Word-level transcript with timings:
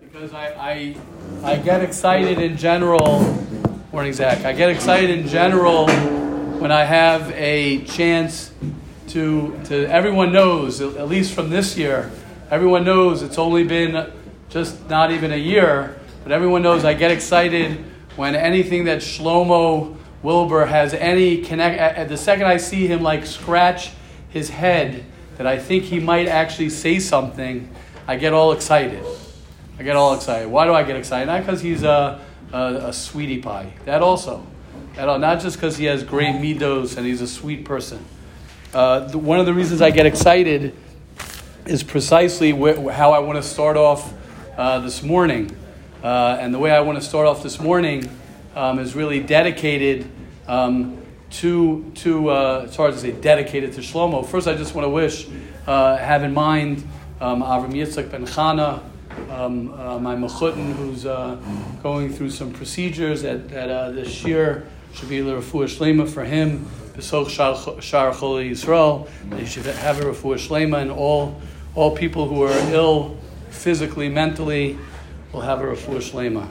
because 0.00 0.32
I, 0.32 0.46
I, 0.52 0.96
I 1.42 1.56
get 1.56 1.82
excited 1.82 2.38
in 2.38 2.56
general. 2.56 3.20
Morning, 3.92 4.12
Zach. 4.12 4.44
I 4.44 4.52
get 4.52 4.70
excited 4.70 5.10
in 5.10 5.26
general 5.26 5.88
when 6.58 6.70
I 6.70 6.84
have 6.84 7.30
a 7.32 7.84
chance 7.84 8.52
to, 9.08 9.58
to 9.64 9.86
everyone 9.86 10.32
knows, 10.32 10.80
at 10.80 11.08
least 11.08 11.34
from 11.34 11.50
this 11.50 11.76
year, 11.76 12.10
everyone 12.50 12.84
knows 12.84 13.22
it's 13.22 13.38
only 13.38 13.64
been 13.64 14.10
just 14.48 14.88
not 14.88 15.10
even 15.10 15.32
a 15.32 15.36
year, 15.36 15.98
but 16.22 16.32
everyone 16.32 16.62
knows 16.62 16.84
I 16.84 16.94
get 16.94 17.10
excited 17.10 17.84
when 18.16 18.34
anything 18.34 18.84
that 18.84 18.98
Shlomo 18.98 19.96
Wilbur 20.22 20.66
has 20.66 20.94
any 20.94 21.42
connect. 21.42 22.08
The 22.08 22.16
second 22.16 22.46
I 22.46 22.56
see 22.56 22.86
him 22.86 23.02
like 23.02 23.26
scratch 23.26 23.90
his 24.28 24.50
head, 24.50 25.04
that 25.36 25.46
I 25.46 25.58
think 25.58 25.84
he 25.84 26.00
might 26.00 26.28
actually 26.28 26.70
say 26.70 26.98
something, 26.98 27.72
I 28.06 28.16
get 28.16 28.32
all 28.32 28.52
excited. 28.52 29.04
I 29.78 29.84
get 29.84 29.94
all 29.94 30.14
excited. 30.14 30.48
Why 30.48 30.66
do 30.66 30.74
I 30.74 30.82
get 30.82 30.96
excited? 30.96 31.26
Not 31.26 31.40
because 31.40 31.60
he's 31.60 31.84
a, 31.84 32.20
a, 32.52 32.58
a, 32.58 32.92
sweetie 32.92 33.40
pie. 33.40 33.72
That 33.84 34.02
also. 34.02 34.44
That 34.96 35.08
all, 35.08 35.20
not 35.20 35.40
just 35.40 35.56
because 35.56 35.76
he 35.76 35.84
has 35.84 36.02
great 36.02 36.34
midos 36.34 36.96
and 36.96 37.06
he's 37.06 37.20
a 37.20 37.28
sweet 37.28 37.64
person. 37.64 38.04
Uh, 38.74 39.00
the, 39.00 39.18
one 39.18 39.38
of 39.38 39.46
the 39.46 39.54
reasons 39.54 39.80
I 39.80 39.90
get 39.90 40.04
excited 40.04 40.74
is 41.64 41.84
precisely 41.84 42.50
wh- 42.50 42.90
how 42.90 43.12
I 43.12 43.20
want 43.20 43.36
to 43.36 43.42
start 43.48 43.76
off 43.76 44.12
uh, 44.56 44.80
this 44.80 45.04
morning. 45.04 45.54
Uh, 46.02 46.38
and 46.40 46.52
the 46.52 46.58
way 46.58 46.72
I 46.72 46.80
want 46.80 46.98
to 46.98 47.04
start 47.04 47.28
off 47.28 47.44
this 47.44 47.60
morning 47.60 48.10
um, 48.56 48.80
is 48.80 48.96
really 48.96 49.20
dedicated 49.20 50.10
um, 50.48 51.00
to, 51.30 51.88
to 51.96 52.30
uh, 52.30 52.62
it's 52.66 52.74
hard 52.74 52.94
to 52.94 52.98
say 52.98 53.12
dedicated 53.12 53.74
to 53.74 53.80
Shlomo. 53.80 54.26
First, 54.26 54.48
I 54.48 54.56
just 54.56 54.74
want 54.74 54.86
to 54.86 54.90
wish, 54.90 55.28
uh, 55.68 55.96
have 55.96 56.24
in 56.24 56.34
mind 56.34 56.78
um, 57.20 57.42
Avram 57.42 57.72
Yitzchak 57.72 58.10
ben 58.10 58.26
Chana, 58.26 58.82
um, 59.30 59.72
uh, 59.72 59.98
my 59.98 60.14
mechutin, 60.16 60.72
who's 60.74 61.06
uh, 61.06 61.36
going 61.82 62.12
through 62.12 62.30
some 62.30 62.52
procedures 62.52 63.24
at, 63.24 63.52
at 63.52 63.70
uh, 63.70 63.90
this 63.90 64.24
year, 64.24 64.66
should 64.94 65.08
be 65.08 65.18
a 65.18 65.22
refuah 65.22 65.68
shlema 65.68 66.08
for 66.08 66.24
him. 66.24 66.66
Besoch 66.96 67.28
Shar 67.28 68.12
Choli 68.12 68.50
Yisrael. 68.50 69.08
They 69.30 69.44
should 69.44 69.66
have 69.66 70.00
a 70.00 70.04
refuah 70.04 70.36
shlema, 70.36 70.82
and 70.82 70.90
all 70.90 71.40
all 71.74 71.96
people 71.96 72.26
who 72.28 72.42
are 72.42 72.58
ill 72.72 73.16
physically, 73.50 74.08
mentally, 74.08 74.78
will 75.32 75.42
have 75.42 75.60
a 75.60 75.64
refuah 75.64 76.00
shlema. 76.00 76.48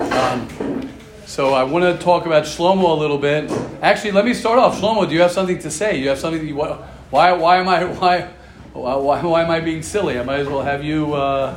Um, 0.00 0.90
so 1.26 1.52
I 1.52 1.64
want 1.64 1.84
to 1.84 2.02
talk 2.04 2.26
about 2.26 2.44
Shlomo 2.44 2.90
a 2.90 2.94
little 2.94 3.18
bit. 3.18 3.50
Actually, 3.82 4.12
let 4.12 4.24
me 4.24 4.34
start 4.34 4.58
off. 4.58 4.80
Shlomo, 4.80 5.08
do 5.08 5.14
you 5.14 5.20
have 5.20 5.32
something 5.32 5.58
to 5.58 5.70
say? 5.70 5.98
You 5.98 6.08
have 6.10 6.18
something? 6.18 6.46
You, 6.46 6.54
why? 6.54 7.32
Why 7.32 7.58
am 7.58 7.68
I? 7.68 7.84
Why? 7.84 8.30
Why, 8.74 8.96
why, 8.96 9.42
am 9.42 9.50
I 9.50 9.60
being 9.60 9.82
silly? 9.82 10.18
I 10.18 10.24
might 10.24 10.40
as 10.40 10.48
well 10.48 10.62
have 10.62 10.82
you. 10.82 11.14
Uh... 11.14 11.56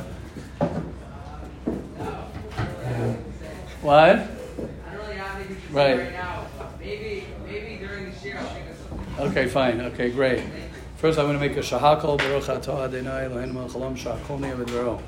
What? 3.82 4.28
right. 5.72 6.12
Maybe, 6.78 7.26
maybe 7.44 7.76
during 7.76 8.12
the 8.12 8.18
year 8.24 8.38
I'll 8.38 8.46
think 8.46 8.70
of 8.70 8.76
something. 8.88 9.26
Okay, 9.26 9.48
fine. 9.48 9.80
Okay, 9.80 10.10
great. 10.10 10.44
First, 10.96 11.18
I'm 11.18 11.26
going 11.26 11.38
to 11.38 11.44
make 11.44 11.56
a 11.56 11.60
shehakol 11.60 12.18
baruch 12.18 12.44
atah 12.44 12.84
Adonai 12.84 13.28
Eloheinu 13.28 13.52
melech 13.52 13.72
haolam 13.72 13.96
shakol 13.96 14.38
ni'avidro. 14.38 15.02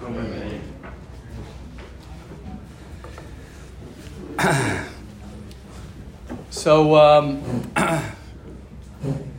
So. 6.51 6.97
Um, 6.97 7.71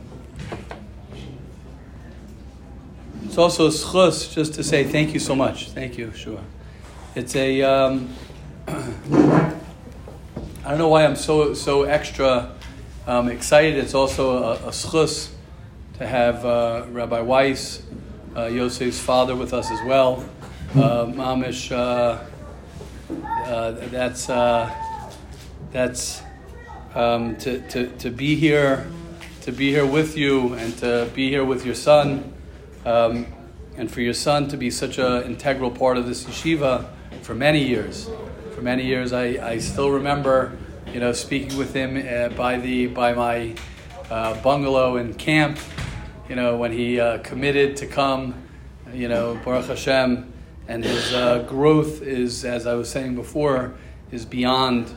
It's 3.32 3.38
also 3.38 3.66
a 3.66 3.70
zchus 3.70 4.34
just 4.34 4.52
to 4.56 4.62
say 4.62 4.84
thank 4.84 5.14
you 5.14 5.18
so 5.18 5.34
much. 5.34 5.70
Thank 5.70 5.96
you, 5.96 6.12
sure. 6.12 6.42
It's 7.14 7.34
a. 7.34 7.62
Um, 7.62 8.10
I 8.68 9.54
don't 10.68 10.76
know 10.76 10.88
why 10.88 11.06
I'm 11.06 11.16
so 11.16 11.54
so 11.54 11.84
extra 11.84 12.52
um, 13.06 13.30
excited. 13.30 13.78
It's 13.78 13.94
also 13.94 14.42
a, 14.42 14.52
a 14.56 14.70
zchus 14.70 15.30
to 15.96 16.06
have 16.06 16.44
uh, 16.44 16.84
Rabbi 16.90 17.22
Weiss, 17.22 17.80
uh, 18.36 18.50
Yosef's 18.50 19.00
father, 19.00 19.34
with 19.34 19.54
us 19.54 19.70
as 19.70 19.82
well. 19.86 20.22
Uh, 20.74 21.06
Mamish, 21.06 21.72
uh, 21.72 22.22
uh, 23.46 23.70
that's 23.70 24.28
uh, 24.28 24.70
that's 25.70 26.20
um, 26.94 27.36
to, 27.36 27.66
to, 27.70 27.86
to 27.96 28.10
be 28.10 28.34
here, 28.34 28.86
to 29.40 29.52
be 29.52 29.70
here 29.70 29.86
with 29.86 30.18
you, 30.18 30.52
and 30.52 30.76
to 30.80 31.08
be 31.14 31.30
here 31.30 31.46
with 31.46 31.64
your 31.64 31.74
son. 31.74 32.31
Um, 32.84 33.26
and 33.76 33.90
for 33.90 34.00
your 34.00 34.14
son 34.14 34.48
to 34.48 34.56
be 34.56 34.70
such 34.70 34.98
an 34.98 35.22
integral 35.24 35.70
part 35.70 35.96
of 35.96 36.06
this 36.06 36.24
yeshiva 36.24 36.86
for 37.22 37.34
many 37.34 37.64
years. 37.64 38.08
For 38.54 38.60
many 38.60 38.84
years, 38.84 39.12
I, 39.12 39.24
I 39.50 39.58
still 39.58 39.90
remember, 39.90 40.56
you 40.92 41.00
know, 41.00 41.12
speaking 41.12 41.56
with 41.56 41.72
him 41.74 41.96
uh, 41.96 42.34
by 42.36 42.58
the 42.58 42.88
by 42.88 43.14
my 43.14 43.54
uh, 44.10 44.40
bungalow 44.42 44.96
in 44.96 45.14
camp. 45.14 45.58
You 46.28 46.36
know, 46.36 46.56
when 46.56 46.72
he 46.72 47.00
uh, 47.00 47.18
committed 47.18 47.76
to 47.78 47.86
come, 47.86 48.34
you 48.92 49.08
know, 49.08 49.40
Baruch 49.44 49.66
Hashem, 49.66 50.32
and 50.68 50.84
his 50.84 51.12
uh, 51.12 51.40
growth 51.48 52.02
is, 52.02 52.44
as 52.44 52.66
I 52.66 52.74
was 52.74 52.90
saying 52.90 53.14
before, 53.14 53.74
is 54.10 54.26
beyond 54.26 54.94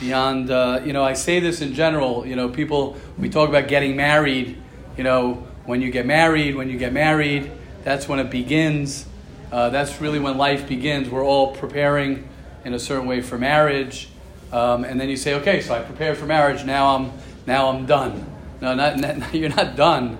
beyond. 0.00 0.50
Uh, 0.50 0.80
you 0.84 0.92
know, 0.92 1.02
I 1.02 1.14
say 1.14 1.40
this 1.40 1.60
in 1.60 1.74
general. 1.74 2.26
You 2.26 2.36
know, 2.36 2.48
people 2.48 2.96
we 3.18 3.28
talk 3.28 3.48
about 3.48 3.68
getting 3.68 3.96
married. 3.96 4.58
You 4.96 5.04
know 5.04 5.46
when 5.64 5.80
you 5.80 5.90
get 5.90 6.06
married, 6.06 6.56
when 6.56 6.68
you 6.68 6.78
get 6.78 6.92
married, 6.92 7.50
that's 7.84 8.08
when 8.08 8.18
it 8.18 8.30
begins. 8.30 9.06
Uh, 9.50 9.68
that's 9.68 10.00
really 10.00 10.18
when 10.18 10.38
life 10.38 10.68
begins. 10.68 11.08
We're 11.08 11.24
all 11.24 11.54
preparing 11.54 12.28
in 12.64 12.74
a 12.74 12.78
certain 12.78 13.06
way 13.06 13.20
for 13.20 13.38
marriage, 13.38 14.08
um, 14.52 14.84
and 14.84 15.00
then 15.00 15.08
you 15.08 15.16
say, 15.16 15.34
"Okay, 15.34 15.60
so 15.60 15.74
I 15.74 15.80
prepared 15.80 16.16
for 16.16 16.26
marriage. 16.26 16.64
Now 16.64 16.96
I'm 16.96 17.12
now 17.46 17.68
I'm 17.68 17.86
done." 17.86 18.26
No, 18.60 18.74
not, 18.74 18.98
not 18.98 19.34
you're 19.34 19.50
not 19.50 19.76
done. 19.76 20.18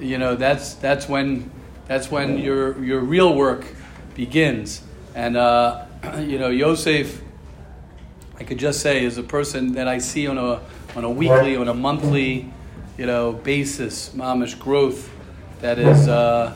You 0.00 0.18
know 0.18 0.36
that's 0.36 0.74
that's 0.74 1.08
when 1.08 1.50
that's 1.86 2.10
when 2.10 2.38
your 2.38 2.82
your 2.82 3.00
real 3.00 3.34
work 3.34 3.66
begins. 4.14 4.82
And 5.14 5.36
uh, 5.36 5.84
you 6.18 6.38
know, 6.38 6.48
Yosef, 6.48 7.20
I 8.38 8.44
could 8.44 8.58
just 8.58 8.80
say, 8.80 9.04
is 9.04 9.18
a 9.18 9.22
person 9.22 9.72
that 9.72 9.88
I 9.88 9.98
see 9.98 10.26
on 10.26 10.38
a 10.38 10.60
on 10.96 11.04
a 11.04 11.10
weekly, 11.10 11.56
on 11.56 11.68
a 11.68 11.74
monthly 11.74 12.52
you 12.98 13.06
know, 13.06 13.32
basis, 13.32 14.10
mamish 14.10 14.58
growth 14.58 15.10
that 15.62 15.78
is 15.78 16.08
uh, 16.08 16.54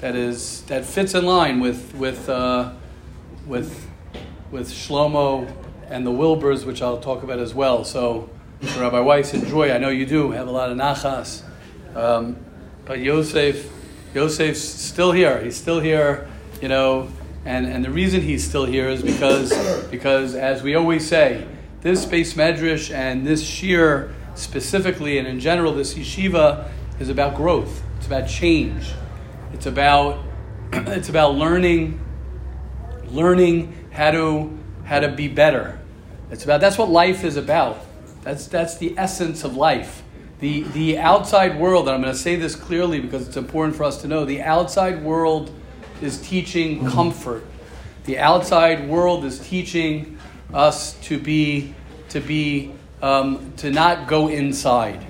that 0.00 0.16
is 0.16 0.62
that 0.62 0.84
fits 0.84 1.14
in 1.14 1.26
line 1.26 1.60
with 1.60 1.94
with 1.94 2.28
uh, 2.28 2.72
with 3.46 3.88
with 4.50 4.70
Shlomo 4.70 5.52
and 5.90 6.06
the 6.06 6.10
Wilburs, 6.10 6.64
which 6.64 6.80
I'll 6.80 6.98
talk 6.98 7.22
about 7.22 7.38
as 7.38 7.54
well. 7.54 7.84
So, 7.84 8.30
Rabbi 8.78 9.00
Weiss, 9.00 9.34
enjoy. 9.34 9.70
I 9.70 9.76
know 9.76 9.90
you 9.90 10.06
do 10.06 10.30
have 10.30 10.48
a 10.48 10.50
lot 10.50 10.70
of 10.70 10.78
nachas, 10.78 11.42
um, 11.94 12.36
but 12.86 13.00
Yosef, 13.00 13.70
Yosef's 14.14 14.62
still 14.62 15.12
here. 15.12 15.42
He's 15.42 15.56
still 15.56 15.80
here, 15.80 16.28
you 16.62 16.68
know. 16.68 17.08
And, 17.44 17.66
and 17.66 17.84
the 17.84 17.90
reason 17.90 18.20
he's 18.20 18.46
still 18.46 18.66
here 18.66 18.88
is 18.88 19.02
because, 19.02 19.52
because 19.88 20.34
as 20.34 20.62
we 20.62 20.74
always 20.74 21.06
say, 21.06 21.46
this 21.80 22.04
beis 22.04 22.34
medrash 22.34 22.92
and 22.92 23.26
this 23.26 23.42
shiur 23.42 24.12
specifically 24.38 25.18
and 25.18 25.26
in 25.26 25.40
general, 25.40 25.72
this 25.72 25.94
yeshiva 25.94 26.68
is 27.00 27.08
about 27.08 27.34
growth. 27.34 27.82
It's 27.96 28.06
about 28.06 28.28
change. 28.28 28.92
It's 29.52 29.66
about 29.66 30.24
it's 30.72 31.08
about 31.08 31.34
learning, 31.34 32.00
learning 33.08 33.88
how 33.90 34.10
to 34.10 34.58
how 34.84 35.00
to 35.00 35.08
be 35.08 35.28
better. 35.28 35.78
It's 36.30 36.44
about 36.44 36.60
that's 36.60 36.78
what 36.78 36.88
life 36.88 37.24
is 37.24 37.36
about. 37.36 37.78
That's 38.22 38.46
that's 38.46 38.76
the 38.76 38.94
essence 38.98 39.44
of 39.44 39.56
life. 39.56 40.02
The 40.40 40.62
the 40.62 40.98
outside 40.98 41.58
world, 41.58 41.88
and 41.88 41.94
I'm 41.96 42.02
going 42.02 42.12
to 42.12 42.18
say 42.18 42.36
this 42.36 42.54
clearly 42.54 43.00
because 43.00 43.26
it's 43.26 43.36
important 43.36 43.76
for 43.76 43.84
us 43.84 44.02
to 44.02 44.08
know, 44.08 44.24
the 44.24 44.42
outside 44.42 45.02
world 45.02 45.50
is 46.00 46.20
teaching 46.20 46.78
mm-hmm. 46.78 46.88
comfort. 46.90 47.44
The 48.04 48.18
outside 48.18 48.88
world 48.88 49.24
is 49.24 49.38
teaching 49.40 50.18
us 50.52 50.94
to 51.00 51.18
be 51.18 51.74
to 52.10 52.20
be 52.20 52.72
um, 53.02 53.52
to 53.58 53.70
not 53.70 54.08
go 54.08 54.28
inside. 54.28 55.06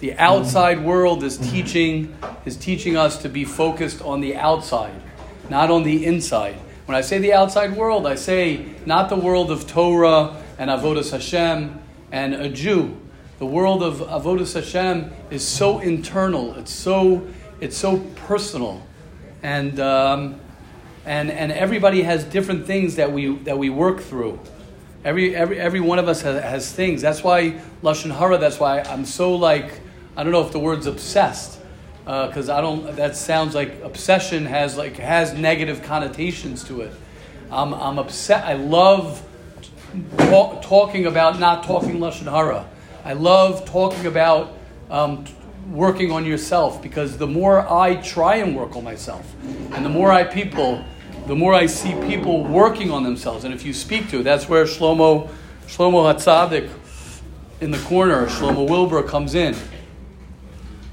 The 0.00 0.14
outside 0.14 0.84
world 0.84 1.22
is 1.22 1.38
teaching 1.38 2.16
is 2.44 2.56
teaching 2.56 2.96
us 2.96 3.22
to 3.22 3.28
be 3.28 3.44
focused 3.44 4.02
on 4.02 4.20
the 4.20 4.34
outside, 4.34 5.00
not 5.48 5.70
on 5.70 5.84
the 5.84 6.04
inside. 6.04 6.56
When 6.86 6.96
I 6.96 7.02
say 7.02 7.18
the 7.18 7.32
outside 7.32 7.76
world, 7.76 8.06
I 8.06 8.16
say 8.16 8.66
not 8.84 9.08
the 9.08 9.16
world 9.16 9.50
of 9.52 9.66
Torah 9.68 10.42
and 10.58 10.70
Avodas 10.70 11.12
Hashem 11.12 11.80
and 12.10 12.34
a 12.34 12.48
Jew. 12.48 12.96
The 13.38 13.46
world 13.46 13.82
of 13.82 13.98
Avodas 13.98 14.54
Hashem 14.54 15.12
is 15.30 15.46
so 15.46 15.78
internal. 15.78 16.54
It's 16.56 16.72
so 16.72 17.26
it's 17.60 17.76
so 17.76 17.98
personal, 18.26 18.84
and 19.42 19.78
um, 19.78 20.40
and 21.04 21.30
and 21.30 21.52
everybody 21.52 22.02
has 22.02 22.24
different 22.24 22.66
things 22.66 22.96
that 22.96 23.12
we 23.12 23.36
that 23.38 23.56
we 23.56 23.70
work 23.70 24.00
through. 24.00 24.40
Every, 25.04 25.34
every, 25.34 25.58
every 25.58 25.80
one 25.80 25.98
of 25.98 26.08
us 26.08 26.22
has, 26.22 26.42
has 26.42 26.72
things. 26.72 27.02
That's 27.02 27.24
why 27.24 27.60
Lashon 27.82 28.16
Hara, 28.16 28.38
that's 28.38 28.60
why 28.60 28.80
I'm 28.80 29.04
so 29.04 29.34
like, 29.34 29.80
I 30.16 30.22
don't 30.22 30.32
know 30.32 30.46
if 30.46 30.52
the 30.52 30.60
word's 30.60 30.86
obsessed, 30.86 31.58
because 32.04 32.48
uh, 32.48 32.56
I 32.56 32.60
don't. 32.60 32.96
That 32.96 33.16
sounds 33.16 33.54
like 33.54 33.80
obsession 33.82 34.46
has 34.46 34.76
like 34.76 34.96
has 34.96 35.32
negative 35.34 35.82
connotations 35.82 36.64
to 36.64 36.82
it. 36.82 36.92
I'm, 37.50 37.72
I'm 37.74 37.98
upset. 37.98 38.44
I 38.44 38.54
love 38.54 39.24
talk, 40.18 40.62
talking 40.62 41.06
about 41.06 41.38
not 41.38 41.64
talking 41.64 41.98
lashon 41.98 42.30
hara. 42.30 42.68
I 43.04 43.14
love 43.14 43.64
talking 43.64 44.06
about 44.06 44.52
um, 44.90 45.24
working 45.70 46.12
on 46.12 46.24
yourself 46.24 46.82
because 46.82 47.18
the 47.18 47.26
more 47.26 47.60
I 47.70 47.96
try 47.96 48.36
and 48.36 48.56
work 48.56 48.76
on 48.76 48.84
myself, 48.84 49.32
and 49.72 49.84
the 49.84 49.88
more 49.90 50.12
I 50.12 50.24
people, 50.24 50.84
the 51.26 51.34
more 51.34 51.54
I 51.54 51.66
see 51.66 51.94
people 52.06 52.44
working 52.44 52.90
on 52.90 53.04
themselves. 53.04 53.44
And 53.44 53.54
if 53.54 53.64
you 53.64 53.72
speak 53.72 54.08
to, 54.10 54.22
that's 54.22 54.48
where 54.48 54.64
Shlomo 54.64 55.30
Shlomo 55.66 56.12
Hatzadik 56.12 56.70
in 57.60 57.70
the 57.70 57.78
corner, 57.78 58.26
Shlomo 58.26 58.68
Wilbur 58.68 59.02
comes 59.04 59.34
in. 59.34 59.56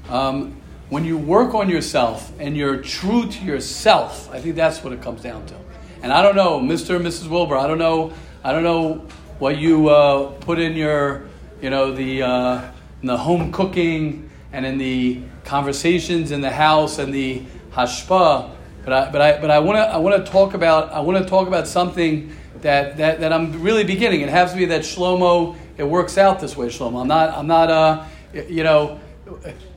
Um, 0.08 0.56
when 0.88 1.04
you 1.04 1.18
work 1.18 1.54
on 1.54 1.68
yourself 1.68 2.32
and 2.38 2.56
you're 2.56 2.78
true 2.78 3.28
to 3.28 3.44
yourself, 3.44 4.30
I 4.32 4.40
think 4.40 4.56
that's 4.56 4.82
what 4.82 4.92
it 4.92 5.02
comes 5.02 5.22
down 5.22 5.46
to. 5.46 5.54
And 6.02 6.12
I 6.12 6.22
don't 6.22 6.36
know, 6.36 6.60
Mr. 6.60 6.96
and 6.96 7.04
Mrs. 7.04 7.28
Wilbur, 7.28 7.56
I 7.56 7.66
don't 7.66 7.78
know, 7.78 8.12
I 8.42 8.52
don't 8.52 8.62
know 8.62 9.06
what 9.38 9.58
you 9.58 9.88
uh, 9.88 10.30
put 10.40 10.58
in 10.58 10.74
your, 10.74 11.28
you 11.60 11.70
know, 11.70 11.92
the 11.92 12.22
uh, 12.22 12.70
in 13.02 13.06
the 13.06 13.16
home 13.16 13.52
cooking 13.52 14.30
and 14.52 14.64
in 14.64 14.78
the 14.78 15.22
conversations 15.44 16.30
in 16.30 16.40
the 16.40 16.50
house 16.50 16.98
and 16.98 17.12
the 17.12 17.42
hashpa. 17.72 18.50
But 18.84 18.92
I, 18.92 19.10
but 19.10 19.20
I, 19.20 19.40
but 19.40 19.50
I 19.50 19.58
want 19.58 19.76
to, 19.76 19.82
I 19.82 19.98
want 19.98 20.24
to 20.24 20.30
talk 20.30 20.54
about, 20.54 20.92
I 20.92 21.00
want 21.00 21.22
to 21.22 21.28
talk 21.28 21.48
about 21.48 21.68
something 21.68 22.34
that, 22.62 22.96
that, 22.96 23.20
that 23.20 23.32
I'm 23.32 23.62
really 23.62 23.84
beginning. 23.84 24.22
It 24.22 24.28
has 24.30 24.52
to 24.52 24.58
be 24.58 24.64
that 24.66 24.82
Shlomo, 24.82 25.56
it 25.76 25.84
works 25.84 26.18
out 26.18 26.40
this 26.40 26.56
way, 26.56 26.68
Shlomo. 26.68 27.02
I'm 27.02 27.08
not, 27.08 27.30
I'm 27.30 27.46
not, 27.46 27.70
uh, 27.70 28.04
you 28.32 28.62
know, 28.62 29.00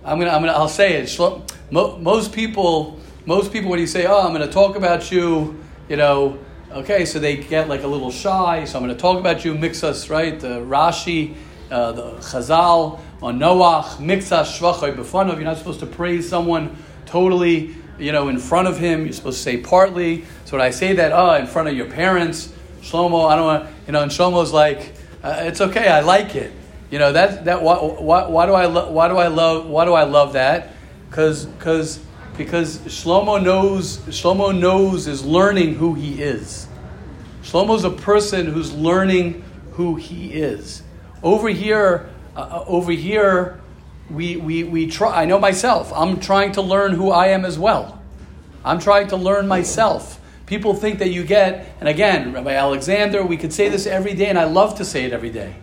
I'm 0.04 0.20
gonna, 0.20 0.32
I'm 0.32 0.42
gonna, 0.42 0.54
I'll 0.54 0.68
say 0.68 0.94
it. 0.94 1.20
Most 1.72 2.34
people, 2.34 3.00
most 3.26 3.54
people, 3.54 3.70
when 3.70 3.80
you 3.80 3.88
say, 3.88 4.06
"Oh, 4.06 4.22
I'm 4.22 4.34
gonna 4.34 4.52
talk 4.52 4.76
about 4.76 5.12
you," 5.12 5.60
you 5.88 5.96
know, 5.96 6.40
okay, 6.72 7.06
so 7.06 7.20
they 7.20 7.38
get 7.38 7.70
like 7.70 7.84
a 7.84 7.88
little 7.88 8.12
shy. 8.12 8.66
So 8.66 8.78
I'm 8.78 8.84
gonna 8.84 8.98
talk 8.98 9.20
about 9.20 9.46
you. 9.46 9.54
Mix 9.54 9.84
us, 9.84 10.10
right? 10.10 10.40
The 10.40 10.60
Rashi, 10.60 11.36
uh, 11.72 11.92
the 11.92 12.12
Chazal 12.14 13.00
on 13.22 13.40
Noach, 13.40 13.98
miktzas 13.98 14.58
shivcho 14.58 14.96
b'fanav. 14.96 15.36
You're 15.36 15.44
not 15.44 15.58
supposed 15.58 15.80
to 15.82 15.86
praise 15.86 16.28
someone 16.28 16.76
totally, 17.06 17.76
you 17.98 18.12
know, 18.12 18.30
in 18.30 18.38
front 18.40 18.68
of 18.68 18.78
him. 18.78 19.04
You're 19.04 19.14
supposed 19.14 19.38
to 19.38 19.44
say 19.44 19.58
partly. 19.58 20.26
So 20.46 20.58
when 20.58 20.66
I 20.66 20.72
say 20.72 20.94
that, 20.94 21.12
oh, 21.12 21.34
in 21.36 21.48
front 21.48 21.70
of 21.70 21.76
your 21.76 21.88
parents, 21.90 22.54
Shlomo, 22.82 23.30
I 23.30 23.36
don't 23.36 23.46
want, 23.46 23.70
you 23.88 23.94
know, 23.94 24.04
and 24.04 24.12
Shlomo's 24.12 24.52
like, 24.52 24.94
uh, 25.24 25.38
it's 25.42 25.62
okay, 25.62 25.88
I 25.88 26.02
like 26.02 26.36
it. 26.36 26.52
You 26.94 27.00
know 27.00 27.12
that 27.12 27.46
that 27.46 27.64
why, 27.64 27.78
why, 27.78 28.28
why 28.28 28.46
do 28.46 28.54
I 28.54 28.66
lo- 28.68 28.92
why 28.92 29.08
do 29.08 29.18
I 29.18 29.28
love 29.28 29.66
why 29.66 29.84
do 29.86 29.94
I 29.94 30.04
love 30.04 30.34
that? 30.34 30.74
Because 31.10 31.46
because 31.46 32.00
because 32.38 32.78
Shlomo 32.82 33.44
knows 33.44 33.98
Shlomo 33.98 34.56
knows 34.56 35.08
is 35.08 35.26
learning 35.26 35.74
who 35.74 35.96
he 35.96 36.22
is. 36.22 36.68
Shlomo's 37.42 37.84
a 37.84 37.90
person 37.90 38.46
who's 38.46 38.72
learning 38.72 39.44
who 39.72 39.96
he 39.96 40.34
is. 40.34 40.84
Over 41.24 41.50
here, 41.50 42.12
uh, 42.36 42.42
uh, 42.42 42.64
over 42.68 42.92
here, 42.92 43.60
we, 44.10 44.36
we, 44.38 44.64
we 44.64 44.88
try. 44.88 45.22
I 45.22 45.26
know 45.26 45.40
myself. 45.40 45.92
I'm 45.96 46.20
trying 46.20 46.52
to 46.54 46.62
learn 46.62 46.94
who 46.94 47.12
I 47.12 47.28
am 47.28 47.46
as 47.46 47.58
well. 47.58 48.02
I'm 48.66 48.80
trying 48.80 49.08
to 49.10 49.18
learn 49.18 49.48
myself. 49.48 50.20
People 50.46 50.74
think 50.74 51.00
that 51.00 51.10
you 51.10 51.24
get, 51.24 51.76
and 51.80 51.90
again, 51.90 52.34
Rabbi 52.34 52.54
Alexander, 52.54 53.24
we 53.24 53.38
could 53.38 53.54
say 53.54 53.70
this 53.70 53.88
every 53.88 54.14
day, 54.14 54.28
and 54.28 54.38
I 54.38 54.44
love 54.44 54.76
to 54.76 54.86
say 54.86 55.04
it 55.06 55.14
every 55.14 55.30
day. 55.30 55.56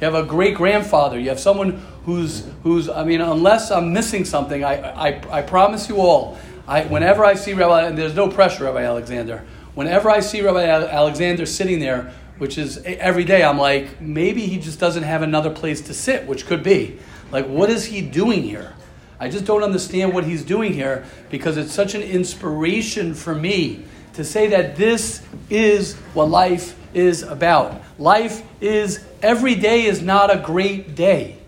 You 0.00 0.04
have 0.04 0.14
a 0.14 0.22
great 0.22 0.54
grandfather. 0.54 1.18
You 1.18 1.28
have 1.28 1.40
someone 1.40 1.82
who's, 2.04 2.46
who's 2.62 2.88
I 2.88 3.04
mean, 3.04 3.20
unless 3.20 3.70
I'm 3.70 3.92
missing 3.92 4.24
something, 4.24 4.64
I, 4.64 5.08
I, 5.08 5.38
I 5.38 5.42
promise 5.42 5.88
you 5.88 6.00
all, 6.00 6.38
I, 6.68 6.84
whenever 6.84 7.24
I 7.24 7.34
see 7.34 7.52
Rabbi, 7.52 7.88
and 7.88 7.98
there's 7.98 8.14
no 8.14 8.28
pressure, 8.28 8.64
Rabbi 8.64 8.84
Alexander, 8.84 9.44
whenever 9.74 10.08
I 10.08 10.20
see 10.20 10.40
Rabbi 10.40 10.64
Alexander 10.64 11.46
sitting 11.46 11.80
there, 11.80 12.12
which 12.38 12.58
is 12.58 12.78
every 12.84 13.24
day, 13.24 13.42
I'm 13.42 13.58
like, 13.58 14.00
maybe 14.00 14.46
he 14.46 14.58
just 14.58 14.78
doesn't 14.78 15.02
have 15.02 15.22
another 15.22 15.50
place 15.50 15.80
to 15.82 15.94
sit, 15.94 16.26
which 16.26 16.46
could 16.46 16.62
be. 16.62 16.98
Like, 17.30 17.46
what 17.46 17.70
is 17.70 17.84
he 17.84 18.00
doing 18.00 18.42
here? 18.42 18.74
I 19.20 19.28
just 19.28 19.44
don't 19.44 19.62
understand 19.62 20.14
what 20.14 20.24
he's 20.24 20.44
doing 20.44 20.72
here 20.72 21.04
because 21.30 21.56
it's 21.56 21.72
such 21.72 21.94
an 21.94 22.02
inspiration 22.02 23.14
for 23.14 23.34
me 23.34 23.84
to 24.14 24.24
say 24.24 24.48
that 24.48 24.76
this 24.76 25.22
is 25.50 25.94
what 26.14 26.30
life 26.30 26.76
is 26.94 27.22
about. 27.22 27.80
Life 27.98 28.42
is 28.60 29.04
every 29.22 29.54
day 29.54 29.86
is 29.86 30.02
not 30.02 30.34
a 30.34 30.38
great 30.38 30.94
day. 30.94 31.38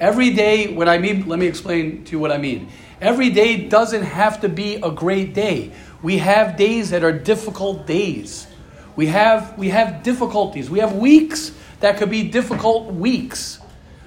Every 0.00 0.30
day, 0.30 0.74
what 0.74 0.88
I 0.88 0.98
mean, 0.98 1.28
let 1.28 1.38
me 1.38 1.46
explain 1.46 2.04
to 2.04 2.12
you 2.12 2.18
what 2.18 2.32
I 2.32 2.38
mean. 2.38 2.70
Every 3.00 3.30
day 3.30 3.68
doesn't 3.68 4.02
have 4.02 4.40
to 4.40 4.48
be 4.48 4.76
a 4.76 4.90
great 4.90 5.34
day. 5.34 5.72
We 6.02 6.18
have 6.18 6.56
days 6.56 6.90
that 6.90 7.04
are 7.04 7.12
difficult 7.12 7.86
days. 7.86 8.46
We 8.96 9.06
have, 9.06 9.56
we 9.56 9.68
have 9.68 10.02
difficulties. 10.02 10.68
We 10.68 10.80
have 10.80 10.94
weeks 10.94 11.52
that 11.80 11.98
could 11.98 12.10
be 12.10 12.28
difficult 12.28 12.92
weeks. 12.92 13.58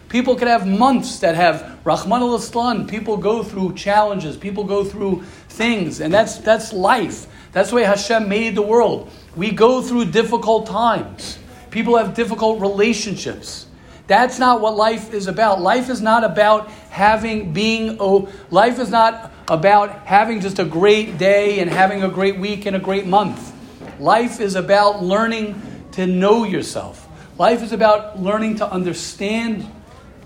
People 0.10 0.36
could 0.36 0.48
have 0.48 0.68
months 0.68 1.20
that 1.20 1.36
have 1.36 1.80
Rachmana 1.84 2.22
litzlan. 2.22 2.88
People 2.88 3.18
go 3.18 3.44
through 3.44 3.74
challenges. 3.76 4.38
People 4.38 4.64
go 4.64 4.84
through 4.84 5.24
things. 5.50 6.00
And 6.00 6.14
that's, 6.14 6.38
that's 6.38 6.72
life. 6.72 7.28
That's 7.52 7.70
the 7.70 7.78
way 7.78 7.84
Hashem 7.84 8.30
made 8.30 8.56
the 8.56 8.62
world. 8.62 9.10
We 9.36 9.52
go 9.52 9.82
through 9.82 10.06
difficult 10.06 10.68
times. 10.68 11.40
People 11.72 11.98
have 11.98 12.14
difficult 12.14 12.62
relationships. 12.62 13.66
That's 14.08 14.38
not 14.38 14.62
what 14.62 14.76
life 14.76 15.14
is 15.14 15.28
about. 15.28 15.62
Life 15.62 15.90
is 15.90 16.02
not 16.02 16.24
about 16.24 16.70
having 16.90 17.54
being 17.54 17.98
oh, 18.00 18.30
life 18.52 18.80
is 18.80 18.90
not 18.90 19.32
about 19.48 20.06
having 20.06 20.42
just 20.42 20.60
a 20.60 20.66
great 20.66 21.18
day 21.18 21.60
and 21.60 21.70
having 21.70 22.04
a 22.04 22.10
great 22.10 22.38
week 22.38 22.66
and 22.66 22.76
a 22.76 22.80
great 22.80 23.08
month. 23.08 23.54
Life 24.00 24.40
is 24.40 24.56
about 24.56 25.04
learning 25.04 25.62
to 25.94 26.06
know 26.06 26.44
yourself. 26.44 27.08
Life 27.38 27.64
is 27.64 27.72
about 27.72 28.20
learning 28.22 28.58
to 28.58 28.70
understand 28.72 29.70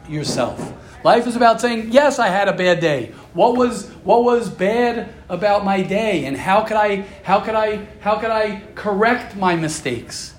yourself. 0.09 0.73
Life 1.03 1.27
is 1.27 1.35
about 1.35 1.61
saying, 1.61 1.89
"Yes, 1.91 2.19
I 2.19 2.27
had 2.27 2.47
a 2.47 2.53
bad 2.53 2.79
day. 2.79 3.11
What 3.33 3.55
was 3.55 3.87
what 4.03 4.23
was 4.23 4.49
bad 4.49 5.09
about 5.29 5.63
my 5.63 5.81
day 5.81 6.25
and 6.25 6.35
how 6.35 6.61
could 6.61 6.77
I 6.77 7.05
how 7.23 7.39
could 7.39 7.55
I 7.55 7.87
how 8.01 8.15
could 8.17 8.31
I 8.31 8.61
correct 8.75 9.35
my 9.35 9.55
mistakes?" 9.55 10.33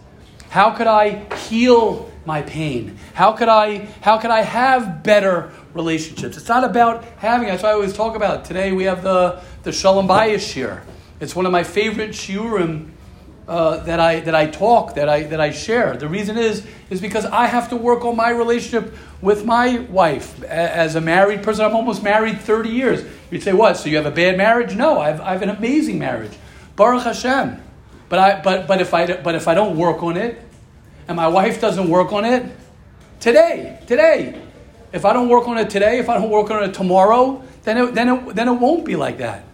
How 0.50 0.72
could 0.72 0.88
I 0.88 1.32
heal 1.48 2.10
my 2.26 2.42
pain? 2.42 2.98
How 3.14 3.32
could 3.32 3.48
I 3.48 3.86
how 4.00 4.18
could 4.18 4.32
I 4.32 4.42
have 4.42 5.04
better 5.04 5.52
relationships? 5.74 6.36
It's 6.36 6.48
not 6.48 6.64
about 6.64 7.04
having. 7.18 7.46
That's 7.46 7.62
why 7.62 7.70
I 7.70 7.72
always 7.72 7.92
talk 7.92 8.16
about. 8.16 8.40
It. 8.40 8.44
Today 8.46 8.72
we 8.72 8.84
have 8.84 9.04
the 9.04 9.40
the 9.62 9.70
Shalom 9.70 10.08
Bayis 10.08 10.42
shiur. 10.52 10.80
It's 11.20 11.36
one 11.36 11.46
of 11.46 11.52
my 11.52 11.62
favorite 11.62 12.10
shiurim 12.10 12.88
uh, 13.50 13.78
that 13.78 13.98
I 13.98 14.20
that 14.20 14.34
I 14.34 14.46
talk 14.46 14.94
that 14.94 15.08
I 15.08 15.24
that 15.24 15.40
I 15.40 15.50
share. 15.50 15.96
The 15.96 16.08
reason 16.08 16.38
is 16.38 16.64
is 16.88 17.00
because 17.00 17.24
I 17.26 17.46
have 17.46 17.68
to 17.70 17.76
work 17.76 18.04
on 18.04 18.14
my 18.14 18.30
relationship 18.30 18.94
with 19.20 19.44
my 19.44 19.80
wife 19.90 20.40
as 20.44 20.94
a 20.94 21.00
married 21.00 21.42
person. 21.42 21.64
I'm 21.64 21.74
almost 21.74 22.00
married 22.00 22.40
30 22.40 22.68
years. 22.68 23.04
You'd 23.28 23.42
say 23.42 23.52
what? 23.52 23.76
So 23.76 23.88
you 23.88 23.96
have 23.96 24.06
a 24.06 24.12
bad 24.12 24.36
marriage? 24.36 24.76
No, 24.76 25.00
I 25.00 25.08
have, 25.08 25.20
I 25.20 25.32
have 25.32 25.42
an 25.42 25.48
amazing 25.50 25.98
marriage. 25.98 26.30
Baruch 26.76 27.02
Hashem. 27.02 27.60
But 28.08 28.18
I 28.20 28.40
but 28.40 28.68
but 28.68 28.80
if 28.80 28.94
I 28.94 29.20
but 29.20 29.34
if 29.34 29.48
I 29.48 29.54
don't 29.54 29.76
work 29.76 30.00
on 30.04 30.16
it, 30.16 30.40
and 31.08 31.16
my 31.16 31.26
wife 31.26 31.60
doesn't 31.60 31.88
work 31.88 32.12
on 32.12 32.24
it, 32.24 32.46
today, 33.18 33.80
today, 33.88 34.40
if 34.92 35.04
I 35.04 35.12
don't 35.12 35.28
work 35.28 35.48
on 35.48 35.58
it 35.58 35.68
today, 35.68 35.98
if 35.98 36.08
I 36.08 36.14
don't 36.14 36.30
work 36.30 36.52
on 36.52 36.62
it 36.62 36.72
tomorrow, 36.72 37.42
then 37.64 37.78
it, 37.78 37.94
then 37.94 38.08
it, 38.08 38.34
then 38.36 38.46
it 38.46 38.54
won't 38.54 38.84
be 38.84 38.94
like 38.94 39.18
that. 39.18 39.44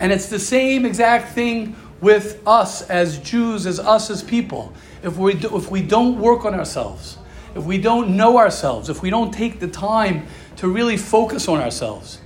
And 0.00 0.12
it's 0.12 0.26
the 0.26 0.40
same 0.40 0.84
exact 0.84 1.34
thing 1.34 1.76
with 2.00 2.42
us 2.46 2.82
as 2.88 3.18
Jews, 3.18 3.66
as 3.66 3.80
us 3.80 4.10
as 4.10 4.22
people. 4.22 4.72
If 5.02 5.16
we, 5.16 5.34
do, 5.34 5.56
if 5.56 5.70
we 5.70 5.82
don't 5.82 6.18
work 6.18 6.44
on 6.44 6.54
ourselves, 6.54 7.18
if 7.54 7.64
we 7.64 7.78
don't 7.78 8.16
know 8.16 8.38
ourselves, 8.38 8.88
if 8.88 9.02
we 9.02 9.10
don't 9.10 9.32
take 9.32 9.60
the 9.60 9.68
time 9.68 10.26
to 10.56 10.68
really 10.68 10.96
focus 10.96 11.48
on 11.48 11.60
ourselves, 11.60 12.20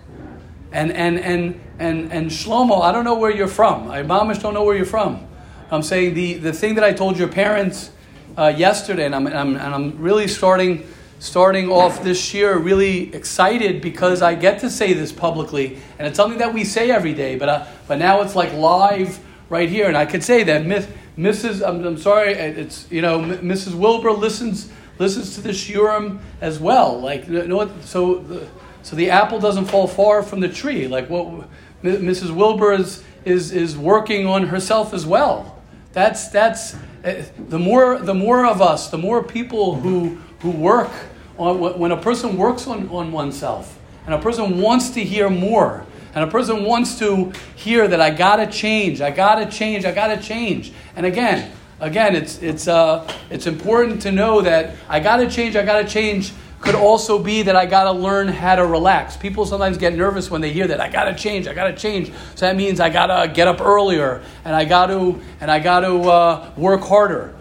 and, 0.73 0.91
and, 0.93 1.19
and, 1.21 1.61
and, 1.79 2.13
and 2.13 2.31
Shlomo, 2.31 2.83
I 2.83 2.93
don't 2.93 3.05
know 3.05 3.19
where 3.19 3.31
you're 3.31 3.49
from. 3.49 3.91
I 3.91 4.03
mamish 4.03 4.41
don't 4.41 4.55
know 4.55 4.65
where 4.65 4.77
you're 4.77 4.87
from. 4.87 5.27
I'm 5.71 5.83
saying 5.83 6.15
the, 6.15 6.35
the 6.35 6.53
thing 6.53 6.75
that 6.75 6.85
I 6.85 6.93
told 6.93 7.19
your 7.19 7.29
parents 7.29 7.91
uh, 8.37 8.53
yesterday, 8.57 9.07
and 9.07 9.15
I'm, 9.15 9.27
and 9.27 9.37
I'm, 9.37 9.57
and 9.57 9.75
I'm 9.75 9.99
really 9.99 10.29
starting, 10.29 10.87
starting 11.19 11.71
off 11.71 12.03
this 12.03 12.33
year 12.33 12.57
really 12.57 13.15
excited 13.15 13.83
because 13.83 14.23
I 14.23 14.35
get 14.35 14.61
to 14.61 14.71
say 14.71 14.93
this 14.95 15.13
publicly, 15.13 15.79
and 15.99 16.09
it's 16.09 16.17
something 16.17 16.39
that 16.39 16.53
we 16.55 16.65
say 16.65 16.91
every 16.91 17.15
day, 17.15 17.37
but, 17.37 17.49
uh, 17.49 17.67
but 17.87 17.99
now 17.99 18.23
it's 18.23 18.35
like 18.35 18.53
live 18.55 19.19
right 19.53 19.69
here, 19.69 19.87
and 19.87 19.99
I 19.99 20.07
could 20.07 20.25
say 20.25 20.45
that 20.45 20.65
Miss, 20.65 20.89
Mrs. 21.19 21.63
I'm, 21.69 21.85
I'm 21.85 21.99
sorry, 21.99 22.33
it's, 22.33 22.91
you 22.91 23.03
know, 23.03 23.21
Mrs. 23.21 23.75
Wilbur 23.75 24.13
listens, 24.13 24.73
listens 24.99 25.35
to 25.35 25.43
the 25.43 25.51
shiurim 25.51 26.21
as 26.41 26.59
well. 26.59 26.99
Like, 26.99 27.29
you 27.29 27.47
know 27.47 27.59
what, 27.59 27.85
so 27.85 28.15
the, 28.21 28.49
so 28.83 28.97
the 28.97 29.11
apple 29.11 29.39
doesn't 29.39 29.67
fall 29.67 29.87
far 29.87 30.23
from 30.23 30.41
the 30.41 30.49
tree. 30.49 30.89
Like 30.89 31.11
what 31.11 31.47
Mrs. 31.83 32.35
Wilbur 32.35 32.73
is, 32.73 33.05
is, 33.27 33.53
is 33.53 33.77
working 33.77 34.27
on 34.27 34.47
herself 34.47 34.95
as 34.95 35.05
well. 35.05 35.63
That's, 35.93 36.29
that's 36.29 36.75
uh, 37.05 37.23
the, 37.39 37.59
more, 37.59 37.99
the 37.99 38.15
more 38.15 38.47
of 38.47 38.63
us, 38.63 38.89
the 38.89 38.97
more 38.97 39.23
people 39.23 39.75
who, 39.75 40.19
who 40.41 40.51
work 40.51 40.91
on, 41.37 41.79
when 41.79 41.93
a 41.93 41.99
person 41.99 42.39
works 42.39 42.67
on, 42.67 42.89
on 42.89 43.13
oneself 43.13 43.79
and 44.07 44.15
a 44.15 44.19
person 44.19 44.63
wants 44.63 44.89
to 44.91 45.05
hear 45.05 45.29
more. 45.29 45.85
And 46.15 46.25
a 46.25 46.27
person 46.27 46.65
wants 46.65 46.99
to 46.99 47.33
hear 47.57 47.89
that 47.89 48.01
I 48.01 48.11
gotta 48.11 48.47
change, 48.47 49.01
I 49.01 49.11
gotta 49.11 49.51
change, 49.51 49.85
I 49.85 49.93
gotta 49.93 50.21
change. 50.21 50.73
And 50.95 51.07
again, 51.07 51.53
again, 51.81 52.15
it's 52.15 52.43
it's 52.43 52.69
uh, 52.69 53.11
it's 53.31 53.47
important 53.47 54.03
to 54.03 54.13
know 54.13 54.43
that 54.43 54.77
I 54.89 55.01
gotta 55.01 55.31
change, 55.31 55.57
I 55.57 55.65
gotta 55.65 55.89
change 55.89 56.33
could 56.63 56.75
also 56.77 57.19
be 57.19 57.43
that 57.43 57.57
I 57.57 57.67
got 57.67 57.85
to 57.85 57.93
learn 57.93 58.29
how 58.29 58.55
to 58.55 58.65
relax. 58.65 59.17
People 59.17 59.45
sometimes 59.45 59.77
get 59.77 59.95
nervous 59.95 60.31
when 60.31 60.41
they 60.41 60.53
hear 60.53 60.69
that 60.69 60.81
I 60.81 60.89
got 60.89 61.05
to 61.05 61.15
change, 61.15 61.49
I 61.49 61.55
got 61.55 61.67
to 61.67 61.77
change. 61.77 62.13
So 62.37 62.47
that 62.47 62.57
means 62.57 62.79
I 62.81 62.89
got 62.89 63.07
to 63.07 63.33
get 63.33 63.49
up 63.49 63.61
earlier 63.61 64.23
and 64.45 64.55
I 64.55 64.65
got 64.65 64.87
to 64.87 65.21
and 65.41 65.51
I 65.51 65.59
got 65.59 65.81
to 65.81 66.03
uh, 66.03 66.51
work 66.57 66.83
harder. 66.83 67.35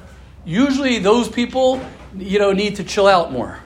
Usually 0.43 0.97
those 0.97 1.29
people, 1.29 1.79
you 2.17 2.39
know, 2.39 2.51
need 2.51 2.77
to 2.77 2.83
chill 2.83 3.07
out 3.07 3.31
more. 3.31 3.60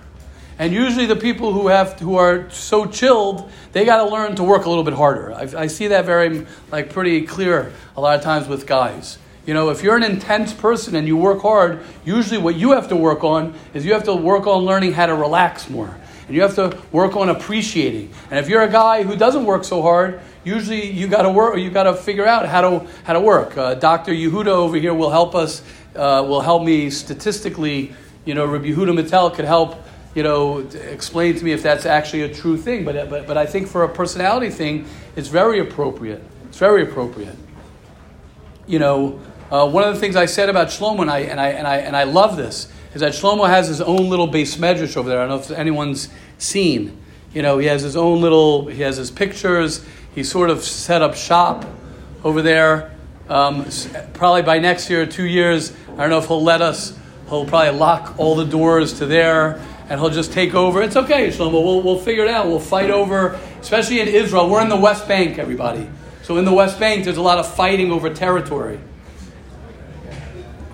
And 0.57 0.71
usually 0.73 1.05
the 1.05 1.17
people 1.17 1.51
who 1.51 1.67
have 1.67 1.99
who 1.99 2.15
are 2.15 2.49
so 2.49 2.85
chilled, 2.85 3.51
they 3.73 3.83
got 3.83 4.03
to 4.03 4.09
learn 4.09 4.35
to 4.35 4.43
work 4.43 4.65
a 4.65 4.69
little 4.69 4.85
bit 4.85 4.93
harder. 4.93 5.33
I, 5.33 5.63
I 5.63 5.67
see 5.67 5.87
that 5.87 6.05
very 6.05 6.45
like 6.71 6.93
pretty 6.93 7.23
clear 7.23 7.73
a 7.97 8.01
lot 8.01 8.17
of 8.17 8.23
times 8.23 8.47
with 8.47 8.65
guys. 8.65 9.17
You 9.45 9.53
know, 9.53 9.69
if 9.69 9.83
you're 9.83 9.97
an 9.97 10.03
intense 10.03 10.53
person 10.53 10.95
and 10.95 11.07
you 11.07 11.17
work 11.17 11.41
hard, 11.41 11.83
usually 12.03 12.39
what 12.39 12.55
you 12.55 12.71
have 12.71 12.87
to 12.87 12.95
work 12.95 13.23
on 13.23 13.53
is 13.73 13.85
you 13.85 13.93
have 13.93 14.05
to 14.05 14.15
work 14.15 14.47
on 14.47 14.63
learning 14.63 14.93
how 14.93 15.05
to 15.05 15.13
relax 15.13 15.69
more. 15.69 15.95
And 16.27 16.35
you 16.35 16.41
have 16.41 16.55
to 16.55 16.81
work 16.91 17.15
on 17.15 17.29
appreciating. 17.29 18.11
And 18.31 18.39
if 18.39 18.49
you're 18.49 18.63
a 18.63 18.71
guy 18.71 19.03
who 19.03 19.15
doesn't 19.15 19.45
work 19.45 19.63
so 19.63 19.83
hard, 19.83 20.19
usually 20.43 20.89
you 20.89 21.07
got 21.07 21.23
to 21.23 21.29
work. 21.29 21.57
You 21.57 21.69
got 21.69 21.83
to 21.83 21.93
figure 21.93 22.25
out 22.25 22.47
how 22.47 22.61
to 22.61 22.87
how 23.03 23.13
to 23.13 23.19
work. 23.19 23.55
Uh, 23.55 23.75
Dr. 23.75 24.13
Yehuda 24.13 24.47
over 24.47 24.77
here 24.77 24.93
will 24.93 25.11
help 25.11 25.35
us. 25.35 25.61
Uh, 25.95 26.25
will 26.27 26.41
help 26.41 26.63
me 26.63 26.89
statistically. 26.89 27.93
You 28.25 28.33
know, 28.33 28.45
Rabbi 28.45 28.69
Yehuda 28.69 28.99
Mattel 28.99 29.33
could 29.33 29.45
help. 29.45 29.84
You 30.15 30.23
know, 30.23 30.59
explain 30.59 31.35
to 31.35 31.45
me 31.45 31.51
if 31.51 31.61
that's 31.61 31.85
actually 31.85 32.23
a 32.23 32.33
true 32.33 32.57
thing. 32.57 32.85
But 32.85 33.09
but 33.09 33.27
but 33.27 33.37
I 33.37 33.45
think 33.45 33.67
for 33.67 33.83
a 33.83 33.89
personality 33.89 34.49
thing, 34.49 34.87
it's 35.15 35.27
very 35.27 35.59
appropriate. 35.59 36.23
It's 36.45 36.57
very 36.57 36.81
appropriate. 36.81 37.35
You 38.65 38.79
know. 38.79 39.19
Uh, 39.51 39.69
one 39.69 39.83
of 39.83 39.93
the 39.93 39.99
things 39.99 40.15
I 40.15 40.25
said 40.25 40.49
about 40.49 40.69
Shlomo, 40.69 41.01
and 41.01 41.11
I, 41.11 41.19
and, 41.19 41.39
I, 41.39 41.49
and, 41.49 41.67
I, 41.67 41.77
and 41.77 41.95
I 41.95 42.03
love 42.05 42.35
this, 42.35 42.67
is 42.95 43.01
that 43.01 43.13
Shlomo 43.13 43.47
has 43.47 43.67
his 43.67 43.79
own 43.79 44.09
little 44.09 44.27
beis 44.27 44.57
medrash 44.57 44.97
over 44.97 45.07
there. 45.07 45.19
I 45.19 45.27
don't 45.27 45.37
know 45.37 45.53
if 45.53 45.59
anyone's 45.59 46.09
seen. 46.39 46.97
You 47.31 47.43
know, 47.43 47.59
he 47.59 47.67
has 47.67 47.83
his 47.83 47.95
own 47.95 48.21
little, 48.21 48.65
he 48.65 48.81
has 48.81 48.97
his 48.97 49.11
pictures. 49.11 49.85
He 50.15 50.23
sort 50.23 50.49
of 50.49 50.63
set 50.63 51.03
up 51.03 51.13
shop 51.13 51.63
over 52.23 52.41
there. 52.41 52.95
Um, 53.29 53.67
probably 54.13 54.41
by 54.41 54.57
next 54.57 54.89
year 54.89 55.05
two 55.05 55.25
years, 55.25 55.73
I 55.93 55.97
don't 55.97 56.09
know 56.09 56.17
if 56.17 56.25
he'll 56.25 56.43
let 56.43 56.63
us, 56.63 56.97
he'll 57.29 57.45
probably 57.45 57.77
lock 57.77 58.15
all 58.17 58.35
the 58.35 58.45
doors 58.45 58.93
to 58.99 59.05
there 59.05 59.61
and 59.89 59.99
he'll 59.99 60.09
just 60.09 60.33
take 60.33 60.53
over. 60.55 60.81
It's 60.81 60.95
okay, 60.95 61.27
Shlomo. 61.27 61.63
We'll, 61.63 61.81
we'll 61.81 61.99
figure 61.99 62.23
it 62.23 62.29
out. 62.29 62.47
We'll 62.47 62.59
fight 62.59 62.89
over, 62.89 63.39
especially 63.59 63.99
in 63.99 64.07
Israel. 64.07 64.49
We're 64.49 64.61
in 64.61 64.69
the 64.69 64.75
West 64.75 65.07
Bank, 65.07 65.37
everybody. 65.37 65.87
So 66.23 66.37
in 66.37 66.45
the 66.45 66.53
West 66.53 66.79
Bank, 66.79 67.03
there's 67.03 67.17
a 67.17 67.21
lot 67.21 67.37
of 67.37 67.53
fighting 67.53 67.91
over 67.91 68.11
territory. 68.11 68.79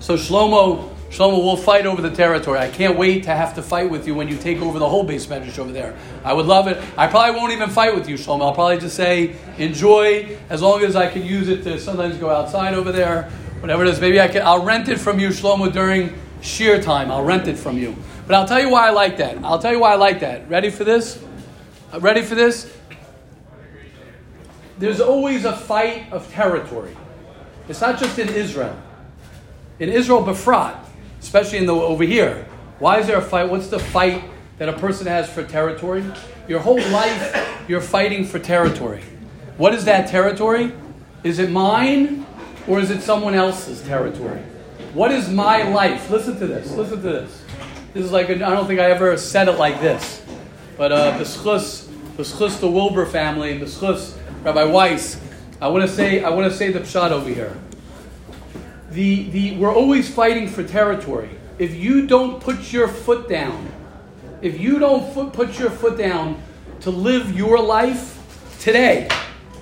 So 0.00 0.16
Shlomo, 0.16 0.94
Shlomo 1.10 1.44
we'll 1.44 1.58
fight 1.58 1.84
over 1.84 2.00
the 2.00 2.10
territory. 2.10 2.58
I 2.58 2.70
can't 2.70 2.96
wait 2.96 3.24
to 3.24 3.30
have 3.34 3.54
to 3.56 3.62
fight 3.62 3.90
with 3.90 4.06
you 4.06 4.14
when 4.14 4.28
you 4.28 4.38
take 4.38 4.62
over 4.62 4.78
the 4.78 4.88
whole 4.88 5.06
beis 5.06 5.26
medrash 5.26 5.58
over 5.58 5.70
there. 5.70 5.94
I 6.24 6.32
would 6.32 6.46
love 6.46 6.68
it. 6.68 6.82
I 6.96 7.06
probably 7.06 7.38
won't 7.38 7.52
even 7.52 7.68
fight 7.68 7.94
with 7.94 8.08
you, 8.08 8.16
Shlomo. 8.16 8.46
I'll 8.46 8.54
probably 8.54 8.78
just 8.78 8.96
say 8.96 9.36
enjoy 9.58 10.38
as 10.48 10.62
long 10.62 10.82
as 10.82 10.96
I 10.96 11.06
can 11.08 11.24
use 11.24 11.48
it 11.48 11.62
to 11.64 11.78
sometimes 11.78 12.16
go 12.16 12.30
outside 12.30 12.72
over 12.72 12.90
there, 12.90 13.30
whatever 13.60 13.84
it 13.84 13.90
is. 13.90 14.00
Maybe 14.00 14.20
I 14.22 14.28
can. 14.28 14.40
I'll 14.40 14.64
rent 14.64 14.88
it 14.88 14.98
from 14.98 15.20
you, 15.20 15.28
Shlomo, 15.28 15.70
during 15.70 16.18
shiur 16.40 16.82
time. 16.82 17.10
I'll 17.10 17.24
rent 17.24 17.46
it 17.46 17.58
from 17.58 17.76
you. 17.76 17.94
But 18.26 18.36
I'll 18.36 18.46
tell 18.46 18.60
you 18.60 18.70
why 18.70 18.88
I 18.88 18.90
like 18.90 19.16
that. 19.18 19.38
I'll 19.44 19.58
tell 19.58 19.72
you 19.72 19.80
why 19.80 19.92
I 19.92 19.96
like 19.96 20.20
that. 20.20 20.48
Ready 20.48 20.70
for 20.70 20.84
this? 20.84 21.22
Uh, 21.92 22.00
ready 22.00 22.22
for 22.22 22.34
this? 22.34 22.74
There's 24.78 25.00
always 25.00 25.44
a 25.44 25.56
fight 25.56 26.12
of 26.12 26.30
territory. 26.32 26.96
It's 27.68 27.80
not 27.80 27.98
just 27.98 28.18
in 28.18 28.28
Israel 28.28 28.76
in 29.82 29.88
Israel 29.88 30.22
Befrat, 30.22 30.76
especially 31.20 31.58
in 31.58 31.66
the 31.66 31.74
over 31.74 32.04
here. 32.04 32.46
Why 32.78 33.00
is 33.00 33.08
there 33.08 33.18
a 33.18 33.22
fight? 33.22 33.50
What's 33.50 33.66
the 33.66 33.80
fight 33.80 34.22
that 34.58 34.68
a 34.68 34.72
person 34.74 35.08
has 35.08 35.28
for 35.28 35.42
territory? 35.42 36.04
Your 36.46 36.60
whole 36.60 36.80
life, 36.90 37.64
you're 37.68 37.80
fighting 37.80 38.24
for 38.24 38.38
territory. 38.38 39.02
What 39.56 39.74
is 39.74 39.84
that 39.86 40.08
territory? 40.08 40.72
Is 41.24 41.40
it 41.40 41.50
mine 41.50 42.26
or 42.68 42.78
is 42.78 42.90
it 42.90 43.02
someone 43.02 43.34
else's 43.34 43.82
territory? 43.82 44.40
What 44.94 45.10
is 45.10 45.28
my 45.28 45.62
life? 45.64 46.10
Listen 46.10 46.38
to 46.38 46.46
this. 46.46 46.70
Listen 46.70 47.02
to 47.02 47.02
this. 47.02 47.41
This 47.94 48.04
is 48.04 48.12
like 48.12 48.30
I 48.30 48.34
don't 48.34 48.66
think 48.66 48.80
I 48.80 48.90
ever 48.90 49.16
said 49.16 49.48
it 49.48 49.58
like 49.58 49.80
this, 49.80 50.22
but 50.76 50.92
uh, 50.92 51.18
the 51.18 51.24
zchus, 51.24 52.60
the 52.60 52.70
Wilbur 52.70 53.06
family, 53.06 53.58
the 53.58 53.66
zchus, 53.66 54.16
Rabbi 54.44 54.64
Weiss. 54.64 55.20
I 55.60 55.68
want 55.68 55.88
to 55.88 55.94
say 55.94 56.24
I 56.24 56.30
want 56.30 56.50
to 56.50 56.56
say 56.56 56.72
the 56.72 56.80
pshat 56.80 57.10
over 57.10 57.28
here 57.28 57.56
the, 58.92 59.30
the, 59.30 59.56
we're 59.56 59.74
always 59.74 60.12
fighting 60.12 60.48
for 60.48 60.62
territory. 60.62 61.30
If 61.58 61.74
you 61.74 62.06
don't 62.06 62.40
put 62.40 62.72
your 62.72 62.88
foot 62.88 63.28
down, 63.28 63.70
if 64.40 64.60
you 64.60 64.78
don't 64.78 65.12
foot, 65.14 65.32
put 65.32 65.58
your 65.58 65.70
foot 65.70 65.96
down 65.96 66.42
to 66.80 66.90
live 66.90 67.36
your 67.36 67.58
life 67.58 68.18
today, 68.60 69.08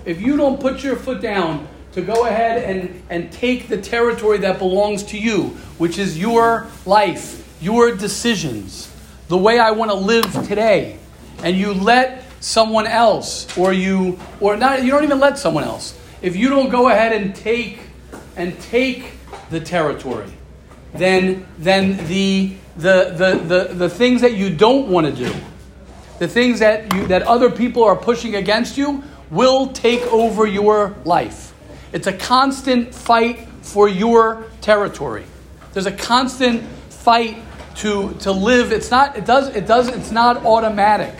if 0.05 0.21
you 0.21 0.37
don't 0.37 0.61
put 0.61 0.83
your 0.83 0.97
foot 0.97 1.21
down 1.21 1.69
to 1.93 2.01
go 2.01 2.27
ahead 2.27 2.65
and, 2.65 3.03
and 3.11 3.33
take 3.33 3.69
the 3.69 3.81
territory 3.81 4.39
that 4.39 4.59
belongs 4.59 5.03
to 5.03 5.19
you, 5.19 5.49
which 5.79 5.99
is 5.99 6.19
your 6.19 6.69
life, 6.87 7.47
your 7.61 7.95
decisions, 7.95 8.93
the 9.29 9.37
way 9.37 9.59
I 9.59 9.71
want 9.73 9.90
to 9.90 9.97
live 9.97 10.33
today, 10.47 10.99
and 11.43 11.57
you 11.57 11.73
let 11.73 12.25
someone 12.40 12.87
else, 12.87 13.57
or 13.57 13.73
you, 13.73 14.19
or 14.40 14.57
not, 14.57 14.83
you 14.83 14.90
don't 14.90 15.05
even 15.05 15.21
let 15.21 15.38
someone 15.38 15.64
else, 15.64 15.99
if 16.23 16.37
you 16.37 16.49
don't 16.49 16.71
go 16.71 16.88
ahead 16.88 17.12
and 17.12 17.35
take, 17.35 17.81
and 18.37 18.59
take 18.62 19.12
the 19.50 19.61
territory, 19.61 20.33
then, 20.95 21.47
then 21.59 21.97
the, 22.09 22.55
the, 22.76 23.14
the, 23.17 23.40
the, 23.47 23.75
the 23.75 23.88
things 23.88 24.23
that 24.23 24.35
you 24.35 24.55
don't 24.55 24.88
want 24.88 25.07
to 25.07 25.12
do, 25.12 25.33
the 26.19 26.29
things 26.29 26.61
that, 26.61 26.93
you, 26.95 27.07
that 27.07 27.23
other 27.23 27.50
people 27.50 27.85
are 27.85 27.97
pushing 27.97 28.37
against 28.37 28.76
you, 28.76 29.02
will 29.31 29.69
take 29.69 30.00
over 30.12 30.47
your 30.47 30.95
life. 31.05 31.55
It's 31.93 32.07
a 32.07 32.12
constant 32.12 32.95
fight 32.95 33.47
for 33.62 33.88
your 33.88 34.45
territory. 34.61 35.25
There's 35.73 35.87
a 35.87 35.93
constant 35.93 36.62
fight 36.88 37.37
to, 37.81 38.15
to 38.21 38.33
live. 38.33 38.73
It's 38.73 38.91
not, 38.91 39.17
it 39.17 39.25
does, 39.25 39.49
it 39.49 39.67
does, 39.67 39.89
it's 39.89 40.11
not 40.11 40.45
automatic. 40.45 41.15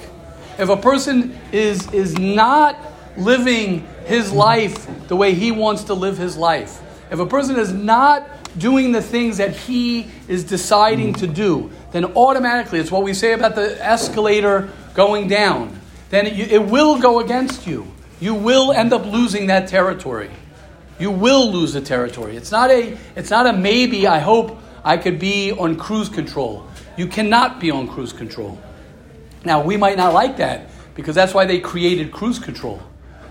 If 0.59 0.69
a 0.69 0.77
person 0.77 1.39
is, 1.53 1.91
is 1.93 2.19
not 2.19 2.77
living 3.17 3.87
his 4.05 4.33
life 4.33 4.87
the 5.09 5.17
way 5.17 5.35
he 5.35 5.53
wants 5.53 5.85
to 5.85 5.95
live 5.95 6.19
his 6.19 6.37
life, 6.37 6.81
if 7.11 7.19
a 7.19 7.27
person 7.27 7.57
is 7.57 7.73
not 7.73 8.29
doing 8.59 8.93
the 8.93 9.03
things 9.03 9.39
that 9.39 9.57
he 9.57 10.07
is 10.29 10.45
deciding 10.45 11.15
to 11.15 11.27
do, 11.27 11.71
then 11.93 12.05
automatically, 12.17 12.79
it's 12.79 12.91
what 12.91 13.03
we 13.03 13.15
say 13.15 13.33
about 13.33 13.55
the 13.55 13.83
escalator 13.85 14.71
going 14.95 15.29
down, 15.29 15.81
then 16.11 16.27
it, 16.27 16.53
it 16.53 16.63
will 16.67 17.01
go 17.01 17.21
against 17.21 17.67
you. 17.67 17.87
You 18.21 18.35
will 18.35 18.73
end 18.73 18.93
up 18.93 19.07
losing 19.07 19.47
that 19.47 19.69
territory. 19.69 20.31
You 20.99 21.11
will 21.11 21.51
lose 21.51 21.73
the 21.73 21.81
territory. 21.81 22.37
It's 22.37 22.51
not 22.51 22.71
a, 22.71 22.99
it's 23.17 23.31
not 23.31 23.47
a 23.47 23.53
maybe, 23.53 24.07
I 24.07 24.19
hope 24.19 24.61
I 24.85 24.97
could 24.97 25.19
be 25.19 25.53
on 25.53 25.77
cruise 25.77 26.09
control. 26.09 26.67
You 26.97 27.07
cannot 27.07 27.61
be 27.61 27.71
on 27.71 27.89
cruise 27.89 28.13
control. 28.13 28.61
Now, 29.45 29.63
we 29.63 29.77
might 29.77 29.97
not 29.97 30.13
like 30.13 30.37
that 30.39 30.71
because 30.95 31.15
that's 31.15 31.35
why 31.35 31.47
they 31.47 31.61
created 31.61 32.13
cruise 32.13 32.39
control. 32.39 32.83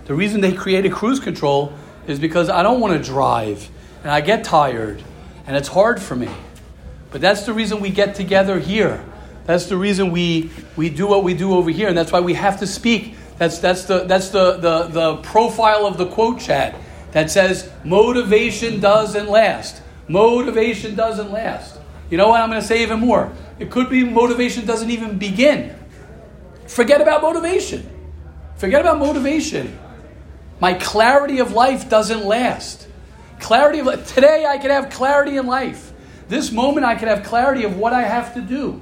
The 0.06 0.14
reason 0.14 0.40
they 0.40 0.52
created 0.52 0.92
cruise 0.92 1.20
control 1.20 1.72
is 2.06 2.18
because 2.18 2.48
I 2.48 2.62
don't 2.62 2.80
want 2.80 2.96
to 2.96 3.02
drive 3.02 3.68
and 4.02 4.10
I 4.10 4.20
get 4.20 4.44
tired 4.44 5.02
and 5.46 5.56
it's 5.56 5.68
hard 5.68 6.00
for 6.00 6.16
me. 6.16 6.28
But 7.10 7.20
that's 7.20 7.42
the 7.42 7.52
reason 7.52 7.80
we 7.80 7.90
get 7.90 8.14
together 8.14 8.58
here. 8.58 9.04
That's 9.46 9.66
the 9.66 9.76
reason 9.76 10.12
we, 10.12 10.50
we 10.76 10.90
do 10.90 11.06
what 11.06 11.24
we 11.24 11.34
do 11.34 11.54
over 11.54 11.70
here, 11.70 11.88
and 11.88 11.98
that's 11.98 12.12
why 12.12 12.20
we 12.20 12.34
have 12.34 12.60
to 12.60 12.66
speak. 12.66 13.16
That's, 13.36 13.58
that's, 13.58 13.84
the, 13.84 14.04
that's 14.04 14.28
the, 14.28 14.58
the, 14.58 14.84
the 14.84 15.16
profile 15.16 15.86
of 15.86 15.96
the 15.96 16.06
quote 16.06 16.40
chat 16.40 16.76
that 17.12 17.30
says 17.30 17.68
motivation 17.82 18.80
doesn't 18.80 19.28
last. 19.28 19.82
Motivation 20.10 20.96
doesn't 20.96 21.30
last. 21.30 21.78
You 22.10 22.18
know 22.18 22.30
what? 22.30 22.40
I'm 22.40 22.50
going 22.50 22.60
to 22.60 22.66
say 22.66 22.82
even 22.82 22.98
more. 22.98 23.32
It 23.60 23.70
could 23.70 23.88
be 23.88 24.02
motivation 24.02 24.66
doesn't 24.66 24.90
even 24.90 25.18
begin. 25.18 25.72
Forget 26.66 27.00
about 27.00 27.22
motivation. 27.22 27.88
Forget 28.56 28.80
about 28.80 28.98
motivation. 28.98 29.78
My 30.58 30.74
clarity 30.74 31.38
of 31.38 31.52
life 31.52 31.88
doesn't 31.88 32.24
last. 32.24 32.88
Clarity 33.38 33.78
of 33.78 33.86
life. 33.86 34.12
Today 34.12 34.46
I 34.46 34.58
can 34.58 34.72
have 34.72 34.90
clarity 34.90 35.36
in 35.36 35.46
life. 35.46 35.92
This 36.26 36.50
moment 36.50 36.84
I 36.84 36.96
can 36.96 37.06
have 37.06 37.22
clarity 37.22 37.62
of 37.62 37.76
what 37.76 37.92
I 37.92 38.02
have 38.02 38.34
to 38.34 38.40
do. 38.40 38.80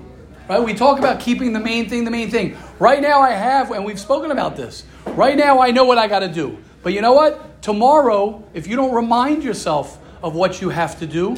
Right? 0.48 0.62
We 0.62 0.72
talk 0.72 0.98
about 0.98 1.20
keeping 1.20 1.52
the 1.52 1.60
main 1.60 1.90
thing 1.90 2.04
the 2.04 2.10
main 2.10 2.30
thing. 2.30 2.56
Right 2.78 3.02
now 3.02 3.20
I 3.20 3.32
have, 3.32 3.70
and 3.70 3.84
we've 3.84 4.00
spoken 4.00 4.30
about 4.30 4.56
this. 4.56 4.82
Right 5.04 5.36
now 5.36 5.60
I 5.60 5.72
know 5.72 5.84
what 5.84 5.98
I 5.98 6.08
got 6.08 6.20
to 6.20 6.28
do. 6.28 6.56
But 6.82 6.94
you 6.94 7.02
know 7.02 7.12
what? 7.12 7.60
Tomorrow, 7.60 8.48
if 8.54 8.66
you 8.66 8.76
don't 8.76 8.94
remind 8.94 9.44
yourself 9.44 9.98
of 10.22 10.34
what 10.34 10.60
you 10.60 10.68
have 10.68 10.98
to 11.00 11.06
do 11.06 11.36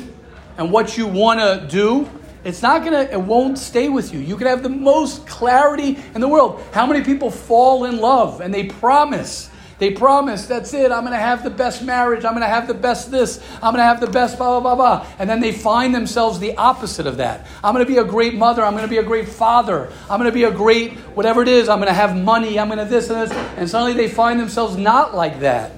and 0.58 0.70
what 0.70 0.96
you 0.96 1.06
want 1.06 1.40
to 1.40 1.66
do, 1.68 2.08
it's 2.44 2.62
not 2.62 2.82
gonna, 2.84 3.02
it 3.02 3.20
won't 3.20 3.58
stay 3.58 3.88
with 3.88 4.14
you. 4.14 4.20
You 4.20 4.36
can 4.36 4.46
have 4.46 4.62
the 4.62 4.68
most 4.70 5.26
clarity 5.26 5.98
in 6.14 6.20
the 6.20 6.28
world. 6.28 6.62
How 6.72 6.86
many 6.86 7.04
people 7.04 7.30
fall 7.30 7.84
in 7.84 7.98
love 7.98 8.40
and 8.40 8.52
they 8.52 8.66
promise? 8.66 9.50
They 9.80 9.90
promise, 9.90 10.44
that's 10.44 10.74
it, 10.74 10.92
I'm 10.92 11.04
gonna 11.04 11.16
have 11.16 11.42
the 11.42 11.48
best 11.48 11.82
marriage, 11.82 12.26
I'm 12.26 12.34
gonna 12.34 12.46
have 12.46 12.66
the 12.66 12.74
best 12.74 13.10
this, 13.10 13.42
I'm 13.62 13.72
gonna 13.72 13.82
have 13.82 13.98
the 13.98 14.06
best 14.06 14.36
blah, 14.36 14.60
blah, 14.60 14.74
blah, 14.74 14.98
blah. 14.98 15.06
And 15.18 15.28
then 15.28 15.40
they 15.40 15.52
find 15.52 15.94
themselves 15.94 16.38
the 16.38 16.54
opposite 16.58 17.06
of 17.06 17.16
that. 17.16 17.46
I'm 17.64 17.72
gonna 17.72 17.86
be 17.86 17.96
a 17.96 18.04
great 18.04 18.34
mother, 18.34 18.62
I'm 18.62 18.74
gonna 18.74 18.88
be 18.88 18.98
a 18.98 19.02
great 19.02 19.26
father, 19.26 19.90
I'm 20.10 20.18
gonna 20.18 20.32
be 20.32 20.44
a 20.44 20.50
great 20.50 20.92
whatever 21.16 21.40
it 21.40 21.48
is, 21.48 21.70
I'm 21.70 21.78
gonna 21.78 21.94
have 21.94 22.14
money, 22.14 22.58
I'm 22.58 22.68
gonna 22.68 22.84
this 22.84 23.08
and 23.08 23.22
this. 23.22 23.32
And 23.56 23.70
suddenly 23.70 23.94
they 23.94 24.06
find 24.06 24.38
themselves 24.38 24.76
not 24.76 25.14
like 25.14 25.40
that. 25.40 25.72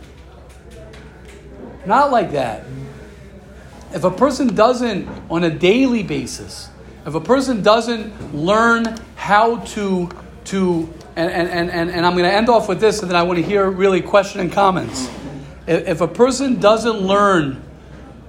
Not 1.86 2.10
like 2.10 2.32
that. 2.32 2.64
If 3.94 4.04
a 4.04 4.10
person 4.10 4.54
doesn't, 4.54 5.08
on 5.30 5.44
a 5.44 5.50
daily 5.50 6.02
basis, 6.02 6.70
if 7.06 7.14
a 7.14 7.20
person 7.20 7.62
doesn't 7.62 8.34
learn 8.34 8.96
how 9.16 9.56
to, 9.56 10.08
to 10.46 10.92
and, 11.16 11.30
and, 11.30 11.70
and, 11.70 11.90
and 11.90 12.06
I'm 12.06 12.12
going 12.12 12.24
to 12.24 12.32
end 12.32 12.48
off 12.48 12.68
with 12.68 12.80
this, 12.80 13.02
and 13.02 13.10
then 13.10 13.16
I 13.16 13.22
want 13.22 13.38
to 13.38 13.44
hear 13.44 13.68
really 13.70 14.00
question 14.00 14.40
and 14.40 14.50
comments. 14.50 15.10
If 15.66 16.00
a 16.00 16.08
person 16.08 16.58
doesn't 16.58 16.98
learn 16.98 17.62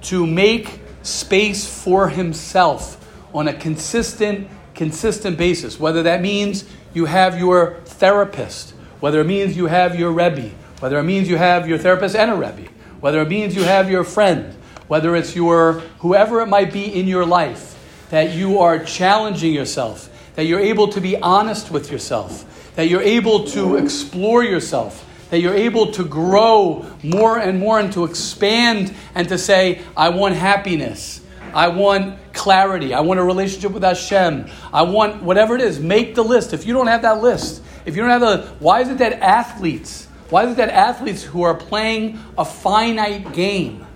to 0.02 0.26
make 0.26 0.80
space 1.02 1.66
for 1.66 2.08
himself 2.08 3.00
on 3.32 3.48
a 3.48 3.54
consistent, 3.54 4.48
consistent 4.74 5.38
basis, 5.38 5.80
whether 5.80 6.02
that 6.02 6.20
means 6.20 6.64
you 6.92 7.06
have 7.06 7.38
your 7.38 7.80
therapist, 7.84 8.70
whether 9.00 9.20
it 9.20 9.26
means 9.26 9.56
you 9.56 9.66
have 9.66 9.98
your 9.98 10.12
Rebbe, 10.12 10.50
whether 10.80 10.98
it 10.98 11.04
means 11.04 11.28
you 11.28 11.36
have 11.36 11.66
your 11.66 11.78
therapist 11.78 12.14
and 12.14 12.30
a 12.30 12.34
Rebbe, 12.34 12.68
whether 13.00 13.20
it 13.22 13.28
means 13.28 13.56
you 13.56 13.62
have 13.62 13.90
your 13.90 14.04
friend, 14.04 14.54
whether 14.88 15.16
it's 15.16 15.34
your 15.34 15.80
whoever 15.98 16.40
it 16.40 16.46
might 16.46 16.72
be 16.72 16.84
in 16.84 17.06
your 17.06 17.24
life, 17.26 17.72
that 18.10 18.34
you 18.34 18.58
are 18.60 18.84
challenging 18.84 19.52
yourself, 19.52 20.10
that 20.36 20.44
you're 20.44 20.60
able 20.60 20.88
to 20.88 21.00
be 21.00 21.16
honest 21.16 21.70
with 21.70 21.90
yourself, 21.90 22.72
that 22.76 22.88
you're 22.88 23.02
able 23.02 23.44
to 23.44 23.76
explore 23.76 24.44
yourself, 24.44 25.04
that 25.30 25.40
you're 25.40 25.54
able 25.54 25.92
to 25.92 26.04
grow 26.04 26.86
more 27.02 27.38
and 27.38 27.58
more 27.58 27.80
and 27.80 27.92
to 27.92 28.04
expand 28.04 28.94
and 29.14 29.28
to 29.28 29.38
say, 29.38 29.82
I 29.96 30.10
want 30.10 30.34
happiness. 30.34 31.20
I 31.54 31.68
want 31.68 32.18
clarity. 32.32 32.92
I 32.94 33.00
want 33.00 33.20
a 33.20 33.22
relationship 33.22 33.70
with 33.70 33.84
Hashem. 33.84 34.50
I 34.72 34.82
want 34.82 35.22
whatever 35.22 35.54
it 35.54 35.60
is. 35.60 35.78
Make 35.78 36.16
the 36.16 36.24
list. 36.24 36.52
If 36.52 36.66
you 36.66 36.74
don't 36.74 36.88
have 36.88 37.02
that 37.02 37.22
list, 37.22 37.62
if 37.86 37.94
you 37.94 38.02
don't 38.02 38.10
have 38.10 38.20
the, 38.20 38.48
why 38.58 38.80
is 38.80 38.88
it 38.88 38.98
that 38.98 39.14
athletes, 39.14 40.06
why 40.30 40.44
is 40.44 40.52
it 40.52 40.56
that 40.56 40.70
athletes 40.70 41.22
who 41.22 41.42
are 41.42 41.54
playing 41.54 42.18
a 42.36 42.44
finite 42.44 43.32
game, 43.32 43.86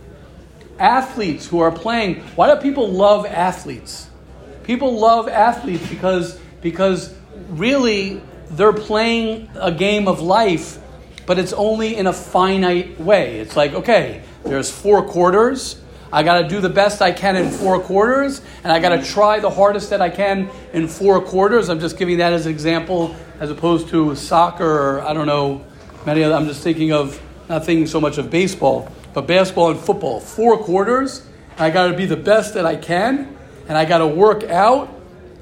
athletes 0.79 1.47
who 1.47 1.61
are 1.61 1.73
playing, 1.73 2.21
why 2.37 2.55
do 2.55 2.61
people 2.61 2.89
love 2.89 3.27
athletes? 3.27 4.09
People 4.65 4.99
love 4.99 5.29
athletes 5.29 5.89
because, 5.89 6.39
because 6.61 7.15
really 7.49 8.21
they're 8.51 8.73
playing 8.73 9.49
a 9.55 9.73
game 9.73 10.09
of 10.09 10.21
life, 10.21 10.79
but 11.27 11.39
it's 11.39 11.53
only 11.53 11.97
in 11.97 12.07
a 12.07 12.13
finite 12.13 12.99
way. 13.01 13.39
It's 13.41 13.57
like, 13.57 13.73
okay, 13.73 14.23
there's 14.45 14.71
four 14.71 15.03
quarters. 15.07 15.81
I 16.11 16.23
got 16.23 16.41
to 16.41 16.49
do 16.49 16.61
the 16.61 16.71
best 16.71 17.03
I 17.03 17.13
can 17.13 17.37
in 17.37 17.51
four 17.51 17.81
quarters, 17.81 18.41
and 18.63 18.73
I 18.73 18.79
got 18.81 18.91
to 18.97 19.05
try 19.05 19.41
the 19.41 19.51
hardest 19.51 19.91
that 19.91 20.01
I 20.01 20.09
can 20.09 20.49
in 20.73 20.89
four 20.89 21.21
quarters. 21.21 21.69
I'm 21.69 21.81
just 21.81 21.99
giving 21.99 22.19
that 22.19 22.33
as 22.33 22.47
an 22.47 22.53
example, 22.53 23.15
as 23.41 23.51
opposed 23.51 23.89
to 23.91 24.15
soccer 24.15 24.65
or 24.67 25.03
I 25.03 25.13
don't 25.13 25.27
know, 25.27 25.65
many 26.07 26.23
of 26.23 26.33
I'm 26.33 26.47
just 26.47 26.63
thinking 26.63 26.93
of, 26.93 27.21
not 27.49 27.65
thinking 27.65 27.87
so 27.87 28.01
much 28.01 28.17
of 28.17 28.31
baseball, 28.31 28.91
but 29.19 29.27
basketball 29.27 29.73
and 29.73 29.81
football. 29.81 30.21
Four 30.21 30.59
quarters, 30.59 31.27
I 31.59 31.71
got 31.71 31.89
to 31.89 31.97
be 31.97 32.07
the 32.07 32.17
best 32.17 32.55
that 32.55 32.65
I 32.65 32.77
can, 32.77 33.37
and 33.67 33.77
I 33.77 33.85
got 33.85 33.99
to 33.99 34.07
work 34.07 34.45
out, 34.45 34.95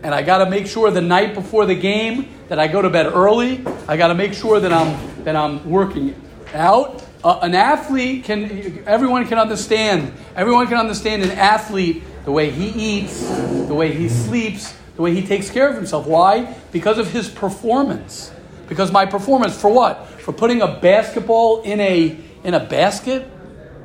and 0.03 0.15
I 0.15 0.23
got 0.23 0.39
to 0.39 0.49
make 0.49 0.67
sure 0.67 0.91
the 0.91 1.03
night 1.03 1.35
before 1.35 1.67
the 1.67 1.75
game 1.75 2.27
that 2.49 2.59
I 2.59 2.69
go 2.69 2.81
to 2.81 2.89
bed 2.89 3.05
early. 3.05 3.63
I 3.87 3.99
got 3.99 4.09
to 4.09 4.15
make 4.15 4.33
sure 4.33 4.61
that 4.61 4.73
I'm 4.73 5.25
that 5.25 5.37
I'm 5.37 5.69
working 5.69 6.19
out. 6.55 7.05
Uh, 7.23 7.41
an 7.43 7.55
athlete 7.55 8.25
can 8.25 8.83
everyone 8.87 9.27
can 9.27 9.39
understand. 9.39 10.11
Everyone 10.35 10.67
can 10.69 10.79
understand 10.79 11.23
an 11.23 11.33
athlete 11.33 12.03
the 12.25 12.33
way 12.33 12.51
he 12.51 12.69
eats, 12.69 13.29
the 13.29 13.75
way 13.75 13.93
he 13.93 14.09
sleeps, 14.09 14.75
the 14.95 15.03
way 15.03 15.13
he 15.13 15.27
takes 15.27 15.51
care 15.51 15.69
of 15.69 15.75
himself. 15.75 16.07
Why? 16.07 16.55
Because 16.73 16.97
of 16.97 17.11
his 17.11 17.29
performance. 17.29 18.33
Because 18.71 18.91
my 18.91 19.05
performance 19.05 19.61
for 19.61 19.69
what? 19.69 20.07
For 20.07 20.33
putting 20.33 20.63
a 20.63 20.81
basketball 20.81 21.61
in 21.61 21.79
a 21.79 22.17
in 22.43 22.55
a 22.55 22.61
basket. 22.61 23.33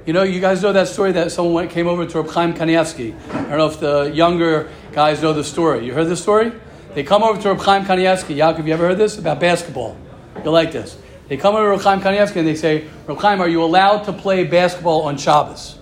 You 0.04 0.14
know, 0.14 0.24
you 0.24 0.42
guys 0.42 0.64
know 0.64 0.74
that 0.74 0.88
story 0.88 1.12
that 1.12 1.32
someone 1.32 1.68
came 1.68 1.88
over 1.88 2.08
to 2.08 2.22
Reb 2.22 2.32
Chaim 2.32 2.54
Kanievsky. 2.56 3.14
I 3.30 3.50
don't 3.50 3.58
know 3.60 3.68
if 3.68 3.80
the 3.80 4.12
younger 4.12 4.68
guys 4.94 5.22
know 5.22 5.32
the 5.32 5.44
story. 5.44 5.86
You 5.86 5.94
heard 5.94 6.08
the 6.08 6.18
story? 6.18 6.52
They 6.96 7.04
come 7.04 7.22
over 7.22 7.40
to 7.40 7.50
Reb 7.50 7.60
Chaim 7.60 7.86
Kanievsky. 7.86 8.36
Yaakov, 8.36 8.66
you 8.66 8.74
ever 8.74 8.88
heard 8.88 8.98
this? 8.98 9.20
About 9.20 9.40
basketball. 9.40 9.96
You'll 10.44 10.54
like 10.54 10.72
this. 10.72 10.98
They 11.28 11.38
come 11.38 11.56
over 11.56 11.66
to 11.66 11.70
Reb 11.70 11.82
Chaim 11.82 12.02
Kanievsky 12.02 12.38
and 12.38 12.48
they 12.48 12.56
say, 12.56 12.88
Reb 13.06 13.20
Chaim, 13.20 13.42
are 13.42 13.48
you 13.48 13.64
allowed 13.64 14.06
to 14.06 14.14
play 14.14 14.44
basketball 14.44 15.04
on 15.04 15.18
Shabbos? 15.18 15.78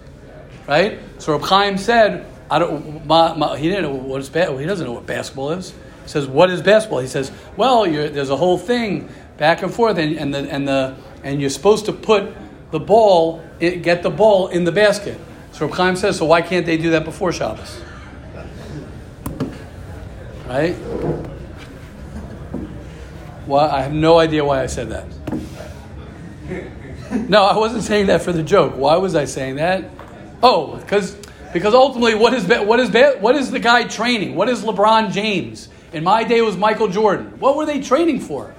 Right? 0.68 1.00
So 1.20 1.32
Reb 1.38 1.44
Chaim 1.44 1.78
said, 1.78 2.28
I 2.52 2.60
don't, 2.60 3.06
my, 3.06 3.34
my, 3.36 3.58
he 3.58 3.70
didn't 3.70 3.84
know 3.84 3.94
what 3.94 4.20
is 4.20 4.28
ba- 4.28 4.58
he 4.60 4.66
doesn't 4.66 4.86
know 4.86 4.92
what 4.92 5.06
basketball 5.06 5.52
is. 5.52 5.72
He 6.04 6.10
says, 6.10 6.28
what 6.28 6.50
is 6.50 6.62
basketball? 6.62 7.00
He 7.00 7.08
says, 7.08 7.32
well, 7.56 7.84
there's 7.86 8.32
a 8.32 8.38
whole 8.38 8.58
thing 8.58 9.08
back 9.38 9.62
and 9.62 9.74
forth, 9.74 9.98
and, 9.98 10.18
and, 10.18 10.34
the, 10.34 10.40
and, 10.40 10.68
the, 10.68 10.98
and 11.24 11.40
you're 11.40 11.50
supposed 11.50 11.86
to 11.86 11.94
put 11.94 12.36
the 12.72 12.80
ball, 12.80 13.42
get 13.60 14.04
the 14.04 14.10
ball 14.10 14.48
in 14.48 14.64
the 14.64 14.72
basket. 14.72 15.20
So 15.52 15.68
Reb 15.68 15.76
Chaim 15.76 15.96
says, 15.96 16.18
so 16.18 16.26
why 16.26 16.42
can't 16.42 16.66
they 16.66 16.78
do 16.78 16.92
that 16.92 17.04
before 17.04 17.32
Shabbos? 17.32 17.82
Right? 20.48 20.76
Well, 23.46 23.70
I 23.70 23.82
have 23.82 23.94
no 23.94 24.20
idea 24.20 24.46
why 24.46 24.62
I 24.62 24.68
said 24.68 24.90
that. 24.90 25.06
No, 27.30 27.44
I 27.44 27.58
wasn't 27.58 27.84
saying 27.84 28.08
that 28.08 28.22
for 28.22 28.32
the 28.32 28.44
joke. 28.44 28.76
Why 28.76 28.96
was 28.98 29.16
I 29.16 29.26
saying 29.26 29.56
that? 29.56 29.90
Oh, 30.44 30.78
because 30.78 31.18
because 31.52 31.74
ultimately, 31.74 32.14
what 32.14 32.34
is 32.34 32.46
what 32.48 32.80
is 32.80 32.92
what 33.20 33.36
is 33.36 33.50
the 33.50 33.60
guy 33.60 33.84
training? 33.86 34.36
What 34.36 34.50
is 34.50 34.64
LeBron 34.64 35.12
James? 35.12 35.70
In 35.92 36.04
my 36.04 36.24
day, 36.24 36.38
it 36.38 36.44
was 36.44 36.56
Michael 36.56 36.88
Jordan. 36.88 37.40
What 37.40 37.56
were 37.56 37.66
they 37.66 37.82
training 37.82 38.20
for? 38.20 38.54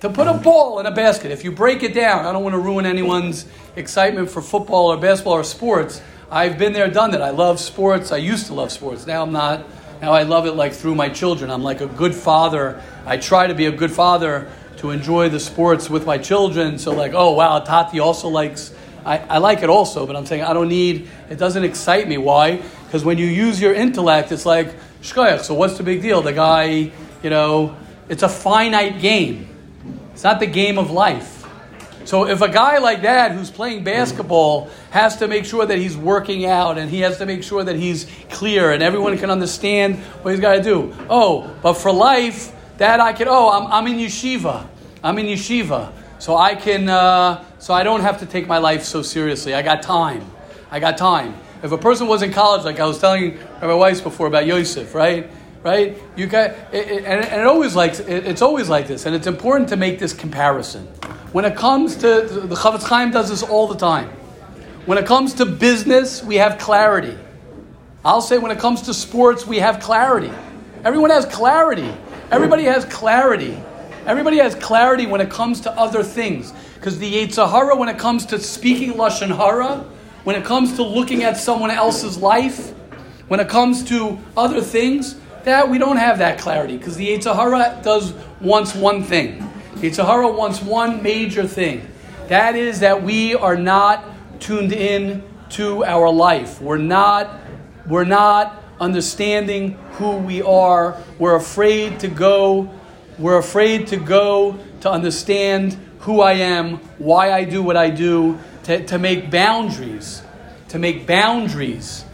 To 0.00 0.10
put 0.10 0.26
a 0.26 0.34
ball 0.34 0.78
in 0.78 0.84
a 0.84 0.90
basket. 0.90 1.30
If 1.30 1.42
you 1.42 1.50
break 1.50 1.82
it 1.82 1.94
down, 1.94 2.26
I 2.26 2.32
don't 2.32 2.42
want 2.42 2.52
to 2.52 2.58
ruin 2.58 2.84
anyone's 2.84 3.46
excitement 3.76 4.30
for 4.30 4.42
football 4.42 4.88
or 4.88 4.98
basketball 4.98 5.34
or 5.34 5.44
sports. 5.44 6.02
I've 6.30 6.58
been 6.58 6.74
there, 6.74 6.88
done 6.90 7.12
that. 7.12 7.22
I 7.22 7.30
love 7.30 7.60
sports. 7.60 8.12
I 8.12 8.18
used 8.18 8.46
to 8.48 8.54
love 8.54 8.70
sports. 8.72 9.06
Now 9.06 9.22
I'm 9.22 9.32
not. 9.32 9.66
Now 10.02 10.12
I 10.12 10.24
love 10.24 10.44
it 10.44 10.52
like 10.52 10.74
through 10.74 10.96
my 10.96 11.08
children. 11.08 11.50
I'm 11.50 11.62
like 11.62 11.80
a 11.80 11.86
good 11.86 12.14
father. 12.14 12.82
I 13.06 13.16
try 13.16 13.46
to 13.46 13.54
be 13.54 13.66
a 13.66 13.72
good 13.72 13.90
father 13.90 14.50
to 14.78 14.90
enjoy 14.90 15.30
the 15.30 15.40
sports 15.40 15.88
with 15.88 16.04
my 16.04 16.18
children. 16.18 16.78
So 16.78 16.92
like, 16.92 17.12
oh 17.14 17.32
wow, 17.32 17.60
Tati 17.60 17.98
also 17.98 18.28
likes. 18.28 18.74
I, 19.06 19.18
I 19.18 19.38
like 19.38 19.62
it 19.62 19.70
also, 19.70 20.06
but 20.06 20.14
I'm 20.14 20.26
saying 20.26 20.42
I 20.42 20.52
don't 20.52 20.68
need. 20.68 21.08
It 21.30 21.38
doesn't 21.38 21.64
excite 21.64 22.06
me. 22.06 22.18
Why? 22.18 22.60
Because 22.84 23.02
when 23.02 23.16
you 23.16 23.26
use 23.26 23.60
your 23.60 23.72
intellect, 23.72 24.30
it's 24.30 24.44
like 24.44 24.74
shkoyach. 25.00 25.40
So 25.40 25.54
what's 25.54 25.78
the 25.78 25.84
big 25.84 26.02
deal? 26.02 26.20
The 26.20 26.34
guy, 26.34 26.92
you 27.22 27.30
know, 27.30 27.74
it's 28.10 28.22
a 28.22 28.28
finite 28.28 29.00
game. 29.00 29.55
It's 30.16 30.24
not 30.24 30.40
the 30.40 30.46
game 30.46 30.78
of 30.78 30.90
life. 30.90 31.46
So 32.06 32.26
if 32.26 32.40
a 32.40 32.48
guy 32.48 32.78
like 32.78 33.02
that 33.02 33.32
who's 33.32 33.50
playing 33.50 33.84
basketball 33.84 34.70
has 34.90 35.18
to 35.18 35.28
make 35.28 35.44
sure 35.44 35.66
that 35.66 35.76
he's 35.76 35.94
working 35.94 36.46
out 36.46 36.78
and 36.78 36.88
he 36.88 37.00
has 37.00 37.18
to 37.18 37.26
make 37.26 37.42
sure 37.42 37.62
that 37.62 37.76
he's 37.76 38.06
clear 38.30 38.72
and 38.72 38.82
everyone 38.82 39.18
can 39.18 39.30
understand 39.30 39.96
what 40.22 40.30
he's 40.30 40.40
got 40.40 40.54
to 40.54 40.62
do. 40.62 40.94
Oh, 41.10 41.54
but 41.60 41.74
for 41.74 41.92
life, 41.92 42.50
that 42.78 42.98
I 42.98 43.12
can, 43.12 43.28
oh, 43.28 43.50
I'm, 43.50 43.70
I'm 43.70 43.92
in 43.92 43.98
yeshiva. 43.98 44.66
I'm 45.04 45.18
in 45.18 45.26
yeshiva. 45.26 45.92
So 46.18 46.34
I 46.34 46.54
can, 46.54 46.88
uh, 46.88 47.44
so 47.58 47.74
I 47.74 47.82
don't 47.82 48.00
have 48.00 48.20
to 48.20 48.26
take 48.26 48.46
my 48.46 48.56
life 48.56 48.84
so 48.84 49.02
seriously. 49.02 49.52
I 49.52 49.60
got 49.60 49.82
time. 49.82 50.24
I 50.70 50.80
got 50.80 50.96
time. 50.96 51.34
If 51.62 51.72
a 51.72 51.78
person 51.78 52.06
was 52.06 52.22
in 52.22 52.32
college, 52.32 52.64
like 52.64 52.80
I 52.80 52.86
was 52.86 52.98
telling 52.98 53.38
my 53.60 53.74
wife 53.74 54.02
before 54.02 54.28
about 54.28 54.46
Yosef, 54.46 54.94
right? 54.94 55.30
Right? 55.62 56.00
You 56.14 56.26
got, 56.26 56.50
it, 56.72 56.88
it, 56.88 57.04
and, 57.04 57.24
it 57.24 57.46
always 57.46 57.74
like, 57.74 57.98
it, 57.98 58.26
it's 58.26 58.42
always 58.42 58.68
like 58.68 58.86
this, 58.86 59.04
and 59.04 59.16
it's 59.16 59.26
important 59.26 59.68
to 59.70 59.76
make 59.76 59.98
this 59.98 60.12
comparison. 60.12 60.86
When 61.32 61.44
it 61.44 61.56
comes 61.56 61.96
to, 61.96 62.22
the 62.22 62.54
Chofetz 62.54 62.84
Chaim 62.84 63.10
does 63.10 63.28
this 63.28 63.42
all 63.42 63.66
the 63.66 63.76
time. 63.76 64.08
When 64.86 64.98
it 64.98 65.06
comes 65.06 65.34
to 65.34 65.44
business, 65.44 66.22
we 66.22 66.36
have 66.36 66.58
clarity. 66.58 67.18
I'll 68.04 68.20
say 68.20 68.38
when 68.38 68.52
it 68.52 68.60
comes 68.60 68.82
to 68.82 68.94
sports, 68.94 69.44
we 69.44 69.58
have 69.58 69.80
clarity. 69.80 70.30
Everyone 70.84 71.10
has 71.10 71.26
clarity. 71.26 71.92
Everybody 72.30 72.62
has 72.64 72.84
clarity. 72.84 73.58
Everybody 74.06 74.36
has 74.36 74.54
clarity 74.54 75.06
when 75.06 75.20
it 75.20 75.28
comes 75.28 75.60
to 75.62 75.72
other 75.72 76.04
things. 76.04 76.52
Because 76.76 77.00
the 77.00 77.12
Yetzer 77.12 77.50
Hara, 77.50 77.74
when 77.74 77.88
it 77.88 77.98
comes 77.98 78.24
to 78.26 78.38
speaking 78.38 78.92
Lashon 78.92 79.36
Hara, 79.36 79.84
when 80.22 80.36
it 80.36 80.44
comes 80.44 80.76
to 80.76 80.84
looking 80.84 81.24
at 81.24 81.36
someone 81.36 81.72
else's 81.72 82.18
life, 82.18 82.70
when 83.26 83.40
it 83.40 83.48
comes 83.48 83.82
to 83.84 84.18
other 84.36 84.60
things, 84.60 85.16
that 85.46 85.70
we 85.70 85.78
don't 85.78 85.96
have 85.96 86.18
that 86.18 86.40
clarity. 86.40 86.76
Because 86.76 86.96
the 86.96 87.06
Yetzer 87.06 87.34
Hara 87.34 87.80
does 87.82 88.12
wants 88.40 88.74
one 88.74 89.04
thing. 89.04 89.38
Yetzer 89.76 90.04
Hara 90.04 90.28
wants 90.28 90.60
one 90.60 91.04
major 91.04 91.46
thing. 91.46 91.88
That 92.26 92.56
is 92.56 92.80
that 92.80 93.04
we 93.04 93.36
are 93.36 93.56
not 93.56 94.04
tuned 94.40 94.72
in 94.72 95.22
to 95.50 95.84
our 95.84 96.10
life. 96.10 96.60
We're 96.60 96.78
not, 96.78 97.30
we're 97.86 98.04
not 98.04 98.60
understanding 98.80 99.78
who 99.92 100.16
we 100.16 100.42
are. 100.42 101.00
We're 101.20 101.36
afraid 101.36 102.00
to 102.00 102.08
go. 102.08 102.68
We're 103.16 103.38
afraid 103.38 103.86
to 103.88 103.98
go 103.98 104.58
to 104.80 104.90
understand 104.90 105.74
who 106.00 106.22
I 106.22 106.32
am, 106.32 106.78
why 106.98 107.30
I 107.30 107.44
do 107.44 107.62
what 107.62 107.76
I 107.76 107.90
do, 107.90 108.36
to, 108.64 108.84
to 108.86 108.98
make 108.98 109.30
boundaries, 109.30 110.22
to 110.70 110.80
make 110.80 111.06
boundaries, 111.06 112.04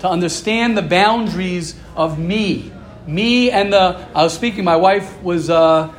to 0.00 0.08
understand 0.10 0.76
the 0.76 0.82
boundaries 0.82 1.74
of 1.96 2.18
me. 2.18 2.70
Me 3.06 3.50
and 3.50 3.72
the, 3.72 4.08
I 4.14 4.22
was 4.22 4.34
speaking, 4.34 4.64
my 4.64 4.76
wife 4.76 5.22
was, 5.22 5.50
uh, 5.50 5.92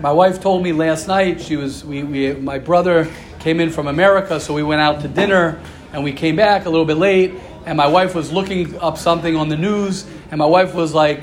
my 0.00 0.12
wife 0.12 0.40
told 0.40 0.62
me 0.62 0.72
last 0.72 1.06
night, 1.06 1.40
she 1.40 1.56
was, 1.56 1.84
we, 1.84 2.02
we, 2.02 2.32
my 2.34 2.58
brother 2.58 3.08
came 3.38 3.60
in 3.60 3.70
from 3.70 3.86
America, 3.86 4.40
so 4.40 4.54
we 4.54 4.62
went 4.62 4.80
out 4.80 5.00
to 5.02 5.08
dinner 5.08 5.60
and 5.92 6.02
we 6.02 6.12
came 6.12 6.36
back 6.36 6.66
a 6.66 6.70
little 6.70 6.86
bit 6.86 6.96
late 6.96 7.34
and 7.66 7.76
my 7.76 7.86
wife 7.86 8.14
was 8.14 8.32
looking 8.32 8.78
up 8.80 8.98
something 8.98 9.36
on 9.36 9.48
the 9.48 9.56
news, 9.56 10.06
and 10.30 10.38
my 10.38 10.46
wife 10.46 10.74
was 10.74 10.94
like, 10.94 11.22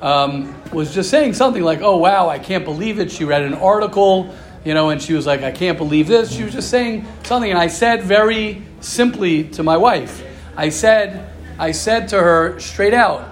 um, 0.00 0.54
was 0.72 0.94
just 0.94 1.10
saying 1.10 1.34
something 1.34 1.62
like, 1.62 1.80
"Oh 1.82 1.96
wow, 1.96 2.28
I 2.28 2.38
can't 2.38 2.64
believe 2.64 2.98
it." 2.98 3.10
She 3.10 3.24
read 3.24 3.42
an 3.42 3.54
article, 3.54 4.34
you 4.64 4.74
know, 4.74 4.90
and 4.90 5.00
she 5.00 5.12
was 5.12 5.26
like, 5.26 5.42
"I 5.42 5.52
can't 5.52 5.78
believe 5.78 6.08
this." 6.08 6.32
She 6.32 6.42
was 6.42 6.52
just 6.52 6.70
saying 6.70 7.06
something, 7.24 7.50
and 7.50 7.58
I 7.58 7.68
said 7.68 8.02
very 8.02 8.62
simply 8.80 9.44
to 9.50 9.62
my 9.62 9.76
wife, 9.76 10.24
I 10.56 10.70
said, 10.70 11.30
I 11.58 11.72
said 11.72 12.08
to 12.08 12.18
her 12.18 12.58
straight 12.58 12.94
out, 12.94 13.28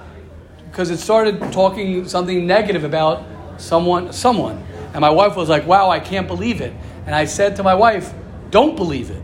because 0.78 0.90
it 0.90 0.98
started 0.98 1.40
talking 1.50 2.06
something 2.06 2.46
negative 2.46 2.84
about 2.84 3.24
someone, 3.56 4.12
someone, 4.12 4.64
and 4.94 5.00
my 5.00 5.10
wife 5.10 5.34
was 5.34 5.48
like, 5.48 5.66
"Wow, 5.66 5.90
I 5.90 5.98
can't 5.98 6.28
believe 6.28 6.60
it," 6.60 6.72
and 7.04 7.16
I 7.16 7.24
said 7.24 7.56
to 7.56 7.64
my 7.64 7.74
wife, 7.74 8.14
"Don't 8.52 8.76
believe 8.76 9.10
it." 9.10 9.20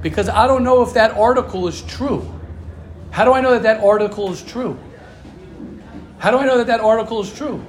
Because 0.00 0.28
I 0.28 0.46
don't 0.46 0.62
know 0.62 0.80
if 0.82 0.94
that 0.94 1.16
article 1.16 1.66
is 1.66 1.82
true. 1.82 2.24
How 3.10 3.24
do 3.24 3.32
I 3.32 3.40
know 3.40 3.50
that 3.50 3.64
that 3.64 3.82
article 3.82 4.30
is 4.30 4.42
true? 4.42 4.78
How 6.18 6.30
do 6.30 6.38
I 6.38 6.46
know 6.46 6.58
that 6.58 6.68
that 6.68 6.78
article 6.78 7.20
is 7.20 7.32
true? 7.32 7.60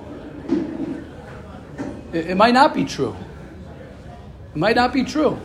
It, 2.13 2.27
it 2.27 2.37
might 2.37 2.53
not 2.53 2.75
be 2.75 2.85
true. 2.85 3.15
It 4.53 4.59
might 4.59 4.75
not 4.75 4.93
be 4.93 5.03
true. 5.03 5.39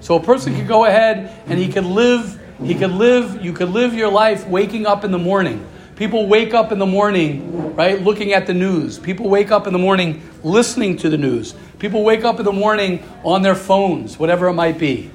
So 0.00 0.16
a 0.16 0.22
person 0.22 0.54
could 0.54 0.68
go 0.68 0.84
ahead 0.84 1.32
and 1.46 1.58
he 1.58 1.72
could 1.72 1.86
live, 1.86 2.38
he 2.62 2.74
could 2.74 2.92
live, 2.92 3.42
you 3.42 3.54
could 3.54 3.70
live 3.70 3.94
your 3.94 4.10
life 4.10 4.46
waking 4.46 4.84
up 4.84 5.02
in 5.02 5.12
the 5.12 5.18
morning. 5.18 5.66
People 5.96 6.26
wake 6.26 6.54
up 6.54 6.72
in 6.72 6.78
the 6.78 6.86
morning, 6.86 7.74
right, 7.76 8.00
looking 8.00 8.32
at 8.32 8.46
the 8.46 8.54
news. 8.54 8.98
People 8.98 9.28
wake 9.28 9.50
up 9.50 9.66
in 9.66 9.72
the 9.72 9.78
morning 9.78 10.22
listening 10.42 10.96
to 10.98 11.10
the 11.10 11.18
news. 11.18 11.54
People 11.78 12.02
wake 12.02 12.24
up 12.24 12.38
in 12.38 12.44
the 12.44 12.52
morning 12.52 13.02
on 13.24 13.42
their 13.42 13.54
phones, 13.54 14.18
whatever 14.18 14.48
it 14.48 14.54
might 14.54 14.78
be. 14.78 15.10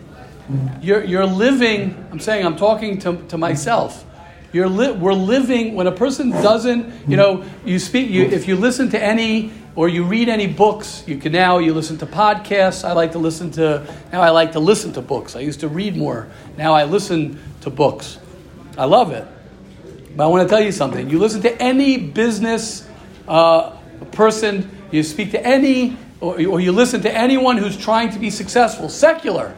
You're, 0.81 1.03
you're 1.03 1.25
living, 1.25 2.07
I'm 2.11 2.19
saying, 2.19 2.45
I'm 2.45 2.55
talking 2.55 2.99
to, 2.99 3.17
to 3.29 3.37
myself. 3.37 4.05
You're 4.53 4.69
li- 4.69 4.91
we're 4.93 5.13
living 5.13 5.75
when 5.75 5.87
a 5.87 5.91
person 5.91 6.29
doesn't, 6.29 7.09
you 7.09 7.17
know, 7.17 7.43
you 7.65 7.79
speak. 7.79 8.09
You, 8.09 8.23
if 8.23 8.47
you 8.47 8.55
listen 8.55 8.89
to 8.91 9.01
any 9.03 9.51
or 9.75 9.89
you 9.89 10.05
read 10.05 10.29
any 10.29 10.47
books, 10.47 11.03
you 11.05 11.17
can 11.17 11.33
now 11.33 11.57
you 11.57 11.73
listen 11.73 11.97
to 11.97 12.05
podcasts. 12.05 12.87
I 12.87 12.93
like 12.93 13.11
to 13.11 13.19
listen 13.19 13.51
to 13.51 13.85
now. 14.11 14.21
I 14.21 14.29
like 14.29 14.53
to 14.53 14.59
listen 14.59 14.93
to 14.93 15.01
books. 15.01 15.35
I 15.35 15.41
used 15.41 15.59
to 15.59 15.67
read 15.67 15.97
more. 15.97 16.29
Now 16.57 16.73
I 16.73 16.85
listen 16.85 17.39
to 17.61 17.69
books. 17.69 18.19
I 18.77 18.85
love 18.85 19.11
it. 19.11 19.27
But 20.17 20.23
I 20.23 20.27
want 20.27 20.49
to 20.49 20.53
tell 20.53 20.63
you 20.63 20.71
something. 20.71 21.09
You 21.09 21.19
listen 21.19 21.41
to 21.43 21.61
any 21.61 21.97
business 21.97 22.89
uh, 23.27 23.77
person. 24.11 24.69
You 24.91 25.03
speak 25.03 25.29
to 25.31 25.45
any 25.45 25.95
or, 26.19 26.33
or 26.47 26.59
you 26.59 26.71
listen 26.71 27.01
to 27.01 27.11
anyone 27.15 27.57
who's 27.57 27.77
trying 27.77 28.09
to 28.09 28.19
be 28.19 28.31
successful, 28.31 28.89
secular. 28.89 29.55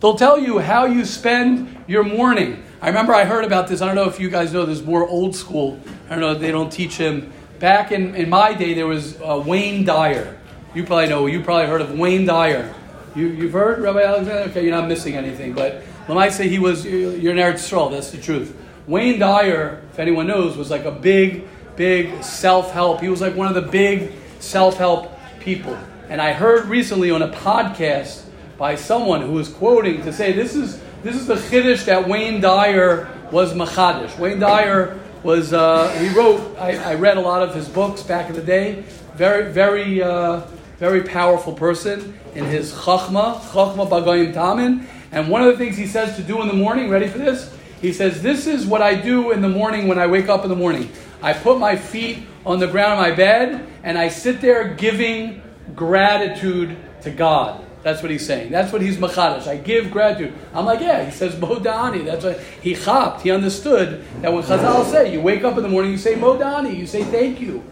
They'll 0.00 0.16
tell 0.16 0.38
you 0.38 0.58
how 0.58 0.84
you 0.84 1.06
spend 1.06 1.84
your 1.86 2.04
morning. 2.04 2.62
I 2.82 2.88
remember 2.88 3.14
I 3.14 3.24
heard 3.24 3.44
about 3.44 3.68
this. 3.68 3.80
I 3.80 3.86
don't 3.86 3.94
know 3.94 4.04
if 4.04 4.20
you 4.20 4.28
guys 4.28 4.52
know 4.52 4.66
this 4.66 4.82
more 4.82 5.08
old 5.08 5.34
school. 5.34 5.80
I 6.06 6.10
don't 6.10 6.20
know, 6.20 6.34
they 6.34 6.52
don't 6.52 6.70
teach 6.70 6.98
him. 6.98 7.32
Back 7.58 7.90
in, 7.90 8.14
in 8.14 8.28
my 8.28 8.52
day, 8.52 8.74
there 8.74 8.86
was 8.86 9.18
uh, 9.22 9.42
Wayne 9.46 9.86
Dyer. 9.86 10.38
You 10.74 10.84
probably 10.84 11.08
know, 11.08 11.24
you 11.24 11.42
probably 11.42 11.66
heard 11.66 11.80
of 11.80 11.98
Wayne 11.98 12.26
Dyer. 12.26 12.74
You, 13.14 13.28
you've 13.28 13.52
heard, 13.52 13.80
Rabbi 13.80 14.02
Alexander? 14.02 14.50
Okay, 14.50 14.62
you're 14.62 14.76
not 14.76 14.88
missing 14.88 15.14
anything. 15.14 15.54
But 15.54 15.76
when 16.06 16.18
I 16.18 16.28
say 16.28 16.48
he 16.50 16.58
was, 16.58 16.84
you're 16.84 17.32
an 17.32 17.38
Eretz 17.38 17.54
Yisrael, 17.54 17.90
that's 17.90 18.10
the 18.10 18.18
truth. 18.18 18.54
Wayne 18.86 19.18
Dyer, 19.18 19.82
if 19.90 19.98
anyone 19.98 20.28
knows, 20.28 20.56
was 20.56 20.70
like 20.70 20.84
a 20.84 20.92
big, 20.92 21.48
big 21.74 22.22
self 22.22 22.70
help. 22.70 23.00
He 23.00 23.08
was 23.08 23.20
like 23.20 23.34
one 23.34 23.48
of 23.48 23.54
the 23.54 23.70
big 23.70 24.12
self 24.38 24.76
help 24.76 25.12
people. 25.40 25.76
And 26.08 26.22
I 26.22 26.32
heard 26.32 26.66
recently 26.66 27.10
on 27.10 27.22
a 27.22 27.28
podcast 27.28 28.22
by 28.56 28.76
someone 28.76 29.22
who 29.22 29.32
was 29.32 29.48
quoting 29.48 30.02
to 30.02 30.12
say 30.12 30.32
this 30.32 30.54
is 30.54 30.80
this 31.02 31.16
is 31.16 31.26
the 31.26 31.34
chiddush 31.34 31.84
that 31.86 32.08
Wayne 32.08 32.40
Dyer 32.40 33.08
was 33.32 33.54
machadish. 33.54 34.16
Wayne 34.18 34.38
Dyer 34.38 35.00
was 35.24 35.52
uh, 35.52 35.88
he 35.98 36.08
wrote. 36.10 36.56
I, 36.56 36.92
I, 36.92 36.94
read 36.94 37.16
a 37.16 37.20
lot 37.20 37.42
of 37.42 37.54
his 37.54 37.68
books 37.68 38.04
back 38.04 38.30
in 38.30 38.36
the 38.36 38.42
day. 38.42 38.84
Very 39.16 39.52
very 39.52 40.00
uh, 40.00 40.42
very 40.78 41.02
powerful 41.02 41.52
person 41.52 42.16
in 42.36 42.44
his 42.44 42.72
chachma 42.72 43.40
chachma 43.40 43.88
bagayim 43.88 44.32
tamin. 44.32 44.86
And 45.10 45.28
one 45.28 45.42
of 45.42 45.48
the 45.48 45.58
things 45.58 45.76
he 45.76 45.86
says 45.86 46.14
to 46.16 46.22
do 46.22 46.40
in 46.40 46.46
the 46.46 46.54
morning. 46.54 46.88
Ready 46.88 47.08
for 47.08 47.18
this? 47.18 47.52
He 47.80 47.92
says, 47.92 48.22
"This 48.22 48.46
is 48.46 48.66
what 48.66 48.82
I 48.82 48.94
do 48.94 49.30
in 49.30 49.42
the 49.42 49.48
morning 49.48 49.88
when 49.88 49.98
I 49.98 50.06
wake 50.06 50.28
up 50.28 50.44
in 50.44 50.50
the 50.50 50.56
morning. 50.56 50.90
I 51.22 51.32
put 51.32 51.58
my 51.58 51.76
feet 51.76 52.18
on 52.44 52.58
the 52.58 52.66
ground 52.66 52.94
of 52.94 52.98
my 52.98 53.14
bed 53.14 53.66
and 53.82 53.98
I 53.98 54.08
sit 54.08 54.40
there 54.40 54.74
giving 54.74 55.42
gratitude 55.74 56.76
to 57.02 57.10
God." 57.10 57.62
That's 57.86 58.02
what 58.02 58.10
he's 58.10 58.26
saying. 58.26 58.50
That's 58.50 58.72
what 58.72 58.82
he's 58.82 58.96
machadash. 58.96 59.46
I 59.46 59.58
give 59.58 59.92
gratitude. 59.92 60.34
I'm 60.52 60.64
like, 60.64 60.80
yeah, 60.80 61.04
he 61.04 61.12
says 61.12 61.36
modani. 61.36 62.04
That's 62.04 62.24
what 62.24 62.40
he 62.60 62.74
chapped. 62.74 63.22
He 63.22 63.30
understood 63.30 64.04
that 64.22 64.32
when 64.32 64.42
Chazal 64.42 64.84
say, 64.90 65.12
you 65.12 65.20
wake 65.20 65.44
up 65.44 65.56
in 65.56 65.62
the 65.62 65.68
morning, 65.68 65.92
you 65.92 65.98
say 65.98 66.16
modani, 66.16 66.76
you 66.76 66.84
say 66.88 67.04
thank 67.04 67.40
you. 67.40 67.62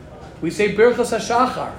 We 0.40 0.52
say 0.52 0.72
birchas 0.72 1.18
hashachar. 1.18 1.74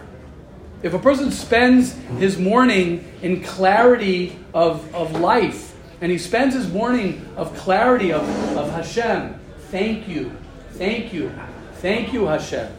If 0.84 0.94
a 0.94 1.00
person 1.00 1.32
spends 1.32 1.94
his 2.20 2.38
morning 2.38 3.10
in 3.22 3.42
clarity 3.42 4.38
of, 4.54 4.94
of 4.94 5.18
life, 5.20 5.75
and 6.06 6.12
he 6.12 6.20
spends 6.20 6.54
his 6.54 6.72
morning 6.72 7.28
of 7.36 7.52
clarity 7.58 8.13
of, 8.13 8.22
of 8.56 8.70
Hashem, 8.70 9.39
thank 9.72 10.08
you, 10.08 10.32
thank 10.74 11.12
you, 11.12 11.34
thank 11.78 12.13
you, 12.13 12.28
Hashem. 12.28 12.72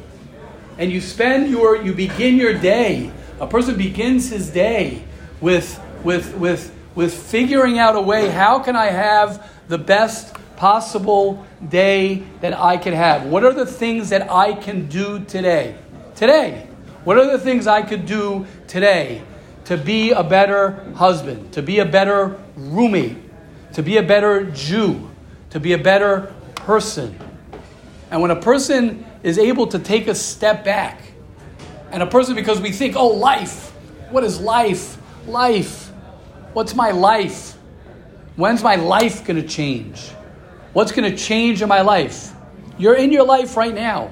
And 0.79 0.93
you 0.93 1.01
spend 1.01 1.51
your, 1.51 1.83
you 1.83 1.93
begin 1.93 2.37
your 2.37 2.57
day, 2.57 3.11
a 3.41 3.49
person 3.49 3.77
begins 3.77 4.31
his 4.31 4.49
day 4.51 5.03
with, 5.41 5.83
with, 6.05 6.37
with, 6.37 6.73
with 6.95 7.13
figuring 7.13 7.81
out 7.81 7.97
a 7.97 8.01
way 8.01 8.29
how 8.29 8.61
can 8.61 8.77
I 8.77 8.93
have 8.93 9.51
the 9.67 9.79
best 9.79 10.33
possible 10.55 11.45
day 11.69 12.23
that 12.43 12.57
I 12.57 12.77
can 12.77 12.93
have? 12.93 13.25
What 13.25 13.43
are 13.43 13.53
the 13.53 13.67
things 13.67 14.11
that 14.11 14.31
I 14.31 14.53
can 14.53 14.87
do 14.87 15.25
today? 15.25 15.77
Today. 16.15 16.69
What 17.03 17.19
are 17.19 17.27
the 17.27 17.41
things 17.41 17.67
I 17.67 17.83
could 17.83 18.07
do 18.07 18.47
today 18.69 19.23
to 19.65 19.77
be 19.77 20.13
a 20.13 20.23
better 20.23 20.85
husband, 20.95 21.55
to 21.55 21.61
be 21.63 21.81
a 21.81 21.85
better 21.85 22.41
roommate, 22.57 23.17
to 23.75 23.83
be 23.83 23.99
a 23.99 24.03
better 24.03 24.51
Jew, 24.51 25.11
to 25.51 25.61
be 25.61 25.73
a 25.73 25.79
better 25.79 26.35
person? 26.55 27.19
And 28.11 28.23
when 28.23 28.31
a 28.31 28.41
person 28.41 29.05
is 29.23 29.39
able 29.39 29.67
to 29.69 29.79
take 29.79 30.09
a 30.09 30.15
step 30.15 30.65
back, 30.65 31.01
and 31.91 32.03
a 32.03 32.07
person, 32.07 32.35
because 32.35 32.61
we 32.61 32.73
think, 32.73 32.97
oh, 32.97 33.09
life, 33.09 33.71
what 34.11 34.25
is 34.25 34.41
life? 34.41 34.99
Life. 35.27 35.93
What's 36.53 36.75
my 36.75 36.91
life? 36.91 37.57
When's 38.37 38.63
my 38.63 38.77
life 38.77 39.25
going 39.25 39.41
to 39.41 39.47
change? 39.47 40.11
What's 40.73 40.93
going 40.93 41.11
to 41.11 41.17
change 41.17 41.63
in 41.63 41.69
my 41.69 41.81
life? 41.81 42.33
You're 42.79 42.97
in 42.97 43.13
your 43.13 43.25
life 43.25 43.57
right 43.57 43.75
now. 43.75 44.11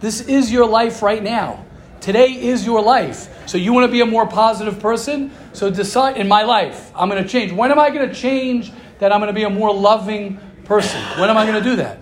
This 0.00 0.20
is 0.22 0.50
your 0.50 0.66
life 0.66 1.02
right 1.02 1.22
now. 1.22 1.66
Today 2.00 2.32
is 2.32 2.64
your 2.64 2.80
life. 2.80 3.28
So 3.48 3.56
you 3.56 3.72
want 3.72 3.86
to 3.86 3.90
be 3.90 4.02
a 4.02 4.06
more 4.06 4.26
positive 4.26 4.78
person? 4.78 5.32
So 5.54 5.70
decide 5.70 6.18
in 6.18 6.28
my 6.28 6.42
life, 6.42 6.92
I'm 6.94 7.08
going 7.08 7.22
to 7.22 7.28
change. 7.28 7.50
When 7.50 7.72
am 7.72 7.78
I 7.78 7.88
going 7.88 8.06
to 8.06 8.14
change 8.14 8.70
that 8.98 9.10
I'm 9.10 9.20
going 9.20 9.28
to 9.28 9.34
be 9.34 9.44
a 9.44 9.50
more 9.50 9.72
loving 9.72 10.38
person? 10.64 11.00
When 11.18 11.30
am 11.30 11.38
I 11.38 11.46
going 11.46 11.62
to 11.62 11.70
do 11.70 11.76
that? 11.76 11.98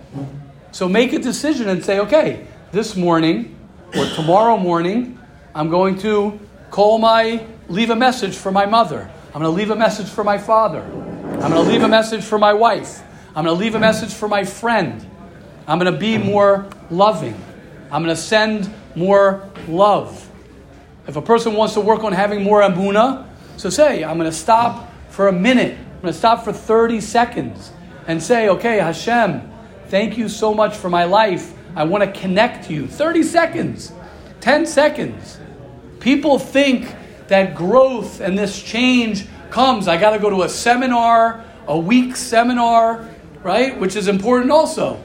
So 0.73 0.89
make 0.89 1.13
a 1.13 1.19
decision 1.19 1.69
and 1.69 1.83
say, 1.83 1.99
okay, 1.99 2.45
this 2.73 2.97
morning 2.97 3.57
or 3.95 4.05
tomorrow 4.07 4.57
morning, 4.57 5.17
I'm 5.55 5.69
going 5.69 5.97
to 5.99 6.37
call 6.69 6.97
my 6.97 7.45
leave 7.69 7.91
a 7.91 7.95
message 7.95 8.35
for 8.35 8.51
my 8.51 8.65
mother. 8.65 9.09
I'm 9.27 9.41
going 9.41 9.43
to 9.43 9.49
leave 9.49 9.71
a 9.71 9.75
message 9.75 10.07
for 10.09 10.25
my 10.25 10.37
father. 10.37 10.81
I'm 10.81 11.51
going 11.51 11.53
to 11.53 11.61
leave 11.61 11.83
a 11.83 11.87
message 11.87 12.25
for 12.25 12.37
my 12.37 12.51
wife. 12.51 13.01
I'm 13.35 13.45
going 13.45 13.57
to 13.57 13.63
leave 13.63 13.75
a 13.75 13.79
message 13.79 14.13
for 14.13 14.27
my 14.27 14.43
friend. 14.43 15.09
I'm 15.65 15.79
going 15.79 15.93
to 15.93 15.97
be 15.97 16.17
more 16.17 16.67
loving. 16.89 17.41
I'm 17.89 18.03
going 18.03 18.13
to 18.13 18.21
send 18.21 18.73
more 18.95 19.49
love. 19.69 20.26
If 21.07 21.15
a 21.15 21.21
person 21.21 21.53
wants 21.53 21.73
to 21.75 21.81
work 21.81 22.03
on 22.03 22.11
having 22.11 22.43
more 22.43 22.61
emunah, 22.61 23.25
so 23.55 23.69
say, 23.69 24.03
I'm 24.03 24.17
going 24.17 24.29
to 24.29 24.35
stop 24.35 24.91
for 25.09 25.29
a 25.29 25.33
minute. 25.33 25.77
I'm 25.77 26.01
going 26.01 26.13
to 26.13 26.19
stop 26.19 26.43
for 26.43 26.51
30 26.51 26.99
seconds 26.99 27.71
and 28.07 28.21
say, 28.21 28.49
okay, 28.49 28.77
Hashem, 28.77 29.49
thank 29.87 30.17
you 30.17 30.27
so 30.27 30.53
much 30.53 30.75
for 30.75 30.89
my 30.89 31.05
life. 31.05 31.53
I 31.75 31.85
want 31.85 32.03
to 32.03 32.19
connect 32.19 32.65
to 32.67 32.73
you. 32.73 32.87
30 32.87 33.23
seconds, 33.23 33.93
10 34.41 34.65
seconds. 34.65 35.39
People 35.99 36.39
think 36.39 36.93
that 37.27 37.55
growth 37.55 38.19
and 38.19 38.37
this 38.37 38.61
change 38.61 39.27
comes. 39.49 39.87
I 39.87 39.97
got 39.97 40.11
to 40.11 40.19
go 40.19 40.29
to 40.29 40.43
a 40.43 40.49
seminar, 40.49 41.43
a 41.67 41.77
week 41.77 42.15
seminar, 42.15 43.07
right? 43.43 43.79
Which 43.79 43.95
is 43.95 44.07
important 44.07 44.51
also. 44.51 45.01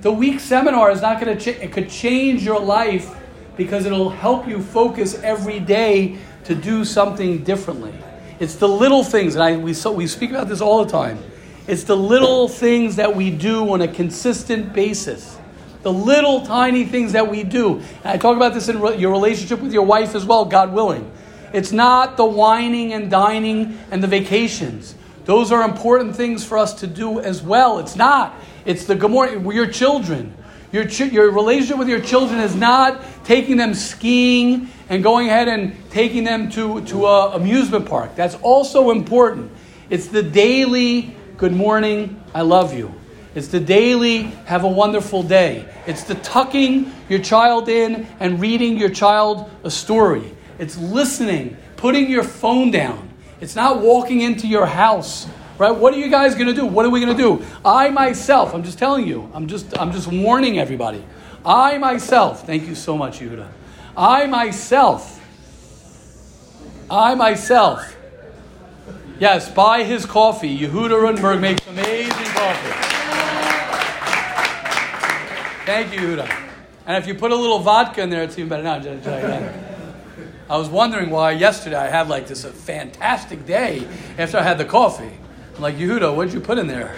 The 0.00 0.12
week 0.12 0.38
seminar 0.38 0.90
is 0.90 1.00
not 1.00 1.20
going 1.20 1.36
to, 1.36 1.42
ch- 1.42 1.58
it 1.58 1.72
could 1.72 1.90
change 1.90 2.44
your 2.44 2.60
life 2.60 3.14
because 3.56 3.86
it'll 3.86 4.10
help 4.10 4.46
you 4.48 4.62
focus 4.62 5.20
every 5.22 5.60
day 5.60 6.18
to 6.44 6.54
do 6.54 6.84
something 6.84 7.44
differently. 7.44 7.94
It's 8.40 8.56
the 8.56 8.68
little 8.68 9.04
things, 9.04 9.34
and 9.34 9.44
I, 9.44 9.56
we, 9.56 9.74
so, 9.74 9.92
we 9.92 10.06
speak 10.06 10.30
about 10.30 10.48
this 10.48 10.60
all 10.60 10.84
the 10.84 10.90
time. 10.90 11.18
It's 11.66 11.84
the 11.84 11.96
little 11.96 12.48
things 12.48 12.96
that 12.96 13.14
we 13.14 13.30
do 13.30 13.70
on 13.72 13.80
a 13.80 13.88
consistent 13.88 14.72
basis. 14.72 15.38
The 15.82 15.92
little 15.92 16.44
tiny 16.44 16.84
things 16.84 17.12
that 17.12 17.30
we 17.30 17.42
do. 17.42 17.76
And 17.76 18.06
I 18.06 18.16
talk 18.16 18.36
about 18.36 18.54
this 18.54 18.68
in 18.68 18.80
re- 18.80 18.96
your 18.96 19.12
relationship 19.12 19.60
with 19.60 19.72
your 19.72 19.84
wife 19.84 20.14
as 20.14 20.24
well, 20.24 20.44
God 20.44 20.72
willing. 20.72 21.10
It's 21.52 21.72
not 21.72 22.16
the 22.16 22.24
wining 22.24 22.92
and 22.92 23.10
dining 23.10 23.78
and 23.90 24.02
the 24.02 24.08
vacations. 24.08 24.94
Those 25.24 25.52
are 25.52 25.62
important 25.62 26.16
things 26.16 26.44
for 26.44 26.58
us 26.58 26.74
to 26.80 26.86
do 26.86 27.20
as 27.20 27.42
well. 27.42 27.78
It's 27.78 27.96
not. 27.96 28.34
It's 28.64 28.84
the 28.86 28.94
good 28.94 29.10
morning, 29.10 29.44
We're 29.44 29.54
your 29.54 29.70
children. 29.70 30.34
Your, 30.74 30.86
your 30.86 31.30
relationship 31.30 31.78
with 31.78 31.88
your 31.88 32.00
children 32.00 32.40
is 32.40 32.56
not 32.56 33.00
taking 33.24 33.56
them 33.56 33.74
skiing 33.74 34.68
and 34.88 35.04
going 35.04 35.28
ahead 35.28 35.46
and 35.46 35.72
taking 35.92 36.24
them 36.24 36.50
to, 36.50 36.84
to 36.86 37.06
an 37.06 37.40
amusement 37.40 37.86
park. 37.86 38.16
That's 38.16 38.34
also 38.42 38.90
important. 38.90 39.52
It's 39.88 40.08
the 40.08 40.20
daily 40.20 41.14
good 41.36 41.52
morning, 41.52 42.20
I 42.34 42.42
love 42.42 42.76
you. 42.76 42.92
It's 43.36 43.46
the 43.46 43.60
daily 43.60 44.22
have 44.46 44.64
a 44.64 44.68
wonderful 44.68 45.22
day. 45.22 45.72
It's 45.86 46.02
the 46.02 46.16
tucking 46.16 46.92
your 47.08 47.20
child 47.20 47.68
in 47.68 48.08
and 48.18 48.40
reading 48.40 48.76
your 48.76 48.90
child 48.90 49.48
a 49.62 49.70
story. 49.70 50.34
It's 50.58 50.76
listening, 50.76 51.56
putting 51.76 52.10
your 52.10 52.24
phone 52.24 52.72
down. 52.72 53.10
It's 53.40 53.54
not 53.54 53.80
walking 53.80 54.22
into 54.22 54.48
your 54.48 54.66
house. 54.66 55.28
Right? 55.58 55.70
What 55.70 55.94
are 55.94 55.98
you 55.98 56.10
guys 56.10 56.34
going 56.34 56.48
to 56.48 56.54
do? 56.54 56.66
What 56.66 56.84
are 56.84 56.90
we 56.90 57.00
going 57.00 57.16
to 57.16 57.22
do? 57.22 57.44
I 57.64 57.88
myself, 57.90 58.54
I'm 58.54 58.64
just 58.64 58.78
telling 58.78 59.06
you. 59.06 59.30
I'm 59.32 59.46
just 59.46 59.78
I'm 59.78 59.92
just 59.92 60.08
warning 60.08 60.58
everybody. 60.58 61.04
I 61.44 61.78
myself, 61.78 62.46
thank 62.46 62.66
you 62.66 62.74
so 62.74 62.96
much, 62.96 63.20
Yehuda. 63.20 63.48
I 63.96 64.26
myself 64.26 65.20
I 66.90 67.14
myself 67.14 67.94
Yes, 69.20 69.48
buy 69.48 69.84
his 69.84 70.04
coffee. 70.06 70.58
Yehuda 70.58 70.90
Rundberg 70.90 71.40
makes 71.40 71.64
amazing 71.68 72.10
coffee. 72.10 72.72
Thank 75.64 75.94
you, 75.94 76.00
Yehuda. 76.00 76.50
And 76.86 76.96
if 76.96 77.06
you 77.06 77.14
put 77.14 77.30
a 77.30 77.36
little 77.36 77.60
vodka 77.60 78.02
in 78.02 78.10
there, 78.10 78.24
it's 78.24 78.36
even 78.38 78.48
better. 78.48 78.64
Now, 78.64 79.54
I 80.50 80.58
was 80.58 80.68
wondering 80.68 81.10
why 81.10 81.30
yesterday 81.30 81.76
I 81.76 81.86
had 81.86 82.08
like 82.08 82.26
this 82.26 82.44
fantastic 82.44 83.46
day 83.46 83.86
after 84.18 84.36
I 84.36 84.42
had 84.42 84.58
the 84.58 84.64
coffee. 84.64 85.12
I'm 85.54 85.62
like, 85.62 85.76
Yehuda, 85.76 86.14
what'd 86.14 86.34
you 86.34 86.40
put 86.40 86.58
in 86.58 86.66
there? 86.66 86.96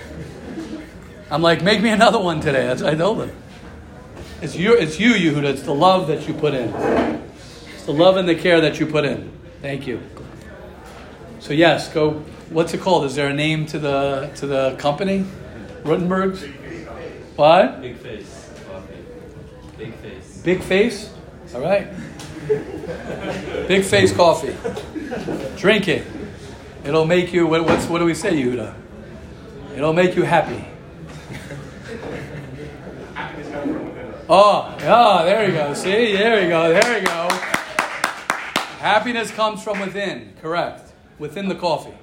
I'm 1.30 1.42
like, 1.42 1.62
make 1.62 1.82
me 1.82 1.90
another 1.90 2.18
one 2.18 2.40
today. 2.40 2.66
That's 2.66 2.82
what 2.82 2.94
I 2.94 2.96
told 2.96 3.20
him. 3.22 3.32
It's 4.40 4.54
you, 4.54 4.74
it's 4.74 4.98
you, 4.98 5.12
Yehuda. 5.12 5.44
It's 5.44 5.62
the 5.62 5.74
love 5.74 6.08
that 6.08 6.26
you 6.26 6.34
put 6.34 6.54
in. 6.54 6.74
It's 7.74 7.84
the 7.84 7.92
love 7.92 8.16
and 8.16 8.28
the 8.28 8.34
care 8.34 8.60
that 8.60 8.80
you 8.80 8.86
put 8.86 9.04
in. 9.04 9.30
Thank 9.60 9.86
you. 9.86 10.00
So 11.40 11.52
yes, 11.52 11.92
go. 11.92 12.22
What's 12.50 12.72
it 12.74 12.80
called? 12.80 13.04
Is 13.04 13.14
there 13.14 13.28
a 13.28 13.34
name 13.34 13.66
to 13.66 13.78
the 13.78 14.30
to 14.36 14.46
the 14.46 14.76
company? 14.78 15.26
Rutenberg's. 15.82 16.44
What? 17.36 17.80
Big 17.80 17.96
face. 17.96 18.50
Coffee. 18.68 18.94
Big 19.76 19.94
face. 19.94 20.42
Big 20.42 20.62
face. 20.62 21.14
All 21.54 21.60
right. 21.60 21.88
Big 23.68 23.84
face 23.84 24.12
coffee. 24.12 24.54
Drink 25.56 25.88
it. 25.88 26.06
It'll 26.86 27.06
make 27.06 27.32
you. 27.32 27.46
What, 27.46 27.64
what's 27.64 27.86
what 27.86 27.98
do 27.98 28.04
we 28.04 28.14
say, 28.14 28.32
Yehuda? 28.32 28.74
It'll 29.74 29.92
make 29.92 30.14
you 30.16 30.22
happy. 30.22 30.64
Oh, 34.28 34.74
yeah, 34.80 35.22
there 35.24 35.46
you 35.46 35.52
go. 35.52 35.72
See, 35.74 36.16
there 36.16 36.42
you 36.42 36.48
go, 36.48 36.72
there 36.72 36.98
you 36.98 37.06
go. 37.06 37.28
Happiness 38.78 39.30
comes 39.30 39.62
from 39.62 39.78
within, 39.78 40.32
correct. 40.42 40.92
Within 41.20 41.48
the 41.48 41.54
coffee. 41.54 41.94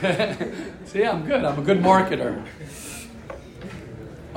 See, 0.84 1.04
I'm 1.04 1.26
good. 1.26 1.44
I'm 1.44 1.58
a 1.58 1.62
good 1.62 1.78
marketer. 1.78 2.44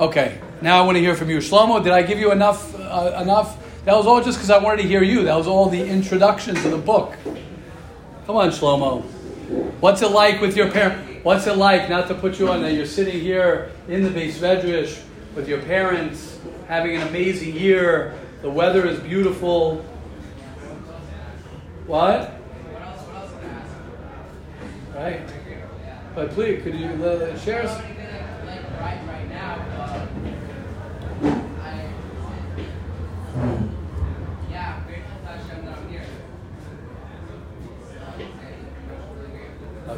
Okay, 0.00 0.40
now 0.60 0.82
I 0.82 0.84
want 0.84 0.96
to 0.96 1.00
hear 1.00 1.14
from 1.14 1.30
you. 1.30 1.38
Shlomo, 1.38 1.82
did 1.82 1.92
I 1.92 2.02
give 2.02 2.18
you 2.18 2.32
enough? 2.32 2.74
Uh, 2.74 3.20
enough? 3.22 3.56
That 3.84 3.94
was 3.96 4.06
all 4.06 4.20
just 4.20 4.38
because 4.38 4.50
I 4.50 4.58
wanted 4.58 4.82
to 4.82 4.88
hear 4.88 5.04
you. 5.04 5.22
That 5.22 5.36
was 5.36 5.46
all 5.46 5.68
the 5.68 5.84
introduction 5.84 6.56
to 6.56 6.68
the 6.70 6.78
book. 6.78 7.14
Come 8.26 8.36
on, 8.36 8.50
Shlomo. 8.50 9.04
What's 9.80 10.02
it 10.02 10.10
like 10.10 10.40
with 10.40 10.56
your 10.56 10.70
parents? 10.70 11.24
What's 11.24 11.46
it 11.46 11.56
like, 11.56 11.88
not 11.88 12.08
to 12.08 12.14
put 12.14 12.38
you 12.38 12.48
on 12.48 12.62
that, 12.62 12.72
you're 12.72 12.86
sitting 12.86 13.20
here 13.20 13.70
in 13.88 14.02
the 14.02 14.10
beis 14.10 14.34
Medrash 14.34 15.00
with 15.34 15.48
your 15.48 15.60
parents, 15.62 16.38
having 16.68 16.96
an 16.96 17.06
amazing 17.08 17.54
year. 17.54 18.18
The 18.42 18.50
weather 18.50 18.86
is 18.86 18.98
beautiful. 19.00 19.84
What? 21.86 22.32
Right. 24.94 25.20
But 26.14 26.30
please, 26.30 26.62
could 26.62 26.74
you 26.74 26.88
uh, 27.04 27.38
share 27.38 27.62
us? 27.62 27.82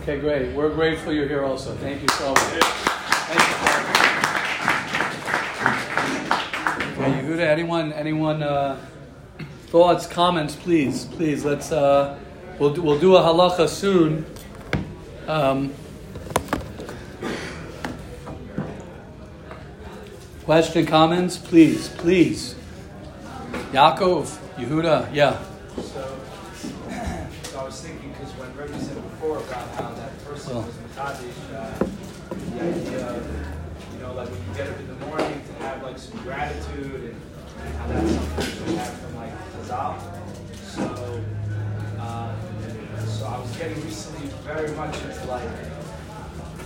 Okay, 0.02 0.18
great. 0.20 0.54
We're 0.54 0.74
grateful 0.74 1.12
you're 1.12 1.28
here 1.28 1.44
also. 1.44 1.74
Thank 1.76 2.02
you 2.02 2.09
so 2.09 2.30
much. 2.30 2.40
Thank 2.40 3.40
you. 3.40 3.54
Yehuda, 7.35 7.40
anyone, 7.46 7.92
anyone, 7.92 8.42
uh, 8.42 8.76
thoughts, 9.66 10.07
comments, 10.07 10.57
please, 10.57 11.04
please, 11.04 11.44
let's, 11.44 11.72
uh, 11.72 12.18
we'll, 12.59 12.72
do- 12.72 12.83
we'll 12.83 12.98
do 12.98 13.16
a 13.16 13.20
halacha 13.20 13.68
soon. 13.68 14.24
Um, 15.26 15.72
question, 20.44 20.87
comments, 20.87 21.37
please, 21.38 21.88
please. 21.88 22.54
Yaakov, 23.72 24.37
Yehuda, 24.57 25.12
yeah. 25.14 25.42
So, 25.76 25.83
so 27.42 27.61
I 27.61 27.64
was 27.64 27.80
thinking, 27.80 28.11
because 28.12 28.33
when 28.35 28.54
Rebbe 28.57 28.78
said 28.80 28.94
before 29.11 29.38
about 29.38 29.68
how 29.74 29.90
that 29.94 30.12
Makadish, 30.94 31.54
uh, 31.54 31.87
the 32.54 32.62
idea 32.62 33.09
of, 33.09 33.26
you 33.94 33.98
know, 34.00 34.12
like 34.14 34.28
when 34.30 34.38
you 34.48 34.54
get 34.54 34.68
up 34.68 34.78
in 34.78 34.87
the 34.87 35.07
morning 35.07 35.40
to 35.46 35.64
have 35.64 35.83
like 35.83 35.98
some 35.98 36.16
gratitude 36.22 36.94
and, 36.94 37.20
and 37.66 37.74
how 37.76 37.87
that's 37.88 38.12
something 38.12 38.68
we 38.68 38.76
have 38.76 38.92
from 39.00 39.16
like 39.16 39.33
Chazal. 39.54 40.00
So, 40.62 41.20
uh, 41.98 42.33
so 43.07 43.26
I 43.26 43.38
was 43.40 43.57
getting 43.57 43.83
recently 43.85 44.28
very 44.44 44.70
much 44.76 44.94
into 45.02 45.24
like, 45.26 45.48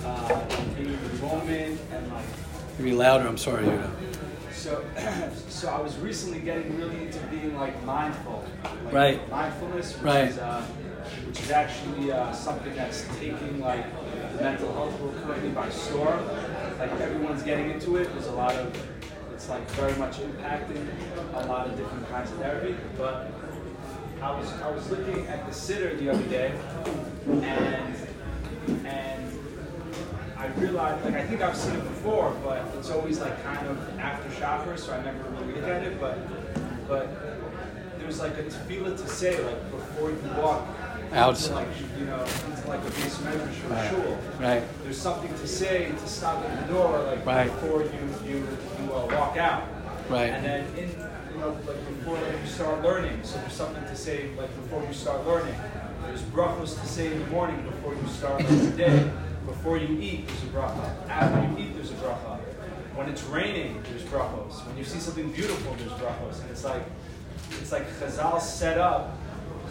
uh, 0.04 0.44
being 0.76 0.92
in 0.92 1.08
the 1.08 1.14
moment 1.26 1.80
and 1.92 2.12
like 2.12 2.24
Maybe 2.78 2.92
louder, 2.92 3.26
I'm 3.26 3.38
sorry, 3.38 3.64
Yehuda. 3.64 3.90
so, 4.52 4.84
so 5.48 5.68
I 5.68 5.80
was 5.80 5.96
recently 5.98 6.40
getting 6.40 6.76
really 6.78 7.06
into 7.06 7.18
being 7.26 7.56
like 7.56 7.82
mindful, 7.84 8.44
like 8.84 8.92
Right. 8.94 9.30
Mindfulness, 9.30 9.96
Right. 10.02 10.28
is 10.28 10.38
uh, 10.38 10.64
which 11.28 11.40
is 11.42 11.50
actually 11.50 12.10
uh, 12.10 12.32
something 12.32 12.74
that's 12.74 13.06
taking 13.18 13.60
like 13.60 13.84
mental 14.40 14.72
health 14.72 14.98
world 14.98 15.14
currently 15.22 15.50
by 15.50 15.68
storm. 15.68 16.26
Like 16.78 16.90
everyone's 16.92 17.42
getting 17.42 17.70
into 17.70 17.96
it. 17.96 18.10
There's 18.14 18.28
a 18.28 18.32
lot 18.32 18.54
of 18.54 18.74
it's 19.34 19.48
like 19.50 19.68
very 19.72 19.94
much 19.96 20.16
impacting 20.16 20.88
a 21.34 21.46
lot 21.46 21.66
of 21.66 21.76
different 21.76 22.08
kinds 22.08 22.30
of 22.30 22.38
therapy. 22.38 22.74
But 22.96 23.30
I 24.22 24.38
was 24.38 24.50
I 24.62 24.70
was 24.70 24.88
looking 24.90 25.26
at 25.26 25.44
the 25.44 25.52
siddur 25.52 25.98
the 25.98 26.08
other 26.08 26.24
day, 26.24 26.58
and 27.26 27.94
and 28.86 29.38
I 30.38 30.46
realized, 30.56 31.04
like, 31.04 31.14
I 31.14 31.26
think 31.26 31.42
I've 31.42 31.56
seen 31.56 31.74
it 31.74 31.82
before, 31.82 32.34
but 32.42 32.64
it's 32.78 32.90
always 32.90 33.20
like 33.20 33.42
kind 33.42 33.66
of 33.66 33.98
after 33.98 34.30
shoppers, 34.36 34.84
so 34.84 34.94
I 34.94 35.04
never 35.04 35.28
really 35.30 35.54
look 35.54 35.64
at 35.64 35.82
it. 35.82 36.00
But, 36.00 36.16
but 36.86 37.08
there's 37.98 38.20
like 38.20 38.38
a 38.38 38.44
tefillah 38.44 38.96
to 38.96 39.08
say, 39.08 39.44
like, 39.44 39.70
before 39.72 40.10
you 40.10 40.18
walk 40.40 40.64
Out. 41.12 41.36
into, 41.40 41.54
like, 41.54 41.68
you 41.98 42.04
know, 42.06 42.20
into 42.20 42.68
like 42.68 42.80
a 42.80 42.90
beis 42.90 43.16
medrash 43.22 43.54
for 43.54 43.68
Right. 43.72 43.90
shul. 43.90 44.18
Right. 44.40 44.62
There's 44.84 44.98
something 45.00 45.30
to 45.32 45.46
say 45.46 45.90
to 45.90 46.06
stop 46.06 46.44
at 46.44 46.66
the 46.66 46.72
door, 46.72 46.98
like, 47.00 47.24
Right. 47.26 47.46
before 47.46 47.82
you 47.82 47.90
you 48.24 48.36
you 48.80 48.92
uh, 48.92 49.06
walk 49.06 49.36
out. 49.36 49.62
Right. 50.08 50.30
And 50.30 50.44
then 50.44 50.66
in, 50.76 50.88
you 51.34 51.40
know, 51.40 51.56
like 51.66 51.86
before 51.88 52.14
like, 52.14 52.40
you 52.42 52.48
start 52.48 52.82
learning, 52.82 53.20
so 53.22 53.38
there's 53.38 53.52
something 53.52 53.82
to 53.84 53.96
say, 53.96 54.30
like, 54.38 54.54
before 54.62 54.82
you 54.86 54.92
start 54.92 55.26
learning. 55.26 55.54
There's 56.06 56.22
brachos 56.22 56.80
to 56.80 56.86
say 56.86 57.12
in 57.12 57.18
the 57.20 57.26
morning 57.26 57.62
before 57.62 57.94
you 57.94 58.06
start 58.08 58.38
the 58.46 58.70
day. 58.70 59.10
Before 59.46 59.76
you 59.76 59.98
eat, 60.00 60.26
there's 60.26 60.42
a 60.42 60.46
bracha. 60.46 61.08
After 61.08 61.40
you 61.42 61.66
eat, 61.68 61.74
there's 61.74 61.90
a 61.90 61.94
bracha. 61.94 62.38
When 62.94 63.08
it's 63.08 63.22
raining, 63.24 63.82
there's 63.90 64.02
brachos. 64.02 64.64
When 64.66 64.76
you 64.78 64.84
see 64.84 64.98
something 64.98 65.30
beautiful, 65.32 65.74
there's 65.74 65.92
brachos. 65.92 66.40
And 66.40 66.50
it's 66.50 66.64
like, 66.64 66.82
it's 67.60 67.72
like 67.72 67.86
Chazal 67.98 68.40
set 68.40 68.78
up 68.78 69.17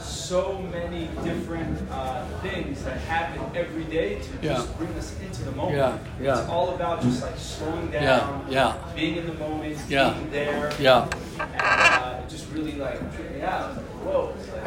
so 0.02 0.62
many 0.72 1.08
different 1.24 1.78
uh, 1.92 2.26
things 2.42 2.84
that 2.84 2.98
happen 3.02 3.42
every 3.56 3.84
day 3.86 4.20
to 4.22 4.30
Yeah. 4.48 4.54
just 4.56 4.78
bring 4.78 4.94
us 4.94 5.16
into 5.22 5.44
the 5.44 5.52
moment. 5.52 5.78
Yeah, 5.78 5.98
yeah. 6.22 6.40
It's 6.42 6.50
all 6.50 6.76
about 6.76 7.02
just 7.02 7.24
like 7.24 7.38
slowing 7.38 7.90
down, 7.92 8.46
Yeah, 8.50 8.74
yeah. 8.76 8.96
being 8.96 9.16
in 9.18 9.26
the 9.28 9.34
moment, 9.34 9.78
Yeah. 9.90 10.14
being 10.14 10.32
there, 10.32 10.72
Yeah, 10.80 11.08
and 11.40 11.52
uh, 11.62 12.22
it 12.24 12.30
just 12.30 12.50
really 12.52 12.74
like 12.74 13.00
tripped 13.16 13.36
me 13.36 13.42
out. 13.42 13.72
It's 13.72 13.78
like, 13.78 14.06
Whoa. 14.06 14.34
Like, 14.56 14.66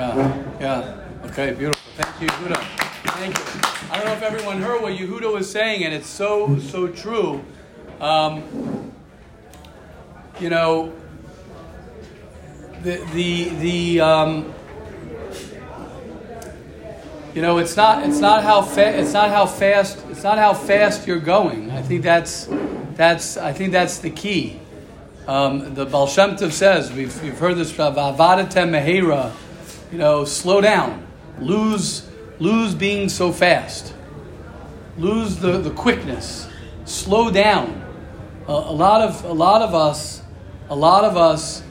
yeah, 0.61 0.97
yeah. 1.21 1.27
Okay, 1.31 1.53
beautiful. 1.53 1.81
Thank 1.97 2.21
you, 2.23 2.29
Yehuda. 2.29 2.57
Thank 3.19 3.37
you. 3.38 3.45
I 3.90 3.97
don't 3.97 4.07
know 4.07 4.12
if 4.12 4.23
everyone 4.23 4.62
heard 4.62 4.81
what 4.83 4.93
Yehuda 4.95 5.33
was 5.33 5.51
saying, 5.51 5.85
and 5.85 5.93
it's 5.93 6.09
so, 6.09 6.59
so 6.59 6.88
true. 6.88 7.45
Um, 8.01 8.93
you 10.40 10.49
know, 10.49 10.93
the, 12.83 12.97
the, 13.12 13.49
the, 13.61 14.01
um, 14.01 14.55
you 17.35 17.43
know, 17.43 17.59
it's 17.59 17.77
not, 17.77 18.05
it's 18.07 18.19
not 18.19 18.43
how 18.43 18.62
fa- 18.62 18.99
it's 18.99 19.12
not 19.12 19.31
how 19.31 19.47
fast, 19.47 20.05
it's 20.11 20.23
not 20.23 20.38
how 20.38 20.53
fast 20.53 21.07
you're 21.07 21.21
going. 21.21 21.71
I 21.71 21.83
think 21.83 22.03
that's, 22.03 22.49
that's, 22.95 23.37
I 23.37 23.53
think 23.53 23.73
that's 23.73 23.99
the 23.99 24.11
key. 24.11 24.61
Um, 25.29 25.75
the 25.75 25.87
Baal 25.87 26.09
Shem 26.09 26.37
Tov 26.37 26.51
says, 26.51 26.93
we've, 26.93 27.23
we've 27.23 27.38
heard 27.38 27.57
this, 27.57 27.71
from 27.71 27.95
"Va'avadetem 27.95 28.71
mehera," 28.71 29.33
you 29.93 29.99
know, 29.99 30.25
slow 30.25 30.61
down, 30.61 31.07
lose, 31.38 32.09
lose 32.40 32.75
being 32.75 33.09
so 33.09 33.31
fast, 33.31 33.95
lose 34.99 35.37
the, 35.37 35.59
the 35.59 35.71
quickness, 35.71 36.49
slow 36.85 37.31
down. 37.31 37.77
A, 38.49 38.53
a 38.53 38.75
lot 38.75 39.03
of, 39.03 39.25
a 39.25 39.33
lot 39.33 39.62
of 39.62 39.75
us, 39.75 40.23
a 40.69 40.75
lot 40.75 41.05
of 41.05 41.16
us, 41.16 41.62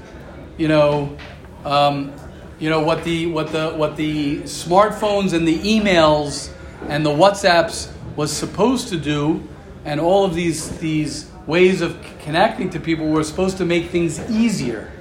you 0.57 0.69
know, 0.69 1.17
um, 1.65 2.13
you 2.59 2.69
know 2.69 2.81
what 2.81 3.03
the 3.05 3.25
what 3.27 3.51
the 3.51 3.69
what 3.69 3.95
the 3.95 4.39
smartphones 4.41 5.33
and 5.33 5.47
the 5.47 5.57
emails 5.59 6.51
and 6.89 7.05
the 7.05 7.09
WhatsApps 7.09 7.89
was 8.17 8.35
supposed 8.35 8.89
to 8.89 8.97
do, 8.97 9.47
and 9.85 9.99
all 9.99 10.25
of 10.25 10.35
these 10.35 10.77
these 10.79 11.31
ways 11.47 11.81
of 11.81 11.97
connecting 12.19 12.69
to 12.71 12.79
people 12.79 13.07
were 13.07 13.23
supposed 13.23 13.57
to 13.57 13.65
make 13.65 13.87
things 13.89 14.19
easier. 14.29 14.91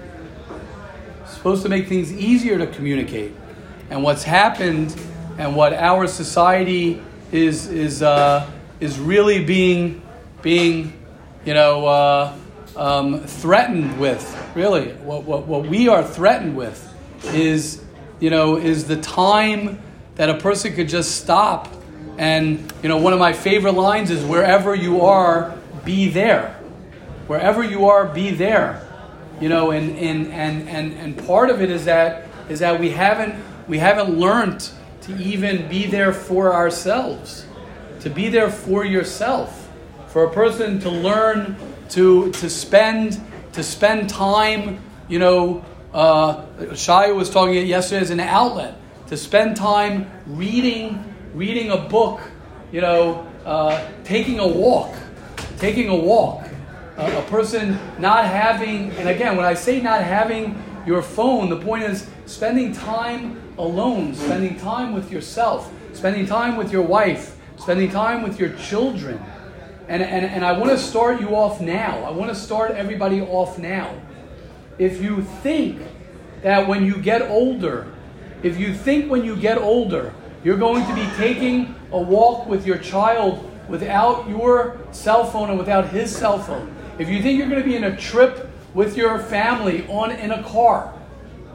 Supposed 1.27 1.62
to 1.64 1.68
make 1.68 1.88
things 1.88 2.12
easier 2.12 2.59
to 2.59 2.66
communicate, 2.68 3.35
and 3.90 4.05
what's 4.05 4.23
happened, 4.23 4.97
and 5.37 5.57
what 5.57 5.73
our 5.73 6.07
society 6.07 7.03
is 7.33 7.66
is 7.66 8.03
uh, 8.03 8.49
is 8.79 9.01
really 9.01 9.44
being 9.44 10.01
being 10.42 10.92
you 11.44 11.55
know 11.55 11.87
uh, 11.87 12.37
um, 12.77 13.21
threatened 13.21 13.99
with. 13.99 14.25
Really, 14.55 14.92
what, 14.92 15.25
what 15.25 15.49
what 15.49 15.66
we 15.66 15.88
are 15.88 16.05
threatened 16.05 16.57
with 16.57 16.85
is 17.24 17.83
you 18.20 18.31
know 18.31 18.57
is 18.57 18.87
the 18.87 19.00
time 19.00 19.81
that 20.16 20.28
a 20.28 20.35
person 20.35 20.74
could 20.74 20.88
just 20.88 21.16
stop 21.16 21.72
and 22.18 22.72
you 22.83 22.88
know 22.88 22.96
one 22.96 23.12
of 23.12 23.18
my 23.18 23.33
favorite 23.33 23.72
lines 23.72 24.11
is 24.11 24.24
wherever 24.24 24.74
you 24.74 25.02
are 25.02 25.57
be 25.85 26.09
there. 26.09 26.54
Wherever 27.28 27.62
you 27.62 27.88
are 27.88 28.04
be 28.04 28.31
there. 28.31 28.85
You 29.40 29.48
know 29.48 29.70
and 29.70 29.96
and 29.96 30.33
and 30.33 30.68
and, 30.68 30.92
and 30.94 31.26
part 31.26 31.48
of 31.48 31.62
it 31.62 31.70
is 31.70 31.85
that 31.85 32.26
is 32.48 32.59
that 32.59 32.81
we 32.81 32.90
haven't 32.90 33.37
we 33.68 33.78
haven't 33.78 34.18
learned 34.18 34.68
to 35.02 35.16
even 35.16 35.68
be 35.68 35.87
there 35.87 36.12
for 36.12 36.52
ourselves 36.52 37.46
to 38.00 38.11
be 38.11 38.28
there 38.28 38.50
for 38.50 38.85
yourself. 38.85 39.70
For 40.09 40.24
a 40.24 40.31
person 40.31 40.81
to 40.81 40.90
learn 40.90 41.57
to 41.90 42.33
to 42.33 42.50
spend 42.50 43.20
to 43.52 43.62
spend 43.62 44.11
time 44.11 44.81
you 45.09 45.20
know 45.20 45.64
uh, 45.98 46.44
Shia 46.58 47.12
was 47.12 47.28
talking 47.28 47.66
yesterday 47.66 48.02
as 48.02 48.11
an 48.11 48.20
outlet 48.20 48.76
to 49.08 49.16
spend 49.16 49.56
time 49.56 50.08
reading 50.26 51.04
reading 51.34 51.72
a 51.72 51.76
book 51.76 52.20
you 52.70 52.80
know 52.80 53.26
uh, 53.44 53.84
taking 54.04 54.38
a 54.38 54.46
walk 54.46 54.94
taking 55.58 55.88
a 55.88 55.96
walk. 55.96 56.44
Uh, 56.96 57.24
a 57.24 57.30
person 57.30 57.76
not 57.98 58.24
having 58.24 58.92
and 58.92 59.08
again 59.08 59.37
when 59.37 59.44
i 59.44 59.54
say 59.54 59.80
not 59.80 60.02
having 60.02 60.61
your 60.87 61.02
phone 61.02 61.48
the 61.48 61.61
point 61.61 61.82
is 61.82 62.08
spending 62.26 62.72
time 62.72 63.40
alone 63.58 64.14
spending 64.14 64.56
time 64.56 64.92
with 64.92 65.11
yourself 65.11 65.72
spending 65.94 66.26
time 66.26 66.56
with 66.56 66.72
your 66.72 66.82
wife 66.82 67.37
spending 67.56 67.90
time 67.90 68.22
with 68.22 68.38
your 68.38 68.50
children. 68.54 69.20
And, 69.88 70.02
and, 70.02 70.26
and 70.26 70.44
i 70.44 70.52
want 70.52 70.70
to 70.70 70.78
start 70.78 71.20
you 71.20 71.34
off 71.34 71.61
now. 71.61 72.04
I 72.04 72.11
want 72.11 72.30
to 72.30 72.37
start 72.37 72.72
everybody 72.72 73.20
off 73.20 73.58
now 73.58 73.94
if 74.79 75.03
you 75.03 75.23
think 75.23 75.81
that 76.43 76.67
when 76.69 76.85
you 76.85 76.97
get 76.97 77.23
older, 77.23 77.93
if 78.43 78.59
you 78.59 78.75
think 78.75 79.11
when 79.11 79.25
you 79.25 79.37
get 79.37 79.59
older, 79.59 80.14
you're 80.45 80.57
going 80.57 80.87
to 80.87 80.95
be 80.95 81.07
taking 81.17 81.75
a 81.93 81.99
walk 81.99 82.47
with 82.47 82.67
your 82.67 82.79
child 82.79 83.51
without 83.69 84.29
your 84.29 84.79
cell 84.93 85.25
phone 85.25 85.51
and 85.51 85.59
without 85.59 85.88
his 85.88 86.14
cell 86.14 86.38
phone, 86.38 86.75
if 86.99 87.09
you 87.09 87.21
think 87.21 87.38
you're 87.38 87.49
going 87.49 87.62
to 87.62 87.69
be 87.69 87.77
in 87.77 87.85
a 87.85 87.97
trip 87.97 88.49
with 88.75 88.97
your 88.97 89.19
family 89.19 89.87
on 89.88 90.11
in 90.12 90.31
a 90.31 90.43
car, 90.45 90.95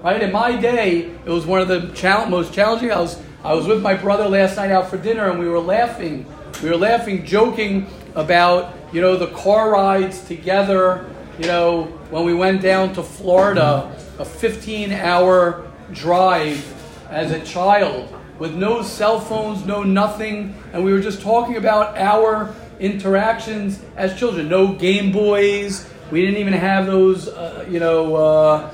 right? 0.03 0.21
In 0.21 0.31
my 0.31 0.55
day, 0.57 1.11
it 1.25 1.29
was 1.29 1.45
one 1.45 1.61
of 1.61 1.67
the 1.67 1.91
chal- 1.93 2.27
most 2.27 2.53
challenging. 2.53 2.91
I 2.91 2.99
was 2.99 3.21
I 3.43 3.53
was 3.53 3.67
with 3.67 3.81
my 3.81 3.93
brother 3.93 4.27
last 4.27 4.55
night 4.55 4.71
out 4.71 4.89
for 4.89 4.97
dinner, 4.97 5.29
and 5.29 5.39
we 5.39 5.47
were 5.47 5.59
laughing. 5.59 6.25
We 6.61 6.69
were 6.69 6.77
laughing, 6.77 7.25
joking 7.25 7.87
about 8.15 8.73
you 8.93 9.01
know 9.01 9.17
the 9.17 9.27
car 9.27 9.71
rides 9.71 10.25
together. 10.25 11.09
You 11.39 11.47
know 11.47 11.83
when 12.11 12.25
we 12.25 12.33
went 12.33 12.61
down 12.61 12.93
to 12.93 13.03
Florida, 13.03 13.91
a 14.19 14.23
15-hour 14.25 15.71
drive 15.91 16.63
as 17.09 17.31
a 17.31 17.39
child 17.43 18.13
with 18.39 18.53
no 18.55 18.81
cell 18.81 19.19
phones, 19.19 19.65
no 19.65 19.83
nothing, 19.83 20.55
and 20.73 20.83
we 20.83 20.91
were 20.93 20.99
just 20.99 21.21
talking 21.21 21.57
about 21.57 21.97
our 21.97 22.53
interactions 22.79 23.79
as 23.95 24.17
children. 24.17 24.47
No 24.49 24.73
Game 24.73 25.11
Boys. 25.11 25.89
We 26.11 26.21
didn't 26.21 26.37
even 26.39 26.53
have 26.53 26.85
those, 26.85 27.27
uh, 27.27 27.65
you 27.69 27.79
know. 27.79 28.15
Uh, 28.15 28.73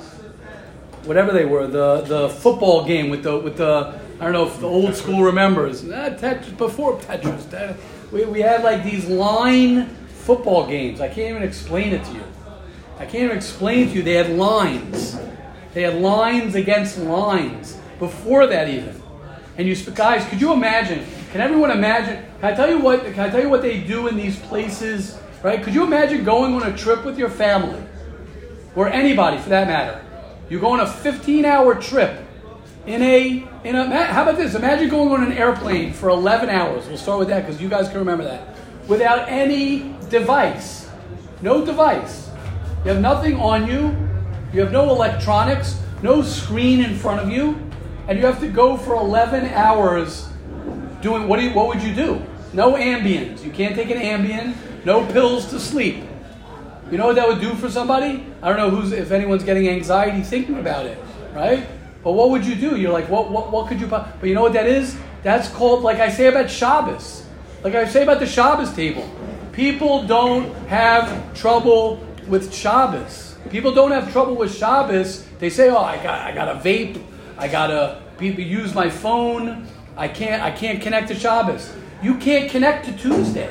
whatever 1.06 1.32
they 1.32 1.46
were, 1.46 1.66
the 1.68 2.02
the 2.02 2.30
football 2.30 2.84
game 2.86 3.10
with 3.10 3.24
the 3.24 3.38
with 3.38 3.58
the 3.58 4.00
I 4.20 4.24
don't 4.26 4.34
know 4.34 4.48
if 4.48 4.60
the 4.60 4.68
old 4.68 4.96
school 4.96 5.24
remembers. 5.24 5.84
Ah, 5.86 6.10
Tetris, 6.10 6.58
before 6.58 6.98
Tetris, 7.00 7.50
that- 7.52 7.76
we, 8.12 8.26
we 8.26 8.42
had 8.42 8.64
like 8.64 8.84
these 8.84 9.06
line 9.08 9.86
football 10.26 10.66
games. 10.66 11.00
I 11.00 11.08
can't 11.08 11.30
even 11.30 11.44
explain 11.44 11.94
it 11.94 12.04
to 12.06 12.14
you. 12.14 12.24
I 13.00 13.06
can't 13.06 13.24
even 13.24 13.38
explain 13.38 13.88
to 13.88 13.94
you. 13.96 14.04
They 14.04 14.14
had 14.14 14.30
lines. 14.32 15.18
They 15.74 15.84
had 15.84 15.96
lines 15.96 16.56
against 16.56 17.00
lines 17.00 17.78
before 17.98 18.46
that 18.48 18.70
even. 18.70 19.02
And 19.58 19.68
you 19.68 19.76
guys, 19.76 20.26
could 20.28 20.40
you 20.40 20.54
imagine? 20.54 21.06
Can 21.32 21.42
everyone 21.42 21.72
imagine? 21.72 22.26
Can 22.40 22.54
I 22.54 22.56
tell 22.56 22.70
you 22.70 22.80
what? 22.80 23.04
Can 23.04 23.20
I 23.20 23.30
tell 23.30 23.42
you 23.42 23.50
what 23.50 23.62
they 23.62 23.82
do 23.82 24.08
in 24.08 24.16
these 24.16 24.38
places? 24.40 25.18
Right? 25.42 25.64
Could 25.64 25.74
you 25.74 25.84
imagine 25.84 26.24
going 26.24 26.54
on 26.54 26.64
a 26.64 26.78
trip 26.78 27.06
with 27.06 27.18
your 27.18 27.30
family? 27.30 27.82
or 28.76 28.88
anybody 28.88 29.38
for 29.38 29.50
that 29.50 29.68
matter. 29.68 30.02
You 30.50 30.60
go 30.60 30.72
on 30.72 30.80
a 30.80 30.88
15 30.88 31.46
hour 31.46 31.76
trip 31.76 32.26
in 32.86 33.02
a, 33.02 33.48
in 33.64 33.76
a, 33.76 34.06
how 34.06 34.24
about 34.24 34.38
this? 34.38 34.56
Imagine 34.56 34.90
going 34.90 35.12
on 35.12 35.24
an 35.24 35.38
airplane 35.38 35.94
for 35.94 36.10
11 36.10 36.50
hours. 36.50 36.88
We'll 36.88 36.98
start 36.98 37.20
with 37.20 37.28
that 37.28 37.46
because 37.46 37.62
you 37.62 37.70
guys 37.70 37.88
can 37.90 38.00
remember 38.00 38.24
that. 38.24 38.56
Without 38.88 39.28
any 39.30 39.94
device. 40.10 40.90
No 41.42 41.66
device. 41.66 42.29
You 42.86 42.92
have 42.92 43.02
nothing 43.02 43.36
on 43.36 43.68
you. 43.68 43.96
You 44.54 44.62
have 44.62 44.72
no 44.72 44.90
electronics, 44.90 45.80
no 46.02 46.22
screen 46.22 46.84
in 46.84 46.96
front 46.96 47.22
of 47.22 47.30
you, 47.30 47.60
and 48.08 48.18
you 48.18 48.26
have 48.26 48.40
to 48.40 48.48
go 48.48 48.78
for 48.78 48.96
11 48.96 49.46
hours 49.48 50.30
doing 51.02 51.28
what, 51.28 51.40
do 51.40 51.46
you, 51.46 51.54
what 51.54 51.68
would 51.68 51.84
you 51.84 51.94
do? 51.94 52.22
No 52.54 52.74
Ambiens. 52.74 53.44
You 53.44 53.52
can't 53.52 53.76
take 53.76 53.90
an 53.92 53.98
Ambien, 53.98 54.56
no 54.86 55.06
pills 55.12 55.50
to 55.52 55.60
sleep. 55.60 56.04
You 56.90 56.98
know 56.98 57.08
what 57.08 57.18
that 57.18 57.28
would 57.28 57.42
do 57.42 57.54
for 57.56 57.70
somebody? 57.70 58.26
I 58.42 58.50
don't 58.50 58.58
know 58.58 58.72
who's 58.72 58.92
if 58.92 59.12
anyone's 59.12 59.44
getting 59.44 59.70
anxiety 59.70 60.24
thinking 60.24 60.58
about 60.58 60.88
it, 60.88 60.98
right? 61.36 61.68
But 62.04 62.14
what 62.14 62.32
would 62.32 62.46
you 62.46 62.56
do? 62.56 62.78
You're 62.78 62.92
like, 62.92 63.08
what 63.10 63.30
what 63.30 63.52
what 63.52 63.68
could 63.68 63.80
you 63.80 63.86
But 63.86 64.24
you 64.24 64.34
know 64.34 64.42
what 64.42 64.54
that 64.54 64.66
is? 64.66 64.98
That's 65.22 65.48
called 65.50 65.84
like 65.84 66.00
I 66.00 66.10
say 66.10 66.28
about 66.28 66.50
Shabbos. 66.50 67.28
Like 67.64 67.76
I 67.76 67.86
say 67.88 68.02
about 68.02 68.20
the 68.20 68.26
Shabbos 68.26 68.74
table. 68.74 69.08
People 69.52 70.08
don't 70.08 70.52
have 70.68 71.36
trouble 71.36 72.04
with 72.30 72.54
Shabbos. 72.54 73.36
People 73.50 73.74
don't 73.74 73.92
have 73.92 74.12
trouble 74.12 74.36
with 74.36 74.56
Shabbos. 74.56 75.26
They 75.40 75.50
say, 75.50 75.70
"Oh, 75.70 75.78
I 75.78 76.02
got 76.02 76.20
I 76.22 76.32
got 76.34 76.48
a 76.48 76.60
vape. 76.60 77.02
I 77.38 77.48
got 77.48 77.68
to 77.68 78.02
use 78.26 78.74
my 78.74 78.90
phone. 78.90 79.68
I 79.98 80.08
can't 80.08 80.42
I 80.42 80.52
can't 80.52 80.82
connect 80.82 81.08
to 81.10 81.16
Shabbos. 81.16 81.74
You 82.02 82.16
can't 82.16 82.50
connect 82.50 82.86
to 82.86 82.94
Tuesday. 82.94 83.50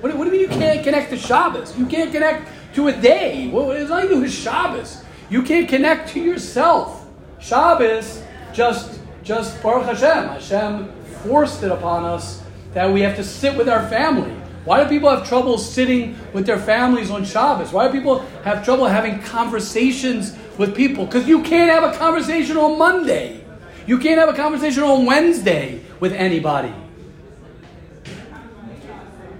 What, 0.00 0.16
what 0.16 0.24
do 0.24 0.30
you 0.30 0.32
mean 0.32 0.50
you 0.50 0.58
can't 0.58 0.84
connect 0.84 1.10
to 1.10 1.16
Shabbos? 1.16 1.76
You 1.78 1.86
can't 1.86 2.12
connect 2.12 2.48
to 2.74 2.88
a 2.88 2.92
day. 2.92 3.48
What, 3.48 3.76
is 3.76 3.88
to 3.88 4.08
do 4.08 4.20
with 4.20 4.32
Shabbos? 4.32 5.02
You 5.30 5.42
can't 5.42 5.68
connect 5.68 6.10
to 6.10 6.20
yourself. 6.20 7.06
Shabbos 7.38 8.22
just 8.52 9.00
just 9.22 9.62
Baruch 9.62 9.86
Hashem. 9.86 10.28
Hashem 10.28 10.92
forced 11.22 11.62
it 11.62 11.70
upon 11.70 12.04
us 12.04 12.42
that 12.74 12.92
we 12.92 13.00
have 13.02 13.16
to 13.16 13.24
sit 13.24 13.56
with 13.56 13.68
our 13.68 13.88
family. 13.88 14.34
Why 14.64 14.82
do 14.82 14.88
people 14.88 15.10
have 15.10 15.28
trouble 15.28 15.58
sitting 15.58 16.16
with 16.32 16.46
their 16.46 16.58
families 16.58 17.10
on 17.10 17.24
Shabbos? 17.24 17.72
Why 17.72 17.88
do 17.88 17.92
people 17.92 18.20
have 18.44 18.64
trouble 18.64 18.86
having 18.86 19.20
conversations 19.20 20.36
with 20.56 20.76
people? 20.76 21.04
Because 21.04 21.26
you 21.26 21.42
can't 21.42 21.70
have 21.70 21.92
a 21.92 21.96
conversation 21.98 22.56
on 22.56 22.78
Monday. 22.78 23.44
You 23.86 23.98
can't 23.98 24.20
have 24.20 24.28
a 24.28 24.36
conversation 24.36 24.84
on 24.84 25.04
Wednesday 25.04 25.80
with 25.98 26.12
anybody. 26.12 26.72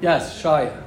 Yes, 0.01 0.43
Shia. 0.43 0.83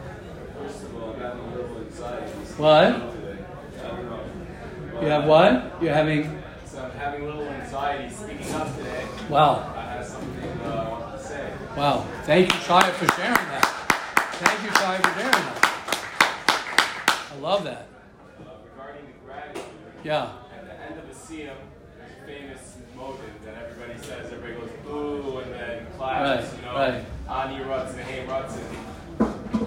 First 0.58 0.84
of 0.84 1.02
all, 1.02 1.14
I'm 1.14 1.20
having 1.22 1.40
a 1.40 1.56
little 1.56 1.78
anxiety. 1.78 2.32
What? 2.58 2.72
I 2.74 2.90
don't 2.90 4.06
know. 4.10 5.02
You 5.02 5.08
have 5.08 5.26
what? 5.26 5.82
You're 5.82 5.94
having. 5.94 6.42
So 6.66 6.84
I'm 6.84 6.92
having 6.92 7.22
a 7.22 7.26
little 7.26 7.48
anxiety 7.48 8.14
speaking 8.14 8.54
up 8.54 8.76
today. 8.76 9.08
Wow. 9.30 9.74
I 9.78 9.82
have 9.82 10.06
something 10.06 10.50
uh, 10.66 10.70
I 10.70 10.90
want 10.90 11.18
to 11.18 11.26
say. 11.26 11.54
Wow. 11.78 12.06
Thank 12.24 12.54
you, 12.54 12.60
Shia, 12.60 12.92
for 12.92 13.08
sharing 13.16 13.34
that. 13.34 13.75
Thank 14.38 14.64
you, 14.64 14.70
Shia, 14.70 14.98
for 14.98 15.20
sharing 15.20 15.32
that. 15.32 17.32
I 17.32 17.36
love 17.40 17.64
that. 17.64 17.88
Uh, 18.40 18.44
regarding 18.72 19.06
the 19.06 19.14
gratitude, 19.26 19.64
Yeah. 20.04 20.30
at 20.54 20.66
the 20.68 20.74
end 20.84 21.00
of 21.00 21.08
the 21.08 21.14
Siyum, 21.16 21.56
there's 21.98 22.12
a 22.22 22.26
famous 22.26 22.76
motive 22.96 23.34
that 23.46 23.56
everybody 23.64 23.98
says. 24.00 24.32
Everybody 24.34 24.62
goes 24.62 24.70
boo 24.86 25.40
and 25.40 25.54
then 25.54 25.88
claps. 25.98 26.52
Right, 26.54 26.60
you 26.60 26.66
know, 26.66 26.76
right. 26.76 27.06
Ani 27.30 27.64
Rutz 27.64 27.92
and 27.92 28.00
Hey 28.02 28.26
Rutz. 28.28 28.58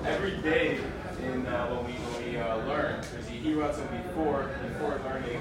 Every 0.06 0.36
day 0.38 0.78
in 1.22 1.46
uh, 1.46 1.66
when 1.68 1.86
we 1.86 1.92
when 1.92 2.32
we 2.32 2.38
uh, 2.38 2.56
learn, 2.66 3.00
there's 3.12 3.26
a 3.26 3.30
Yehi 3.30 3.54
Ratzon 3.56 3.88
before 4.06 4.50
before 4.62 5.00
learning, 5.04 5.40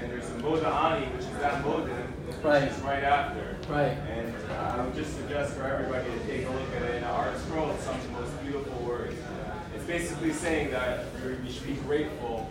and 0.00 0.10
there's 0.12 0.28
a 0.30 0.34
Moda 0.42 0.70
Ani, 0.72 1.06
which 1.06 1.26
is 1.26 1.36
that 1.38 1.62
modim, 1.64 2.06
Right. 2.42 2.72
right 2.82 3.04
after. 3.04 3.56
Right. 3.68 3.96
And 4.10 4.34
uh, 4.50 4.76
I 4.78 4.84
would 4.84 4.94
just 4.94 5.16
suggest 5.16 5.54
for 5.54 5.64
everybody 5.64 6.10
to 6.10 6.18
take 6.26 6.46
a 6.46 6.50
look 6.50 6.70
at 6.76 6.82
it. 6.82 6.94
In 6.96 7.02
ArtScroll, 7.04 7.74
it's 7.74 7.84
some 7.84 7.94
of 7.96 8.02
the 8.04 8.12
most 8.20 8.42
beautiful 8.42 8.78
words. 8.86 9.16
It's 9.74 9.84
basically 9.84 10.32
saying 10.32 10.70
that 10.70 11.06
we 11.44 11.50
should 11.50 11.66
be 11.66 11.74
grateful 11.74 12.48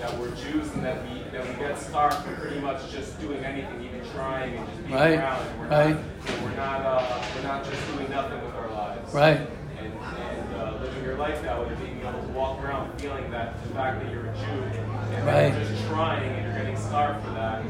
that 0.00 0.16
we're 0.18 0.30
Jews 0.36 0.70
and 0.72 0.84
that 0.84 1.02
we 1.08 1.22
that 1.30 1.46
we 1.46 1.54
get 1.54 1.78
starved 1.78 2.16
from 2.24 2.36
pretty 2.36 2.60
much 2.60 2.90
just 2.90 3.20
doing 3.20 3.44
anything, 3.44 3.82
even 3.84 4.00
trying 4.12 4.56
and 4.56 4.66
just 4.68 4.82
being 4.86 4.94
Right, 4.98 5.18
around. 5.18 5.46
And 5.46 5.60
we're 5.60 5.68
right. 5.68 5.94
not 5.96 6.42
we're 6.42 6.56
not 6.56 6.80
uh, 6.82 7.22
we're 7.36 7.42
not 7.42 7.64
just 7.64 7.92
doing 7.92 8.10
nothing 8.10 8.42
with 8.44 8.54
our 8.54 8.70
lives. 8.70 9.12
Right. 9.14 9.40
And, 9.78 9.92
and 9.92 10.54
uh, 10.56 10.78
living 10.80 11.02
your 11.04 11.16
life 11.16 11.42
that 11.42 11.58
way, 11.58 11.74
being 11.80 12.00
able 12.00 12.12
to 12.22 12.28
walk 12.28 12.62
around 12.62 13.00
feeling 13.00 13.30
that 13.32 13.60
the 13.62 13.68
fact 13.74 14.02
that 14.02 14.12
you're 14.12 14.26
a 14.26 14.34
Jew 14.36 14.62
and 14.62 15.26
Right. 15.26 15.52
you're 15.54 15.64
just 15.68 15.86
trying 15.88 16.30
and 16.32 16.44
you're 16.46 16.56
getting 16.62 16.76
starved 16.76 17.24
for 17.24 17.32
that 17.32 17.62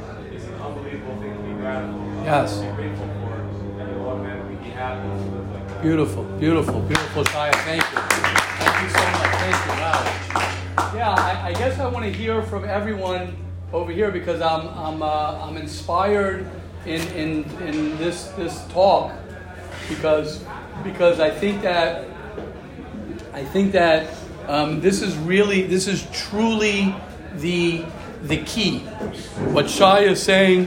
unbelievable 0.62 1.16
thing 1.20 1.36
to 1.36 1.42
be 1.42 1.54
grateful. 1.54 2.24
Yes. 2.24 2.60
be 2.60 2.66
grateful 2.72 3.06
for, 3.06 3.34
and 3.80 3.90
you'll 3.90 4.08
automatically 4.08 4.56
be 4.56 4.70
happy 4.70 5.08
to 5.08 5.36
live 5.36 5.50
like 5.52 5.68
that. 5.68 5.82
Beautiful, 5.82 6.24
beautiful, 6.24 6.80
beautiful, 6.80 7.24
Shia. 7.24 7.52
Thank 7.64 7.82
you. 7.82 7.98
Thank 7.98 8.82
you 8.82 8.88
so 8.90 9.04
much. 9.10 9.32
Thank 9.42 9.58
you. 9.66 9.72
Wow. 9.82 10.94
Yeah, 10.94 11.10
I, 11.10 11.48
I 11.48 11.52
guess 11.54 11.78
I 11.78 11.88
want 11.88 12.04
to 12.04 12.12
hear 12.12 12.42
from 12.42 12.64
everyone 12.64 13.36
over 13.72 13.90
here 13.90 14.10
because 14.10 14.40
I'm 14.40 14.68
I'm 14.68 15.02
uh, 15.02 15.46
I'm 15.46 15.56
inspired 15.56 16.46
in 16.86 17.00
in 17.12 17.44
in 17.62 17.96
this 17.98 18.28
this 18.36 18.64
talk 18.68 19.12
because 19.88 20.44
because 20.84 21.20
I 21.20 21.30
think 21.30 21.62
that 21.62 22.06
I 23.32 23.44
think 23.44 23.72
that 23.72 24.14
um, 24.48 24.80
this 24.80 25.02
is 25.02 25.16
really 25.16 25.62
this 25.62 25.88
is 25.88 26.06
truly 26.12 26.94
the 27.36 27.84
the 28.22 28.38
key. 28.44 28.78
What 29.50 29.68
Shai 29.68 30.00
is 30.00 30.22
saying, 30.22 30.66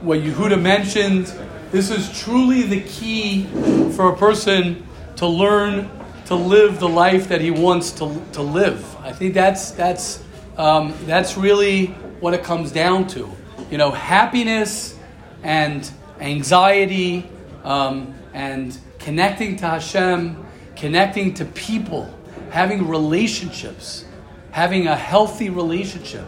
what 0.00 0.20
Yehuda 0.20 0.60
mentioned, 0.60 1.32
this 1.70 1.90
is 1.90 2.18
truly 2.20 2.62
the 2.62 2.80
key 2.82 3.44
for 3.92 4.10
a 4.10 4.16
person 4.16 4.86
to 5.16 5.26
learn 5.26 5.90
to 6.26 6.34
live 6.34 6.80
the 6.80 6.88
life 6.88 7.28
that 7.28 7.40
he 7.40 7.50
wants 7.50 7.92
to, 7.92 8.20
to 8.32 8.42
live. 8.42 8.96
I 8.96 9.12
think 9.12 9.34
that's 9.34 9.72
that's 9.72 10.22
um, 10.56 10.94
that's 11.04 11.36
really 11.36 11.86
what 12.20 12.34
it 12.34 12.42
comes 12.42 12.72
down 12.72 13.06
to. 13.08 13.30
You 13.70 13.78
know, 13.78 13.90
happiness 13.90 14.98
and 15.42 15.88
anxiety 16.20 17.28
um, 17.64 18.14
and 18.32 18.76
connecting 18.98 19.56
to 19.56 19.66
Hashem, 19.66 20.44
connecting 20.76 21.34
to 21.34 21.44
people, 21.44 22.12
having 22.50 22.88
relationships, 22.88 24.04
having 24.50 24.86
a 24.86 24.96
healthy 24.96 25.50
relationship, 25.50 26.26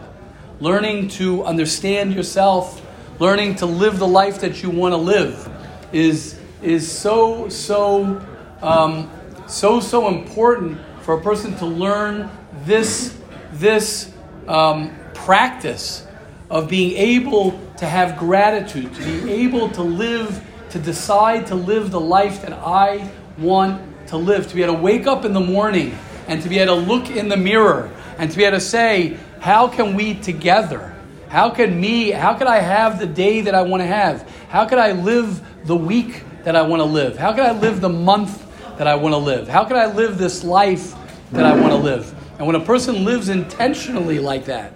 learning 0.59 1.07
to 1.07 1.43
understand 1.43 2.13
yourself, 2.13 2.81
learning 3.19 3.55
to 3.55 3.65
live 3.65 3.99
the 3.99 4.07
life 4.07 4.41
that 4.41 4.63
you 4.63 4.69
want 4.69 4.93
to 4.93 4.97
live 4.97 5.49
is, 5.91 6.39
is 6.61 6.89
so, 6.89 7.49
so, 7.49 8.21
um, 8.61 9.09
so, 9.47 9.79
so 9.79 10.07
important 10.07 10.79
for 11.01 11.17
a 11.17 11.21
person 11.21 11.55
to 11.57 11.65
learn 11.65 12.29
this, 12.65 13.17
this 13.53 14.11
um, 14.47 14.95
practice 15.13 16.05
of 16.49 16.69
being 16.69 16.97
able 16.97 17.59
to 17.77 17.85
have 17.85 18.17
gratitude, 18.17 18.93
to 18.95 19.03
be 19.03 19.31
able 19.31 19.69
to 19.69 19.83
live, 19.83 20.43
to 20.69 20.79
decide 20.79 21.45
to 21.47 21.55
live 21.55 21.91
the 21.91 21.99
life 21.99 22.41
that 22.41 22.53
I 22.53 23.09
want 23.37 23.81
to 24.07 24.17
live, 24.17 24.47
to 24.47 24.55
be 24.55 24.63
able 24.63 24.75
to 24.75 24.81
wake 24.81 25.05
up 25.05 25.25
in 25.25 25.33
the 25.33 25.39
morning 25.39 25.97
and 26.27 26.41
to 26.41 26.49
be 26.49 26.59
able 26.59 26.75
to 26.75 26.81
look 26.81 27.09
in 27.09 27.29
the 27.29 27.37
mirror 27.37 27.91
and 28.17 28.31
to 28.31 28.37
be 28.37 28.43
able 28.43 28.57
to 28.57 28.61
say, 28.61 29.17
how 29.39 29.67
can 29.67 29.95
we 29.95 30.13
together? 30.15 30.95
How 31.29 31.49
can 31.49 31.79
me, 31.79 32.11
how 32.11 32.33
can 32.33 32.47
I 32.47 32.57
have 32.57 32.99
the 32.99 33.05
day 33.05 33.41
that 33.41 33.53
I 33.53 33.61
want 33.61 33.81
to 33.81 33.87
have? 33.87 34.29
How 34.49 34.65
can 34.65 34.79
I 34.79 34.93
live 34.93 35.41
the 35.65 35.75
week 35.75 36.23
that 36.43 36.55
I 36.55 36.61
want 36.61 36.79
to 36.79 36.85
live? 36.85 37.17
How 37.17 37.33
can 37.33 37.45
I 37.45 37.51
live 37.51 37.81
the 37.81 37.89
month 37.89 38.45
that 38.77 38.87
I 38.87 38.95
want 38.95 39.13
to 39.13 39.17
live? 39.17 39.47
How 39.47 39.65
can 39.65 39.75
I 39.75 39.87
live 39.87 40.17
this 40.17 40.43
life 40.43 40.95
that 41.31 41.45
I 41.45 41.59
want 41.59 41.73
to 41.73 41.77
live? 41.77 42.13
And 42.37 42.47
when 42.47 42.55
a 42.55 42.63
person 42.63 43.03
lives 43.03 43.29
intentionally 43.29 44.19
like 44.19 44.45
that, 44.45 44.73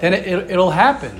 then 0.00 0.12
it, 0.12 0.26
it, 0.26 0.50
it'll 0.50 0.70
happen. 0.70 1.18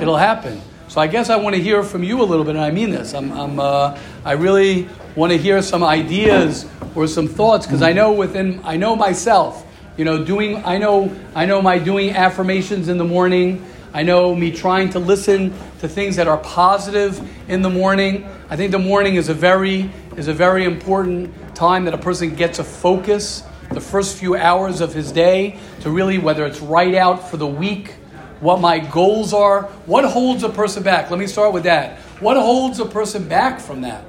It'll 0.00 0.16
happen. 0.16 0.60
So 0.88 1.00
I 1.00 1.06
guess 1.06 1.30
I 1.30 1.36
want 1.36 1.54
to 1.54 1.62
hear 1.62 1.82
from 1.82 2.02
you 2.02 2.22
a 2.22 2.24
little 2.24 2.44
bit, 2.44 2.56
and 2.56 2.64
I 2.64 2.70
mean 2.70 2.90
this. 2.90 3.12
I'm, 3.12 3.32
I'm 3.32 3.60
uh, 3.60 3.98
I 4.24 4.32
really 4.32 4.88
want 5.14 5.32
to 5.32 5.38
hear 5.38 5.60
some 5.62 5.82
ideas 5.82 6.66
or 6.94 7.06
some 7.06 7.28
thoughts 7.28 7.66
because 7.66 7.82
I 7.82 7.92
know 7.92 8.12
within, 8.12 8.60
I 8.64 8.76
know 8.76 8.96
myself. 8.96 9.65
You 9.96 10.04
know, 10.04 10.24
doing, 10.24 10.64
I 10.64 10.78
know, 10.78 11.14
I 11.34 11.46
know 11.46 11.62
my 11.62 11.78
doing 11.78 12.10
affirmations 12.10 12.88
in 12.88 12.98
the 12.98 13.04
morning. 13.04 13.64
I 13.94 14.02
know 14.02 14.34
me 14.34 14.52
trying 14.52 14.90
to 14.90 14.98
listen 14.98 15.54
to 15.80 15.88
things 15.88 16.16
that 16.16 16.28
are 16.28 16.38
positive 16.38 17.20
in 17.48 17.62
the 17.62 17.70
morning. 17.70 18.28
I 18.50 18.56
think 18.56 18.72
the 18.72 18.78
morning 18.78 19.14
is 19.14 19.28
a 19.28 19.34
very, 19.34 19.90
is 20.16 20.28
a 20.28 20.34
very 20.34 20.64
important 20.64 21.54
time 21.54 21.86
that 21.86 21.94
a 21.94 21.98
person 21.98 22.34
gets 22.34 22.58
a 22.58 22.64
focus 22.64 23.42
the 23.70 23.80
first 23.80 24.16
few 24.16 24.36
hours 24.36 24.80
of 24.80 24.92
his 24.92 25.12
day 25.12 25.58
to 25.80 25.90
really, 25.90 26.18
whether 26.18 26.46
it's 26.46 26.60
write 26.60 26.94
out 26.94 27.28
for 27.30 27.36
the 27.36 27.46
week, 27.46 27.94
what 28.40 28.60
my 28.60 28.78
goals 28.78 29.32
are, 29.32 29.62
what 29.86 30.04
holds 30.04 30.42
a 30.42 30.48
person 30.48 30.82
back. 30.82 31.10
Let 31.10 31.18
me 31.18 31.26
start 31.26 31.52
with 31.52 31.64
that. 31.64 31.98
What 32.20 32.36
holds 32.36 32.80
a 32.80 32.84
person 32.84 33.26
back 33.28 33.60
from 33.60 33.80
that? 33.80 34.04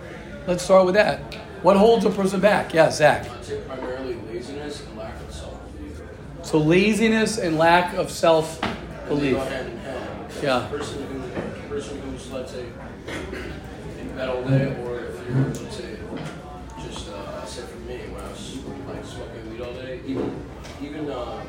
Let's 0.46 0.64
start 0.64 0.86
with 0.86 0.96
that. 0.96 1.34
What 1.62 1.76
holds 1.76 2.06
a 2.06 2.10
person 2.10 2.40
back? 2.40 2.74
Yeah, 2.74 2.92
Zach. 2.92 3.30
I'd 3.30 3.44
say 3.44 3.60
primarily 3.62 4.16
laziness 4.32 4.86
and 4.86 4.98
lack 4.98 5.16
of 5.22 5.34
self-belief. 5.34 6.00
So 6.48 6.60
laziness 6.60 7.40
and 7.40 7.58
lack 7.58 7.94
of 7.96 8.10
self 8.10 8.62
belief. 9.10 9.36
Yeah. 10.42 10.66
Person 10.72 11.04
who, 11.04 11.68
person 11.68 12.02
who's, 12.04 12.32
let's 12.32 12.54
say, 12.54 12.68
in 14.00 14.16
bed 14.16 14.30
all 14.30 14.48
day, 14.48 14.74
or 14.82 15.00
if 15.00 15.28
you're, 15.28 15.44
let's 15.44 15.76
say, 15.76 15.98
just, 16.82 17.10
uh, 17.10 17.44
say 17.44 17.64
for 17.64 17.80
me, 17.80 17.98
when 17.98 18.24
I 18.24 18.30
was 18.30 18.60
like 18.88 19.04
smoking 19.04 19.52
weed 19.52 19.60
all 19.60 19.74
day, 19.74 20.00
even, 20.06 20.42
even, 20.82 21.12
um, 21.12 21.42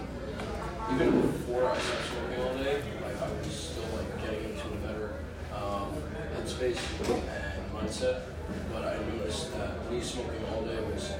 even 0.92 1.20
before 1.20 1.70
I 1.70 1.78
started 1.78 2.04
smoking 2.04 2.44
all 2.44 2.54
day, 2.54 2.82
like 3.00 3.22
I 3.22 3.30
was 3.30 3.54
still 3.54 3.84
like 3.94 4.20
getting 4.20 4.50
into 4.50 4.66
a 4.66 4.76
better 4.84 5.14
um, 5.54 5.94
headspace 6.34 6.80
and 7.06 7.72
mindset. 7.72 8.22
But 8.72 8.82
I 8.82 8.98
noticed 9.14 9.52
that 9.56 9.92
me 9.92 10.00
smoking 10.00 10.44
all 10.52 10.64
day 10.64 10.80
was 10.92 11.12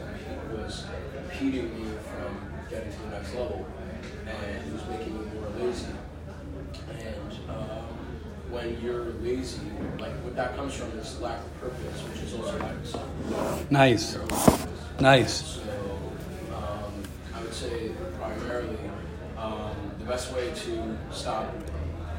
was 0.51 0.85
impeding 1.16 1.79
me 1.79 1.91
from 2.11 2.49
getting 2.70 2.93
to 2.93 2.99
the 2.99 3.16
next 3.29 3.41
level, 3.41 3.66
and 4.26 4.66
it 4.66 4.72
was 4.72 4.87
making 4.89 5.18
me 5.18 5.26
more 5.35 5.49
lazy. 5.59 5.87
And 6.91 7.51
um, 7.51 7.85
when 8.51 8.81
you're 8.81 9.12
lazy, 9.20 9.61
like 9.99 10.12
what 10.24 10.35
that 10.37 10.57
comes 10.57 10.74
from 10.74 10.91
is 10.99 11.20
lack 11.20 11.39
of 11.39 11.61
purpose, 11.61 12.03
which 12.03 12.22
is 12.22 12.35
also 12.35 12.59
lack 12.59 12.74
of 12.74 12.87
self. 12.87 13.70
Nice. 13.70 14.18
Nice. 15.01 15.43
So 15.43 15.62
um, 16.55 16.93
I 17.35 17.43
would 17.43 17.55
say 17.55 17.91
primarily 18.18 18.79
um, 19.37 19.76
the 19.99 20.05
best 20.05 20.33
way 20.35 20.51
to 20.55 20.99
stop 21.11 21.55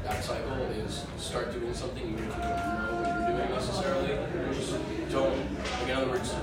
that 0.03 0.23
cycle 0.23 0.55
is 0.85 1.05
start 1.17 1.51
doing 1.53 1.73
something 1.73 2.03
even 2.03 2.23
if 2.23 2.35
you 2.35 2.41
don't 2.41 2.41
know 2.41 3.01
what 3.01 3.29
you're 3.29 3.37
doing 3.37 3.49
necessarily. 3.51 4.17
Just 4.53 5.11
don't, 5.11 5.35
like 5.81 5.89
in 5.89 5.95
other 5.95 6.09
words, 6.09 6.33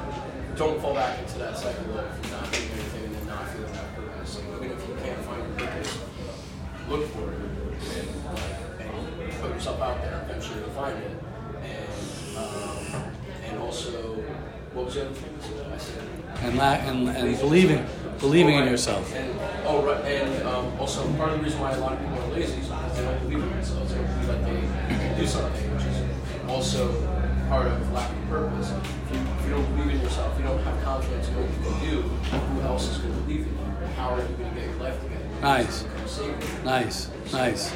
don't 0.56 0.80
fall 0.80 0.94
back 0.94 1.18
into 1.20 1.38
that 1.38 1.56
cycle 1.56 1.98
of 1.98 2.30
not 2.30 2.52
doing 2.52 2.68
anything 2.72 3.04
and 3.04 3.14
then 3.14 3.26
not 3.26 3.48
feeling 3.48 3.72
that 4.36 4.64
even 4.64 4.70
if 4.76 4.88
you 4.88 4.94
can't 5.02 5.20
find 5.24 5.42
your 5.42 5.68
purpose, 5.68 5.98
look 6.88 7.06
for 7.08 7.32
it 7.32 7.38
and, 7.96 8.80
and 8.80 9.32
put 9.40 9.50
yourself 9.50 9.80
out 9.80 10.00
there. 10.02 10.24
Eventually 10.28 10.60
you'll 10.60 10.70
find 10.70 10.98
it. 10.98 11.10
And, 11.62 12.36
um, 12.36 13.12
and 13.44 13.58
also, 13.60 13.90
what 14.72 14.86
was 14.86 14.94
the 14.94 15.06
other 15.06 15.14
thing 15.14 15.56
that 15.56 15.72
I 15.72 15.78
said? 15.78 16.02
And, 16.42 16.56
la- 16.58 16.74
and, 16.74 17.08
and 17.08 17.38
believing, 17.38 17.84
believing 18.18 18.54
in 18.56 18.66
yourself. 18.68 19.14
And 19.14 19.32
oh 19.64 19.82
right, 19.82 20.04
and 20.04 20.46
um, 20.46 20.78
also 20.78 21.10
part 21.14 21.30
of 21.32 21.38
the 21.38 21.44
reason 21.44 21.60
why 21.60 21.72
a 21.72 21.80
lot 21.80 21.92
of 21.92 21.98
people 21.98 22.18
are 22.22 22.28
lazy 22.28 22.60
is 22.60 22.66
because 22.68 22.96
they 22.96 23.04
don't 23.04 23.18
believe 23.22 23.42
in 23.42 23.50
themselves. 23.50 23.90
They 23.92 23.98
don't 23.98 24.14
believe 24.14 24.26
that 24.26 24.88
they 24.88 24.94
can 24.94 25.18
do 25.18 25.26
something, 25.26 25.74
which 25.74 25.84
is 25.84 26.48
also 26.48 26.90
part 27.48 27.66
of 27.66 27.92
lack 27.92 28.10
of 28.10 28.28
purpose. 28.28 28.72
If 28.72 29.16
you, 29.16 29.20
if 29.20 29.44
you 29.44 29.50
don't 29.50 29.76
believe 29.76 29.94
in 29.94 30.00
yourself, 30.00 30.36
you 30.38 30.44
don't 30.44 30.62
have 30.62 30.82
confidence 30.84 31.28
in 31.28 31.34
what 31.36 31.48
you 31.48 31.70
can 31.70 31.90
do, 31.90 32.02
who 32.02 32.60
else 32.62 32.88
is 32.88 32.98
going 32.98 33.14
to 33.14 33.20
believe 33.20 33.46
in 33.46 33.52
you? 33.52 33.86
How 33.96 34.14
are 34.14 34.20
you 34.20 34.28
going 34.36 34.54
to 34.54 34.60
get 34.60 34.68
your 34.68 34.76
life 34.76 35.00
together? 35.02 35.24
Nice. 35.42 35.84
Nice, 36.64 37.10
nice, 37.32 37.72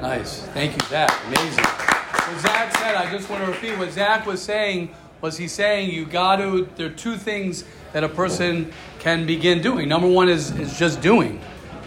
nice. 0.00 0.42
Thank 0.48 0.72
you, 0.72 0.88
Zach. 0.88 1.12
Amazing. 1.26 1.64
What 1.64 2.40
Zach 2.40 2.76
said, 2.76 2.94
I 2.94 3.10
just 3.10 3.28
want 3.28 3.44
to 3.44 3.50
repeat 3.50 3.76
what 3.76 3.90
Zach 3.90 4.24
was 4.24 4.40
saying. 4.40 4.94
Was 5.20 5.36
he 5.36 5.48
saying 5.48 5.90
you 5.90 6.06
got 6.06 6.36
to? 6.36 6.68
There 6.76 6.86
are 6.86 6.90
two 6.90 7.16
things 7.16 7.64
that 7.92 8.04
a 8.04 8.08
person 8.08 8.72
can 9.00 9.26
begin 9.26 9.60
doing. 9.60 9.88
Number 9.88 10.08
one 10.08 10.28
is 10.28 10.50
is 10.58 10.78
just 10.78 11.00
doing. 11.02 11.40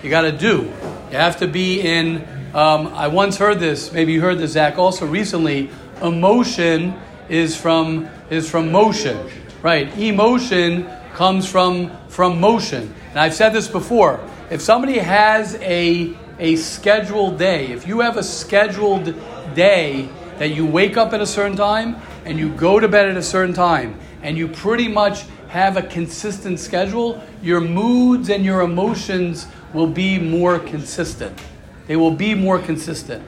You 0.04 0.10
got 0.10 0.22
to 0.22 0.32
do. 0.32 0.72
You 1.12 1.18
have 1.18 1.38
to 1.38 1.48
be 1.48 1.82
in. 1.82 2.28
Um, 2.54 2.88
I 2.88 3.08
once 3.08 3.38
heard 3.38 3.60
this. 3.60 3.92
Maybe 3.92 4.14
you 4.14 4.22
heard 4.22 4.38
this, 4.38 4.52
Zach, 4.52 4.78
also 4.78 5.08
recently. 5.08 5.70
Emotion 6.02 7.00
is 7.30 7.56
from 7.56 8.10
is 8.30 8.50
from 8.50 8.72
motion, 8.72 9.30
right? 9.62 9.96
Emotion 9.98 10.90
comes 11.14 11.50
from 11.50 11.92
from 12.08 12.40
motion. 12.40 12.94
And 13.10 13.20
I've 13.20 13.34
said 13.34 13.54
this 13.54 13.68
before. 13.68 14.20
If 14.50 14.62
somebody 14.62 14.98
has 14.98 15.56
a 15.56 16.16
a 16.40 16.56
scheduled 16.56 17.38
day, 17.38 17.68
if 17.72 17.88
you 17.88 18.00
have 18.02 18.18
a 18.18 18.24
scheduled 18.24 19.16
day 19.56 20.10
that 20.40 20.50
you 20.50 20.66
wake 20.66 20.98
up 20.98 21.14
at 21.14 21.22
a 21.22 21.28
certain 21.28 21.56
time 21.56 21.96
and 22.26 22.40
you 22.40 22.50
go 22.50 22.80
to 22.80 22.88
bed 22.88 23.08
at 23.08 23.18
a 23.18 23.24
certain 23.24 23.54
time, 23.54 24.00
and 24.24 24.38
you 24.38 24.48
pretty 24.48 24.88
much 24.88 25.26
have 25.50 25.78
a 25.78 25.84
consistent 25.84 26.60
schedule, 26.60 27.22
your 27.44 27.62
moods 27.62 28.30
and 28.30 28.44
your 28.44 28.62
emotions 28.62 29.46
will 29.74 29.88
be 29.88 30.18
more 30.18 30.58
consistent. 30.58 31.38
They 31.86 31.96
will 31.96 32.16
be 32.16 32.34
more 32.34 32.58
consistent. 32.58 33.24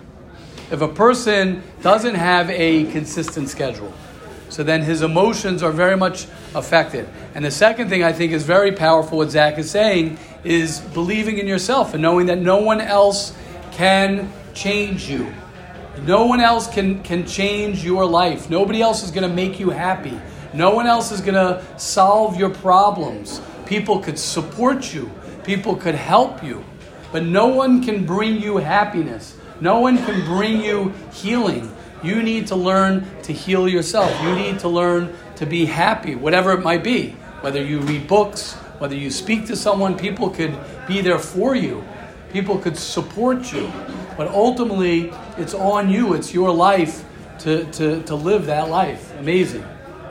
If 0.71 0.81
a 0.81 0.87
person 0.87 1.61
doesn't 1.81 2.15
have 2.15 2.49
a 2.49 2.85
consistent 2.91 3.49
schedule, 3.49 3.93
so 4.49 4.63
then 4.63 4.81
his 4.81 5.01
emotions 5.01 5.61
are 5.63 5.71
very 5.71 5.97
much 5.97 6.27
affected. 6.53 7.07
And 7.33 7.43
the 7.43 7.51
second 7.51 7.89
thing 7.89 8.03
I 8.03 8.13
think 8.13 8.31
is 8.31 8.43
very 8.43 8.71
powerful, 8.71 9.19
what 9.19 9.31
Zach 9.31 9.57
is 9.57 9.69
saying, 9.69 10.17
is 10.43 10.79
believing 10.79 11.37
in 11.37 11.47
yourself 11.47 11.93
and 11.93 12.01
knowing 12.01 12.27
that 12.27 12.39
no 12.39 12.57
one 12.57 12.81
else 12.81 13.33
can 13.71 14.31
change 14.53 15.09
you. 15.09 15.33
No 16.03 16.25
one 16.25 16.39
else 16.39 16.67
can, 16.67 17.01
can 17.03 17.25
change 17.25 17.83
your 17.83 18.05
life. 18.05 18.49
Nobody 18.49 18.81
else 18.81 19.03
is 19.03 19.11
going 19.11 19.27
to 19.27 19.33
make 19.33 19.59
you 19.59 19.69
happy. 19.69 20.19
No 20.53 20.71
one 20.73 20.87
else 20.87 21.11
is 21.11 21.21
going 21.21 21.35
to 21.35 21.63
solve 21.77 22.37
your 22.37 22.49
problems. 22.49 23.41
People 23.65 23.99
could 23.99 24.17
support 24.17 24.93
you, 24.93 25.11
people 25.43 25.75
could 25.75 25.95
help 25.95 26.43
you, 26.43 26.63
but 27.11 27.23
no 27.23 27.47
one 27.47 27.83
can 27.83 28.05
bring 28.05 28.41
you 28.41 28.57
happiness. 28.57 29.35
No 29.61 29.79
one 29.79 29.97
can 29.97 30.25
bring 30.25 30.61
you 30.61 30.93
healing. 31.13 31.71
You 32.03 32.21
need 32.21 32.47
to 32.47 32.55
learn 32.55 33.05
to 33.23 33.33
heal 33.33 33.67
yourself. 33.67 34.11
You 34.21 34.35
need 34.35 34.59
to 34.59 34.67
learn 34.67 35.15
to 35.37 35.45
be 35.45 35.65
happy, 35.65 36.15
whatever 36.15 36.51
it 36.51 36.61
might 36.61 36.83
be. 36.83 37.11
Whether 37.41 37.63
you 37.63 37.79
read 37.79 38.07
books, 38.07 38.53
whether 38.79 38.95
you 38.95 39.09
speak 39.09 39.47
to 39.47 39.55
someone, 39.55 39.97
people 39.97 40.29
could 40.29 40.57
be 40.87 41.01
there 41.01 41.19
for 41.19 41.55
you. 41.55 41.83
People 42.31 42.57
could 42.57 42.77
support 42.77 43.53
you. 43.53 43.71
But 44.17 44.27
ultimately, 44.27 45.13
it's 45.37 45.53
on 45.53 45.89
you. 45.89 46.13
It's 46.13 46.33
your 46.33 46.51
life 46.51 47.05
to, 47.39 47.65
to, 47.71 48.01
to 48.03 48.15
live 48.15 48.45
that 48.47 48.69
life. 48.69 49.17
Amazing. 49.19 49.63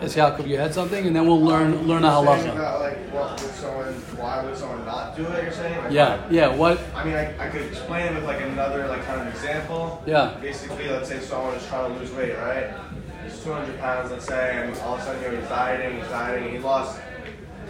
Yes, 0.04 0.14
Jacob, 0.14 0.46
you 0.46 0.58
had 0.58 0.74
something, 0.74 1.06
and 1.06 1.16
then 1.16 1.26
we'll 1.26 1.40
learn 1.40 1.86
learn 1.86 2.04
a 2.04 2.08
halacha. 2.08 2.52
about, 2.52 2.80
like, 2.80 2.98
what 3.10 3.40
would 3.40 3.50
someone, 3.52 3.94
why 4.18 4.44
would 4.44 4.56
someone 4.56 4.84
not 4.84 5.16
do 5.16 5.24
it? 5.24 5.44
You're 5.44 5.52
saying? 5.52 5.82
Like, 5.82 5.92
Yeah, 5.92 6.22
yeah. 6.30 6.48
What? 6.48 6.78
I 6.94 7.04
mean, 7.04 7.14
I, 7.14 7.46
I 7.46 7.48
could 7.48 7.62
explain 7.62 8.12
it 8.12 8.14
with 8.14 8.24
like 8.24 8.42
another 8.42 8.86
like 8.86 9.04
kind 9.06 9.22
of 9.22 9.28
example. 9.28 10.02
Yeah. 10.06 10.36
Basically, 10.42 10.88
let's 10.88 11.08
say 11.08 11.20
someone 11.20 11.54
is 11.54 11.66
trying 11.66 11.94
to 11.94 11.98
lose 11.98 12.12
weight, 12.12 12.36
right? 12.36 12.74
He's 13.24 13.42
200 13.42 13.78
pounds, 13.80 14.10
let's 14.10 14.26
say, 14.26 14.62
and 14.62 14.76
all 14.80 14.96
of 14.96 15.00
a 15.00 15.04
sudden, 15.04 15.22
you 15.22 15.30
know, 15.30 15.40
he's 15.40 15.48
dieting, 15.48 15.98
he's 15.98 16.08
dieting, 16.08 16.44
and 16.44 16.52
he 16.52 16.58
lost 16.58 17.00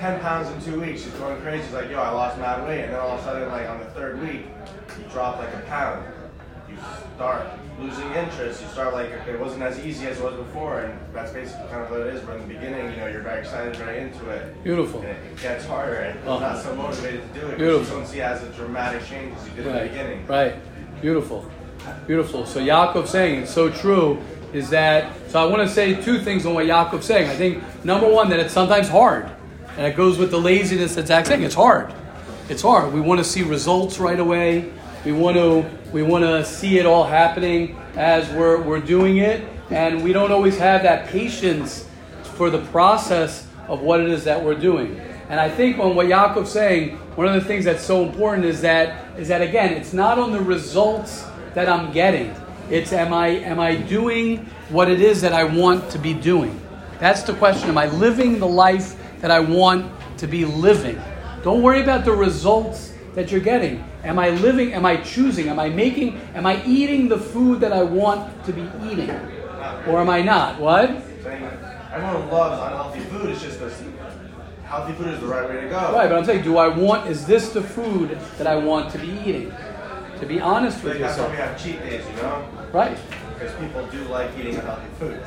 10 0.01 0.21
pounds 0.21 0.51
in 0.51 0.73
two 0.73 0.81
weeks. 0.81 1.05
He's 1.05 1.15
going 1.15 1.41
crazy. 1.43 1.63
He's 1.65 1.73
like, 1.73 1.89
yo, 1.89 2.01
I 2.01 2.11
lost 2.11 2.37
mad 2.39 2.67
weight, 2.67 2.83
and 2.83 2.93
then 2.93 2.99
all 3.01 3.13
of 3.13 3.21
a 3.21 3.23
sudden, 3.23 3.49
like 3.49 3.69
on 3.69 3.79
the 3.79 3.87
third 3.87 4.21
week, 4.21 4.47
he 4.97 5.05
dropped 5.13 5.39
like 5.39 5.55
a 5.55 5.61
pound. 5.69 6.05
You 6.69 6.77
start 7.17 7.47
losing 7.79 8.11
interest. 8.13 8.63
You 8.63 8.69
start 8.69 8.95
like 8.95 9.11
it 9.11 9.39
wasn't 9.39 9.63
as 9.63 9.79
easy 9.85 10.07
as 10.07 10.19
it 10.19 10.25
was 10.25 10.35
before, 10.35 10.81
and 10.81 10.99
that's 11.13 11.33
basically 11.33 11.69
kind 11.69 11.83
of 11.83 11.91
what 11.91 12.01
it 12.01 12.15
is. 12.15 12.21
But 12.23 12.37
in 12.37 12.49
the 12.49 12.55
beginning, 12.55 12.91
you 12.93 12.97
know, 12.97 13.07
you're 13.07 13.23
very 13.23 13.41
excited, 13.41 13.77
very 13.77 14.01
into 14.01 14.29
it. 14.31 14.65
Beautiful. 14.65 15.01
And 15.01 15.11
it 15.11 15.41
gets 15.41 15.67
harder, 15.67 15.97
and 15.97 16.19
you're 16.21 16.41
not 16.41 16.43
uh-huh. 16.43 16.63
so 16.63 16.77
motivated 16.77 17.35
to 17.35 17.41
do 17.41 17.47
it. 17.49 17.59
Beautiful. 17.59 17.95
You 17.95 18.01
don't 18.01 18.11
see 18.11 18.21
as 18.21 18.43
a 18.43 18.49
dramatic 18.51 19.05
change 19.07 19.37
as 19.37 19.45
you 19.45 19.51
did 19.51 19.67
in 19.67 19.73
the 19.73 19.79
Right. 19.79 19.91
beginning. 19.91 20.27
Right. 20.27 21.01
Beautiful. 21.01 21.51
Beautiful. 22.07 22.47
So 22.47 22.61
Yaakov 22.61 23.07
saying 23.09 23.43
it's 23.43 23.53
so 23.53 23.69
true 23.69 24.19
is 24.55 24.71
that 24.71 25.13
so 25.29 25.43
I 25.43 25.51
want 25.51 25.69
to 25.69 25.75
say 25.75 26.01
two 26.01 26.21
things 26.21 26.47
on 26.47 26.55
what 26.55 26.65
Yaakov's 26.65 27.05
saying. 27.05 27.29
I 27.29 27.35
think 27.35 27.63
number 27.85 28.09
one 28.09 28.31
that 28.31 28.41
it's 28.41 28.55
sometimes 28.55 28.89
hard. 28.89 29.29
And 29.77 29.87
it 29.87 29.97
goes 29.97 30.19
with 30.19 30.31
the 30.31 30.41
laziness 30.41 30.95
that 30.95 31.09
Zach's 31.09 31.29
saying. 31.29 31.43
It's 31.43 31.55
hard. 31.55 31.93
It's 32.49 32.63
hard. 32.63 32.93
We 32.93 33.01
want 33.01 33.19
to 33.19 33.25
see 33.25 33.43
results 33.43 33.99
right 33.99 34.21
away. 34.21 34.73
We 35.05 35.13
want 35.13 35.37
to 35.37 35.69
we 35.93 36.03
want 36.03 36.25
to 36.25 36.45
see 36.45 36.79
it 36.79 36.87
all 36.87 37.05
happening 37.05 37.77
as 37.95 38.31
we're 38.31 38.61
we're 38.63 38.81
doing 38.81 39.19
it. 39.19 39.47
And 39.71 40.03
we 40.03 40.15
don't 40.15 40.33
always 40.33 40.57
have 40.59 40.83
that 40.83 41.09
patience 41.09 41.87
for 42.23 42.49
the 42.49 42.61
process 42.67 43.47
of 43.69 43.83
what 43.83 44.01
it 44.01 44.09
is 44.09 44.25
that 44.25 44.43
we're 44.43 44.55
doing. 44.55 44.99
And 45.29 45.39
I 45.39 45.51
think 45.51 45.79
on 45.79 45.95
what 45.95 46.07
Yaakov's 46.07 46.51
saying, 46.51 46.97
one 47.17 47.27
of 47.27 47.35
the 47.35 47.41
things 47.41 47.65
that's 47.65 47.85
so 47.85 48.05
important 48.05 48.47
is 48.47 48.63
that 48.63 49.19
is 49.19 49.29
that 49.29 49.43
again, 49.43 49.73
it's 49.75 49.93
not 49.93 50.19
on 50.19 50.33
the 50.33 50.41
results 50.41 51.27
that 51.55 51.69
I'm 51.69 51.93
getting. 51.93 52.35
It's 52.71 52.93
am 52.93 53.13
I 53.13 53.29
am 53.29 53.61
I 53.61 53.77
doing 53.77 54.47
what 54.71 54.91
it 54.91 55.03
is 55.03 55.21
that 55.21 55.35
I 55.35 55.45
want 55.45 55.91
to 55.91 55.99
be 55.99 56.15
doing? 56.15 56.59
That's 56.99 57.23
the 57.23 57.35
question. 57.35 57.69
Am 57.69 57.77
I 57.77 57.87
living 57.89 58.39
the 58.39 58.49
life 58.49 58.97
that 59.21 59.31
I 59.31 59.41
want 59.41 59.93
to 60.19 60.27
be 60.27 60.47
living? 60.47 60.99
Don't 61.43 61.61
worry 61.61 61.83
about 61.83 62.07
the 62.07 62.13
results 62.13 62.95
that 63.15 63.31
you're 63.31 63.43
getting. 63.43 63.85
Am 64.05 64.19
I 64.19 64.31
living? 64.31 64.75
Am 64.75 64.85
I 64.85 64.97
choosing? 64.99 65.49
Am 65.49 65.59
I 65.59 65.69
making? 65.71 66.21
Am 66.35 66.47
I 66.47 66.63
eating 66.65 67.09
the 67.09 67.19
food 67.19 67.61
that 67.61 67.73
I 67.73 67.83
want 67.83 68.45
to 68.45 68.53
be 68.53 68.69
eating? 68.91 69.11
Or 69.89 70.01
am 70.01 70.11
I 70.11 70.21
not? 70.23 70.61
What? 70.61 70.91
Everyone 70.91 72.29
loves 72.29 72.61
unhealthy 72.61 73.01
food. 73.01 73.31
It's 73.31 73.43
just 73.43 73.61
this 73.61 73.83
healthy 74.65 74.93
food 74.95 75.09
is 75.09 75.21
the 75.21 75.27
right 75.27 75.49
way 75.49 75.61
to 75.63 75.69
go. 75.69 75.93
Right, 75.93 76.09
but 76.09 76.19
I'm 76.19 76.25
saying, 76.25 76.43
do 76.43 76.59
I 76.59 76.69
want, 76.69 77.09
is 77.09 77.25
this 77.27 77.51
the 77.51 77.63
food 77.63 78.19
that 78.39 78.47
I 78.47 78.57
want 78.57 78.91
to 78.93 78.99
be 78.99 79.09
eating? 79.25 79.53
To 80.21 80.27
be 80.27 80.41
honest 80.41 80.83
with 80.83 80.95
Like, 80.95 81.03
that's 81.03 81.19
why 81.19 81.31
we 81.31 81.37
have 81.37 81.63
cheat 81.63 81.81
days, 81.81 82.05
you 82.09 82.23
know, 82.23 82.47
Right, 82.73 82.97
because 83.35 83.55
people 83.55 83.87
do 83.87 84.03
like 84.05 84.31
eating 84.39 84.57
unhealthy 84.57 84.89
food. 84.99 85.21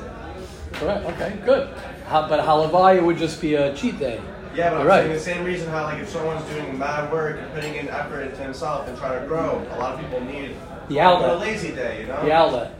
correct, 0.73 1.05
okay, 1.05 1.37
good. 1.45 1.69
But 2.09 2.39
Halavaya 2.45 3.03
would 3.03 3.17
just 3.17 3.39
be 3.41 3.55
a 3.55 3.73
cheat 3.75 3.99
day. 3.99 4.19
Yeah, 4.57 4.71
but 4.71 4.81
I'm 4.81 4.85
You're 4.87 4.91
saying 4.95 5.13
the 5.13 5.19
same 5.19 5.43
reason 5.45 5.69
how 5.69 5.83
like 5.83 6.01
if 6.01 6.09
someone's 6.09 6.43
doing 6.49 6.77
mad 6.79 7.11
work 7.11 7.39
and 7.39 7.53
putting 7.53 7.75
in 7.75 7.89
effort 7.89 8.21
into 8.21 8.37
himself 8.41 8.87
and 8.87 8.97
trying 8.97 9.21
to 9.21 9.27
grow, 9.27 9.63
a 9.71 9.77
lot 9.77 9.93
of 9.93 9.99
people 9.99 10.19
need 10.21 10.55
The 10.89 10.97
a 10.97 11.01
outlet. 11.03 11.39
lazy 11.39 11.71
day, 11.75 12.01
you 12.01 12.07
know. 12.07 12.23
The 12.25 12.31
outlet. 12.31 12.73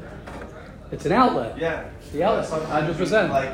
It's 0.92 1.06
an 1.06 1.12
outlet. 1.12 1.58
Yeah. 1.58 1.86
The 2.14 2.24
outlet, 2.24 2.46
100%. 2.48 3.30
Like 3.30 3.52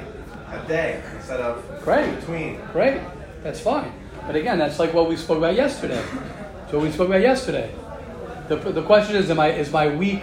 a 0.51 0.67
day 0.67 1.01
instead 1.15 1.41
of 1.41 1.63
Great. 1.83 2.15
between. 2.19 2.59
Great, 2.71 3.01
that's 3.43 3.59
fine. 3.59 3.91
But 4.25 4.35
again, 4.37 4.57
that's 4.57 4.79
like 4.79 4.93
what 4.93 5.09
we 5.09 5.17
spoke 5.17 5.39
about 5.39 5.55
yesterday. 5.55 6.01
So 6.69 6.77
what 6.77 6.83
we 6.83 6.91
spoke 6.91 7.09
about 7.09 7.21
yesterday. 7.21 7.73
The, 8.47 8.55
the 8.55 8.83
question 8.83 9.15
is, 9.17 9.29
am 9.29 9.39
I 9.39 9.51
is 9.51 9.71
my 9.71 9.87
week 9.93 10.21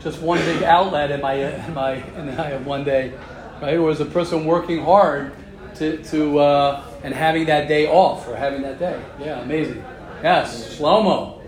just 0.00 0.20
one 0.20 0.38
big 0.38 0.62
outlet? 0.62 1.10
Am 1.10 1.24
I 1.24 1.34
am 1.34 1.78
I 1.78 1.92
and 2.16 2.28
then 2.28 2.38
I 2.38 2.50
have 2.50 2.64
one 2.66 2.84
day, 2.84 3.12
right? 3.60 3.76
Or 3.76 3.90
is 3.90 4.00
a 4.00 4.04
person 4.04 4.44
working 4.44 4.84
hard 4.84 5.32
to 5.76 5.96
to 6.04 6.38
uh, 6.38 6.82
and 7.02 7.14
having 7.14 7.46
that 7.46 7.68
day 7.68 7.86
off 7.86 8.28
or 8.28 8.36
having 8.36 8.62
that 8.62 8.78
day? 8.78 9.02
Yeah, 9.18 9.40
amazing. 9.40 9.82
Yes, 10.22 10.76
Shlomo. 10.76 11.38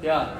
Yeah. 0.00 0.36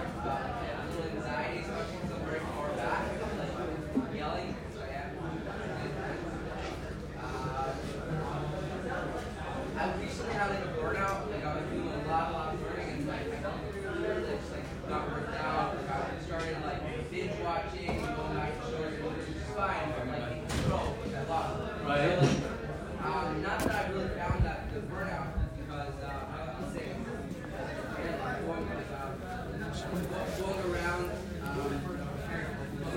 I 9.77 9.95
recently 10.01 10.35
had 10.35 10.51
like 10.51 10.61
a 10.61 10.69
burnout, 10.79 11.31
like 11.31 11.45
I 11.45 11.55
was 11.55 11.65
doing 11.71 11.89
a 11.89 12.09
lot, 12.09 12.31
a 12.31 12.33
lot 12.33 12.55
of 12.55 12.61
learning, 12.63 12.89
and 12.89 13.09
like 13.09 13.21
I 13.21 13.43
felt 13.43 13.55
really 14.01 14.37
just 14.37 14.53
like 14.53 14.65
not 14.89 15.11
worked 15.11 15.35
out. 15.37 15.77
Like 15.77 15.91
I 15.91 16.27
started 16.27 16.57
like 16.65 17.11
binge 17.11 17.33
watching, 17.43 17.89
and 17.89 18.17
going 18.17 18.35
back 18.35 18.61
to 18.61 18.67
shows, 18.71 18.95
which 19.03 19.37
is 19.37 19.43
fine, 19.55 19.93
but 19.99 20.07
like 20.09 20.33
in 20.33 20.47
control, 20.47 20.87
which 21.03 21.15
I 21.15 21.25
love. 21.25 21.69
Right. 21.85 22.19
So, 22.19 22.27
like, 22.27 23.15
um, 23.15 23.43
not 23.43 23.59
that 23.61 23.75
I 23.75 23.91
really 23.91 24.09
found 24.09 24.45
that 24.45 24.73
the 24.75 24.81
burnout 24.81 25.35
is 25.41 25.49
because 25.59 25.95
um, 26.05 26.25
I 26.31 26.63
was 26.63 26.73
sick. 26.73 26.89
And 26.89 27.07
like 28.21 28.47
going, 28.47 28.67
um, 28.99 29.15
going 30.39 30.61
around, 30.75 31.11
um, 31.45 31.71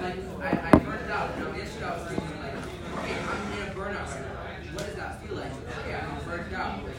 like 0.01 0.19
I, 0.41 0.69
I 0.69 0.79
burned 0.79 1.11
out. 1.11 1.37
You 1.37 1.43
know, 1.43 1.55
yesterday 1.55 1.85
I 1.85 1.97
was 1.97 2.07
thinking 2.09 2.39
like, 2.41 2.57
okay, 2.99 3.17
I'm 3.21 3.41
in 3.53 3.67
a 3.67 3.71
burnout 3.71 4.09
right 4.11 4.21
now. 4.21 4.73
What 4.73 4.85
does 4.85 4.95
that 4.95 5.23
feel 5.23 5.35
like? 5.35 5.51
Okay, 5.51 5.95
I'm 5.95 6.25
burnt 6.25 6.53
out. 6.53 6.83
Like, 6.83 6.93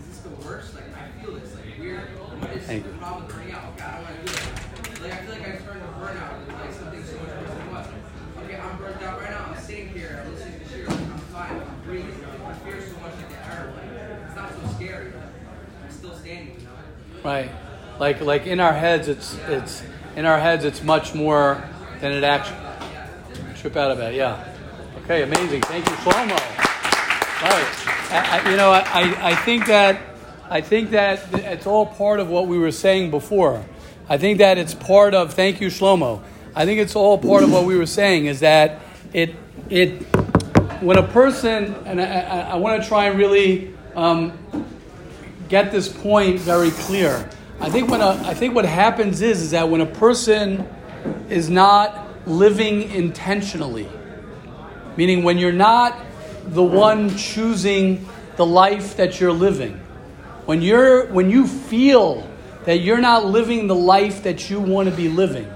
is 0.00 0.06
this 0.08 0.18
the 0.20 0.30
worst? 0.46 0.74
Like 0.74 0.84
I 0.94 1.22
feel 1.22 1.34
this 1.34 1.54
like 1.54 1.78
weird. 1.78 2.00
What 2.00 2.50
is 2.56 2.64
Thank 2.64 2.84
the 2.84 2.90
you. 2.90 2.96
problem 2.98 3.26
with 3.26 3.38
understanding, 16.28 16.56
you 16.58 16.66
know. 16.66 17.28
Right. 17.28 17.50
Like 18.08 18.22
like 18.22 18.46
in 18.46 18.58
our 18.58 18.72
heads, 18.72 19.06
it's 19.06 19.36
it's 19.48 19.82
in 20.16 20.24
our 20.24 20.40
heads, 20.40 20.64
it's 20.64 20.82
much 20.82 21.14
more 21.14 21.62
than 22.00 22.12
it 22.12 22.24
actually. 22.24 22.56
Trip 23.56 23.76
out 23.76 23.90
of 23.90 23.98
it. 23.98 24.14
Yeah. 24.14 24.42
Okay. 25.04 25.24
Amazing. 25.24 25.60
Thank 25.60 25.84
you, 25.84 25.94
Shlomo. 25.96 26.30
Right. 26.30 27.68
I, 28.10 28.40
I, 28.46 28.50
you 28.50 28.56
know, 28.56 28.70
I, 28.70 29.32
I 29.32 29.34
think 29.34 29.66
that 29.66 30.00
I 30.48 30.62
think 30.62 30.92
that 30.92 31.20
it's 31.34 31.66
all 31.66 31.84
part 31.84 32.18
of 32.18 32.30
what 32.30 32.46
we 32.46 32.58
were 32.58 32.72
saying 32.72 33.10
before. 33.10 33.62
I 34.08 34.16
think 34.16 34.38
that 34.38 34.56
it's 34.56 34.72
part 34.72 35.12
of. 35.12 35.34
Thank 35.34 35.60
you, 35.60 35.68
Shlomo. 35.68 36.22
I 36.54 36.64
think 36.64 36.80
it's 36.80 36.96
all 36.96 37.18
part 37.18 37.42
of 37.42 37.52
what 37.52 37.66
we 37.66 37.76
were 37.76 37.84
saying. 37.84 38.24
Is 38.24 38.40
that 38.40 38.80
it 39.12 39.36
it 39.68 40.00
when 40.80 40.96
a 40.96 41.06
person 41.06 41.74
and 41.84 42.00
I, 42.00 42.20
I, 42.20 42.40
I 42.52 42.54
want 42.54 42.82
to 42.82 42.88
try 42.88 43.08
and 43.08 43.18
really 43.18 43.74
um, 43.94 44.32
get 45.50 45.70
this 45.72 45.88
point 45.88 46.40
very 46.40 46.70
clear. 46.70 47.28
I 47.60 47.70
think 47.70 47.90
when 47.90 48.00
a, 48.00 48.06
uh, 48.06 48.22
I 48.24 48.34
think 48.34 48.54
what 48.54 48.64
happens 48.64 49.20
is 49.20 49.42
is 49.42 49.50
that 49.50 49.68
when 49.68 49.80
a 49.80 49.86
person 49.86 50.64
is 51.28 51.50
not 51.50 52.06
living 52.26 52.82
intentionally, 52.90 53.88
meaning 54.96 55.24
when 55.24 55.38
you're 55.38 55.50
not 55.50 55.98
the 56.46 56.62
one 56.62 57.16
choosing 57.16 58.08
the 58.36 58.46
life 58.46 58.96
that 58.98 59.20
you're 59.20 59.32
living, 59.32 59.74
when 60.46 60.62
you're 60.62 61.06
when 61.06 61.30
you 61.30 61.48
feel 61.48 62.30
that 62.64 62.78
you're 62.78 63.00
not 63.00 63.26
living 63.26 63.66
the 63.66 63.74
life 63.74 64.22
that 64.22 64.48
you 64.48 64.60
want 64.60 64.88
to 64.88 64.94
be 64.94 65.08
living, 65.08 65.46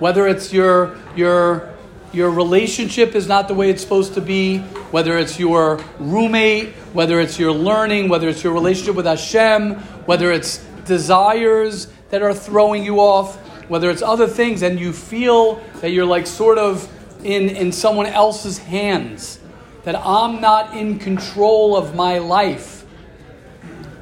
whether 0.00 0.26
it's 0.26 0.52
your 0.52 0.98
your 1.14 1.72
your 2.12 2.30
relationship 2.30 3.14
is 3.14 3.28
not 3.28 3.46
the 3.46 3.54
way 3.54 3.70
it's 3.70 3.80
supposed 3.80 4.14
to 4.14 4.20
be, 4.20 4.58
whether 4.90 5.16
it's 5.18 5.38
your 5.38 5.80
roommate, 6.00 6.70
whether 6.92 7.20
it's 7.20 7.38
your 7.38 7.52
learning, 7.52 8.08
whether 8.08 8.28
it's 8.28 8.42
your 8.42 8.52
relationship 8.52 8.96
with 8.96 9.06
Hashem, 9.06 9.74
whether 10.04 10.32
it's 10.32 10.62
desires 10.84 11.88
that 12.10 12.22
are 12.22 12.34
throwing 12.34 12.84
you 12.84 13.00
off, 13.00 13.36
whether 13.68 13.90
it's 13.90 14.02
other 14.02 14.26
things, 14.26 14.62
and 14.62 14.78
you 14.78 14.92
feel 14.92 15.56
that 15.80 15.90
you're 15.90 16.06
like 16.06 16.26
sort 16.26 16.58
of 16.58 16.88
in, 17.24 17.48
in 17.48 17.72
someone 17.72 18.06
else's 18.06 18.58
hands, 18.58 19.38
that 19.84 19.96
I'm 19.96 20.40
not 20.40 20.76
in 20.76 20.98
control 20.98 21.76
of 21.76 21.94
my 21.94 22.18
life. 22.18 22.84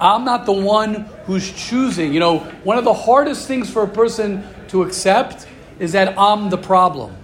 I'm 0.00 0.24
not 0.24 0.46
the 0.46 0.52
one 0.52 1.08
who's 1.26 1.52
choosing. 1.52 2.14
You 2.14 2.20
know, 2.20 2.38
one 2.64 2.78
of 2.78 2.84
the 2.84 2.94
hardest 2.94 3.46
things 3.46 3.70
for 3.70 3.82
a 3.82 3.88
person 3.88 4.46
to 4.68 4.82
accept 4.82 5.46
is 5.78 5.92
that 5.92 6.18
I'm 6.18 6.48
the 6.48 6.58
problem. 6.58 7.16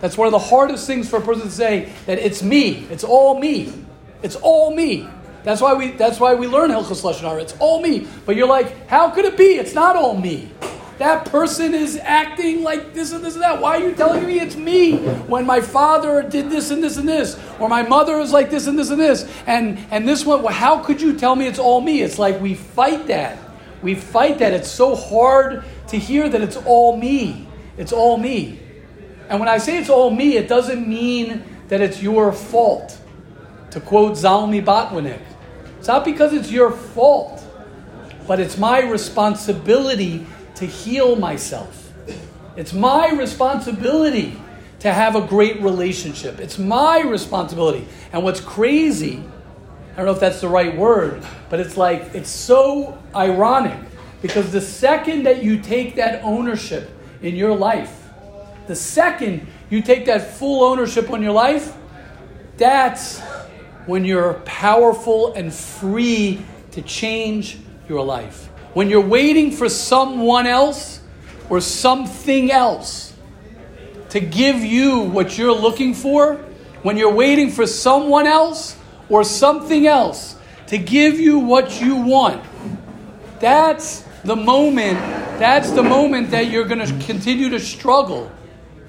That's 0.00 0.16
one 0.16 0.26
of 0.26 0.32
the 0.32 0.38
hardest 0.38 0.86
things 0.86 1.08
for 1.08 1.18
a 1.18 1.20
person 1.20 1.44
to 1.44 1.50
say 1.50 1.92
that 2.06 2.18
it's 2.18 2.42
me. 2.42 2.86
It's 2.90 3.04
all 3.04 3.38
me. 3.38 3.72
It's 4.22 4.36
all 4.36 4.74
me. 4.74 5.08
That's 5.44 5.60
why 5.60 5.74
we 5.74 5.92
that's 5.92 6.20
why 6.20 6.34
we 6.34 6.46
learn 6.46 6.70
Hilchos 6.70 7.02
Lashon 7.02 7.22
Hara. 7.22 7.42
It's 7.42 7.56
all 7.58 7.80
me. 7.80 8.06
But 8.26 8.36
you're 8.36 8.48
like, 8.48 8.88
how 8.88 9.10
could 9.10 9.24
it 9.24 9.36
be? 9.36 9.54
It's 9.54 9.74
not 9.74 9.96
all 9.96 10.16
me. 10.16 10.50
That 10.98 11.24
person 11.24 11.74
is 11.74 11.96
acting 11.96 12.62
like 12.62 12.94
this 12.94 13.12
and 13.12 13.24
this 13.24 13.34
and 13.34 13.42
that. 13.42 13.60
Why 13.60 13.78
are 13.78 13.88
you 13.88 13.94
telling 13.94 14.24
me 14.24 14.38
it's 14.38 14.54
me 14.54 14.98
when 15.26 15.44
my 15.44 15.60
father 15.60 16.22
did 16.22 16.48
this 16.48 16.70
and 16.70 16.80
this 16.82 16.96
and 16.96 17.08
this, 17.08 17.40
or 17.58 17.68
my 17.68 17.82
mother 17.82 18.20
is 18.20 18.32
like 18.32 18.50
this 18.50 18.68
and 18.68 18.78
this 18.78 18.90
and 18.90 19.00
this, 19.00 19.28
and 19.46 19.78
and 19.90 20.06
this 20.06 20.24
one? 20.24 20.42
Well, 20.42 20.52
how 20.52 20.78
could 20.78 21.00
you 21.00 21.18
tell 21.18 21.34
me 21.34 21.46
it's 21.48 21.58
all 21.58 21.80
me? 21.80 22.02
It's 22.02 22.18
like 22.18 22.40
we 22.40 22.54
fight 22.54 23.08
that. 23.08 23.38
We 23.82 23.96
fight 23.96 24.38
that. 24.38 24.52
It's 24.52 24.70
so 24.70 24.94
hard 24.94 25.64
to 25.88 25.98
hear 25.98 26.28
that 26.28 26.40
it's 26.40 26.56
all 26.56 26.96
me. 26.96 27.48
It's 27.76 27.92
all 27.92 28.16
me. 28.16 28.60
And 29.28 29.40
when 29.40 29.48
I 29.48 29.58
say 29.58 29.78
it's 29.78 29.90
all 29.90 30.10
me, 30.10 30.36
it 30.36 30.46
doesn't 30.46 30.86
mean 30.86 31.42
that 31.68 31.80
it's 31.80 32.02
your 32.02 32.32
fault. 32.32 32.98
To 33.70 33.80
quote 33.80 34.12
Zalmi 34.12 34.62
Botwinick, 34.62 35.22
it's 35.82 35.88
not 35.88 36.04
because 36.04 36.32
it's 36.32 36.52
your 36.52 36.70
fault, 36.70 37.44
but 38.28 38.38
it's 38.38 38.56
my 38.56 38.88
responsibility 38.88 40.24
to 40.54 40.64
heal 40.64 41.16
myself. 41.16 41.92
It's 42.56 42.72
my 42.72 43.10
responsibility 43.10 44.40
to 44.78 44.92
have 44.92 45.16
a 45.16 45.22
great 45.22 45.60
relationship. 45.60 46.38
It's 46.38 46.56
my 46.56 47.00
responsibility. 47.00 47.88
And 48.12 48.22
what's 48.22 48.40
crazy, 48.40 49.24
I 49.94 49.96
don't 49.96 50.06
know 50.06 50.12
if 50.12 50.20
that's 50.20 50.40
the 50.40 50.46
right 50.46 50.76
word, 50.76 51.20
but 51.50 51.58
it's 51.58 51.76
like, 51.76 52.14
it's 52.14 52.30
so 52.30 52.96
ironic 53.12 53.76
because 54.20 54.52
the 54.52 54.60
second 54.60 55.24
that 55.24 55.42
you 55.42 55.58
take 55.58 55.96
that 55.96 56.22
ownership 56.22 56.92
in 57.22 57.34
your 57.34 57.56
life, 57.56 58.08
the 58.68 58.76
second 58.76 59.48
you 59.68 59.82
take 59.82 60.06
that 60.06 60.34
full 60.34 60.62
ownership 60.62 61.10
on 61.10 61.24
your 61.24 61.32
life, 61.32 61.74
that's 62.56 63.20
when 63.86 64.04
you're 64.04 64.34
powerful 64.44 65.32
and 65.34 65.52
free 65.52 66.44
to 66.72 66.82
change 66.82 67.58
your 67.88 68.04
life. 68.04 68.48
When 68.74 68.88
you're 68.88 69.06
waiting 69.06 69.50
for 69.50 69.68
someone 69.68 70.46
else 70.46 71.00
or 71.50 71.60
something 71.60 72.50
else 72.50 73.12
to 74.10 74.20
give 74.20 74.60
you 74.60 75.00
what 75.00 75.36
you're 75.36 75.54
looking 75.54 75.94
for, 75.94 76.36
when 76.82 76.96
you're 76.96 77.12
waiting 77.12 77.50
for 77.50 77.66
someone 77.66 78.26
else 78.26 78.76
or 79.08 79.24
something 79.24 79.86
else 79.86 80.36
to 80.68 80.78
give 80.78 81.20
you 81.20 81.38
what 81.38 81.80
you 81.80 81.96
want, 81.96 82.42
that's 83.40 84.04
the 84.24 84.36
moment, 84.36 84.98
that's 85.38 85.70
the 85.72 85.82
moment 85.82 86.30
that 86.30 86.50
you're 86.50 86.64
going 86.64 86.86
to 86.86 87.06
continue 87.06 87.50
to 87.50 87.58
struggle. 87.58 88.30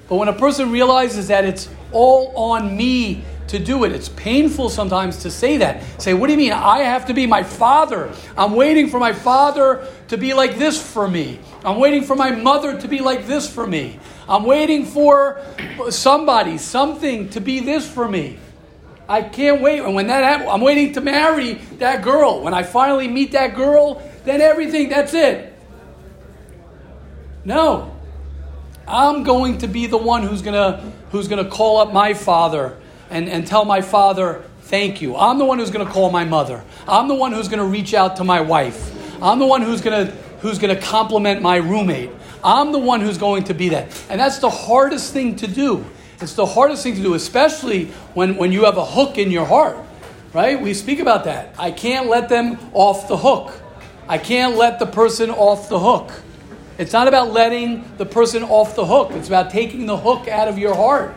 But 0.08 0.16
when 0.16 0.28
a 0.28 0.32
person 0.32 0.70
realizes 0.70 1.28
that 1.28 1.44
it's 1.44 1.68
all 1.92 2.32
on 2.36 2.76
me 2.76 3.24
to 3.48 3.58
do 3.58 3.84
it, 3.84 3.92
it's 3.92 4.08
painful 4.08 4.68
sometimes 4.70 5.18
to 5.18 5.30
say 5.30 5.58
that. 5.58 5.82
Say, 6.00 6.14
what 6.14 6.28
do 6.28 6.32
you 6.32 6.38
mean? 6.38 6.52
I 6.52 6.80
have 6.80 7.06
to 7.06 7.14
be 7.14 7.26
my 7.26 7.42
father. 7.42 8.12
I'm 8.36 8.52
waiting 8.52 8.88
for 8.88 8.98
my 8.98 9.12
father 9.12 9.86
to 10.08 10.16
be 10.16 10.34
like 10.34 10.56
this 10.56 10.80
for 10.80 11.08
me. 11.08 11.38
I'm 11.64 11.78
waiting 11.78 12.02
for 12.02 12.16
my 12.16 12.30
mother 12.30 12.80
to 12.80 12.88
be 12.88 13.00
like 13.00 13.26
this 13.26 13.52
for 13.52 13.66
me. 13.66 13.98
I'm 14.28 14.44
waiting 14.44 14.86
for 14.86 15.40
somebody, 15.90 16.58
something 16.58 17.28
to 17.30 17.40
be 17.40 17.60
this 17.60 17.88
for 17.88 18.08
me. 18.08 18.38
I 19.08 19.22
can't 19.22 19.60
wait. 19.60 19.80
And 19.80 19.94
when 19.94 20.06
that 20.06 20.24
happens, 20.24 20.48
I'm 20.50 20.62
waiting 20.62 20.94
to 20.94 21.00
marry 21.00 21.54
that 21.78 22.02
girl. 22.02 22.42
When 22.42 22.54
I 22.54 22.62
finally 22.62 23.08
meet 23.08 23.32
that 23.32 23.54
girl, 23.54 24.02
then 24.24 24.40
everything, 24.40 24.88
that's 24.88 25.12
it. 25.12 25.52
No. 27.44 27.90
I'm 28.86 29.22
going 29.22 29.58
to 29.58 29.66
be 29.66 29.86
the 29.86 29.98
one 29.98 30.22
who's 30.22 30.42
gonna 30.42 30.92
who's 31.10 31.28
gonna 31.28 31.48
call 31.48 31.78
up 31.78 31.92
my 31.92 32.12
father 32.12 32.78
and, 33.14 33.28
and 33.28 33.46
tell 33.46 33.64
my 33.64 33.80
father, 33.80 34.42
thank 34.62 35.00
you. 35.00 35.16
I'm 35.16 35.38
the 35.38 35.44
one 35.44 35.58
who's 35.58 35.70
gonna 35.70 35.90
call 35.90 36.10
my 36.10 36.24
mother. 36.24 36.62
I'm 36.86 37.06
the 37.06 37.14
one 37.14 37.32
who's 37.32 37.48
gonna 37.48 37.64
reach 37.64 37.94
out 37.94 38.16
to 38.16 38.24
my 38.24 38.40
wife. 38.40 38.92
I'm 39.22 39.38
the 39.38 39.46
one 39.46 39.62
who's 39.62 39.80
gonna 39.80 40.06
who's 40.40 40.58
gonna 40.58 40.80
compliment 40.80 41.40
my 41.40 41.56
roommate. 41.56 42.10
I'm 42.42 42.72
the 42.72 42.78
one 42.78 43.00
who's 43.00 43.16
going 43.16 43.44
to 43.44 43.54
be 43.54 43.70
that. 43.70 44.04
And 44.10 44.20
that's 44.20 44.38
the 44.38 44.50
hardest 44.50 45.12
thing 45.12 45.36
to 45.36 45.46
do. 45.46 45.84
It's 46.20 46.34
the 46.34 46.44
hardest 46.44 46.82
thing 46.82 46.96
to 46.96 47.02
do, 47.02 47.14
especially 47.14 47.86
when, 48.14 48.36
when 48.36 48.52
you 48.52 48.64
have 48.64 48.76
a 48.76 48.84
hook 48.84 49.16
in 49.16 49.30
your 49.30 49.46
heart. 49.46 49.78
Right? 50.34 50.60
We 50.60 50.74
speak 50.74 50.98
about 50.98 51.24
that. 51.24 51.54
I 51.58 51.70
can't 51.70 52.08
let 52.08 52.28
them 52.28 52.58
off 52.72 53.08
the 53.08 53.16
hook. 53.16 53.52
I 54.08 54.18
can't 54.18 54.56
let 54.56 54.78
the 54.78 54.86
person 54.86 55.30
off 55.30 55.68
the 55.68 55.78
hook. 55.78 56.10
It's 56.76 56.92
not 56.92 57.08
about 57.08 57.32
letting 57.32 57.96
the 57.96 58.04
person 58.04 58.42
off 58.42 58.74
the 58.74 58.84
hook. 58.84 59.12
It's 59.12 59.28
about 59.28 59.50
taking 59.50 59.86
the 59.86 59.96
hook 59.96 60.26
out 60.26 60.48
of 60.48 60.58
your 60.58 60.74
heart. 60.74 61.14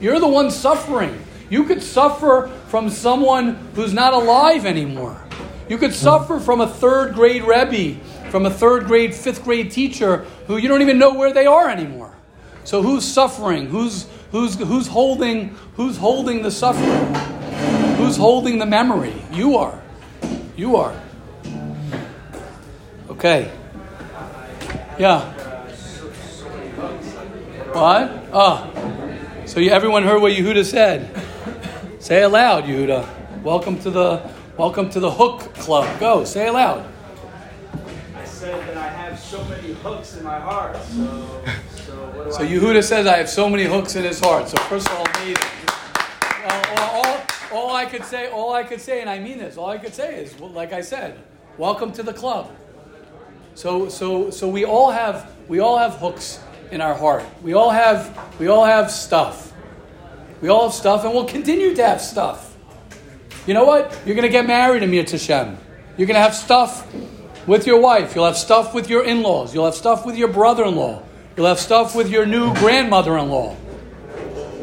You're 0.00 0.20
the 0.20 0.28
one 0.28 0.50
suffering. 0.50 1.24
You 1.50 1.64
could 1.64 1.82
suffer 1.82 2.48
from 2.68 2.90
someone 2.90 3.54
who's 3.74 3.92
not 3.92 4.12
alive 4.12 4.66
anymore. 4.66 5.20
You 5.68 5.78
could 5.78 5.90
hmm. 5.90 5.96
suffer 5.96 6.40
from 6.40 6.60
a 6.60 6.66
third 6.66 7.14
grade 7.14 7.44
Rebbe, 7.44 7.98
from 8.30 8.46
a 8.46 8.50
third 8.50 8.86
grade, 8.86 9.14
fifth 9.14 9.44
grade 9.44 9.70
teacher 9.70 10.26
who 10.46 10.56
you 10.56 10.68
don't 10.68 10.82
even 10.82 10.98
know 10.98 11.14
where 11.14 11.32
they 11.32 11.46
are 11.46 11.68
anymore. 11.68 12.14
So 12.64 12.82
who's 12.82 13.04
suffering? 13.04 13.66
Who's, 13.66 14.06
who's, 14.30 14.56
who's, 14.56 14.86
holding, 14.88 15.56
who's 15.74 15.96
holding 15.96 16.42
the 16.42 16.50
suffering? 16.50 17.14
Who's 17.96 18.16
holding 18.16 18.58
the 18.58 18.66
memory? 18.66 19.14
You 19.32 19.56
are. 19.56 19.82
You 20.54 20.76
are. 20.76 21.00
Okay. 23.08 23.50
Yeah. 24.98 25.32
What? 27.72 28.28
Oh. 28.32 29.07
So 29.48 29.60
you, 29.60 29.70
everyone 29.70 30.02
heard 30.02 30.20
what 30.20 30.32
Yehuda 30.32 30.62
said. 30.62 31.08
Say 32.00 32.22
it 32.22 32.28
loud, 32.28 32.64
Yehuda. 32.64 33.42
Welcome 33.42 33.78
to 33.80 33.88
the 33.88 34.30
welcome 34.58 34.90
to 34.90 35.00
the 35.00 35.10
Hook 35.10 35.54
Club. 35.54 35.98
Go, 35.98 36.22
say 36.24 36.48
it 36.48 36.52
loud. 36.52 36.86
I 38.14 38.24
said 38.26 38.60
that 38.68 38.76
I 38.76 38.88
have 38.88 39.18
so 39.18 39.42
many 39.44 39.72
hooks 39.72 40.18
in 40.18 40.22
my 40.22 40.38
heart. 40.38 40.76
So, 40.76 41.42
so 41.70 41.92
what 42.10 42.24
do 42.26 42.32
So 42.32 42.42
I 42.42 42.46
do? 42.46 42.60
Yehuda 42.60 42.84
says, 42.84 43.06
I 43.06 43.16
have 43.16 43.30
so 43.30 43.48
many 43.48 43.64
hooks 43.64 43.96
in 43.96 44.04
his 44.04 44.20
heart. 44.20 44.50
So 44.50 44.58
first 44.64 44.86
of 44.86 44.98
all, 44.98 45.06
amazing. 45.14 45.42
Well, 46.44 46.64
all, 46.76 47.06
all, 47.06 47.70
all 47.70 47.74
I 47.74 47.86
could 47.86 48.04
say, 48.04 48.28
all 48.30 48.52
I 48.52 48.64
could 48.64 48.82
say, 48.82 49.00
and 49.00 49.08
I 49.08 49.18
mean 49.18 49.38
this, 49.38 49.56
all 49.56 49.70
I 49.70 49.78
could 49.78 49.94
say 49.94 50.22
is, 50.24 50.38
well, 50.38 50.50
like 50.50 50.74
I 50.74 50.82
said, 50.82 51.18
welcome 51.56 51.90
to 51.92 52.02
the 52.02 52.12
club. 52.12 52.54
So, 53.54 53.88
so, 53.88 54.28
so 54.28 54.46
we 54.46 54.66
all 54.66 54.90
have, 54.90 55.32
we 55.48 55.58
all 55.58 55.78
have 55.78 55.94
hooks 55.94 56.38
in 56.70 56.80
our 56.80 56.94
heart. 56.94 57.24
We 57.42 57.54
all 57.54 57.70
have, 57.70 58.16
we 58.38 58.48
all 58.48 58.64
have 58.64 58.90
stuff. 58.90 59.52
We 60.40 60.48
all 60.48 60.68
have 60.68 60.74
stuff, 60.74 61.04
and 61.04 61.12
we'll 61.12 61.24
continue 61.26 61.74
to 61.74 61.86
have 61.86 62.00
stuff. 62.00 62.56
You 63.46 63.54
know 63.54 63.64
what? 63.64 63.98
You're 64.04 64.14
going 64.14 64.26
to 64.26 64.32
get 64.32 64.46
married 64.46 64.82
in 64.82 64.92
Hashem. 64.92 65.56
You're 65.96 66.06
going 66.06 66.14
to 66.14 66.20
have 66.20 66.34
stuff 66.34 66.86
with 67.46 67.66
your 67.66 67.80
wife. 67.80 68.14
You'll 68.14 68.26
have 68.26 68.36
stuff 68.36 68.74
with 68.74 68.88
your 68.90 69.04
in 69.04 69.22
laws. 69.22 69.54
You'll 69.54 69.64
have 69.64 69.74
stuff 69.74 70.04
with 70.04 70.16
your 70.16 70.28
brother 70.28 70.64
in 70.64 70.76
law. 70.76 71.02
You'll 71.36 71.46
have 71.46 71.58
stuff 71.58 71.94
with 71.94 72.10
your 72.10 72.26
new 72.26 72.54
grandmother 72.54 73.16
in 73.16 73.30
law. 73.30 73.56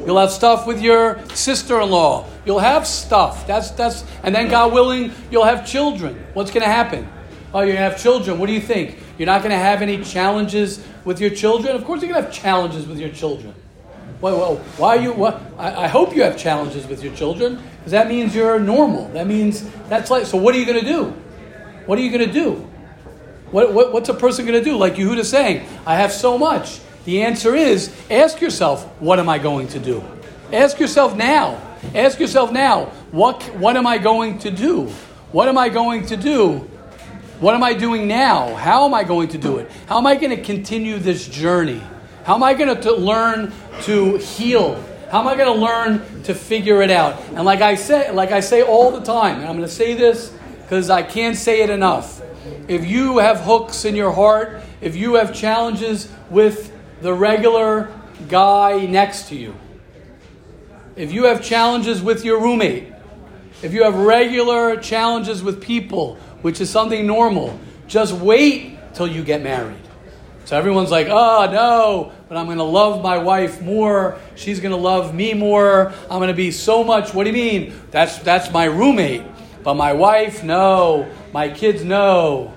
You'll 0.05 0.19
have 0.19 0.31
stuff 0.31 0.67
with 0.67 0.81
your 0.81 1.19
sister 1.29 1.81
in 1.81 1.89
law. 1.89 2.27
You'll 2.45 2.59
have 2.59 2.85
stuff. 2.85 3.47
That's, 3.47 3.71
that's, 3.71 4.05
and 4.21 4.35
then, 4.35 4.49
God 4.49 4.71
willing, 4.71 5.11
you'll 5.31 5.45
have 5.45 5.65
children. 5.65 6.23
What's 6.33 6.51
going 6.51 6.61
to 6.63 6.69
happen? 6.69 7.07
Oh, 7.53 7.61
you're 7.61 7.73
going 7.73 7.77
to 7.77 7.89
have 7.89 7.99
children. 7.99 8.37
What 8.37 8.45
do 8.47 8.53
you 8.53 8.61
think? 8.61 8.99
You're 9.17 9.25
not 9.25 9.39
going 9.41 9.51
to 9.51 9.57
have 9.57 9.81
any 9.81 10.03
challenges 10.03 10.85
with 11.05 11.21
your 11.21 11.29
children? 11.29 11.75
Of 11.75 11.85
course, 11.85 12.01
you're 12.01 12.11
going 12.11 12.21
to 12.21 12.29
have 12.29 12.35
challenges 12.35 12.87
with 12.87 12.99
your 12.99 13.09
children. 13.09 13.53
Well, 14.19 14.37
well 14.37 14.55
why 14.77 14.97
are 14.97 15.01
you? 15.01 15.13
What? 15.13 15.41
I, 15.57 15.85
I 15.85 15.87
hope 15.87 16.15
you 16.15 16.23
have 16.23 16.37
challenges 16.37 16.87
with 16.87 17.03
your 17.03 17.15
children 17.15 17.61
because 17.77 17.91
that 17.91 18.07
means 18.07 18.35
you're 18.35 18.59
normal. 18.59 19.07
That 19.09 19.27
means 19.27 19.69
that's 19.87 20.11
like. 20.11 20.25
So, 20.25 20.37
what 20.37 20.55
are 20.55 20.57
you 20.57 20.65
going 20.65 20.79
to 20.79 20.85
do? 20.85 21.13
What 21.85 21.99
are 21.99 22.01
you 22.01 22.11
going 22.11 22.27
to 22.27 22.33
do? 22.33 22.67
What, 23.51 23.73
what, 23.73 23.93
what's 23.93 24.09
a 24.09 24.13
person 24.13 24.45
going 24.45 24.57
to 24.61 24.65
do? 24.65 24.75
Like 24.75 24.95
Yehuda 24.95 25.23
saying, 25.23 25.67
I 25.85 25.95
have 25.95 26.11
so 26.11 26.37
much. 26.37 26.81
The 27.05 27.21
answer 27.21 27.55
is 27.55 27.95
ask 28.09 28.41
yourself, 28.41 28.85
what 28.99 29.19
am 29.19 29.29
I 29.29 29.37
going 29.37 29.67
to 29.69 29.79
do? 29.79 30.03
Ask 30.51 30.79
yourself 30.79 31.15
now. 31.15 31.61
Ask 31.93 32.19
yourself 32.19 32.51
now, 32.51 32.85
what, 33.11 33.43
what 33.55 33.77
am 33.77 33.85
I 33.85 33.99
going 33.99 34.39
to 34.39 34.51
do? 34.51 34.87
What 35.31 35.47
am 35.47 35.57
I 35.57 35.69
going 35.69 36.07
to 36.07 36.17
do? 36.17 36.67
What 37.39 37.53
am 37.53 37.63
I 37.63 37.73
doing 37.73 38.07
now? 38.07 38.55
How 38.55 38.85
am 38.85 38.93
I 38.93 39.03
going 39.03 39.27
to 39.29 39.37
do 39.37 39.57
it? 39.57 39.69
How 39.87 39.97
am 39.97 40.07
I 40.07 40.15
going 40.15 40.35
to 40.35 40.41
continue 40.41 40.99
this 40.99 41.27
journey? 41.27 41.81
How 42.23 42.35
am 42.35 42.43
I 42.43 42.53
going 42.53 42.79
to 42.79 42.93
learn 42.93 43.51
to 43.81 44.17
heal? 44.17 44.81
How 45.11 45.19
am 45.19 45.27
I 45.27 45.35
going 45.35 45.53
to 45.53 45.61
learn 45.61 46.23
to 46.23 46.33
figure 46.33 46.81
it 46.81 46.89
out? 46.89 47.21
And 47.33 47.43
like 47.43 47.59
I 47.59 47.75
say, 47.75 48.09
like 48.11 48.31
I 48.31 48.39
say 48.39 48.61
all 48.61 48.89
the 48.89 49.01
time, 49.01 49.39
and 49.39 49.45
I'm 49.45 49.57
going 49.57 49.67
to 49.67 49.73
say 49.73 49.95
this 49.95 50.33
because 50.61 50.89
I 50.89 51.03
can't 51.03 51.35
say 51.35 51.61
it 51.61 51.69
enough. 51.69 52.21
If 52.69 52.85
you 52.85 53.17
have 53.17 53.41
hooks 53.41 53.83
in 53.83 53.95
your 53.95 54.13
heart, 54.13 54.61
if 54.79 54.95
you 54.95 55.15
have 55.15 55.33
challenges 55.33 56.09
with 56.29 56.71
the 57.01 57.13
regular 57.13 57.91
guy 58.29 58.85
next 58.85 59.27
to 59.29 59.35
you, 59.35 59.55
if 60.95 61.11
you 61.11 61.25
have 61.25 61.43
challenges 61.43 62.01
with 62.01 62.23
your 62.23 62.41
roommate, 62.41 62.93
if 63.61 63.73
you 63.73 63.83
have 63.83 63.95
regular 63.95 64.77
challenges 64.77 65.43
with 65.43 65.61
people, 65.61 66.17
which 66.45 66.61
is 66.61 66.69
something 66.69 67.07
normal, 67.07 67.59
just 67.87 68.13
wait 68.13 68.77
till 68.93 69.07
you 69.07 69.23
get 69.23 69.41
married. 69.41 69.81
So 70.43 70.55
everyone's 70.55 70.91
like, 70.91 71.07
oh 71.09 71.49
no, 71.51 72.11
but 72.29 72.37
I'm 72.37 72.45
going 72.45 72.59
to 72.59 72.63
love 72.63 73.01
my 73.01 73.17
wife 73.17 73.63
more. 73.63 74.19
She's 74.35 74.59
going 74.59 74.71
to 74.71 74.77
love 74.77 75.15
me 75.15 75.33
more. 75.33 75.91
I'm 76.03 76.19
going 76.19 76.27
to 76.27 76.35
be 76.35 76.51
so 76.51 76.83
much. 76.83 77.15
What 77.15 77.23
do 77.23 77.31
you 77.31 77.35
mean? 77.35 77.81
That's, 77.89 78.19
that's 78.19 78.51
my 78.51 78.65
roommate. 78.65 79.23
But 79.63 79.73
my 79.73 79.93
wife, 79.93 80.43
no. 80.43 81.11
My 81.33 81.49
kids, 81.49 81.83
no. 81.83 82.53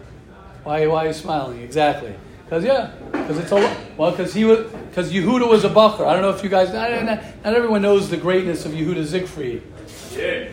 Why, 0.65 0.87
why 0.87 1.05
are 1.05 1.07
you 1.07 1.15
smiling? 1.15 1.63
Exactly. 1.63 2.15
Because, 2.45 2.65
yeah, 2.65 2.93
because 3.11 3.39
it's 3.39 3.53
a, 3.53 3.75
well, 3.97 4.11
because 4.11 4.35
he 4.35 4.45
was, 4.45 4.71
because 4.91 5.11
Yehuda 5.11 5.49
was 5.49 5.65
a 5.65 5.71
bacher. 5.71 6.07
I 6.07 6.13
don't 6.13 6.21
know 6.21 6.29
if 6.29 6.45
you 6.45 6.51
guys, 6.51 6.75
not, 6.75 6.91
not, 7.07 7.25
not 7.43 7.55
everyone 7.55 7.81
knows 7.81 8.11
the 8.11 8.19
greatness 8.19 8.67
of 8.67 8.73
Yehuda 8.73 9.07
Siegfried. 9.07 9.63
Yeah. 10.15 10.51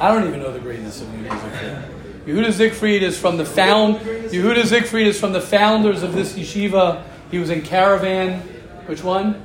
I 0.00 0.12
don't 0.12 0.26
even 0.26 0.40
know 0.40 0.52
the 0.52 0.58
greatness 0.58 1.00
of 1.00 1.06
Yehuda 1.06 1.30
Siegfried. 1.30 2.01
Yehuda 2.26 2.52
Siegfried 2.52 3.02
is 3.02 3.18
from 3.18 3.36
the 3.36 3.44
found. 3.44 3.96
Yehuda 3.96 4.64
Siegfried 4.64 5.08
is 5.08 5.18
from 5.18 5.32
the 5.32 5.40
founders 5.40 6.04
of 6.04 6.12
this 6.14 6.34
yeshiva. 6.34 7.02
He 7.32 7.38
was 7.38 7.50
in 7.50 7.62
caravan. 7.62 8.40
Which 8.86 9.02
one? 9.02 9.42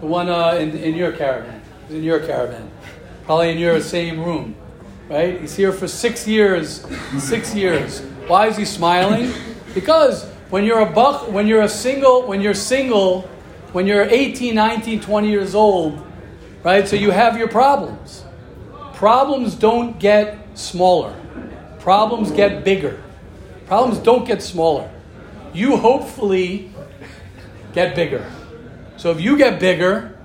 The 0.00 0.06
one 0.06 0.28
uh, 0.28 0.56
in, 0.60 0.76
in 0.76 0.94
your 0.94 1.12
caravan. 1.12 1.62
He 1.88 1.94
was 1.94 1.98
in 2.00 2.04
your 2.04 2.20
caravan. 2.20 2.70
Probably 3.24 3.50
in 3.50 3.58
your 3.58 3.80
same 3.80 4.20
room, 4.20 4.54
right? 5.08 5.40
He's 5.40 5.56
here 5.56 5.72
for 5.72 5.88
six 5.88 6.28
years. 6.28 6.84
Six 7.18 7.54
years. 7.54 8.00
Why 8.26 8.48
is 8.48 8.58
he 8.58 8.66
smiling? 8.66 9.32
Because 9.72 10.26
when 10.50 10.64
you're 10.64 10.80
a 10.80 10.90
buck, 10.90 11.30
when 11.30 11.46
you're 11.46 11.62
a 11.62 11.68
single, 11.68 12.26
when 12.26 12.42
you're 12.42 12.52
single, 12.52 13.22
when 13.72 13.86
you're 13.86 14.02
18, 14.02 14.54
19, 14.54 15.00
20 15.00 15.30
years 15.30 15.54
old, 15.54 16.04
right? 16.62 16.86
So 16.86 16.94
you 16.96 17.10
have 17.10 17.38
your 17.38 17.48
problems. 17.48 18.22
Problems 18.92 19.54
don't 19.54 19.98
get 19.98 20.58
smaller. 20.58 21.16
Problems 21.82 22.30
get 22.30 22.62
bigger. 22.64 23.02
Problems 23.66 23.98
don't 23.98 24.24
get 24.24 24.40
smaller. 24.40 24.88
You 25.52 25.76
hopefully 25.76 26.70
get 27.72 27.96
bigger. 27.96 28.24
So 28.96 29.10
if 29.10 29.20
you 29.20 29.36
get 29.36 29.58
bigger, 29.58 30.16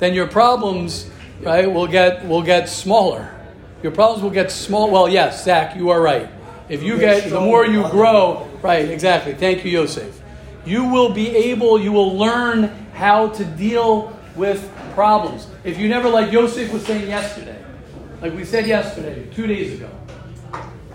then 0.00 0.12
your 0.12 0.26
problems, 0.26 1.08
right, 1.40 1.72
will 1.72 1.86
get 1.86 2.28
will 2.28 2.42
get 2.42 2.68
smaller. 2.68 3.34
Your 3.82 3.90
problems 3.92 4.22
will 4.22 4.30
get 4.30 4.52
small. 4.52 4.90
Well, 4.90 5.08
yes, 5.08 5.44
Zach, 5.44 5.74
you 5.76 5.88
are 5.88 6.02
right. 6.02 6.28
If 6.68 6.82
you 6.82 6.98
get 6.98 7.30
the 7.30 7.40
more 7.40 7.64
you 7.64 7.88
grow, 7.88 8.46
right, 8.60 8.86
exactly. 8.90 9.32
Thank 9.32 9.64
you, 9.64 9.70
Yosef. 9.70 10.20
You 10.66 10.84
will 10.84 11.14
be 11.14 11.34
able, 11.34 11.80
you 11.80 11.90
will 11.90 12.18
learn 12.18 12.64
how 12.92 13.28
to 13.28 13.44
deal 13.46 14.14
with 14.36 14.70
problems. 14.94 15.46
If 15.64 15.78
you 15.78 15.88
never, 15.88 16.10
like 16.10 16.30
Yosef 16.32 16.70
was 16.70 16.84
saying 16.84 17.08
yesterday, 17.08 17.64
like 18.20 18.34
we 18.34 18.44
said 18.44 18.66
yesterday, 18.66 19.26
two 19.32 19.46
days 19.46 19.72
ago, 19.72 19.90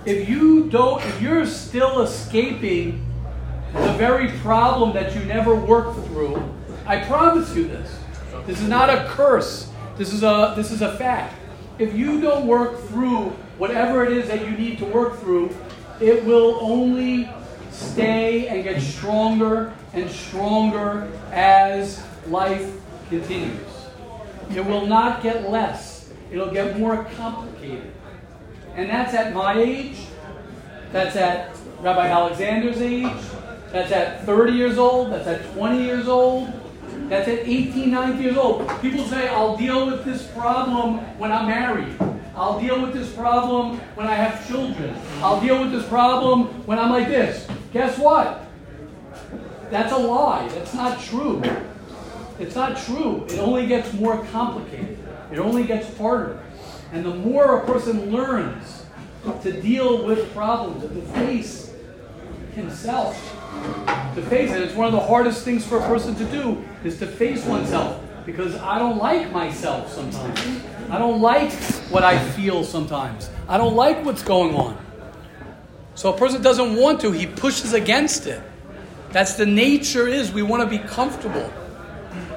if 0.06 0.28
you 0.28 0.70
don't, 0.70 1.04
if 1.06 1.22
you're 1.22 1.46
still 1.46 2.02
escaping 2.02 3.06
the 3.74 3.94
very 3.94 4.30
problem 4.40 4.94
that 4.94 5.16
you 5.16 5.24
never 5.26 5.56
worked 5.56 6.06
through, 6.08 6.44
I 6.86 7.04
promise 7.06 7.56
you 7.56 7.68
this. 7.68 7.98
This 8.46 8.62
is 8.62 8.68
not 8.68 8.90
a 8.90 9.06
curse. 9.10 9.70
This 9.98 10.12
is 10.12 10.24
a 10.24 10.54
this 10.56 10.72
is 10.72 10.82
a 10.82 10.98
fact. 10.98 11.36
If 11.80 11.94
you 11.94 12.20
don't 12.20 12.46
work 12.46 12.80
through 12.88 13.30
whatever 13.58 14.06
it 14.06 14.12
is 14.12 14.28
that 14.28 14.46
you 14.46 14.52
need 14.52 14.78
to 14.80 14.86
work 14.86 15.20
through, 15.20 15.56
it 16.00 16.24
will 16.26 16.58
only 16.62 17.30
stay 17.72 18.48
and 18.48 18.64
get 18.64 18.82
stronger 18.82 19.74
and 19.94 20.10
stronger 20.10 21.10
as 21.32 22.04
life 22.28 22.72
continues. 23.10 23.60
It 24.52 24.66
will 24.66 24.86
not 24.86 25.24
get 25.24 25.50
less. 25.50 26.12
It'll 26.32 26.52
get 26.52 26.78
more 26.78 27.06
complicated. 27.16 27.92
And 28.76 28.90
that's 28.90 29.14
at 29.14 29.34
my 29.34 29.60
age. 29.60 29.98
That's 30.92 31.16
at 31.16 31.56
Rabbi 31.82 32.08
Alexander's 32.08 32.82
age. 32.82 33.12
That's 33.72 33.92
at 33.92 34.26
30 34.26 34.54
years 34.54 34.78
old. 34.78 35.12
That's 35.12 35.28
at 35.28 35.52
20 35.54 35.84
years 35.84 36.08
old. 36.08 36.52
That's 37.10 37.28
at 37.28 37.40
18, 37.40 37.92
19 37.92 38.22
years 38.22 38.38
old. 38.38 38.70
People 38.82 39.06
say, 39.06 39.28
I'll 39.28 39.58
deal 39.58 39.86
with 39.86 40.06
this 40.06 40.28
problem 40.28 41.00
when 41.18 41.32
I'm 41.32 41.48
married. 41.48 41.96
I'll 42.36 42.60
deal 42.60 42.82
with 42.82 42.94
this 42.94 43.12
problem 43.14 43.80
when 43.96 44.08
I 44.08 44.16
have 44.16 44.48
children. 44.48 44.96
I'll 45.22 45.40
deal 45.40 45.62
with 45.62 45.72
this 45.72 45.88
problem 45.88 46.46
when 46.66 46.80
I'm 46.80 46.90
like 46.90 47.08
this. 47.08 47.48
Guess 47.74 48.00
what? 48.00 48.46
That's 49.70 49.92
a 49.92 49.98
lie. 49.98 50.48
That's 50.50 50.74
not 50.74 51.00
true. 51.00 51.42
It's 52.40 52.56
not 52.56 52.78
true. 52.78 53.26
It 53.30 53.40
only 53.40 53.68
gets 53.68 53.94
more 53.94 54.24
complicated. 54.26 54.98
It 55.32 55.40
only 55.40 55.64
gets 55.64 55.96
harder. 55.98 56.44
And 56.94 57.04
the 57.04 57.14
more 57.14 57.58
a 57.58 57.66
person 57.66 58.12
learns 58.12 58.86
to 59.42 59.62
deal 59.62 60.06
with 60.06 60.32
problems, 60.32 60.84
to 60.84 61.02
face 61.14 61.74
himself, 62.54 63.16
to 64.14 64.22
face 64.22 64.52
it, 64.52 64.62
it's 64.62 64.76
one 64.76 64.86
of 64.86 64.94
the 64.94 65.00
hardest 65.00 65.44
things 65.44 65.66
for 65.66 65.80
a 65.80 65.88
person 65.88 66.14
to 66.16 66.26
do 66.26 66.64
is 66.84 67.00
to 67.00 67.08
face 67.08 67.44
oneself. 67.46 68.00
Because 68.28 68.56
I 68.58 68.78
don't 68.78 69.00
like 69.00 69.32
myself 69.32 69.92
sometimes. 69.92 70.40
I 70.92 71.00
don't 71.00 71.20
like 71.20 71.52
what 71.90 72.04
I 72.04 72.20
feel 72.20 72.64
sometimes. 72.64 73.30
I 73.50 73.58
don't 73.58 73.76
like 73.76 74.06
what's 74.06 74.22
going 74.22 74.54
on. 74.54 74.78
So 75.96 76.14
a 76.14 76.18
person 76.18 76.44
doesn't 76.44 76.76
want 76.76 77.02
to, 77.02 77.12
he 77.12 77.26
pushes 77.26 77.74
against 77.74 78.28
it. 78.28 78.42
That's 79.10 79.34
the 79.34 79.48
nature 79.48 80.08
is 80.08 80.32
we 80.32 80.44
want 80.44 80.62
to 80.62 80.70
be 80.70 80.78
comfortable. 80.78 81.52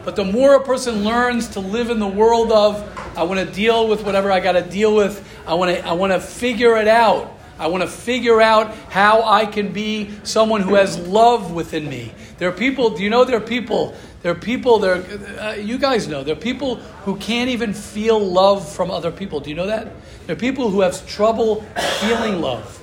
But 0.07 0.15
the 0.15 0.25
more 0.25 0.55
a 0.55 0.63
person 0.63 1.03
learns 1.03 1.49
to 1.49 1.61
live 1.61 1.91
in 1.91 1.99
the 1.99 2.07
world 2.07 2.53
of, 2.53 2.81
I 3.19 3.25
want 3.25 3.41
to 3.41 3.53
deal 3.53 3.89
with 3.89 4.05
whatever 4.05 4.31
I 4.31 4.39
got 4.39 4.53
to 4.53 4.63
deal 4.63 4.95
with, 4.95 5.29
I 5.49 5.55
want 5.55 5.77
to, 5.77 5.85
I 5.85 5.95
want 5.95 6.13
to 6.13 6.21
figure 6.21 6.77
it 6.77 6.87
out. 6.87 7.37
I 7.59 7.67
want 7.67 7.83
to 7.83 7.89
figure 7.89 8.41
out 8.41 8.73
how 8.89 9.25
I 9.25 9.47
can 9.47 9.73
be 9.73 10.13
someone 10.23 10.61
who 10.61 10.77
has 10.77 10.97
love 10.97 11.51
within 11.51 11.89
me. 11.89 12.13
There 12.39 12.49
are 12.49 12.53
people, 12.53 12.91
do 12.91 13.03
you 13.03 13.11
know 13.11 13.25
there 13.25 13.39
are 13.39 13.41
people, 13.41 13.97
there 14.23 14.31
are 14.31 14.37
people, 14.37 14.79
there, 14.79 15.03
uh, 15.41 15.55
you 15.55 15.77
guys 15.77 16.07
know, 16.07 16.23
there 16.23 16.37
are 16.37 16.39
people 16.39 16.77
who 16.77 17.17
can't 17.17 17.51
even 17.51 17.75
feel 17.75 18.21
love 18.21 18.71
from 18.71 18.93
other 18.93 19.11
people. 19.11 19.41
Do 19.41 19.51
you 19.51 19.57
know 19.57 19.67
that? 19.67 19.89
There 20.29 20.37
are 20.37 20.39
people 20.39 20.71
who 20.71 20.83
have 20.83 21.05
trouble 21.09 21.63
feeling 21.99 22.41
love. 22.41 22.81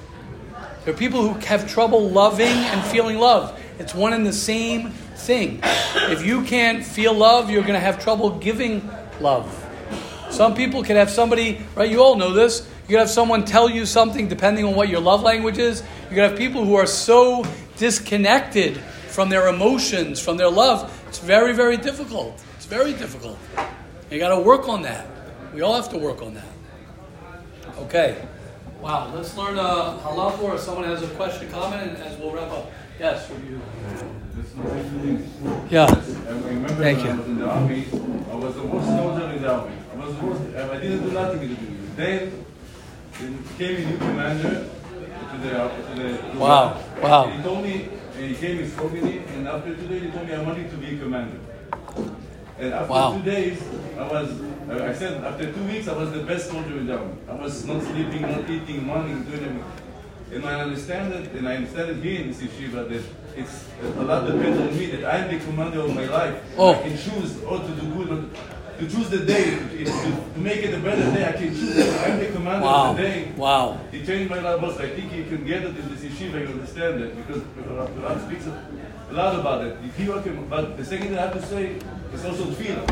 There 0.84 0.94
are 0.94 0.98
people 0.98 1.30
who 1.30 1.40
have 1.46 1.72
trouble 1.72 2.10
loving 2.10 2.48
and 2.48 2.84
feeling 2.84 3.18
love. 3.18 3.58
It's 3.80 3.96
one 3.96 4.12
and 4.12 4.26
the 4.26 4.34
same 4.34 4.94
thing. 5.24 5.60
If 5.64 6.26
you 6.26 6.44
can't 6.44 6.84
feel 6.84 7.14
love, 7.14 7.50
you're 7.50 7.62
going 7.62 7.74
to 7.74 7.80
have 7.80 8.04
trouble 8.04 8.32
giving 8.40 8.90
love. 9.20 9.48
Some 10.30 10.56
people 10.56 10.84
can 10.84 10.96
have 10.96 11.10
somebody, 11.10 11.62
right? 11.76 11.90
You 11.90 12.04
all 12.04 12.16
know 12.16 12.34
this. 12.34 12.68
You 12.84 12.90
can 12.90 13.00
have 13.00 13.10
someone 13.10 13.46
tell 13.46 13.70
you 13.70 13.86
something 13.86 14.28
depending 14.28 14.66
on 14.66 14.76
what 14.76 14.90
your 14.90 15.00
love 15.00 15.22
language 15.22 15.58
is. 15.58 15.82
You 16.10 16.16
can 16.16 16.30
have 16.30 16.38
people 16.38 16.66
who 16.66 16.76
are 16.76 16.88
so 16.88 17.46
disconnected 17.78 18.78
from 19.08 19.30
their 19.30 19.48
emotions, 19.48 20.20
from 20.20 20.38
their 20.38 20.50
love. 20.50 20.92
It's 21.08 21.20
very, 21.20 21.54
very 21.54 21.78
difficult. 21.78 22.44
It's 22.56 22.66
very 22.66 22.94
difficult. 22.94 23.38
You 24.10 24.20
got 24.20 24.36
to 24.36 24.42
work 24.42 24.68
on 24.68 24.82
that. 24.82 25.08
We 25.54 25.62
all 25.62 25.76
have 25.76 25.90
to 25.90 25.98
work 25.98 26.22
on 26.22 26.34
that. 26.34 26.54
Okay. 27.78 28.18
Wow, 28.82 29.14
let's 29.16 29.38
learn 29.38 29.58
uh, 29.58 29.98
halacha 30.00 30.42
or 30.42 30.58
someone 30.58 30.84
has 30.86 31.04
a 31.04 31.08
question, 31.10 31.50
comment, 31.52 31.98
as 32.00 32.18
we'll 32.18 32.32
wrap 32.32 32.52
up. 32.52 32.70
Yes, 33.00 33.30
review. 33.30 33.62
Yeah. 35.70 35.86
I 35.86 36.32
remember 36.32 36.70
Thank 36.70 37.04
you. 37.04 37.10
I 37.12 37.16
was 37.18 37.28
in 37.28 37.38
the 37.40 37.48
army, 37.50 37.86
I 38.32 38.36
was 38.36 38.56
the 38.56 38.64
worst 38.64 38.88
soldier 38.88 39.30
in 39.32 39.42
the 39.44 39.52
army. 39.54 39.76
I 39.94 39.96
was 40.06 40.16
the 40.18 40.26
worst, 40.26 40.42
I 40.56 40.80
didn't 40.80 41.04
do 41.04 41.12
nothing 41.12 41.40
to 41.42 41.48
do. 41.48 41.58
Then, 41.96 42.46
then 43.20 43.44
came 43.58 43.76
a 43.88 43.92
new 43.92 43.98
commander 43.98 44.50
to 45.30 45.38
the, 45.38 45.50
to 45.50 46.02
the 46.02 46.18
to 46.32 46.38
Wow, 46.40 46.82
the- 46.96 47.02
wow. 47.02 47.28
He 47.30 47.44
told 47.44 47.64
me, 47.64 47.90
and 48.18 48.26
he 48.26 48.36
came, 48.36 48.58
to 48.72 48.90
me, 48.90 49.20
and 49.20 49.48
after 49.48 49.76
two 49.76 49.88
days 49.88 50.02
he 50.04 50.10
told 50.12 50.28
me 50.28 50.34
I 50.34 50.42
wanted 50.42 50.70
to 50.72 50.78
be 50.78 50.96
a 50.96 51.00
commander. 51.00 51.40
And 52.60 52.74
after 52.74 52.92
Wow. 52.92 53.14
two 53.18 53.24
days, 53.24 53.62
I 54.00 54.08
was, 54.08 54.30
I 54.70 54.90
I 54.90 54.94
said, 54.94 55.24
after 55.24 55.52
two 55.54 55.64
weeks, 55.66 55.88
I 55.88 55.94
was 55.96 56.12
the 56.12 56.24
best 56.24 56.50
soldier 56.50 56.78
in 56.78 56.88
the 56.88 56.98
army. 56.98 57.14
I 57.30 57.36
was 57.36 57.66
not 57.66 57.84
sleeping, 57.84 58.22
not 58.24 58.50
eating, 58.50 58.84
morning, 58.86 59.24
doing 59.24 59.44
everything. 59.44 59.64
And 60.34 60.46
I 60.46 60.62
understand 60.62 61.14
it, 61.14 61.32
and 61.34 61.48
I 61.48 61.58
understand 61.58 61.92
it 61.92 62.04
here 62.04 62.22
in 62.22 62.28
this 62.30 62.42
yeshiva 62.42 62.90
that 62.90 63.04
it's 63.36 63.66
a 63.82 64.04
lot 64.04 64.26
depends 64.28 64.60
on 64.60 64.78
me 64.78 64.86
that 64.88 65.14
I'm 65.14 65.38
the 65.38 65.44
commander 65.44 65.80
of 65.82 65.94
my 65.96 66.06
life. 66.06 66.42
Oh. 66.58 66.76
I 66.76 66.82
can 66.84 66.98
choose 66.98 67.42
or 67.44 67.60
to 67.60 67.68
do 67.76 67.94
good, 67.94 68.10
or 68.12 68.80
to 68.80 68.90
choose 68.90 69.10
the 69.10 69.26
day, 69.26 69.58
to, 69.58 69.86
to 69.86 70.40
make 70.40 70.64
it 70.64 70.74
a 70.74 70.80
better 70.80 71.04
day. 71.12 71.28
I 71.28 71.34
can 71.34 71.50
choose. 71.50 71.78
I'm 72.04 72.20
the 72.20 72.28
commander 72.28 72.66
Wow. 72.66 72.92
of 72.92 72.98
the 72.98 73.04
day. 73.04 73.32
Wow. 73.36 73.80
He 73.92 74.06
changed 74.06 74.30
my 74.30 74.40
life, 74.40 74.62
boss. 74.62 74.78
I 74.80 74.90
think 74.90 75.14
you 75.14 75.26
can 75.26 75.46
get 75.46 75.64
it 75.64 75.76
in 75.78 75.90
this 75.90 76.02
yeshiva, 76.04 76.42
you 76.42 76.48
understand 76.48 77.02
it, 77.02 77.16
because 77.16 77.44
the 77.44 77.62
Ram 78.02 78.28
speaks 78.28 78.46
a 78.48 79.14
lot 79.14 79.40
about 79.40 79.66
it. 79.66 79.78
If 79.84 80.00
you 80.00 80.14
but 80.50 80.78
the 80.78 80.86
second 80.86 81.08
thing 81.10 81.18
I 81.18 81.22
have 81.22 81.34
to 81.34 81.46
say 81.46 81.76
is 82.14 82.26
also 82.26 82.46
feel. 82.52 82.86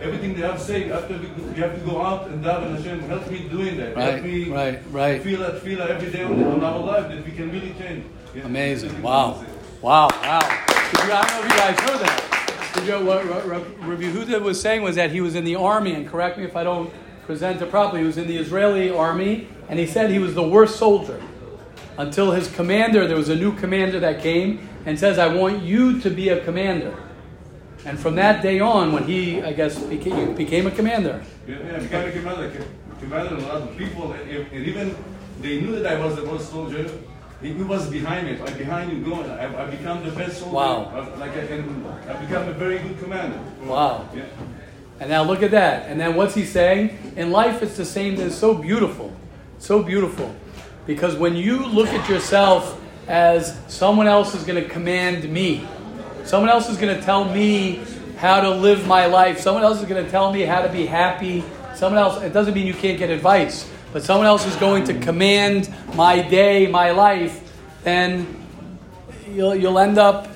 Everything 0.00 0.34
they 0.34 0.42
have 0.42 0.58
to 0.58 0.64
say 0.64 0.90
after 0.90 1.16
we, 1.16 1.26
we 1.28 1.60
have 1.60 1.74
to 1.74 1.80
go 1.84 2.02
out 2.02 2.28
and 2.28 2.44
daven 2.44 2.76
Hashem, 2.76 3.00
help 3.00 3.30
me 3.30 3.48
doing 3.48 3.76
that. 3.78 3.96
Right, 3.96 4.12
help 4.12 4.24
me 4.24 4.50
right, 4.50 4.82
right. 4.90 5.22
feel 5.22 5.40
that, 5.40 5.62
feel 5.62 5.78
that 5.78 5.90
every 5.90 6.10
day 6.10 6.22
on, 6.22 6.42
on 6.44 6.62
our 6.62 6.78
life 6.78 7.08
that 7.08 7.24
we 7.24 7.32
can 7.32 7.50
really 7.50 7.74
change. 7.78 8.04
Yeah. 8.34 8.44
Amazing. 8.44 9.00
Wow. 9.02 9.44
Wow. 9.82 10.08
Wow. 10.08 10.40
I 10.42 10.94
don't 10.94 11.08
know 11.08 11.38
if 11.38 11.52
you 11.52 11.58
guys 11.58 11.80
heard 11.80 12.00
that. 12.00 12.72
Did 12.74 12.86
you, 12.86 13.06
what 13.06 13.24
Ra- 13.26 13.56
Ra- 13.56 13.88
Rabbi 13.88 14.02
Huda 14.04 14.40
was 14.42 14.60
saying 14.60 14.82
was 14.82 14.96
that 14.96 15.10
he 15.10 15.20
was 15.20 15.34
in 15.34 15.44
the 15.44 15.56
army, 15.56 15.92
and 15.94 16.08
correct 16.08 16.38
me 16.38 16.44
if 16.44 16.56
I 16.56 16.64
don't 16.64 16.92
present 17.24 17.60
it 17.60 17.70
properly, 17.70 18.00
he 18.00 18.06
was 18.06 18.18
in 18.18 18.26
the 18.26 18.36
Israeli 18.36 18.90
army, 18.90 19.48
and 19.68 19.78
he 19.78 19.86
said 19.86 20.10
he 20.10 20.18
was 20.18 20.34
the 20.34 20.46
worst 20.46 20.76
soldier. 20.76 21.20
Until 21.98 22.32
his 22.32 22.52
commander, 22.54 23.06
there 23.06 23.16
was 23.16 23.28
a 23.28 23.36
new 23.36 23.52
commander 23.56 23.98
that 24.00 24.22
came 24.22 24.68
and 24.84 24.98
says, 24.98 25.18
I 25.18 25.28
want 25.28 25.62
you 25.62 26.00
to 26.00 26.10
be 26.10 26.28
a 26.28 26.44
commander. 26.44 26.96
And 27.84 27.98
from 27.98 28.16
that 28.16 28.42
day 28.42 28.60
on, 28.60 28.92
when 28.92 29.04
he, 29.04 29.42
I 29.42 29.52
guess, 29.52 29.78
became, 29.78 30.34
became 30.34 30.66
a 30.66 30.70
commander. 30.70 31.22
Yeah, 31.46 31.78
became 31.78 32.08
a 32.08 32.12
commander, 32.12 32.64
commander 32.98 33.34
and 33.34 33.44
a 33.44 33.46
lot 33.46 33.62
of 33.62 33.76
people, 33.76 34.12
and 34.12 34.52
even 34.52 34.96
they 35.40 35.60
knew 35.60 35.78
that 35.80 35.86
I 35.86 36.04
was 36.04 36.16
the 36.16 36.24
worst 36.24 36.50
soldier. 36.50 36.90
He, 37.42 37.52
was 37.52 37.88
behind 37.88 38.26
me, 38.26 38.36
like 38.38 38.56
behind 38.56 38.92
you 38.92 39.04
going. 39.04 39.30
I, 39.30 39.64
I 39.64 39.70
become 39.70 40.04
the 40.04 40.10
best 40.10 40.38
soldier. 40.38 40.54
Wow. 40.54 40.92
I- 40.94 41.18
Like 41.18 41.36
I 41.36 41.46
can, 41.46 41.86
I 42.08 42.14
become 42.14 42.48
a 42.48 42.52
very 42.52 42.78
good 42.78 42.98
commander. 42.98 43.38
Wow. 43.64 44.08
Yeah. 44.14 44.24
And 45.00 45.10
now 45.10 45.22
look 45.22 45.42
at 45.42 45.50
that. 45.50 45.88
And 45.88 46.00
then 46.00 46.14
what's 46.16 46.34
he 46.34 46.44
saying? 46.44 47.12
In 47.16 47.30
life, 47.30 47.62
it's 47.62 47.76
the 47.76 47.84
same. 47.84 48.18
It's 48.20 48.34
so 48.34 48.54
beautiful. 48.54 49.14
So 49.58 49.82
beautiful. 49.82 50.34
Because 50.86 51.14
when 51.16 51.36
you 51.36 51.58
look 51.66 51.88
at 51.88 52.08
yourself 52.08 52.80
as 53.08 53.58
someone 53.68 54.06
else 54.06 54.34
is 54.34 54.44
going 54.44 54.62
to 54.62 54.68
command 54.68 55.28
me, 55.30 55.66
someone 56.24 56.48
else 56.48 56.68
is 56.70 56.78
going 56.78 56.96
to 56.96 57.02
tell 57.02 57.24
me 57.24 57.80
how 58.16 58.40
to 58.40 58.50
live 58.50 58.86
my 58.86 59.04
life, 59.06 59.38
someone 59.40 59.62
else 59.62 59.80
is 59.82 59.86
going 59.86 60.02
to 60.02 60.10
tell 60.10 60.32
me 60.32 60.42
how 60.42 60.62
to 60.62 60.68
be 60.72 60.86
happy, 60.86 61.44
someone 61.74 62.00
else, 62.02 62.22
it 62.22 62.32
doesn't 62.32 62.54
mean 62.54 62.66
you 62.66 62.72
can't 62.74 62.98
get 62.98 63.10
advice, 63.10 63.70
but 63.96 64.02
someone 64.02 64.26
else 64.26 64.44
is 64.44 64.54
going 64.56 64.84
to 64.84 64.92
command 65.00 65.74
my 65.94 66.20
day, 66.20 66.66
my 66.66 66.90
life, 66.90 67.50
then 67.82 68.26
you'll, 69.26 69.56
you'll 69.56 69.78
end 69.78 69.96
up 69.96 70.28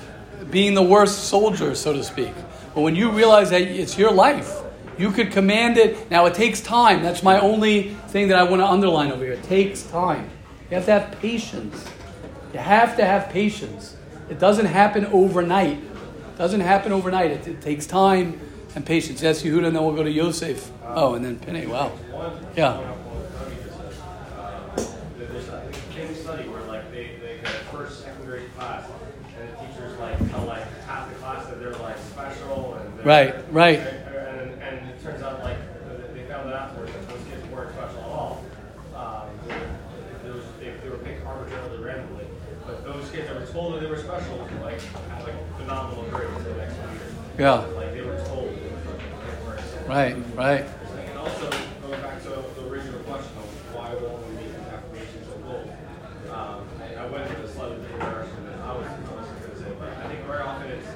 being 0.49 0.73
the 0.73 0.81
worst 0.81 1.25
soldier, 1.25 1.75
so 1.75 1.93
to 1.93 2.03
speak. 2.03 2.33
But 2.73 2.81
when 2.81 2.95
you 2.95 3.11
realize 3.11 3.51
that 3.51 3.61
it's 3.61 3.99
your 3.99 4.11
life, 4.11 4.51
you 4.97 5.11
could 5.11 5.31
command 5.31 5.77
it. 5.77 6.09
Now, 6.09 6.25
it 6.25 6.33
takes 6.33 6.59
time. 6.59 7.03
That's 7.03 7.21
my 7.21 7.39
only 7.39 7.89
thing 8.07 8.29
that 8.29 8.39
I 8.39 8.41
want 8.41 8.63
to 8.63 8.65
underline 8.65 9.11
over 9.11 9.23
here. 9.23 9.33
It 9.33 9.43
takes 9.43 9.83
time. 9.83 10.27
You 10.71 10.77
have 10.77 10.85
to 10.85 10.93
have 10.93 11.19
patience. 11.19 11.85
You 12.53 12.59
have 12.61 12.97
to 12.97 13.05
have 13.05 13.29
patience. 13.29 13.95
It 14.27 14.39
doesn't 14.39 14.65
happen 14.65 15.05
overnight. 15.05 15.77
It 15.77 16.35
doesn't 16.35 16.61
happen 16.61 16.91
overnight. 16.91 17.29
It, 17.29 17.47
it 17.47 17.61
takes 17.61 17.85
time 17.85 18.41
and 18.73 18.83
patience. 18.83 19.21
Yes, 19.21 19.43
Yehuda, 19.43 19.67
and 19.67 19.75
then 19.75 19.83
we'll 19.83 19.93
go 19.93 20.01
to 20.01 20.09
Yosef. 20.09 20.71
Oh, 20.83 21.13
and 21.13 21.23
then 21.23 21.37
Penny. 21.37 21.67
Wow. 21.67 21.91
Yeah. 22.55 22.95
There's 25.17 25.47
a 25.49 25.71
case 25.93 26.21
study 26.21 26.47
where 26.49 26.61
like 26.63 26.91
they, 26.91 27.17
they 27.21 27.37
had 27.37 27.47
a 27.47 27.65
first, 27.71 28.03
second 28.03 28.25
grade 28.25 28.53
class, 28.55 28.89
and 29.39 29.49
the 29.49 29.53
teachers 29.65 29.97
like 29.99 30.17
tell 30.31 30.45
like 30.45 30.63
half 30.83 31.09
the 31.09 31.15
class 31.15 31.45
that 31.47 31.59
they're 31.59 31.73
like 31.73 31.97
special 31.97 32.75
and 32.75 32.90
they're- 33.03 33.33
Right, 33.51 33.53
right. 33.53 33.79
And, 33.79 34.61
and 34.61 34.89
it 34.89 35.03
turns 35.03 35.21
out 35.23 35.43
like 35.43 35.57
they 36.13 36.23
found 36.23 36.49
out 36.49 36.55
afterwards 36.69 36.91
that 36.93 37.07
those 37.09 37.23
kids 37.29 37.47
weren't 37.49 37.73
special 37.73 37.99
at 37.99 38.05
all. 38.05 38.45
Um, 38.95 39.29
they, 39.47 40.29
were- 40.29 40.41
they, 40.59 40.71
they 40.83 40.89
were 40.89 40.97
picked 40.97 41.25
arbitrarily 41.25 41.83
randomly, 41.83 42.25
but 42.65 42.83
those 42.83 43.09
kids 43.11 43.27
that 43.27 43.39
were 43.39 43.45
told 43.47 43.73
that 43.75 43.81
they 43.81 43.89
were 43.89 43.97
special 43.97 44.37
like 44.61 44.81
had 45.09 45.23
like 45.23 45.57
phenomenal 45.57 46.03
grades 46.09 46.43
the 46.43 46.53
next 46.55 46.75
few 46.75 46.89
years. 46.89 47.13
Yeah. 47.39 47.53
Like 47.75 47.93
they 47.93 48.01
were 48.01 48.23
told 48.25 48.49
they 48.49 48.69
weren't. 49.47 49.87
Right, 49.87 50.15
right. 50.35 50.65
And 51.09 51.17
also, 51.17 51.49
going 51.81 52.01
back 52.01 52.21
to 52.23 52.29
the 52.29 52.67
original 52.67 52.99
question 53.01 53.31
of 53.37 53.45
why 53.75 53.93
won't 53.95 54.25
we 54.29 54.35
make 54.35 54.53
affirmations 54.71 55.25
so 55.27 55.37
bold? 55.39 55.69
Um, 56.29 56.67
I, 56.79 56.95
I 57.01 57.05
went 57.09 57.27
with 57.29 57.49
a 57.49 57.53
slightly 57.53 57.77
different 57.81 57.99
direction 58.01 58.45
than 58.45 58.59
I 58.61 58.71
was, 58.77 58.85
I 58.87 59.15
was 59.19 59.27
going 59.27 59.51
to 59.51 59.57
say, 59.59 59.71
but 59.79 59.89
I 59.89 60.07
think 60.07 60.21
very 60.27 60.41
often 60.43 60.67
it's, 60.71 60.87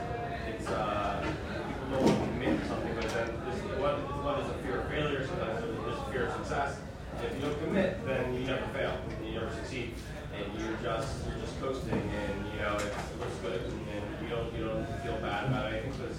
it's, 0.47 0.67
uh, 0.69 1.19
people 1.67 1.97
don't 1.97 2.05
want 2.05 2.19
to 2.23 2.27
commit 2.31 2.61
to 2.61 2.67
something, 2.69 2.95
but 2.95 3.09
then 3.09 3.27
this, 3.49 3.59
what, 3.81 3.95
what 4.23 4.39
is 4.39 4.47
a 4.47 4.53
fear 4.63 4.79
of 4.81 4.87
failure, 4.87 5.27
sometimes 5.27 5.59
there's 5.59 5.97
a 5.99 6.05
fear 6.11 6.25
of 6.27 6.33
success. 6.39 6.77
If 7.25 7.35
you 7.35 7.41
don't 7.41 7.59
commit, 7.65 8.05
then 8.05 8.33
you 8.33 8.45
never 8.47 8.65
fail, 8.71 8.95
you 9.25 9.33
never 9.33 9.51
succeed, 9.51 9.91
and 10.37 10.45
you're 10.61 10.77
just, 10.79 11.25
you're 11.65 11.73
just 11.73 11.83
coasting, 11.85 12.11
and, 12.11 12.53
you 12.53 12.59
know, 12.61 12.75
it 12.75 13.19
looks 13.19 13.35
good, 13.43 13.61
and 13.61 14.23
you 14.23 14.29
don't, 14.29 14.53
you 14.55 14.63
don't 14.65 14.85
feel 15.03 15.17
bad 15.17 15.47
about 15.47 15.71
anything, 15.73 15.91
because 15.91 16.17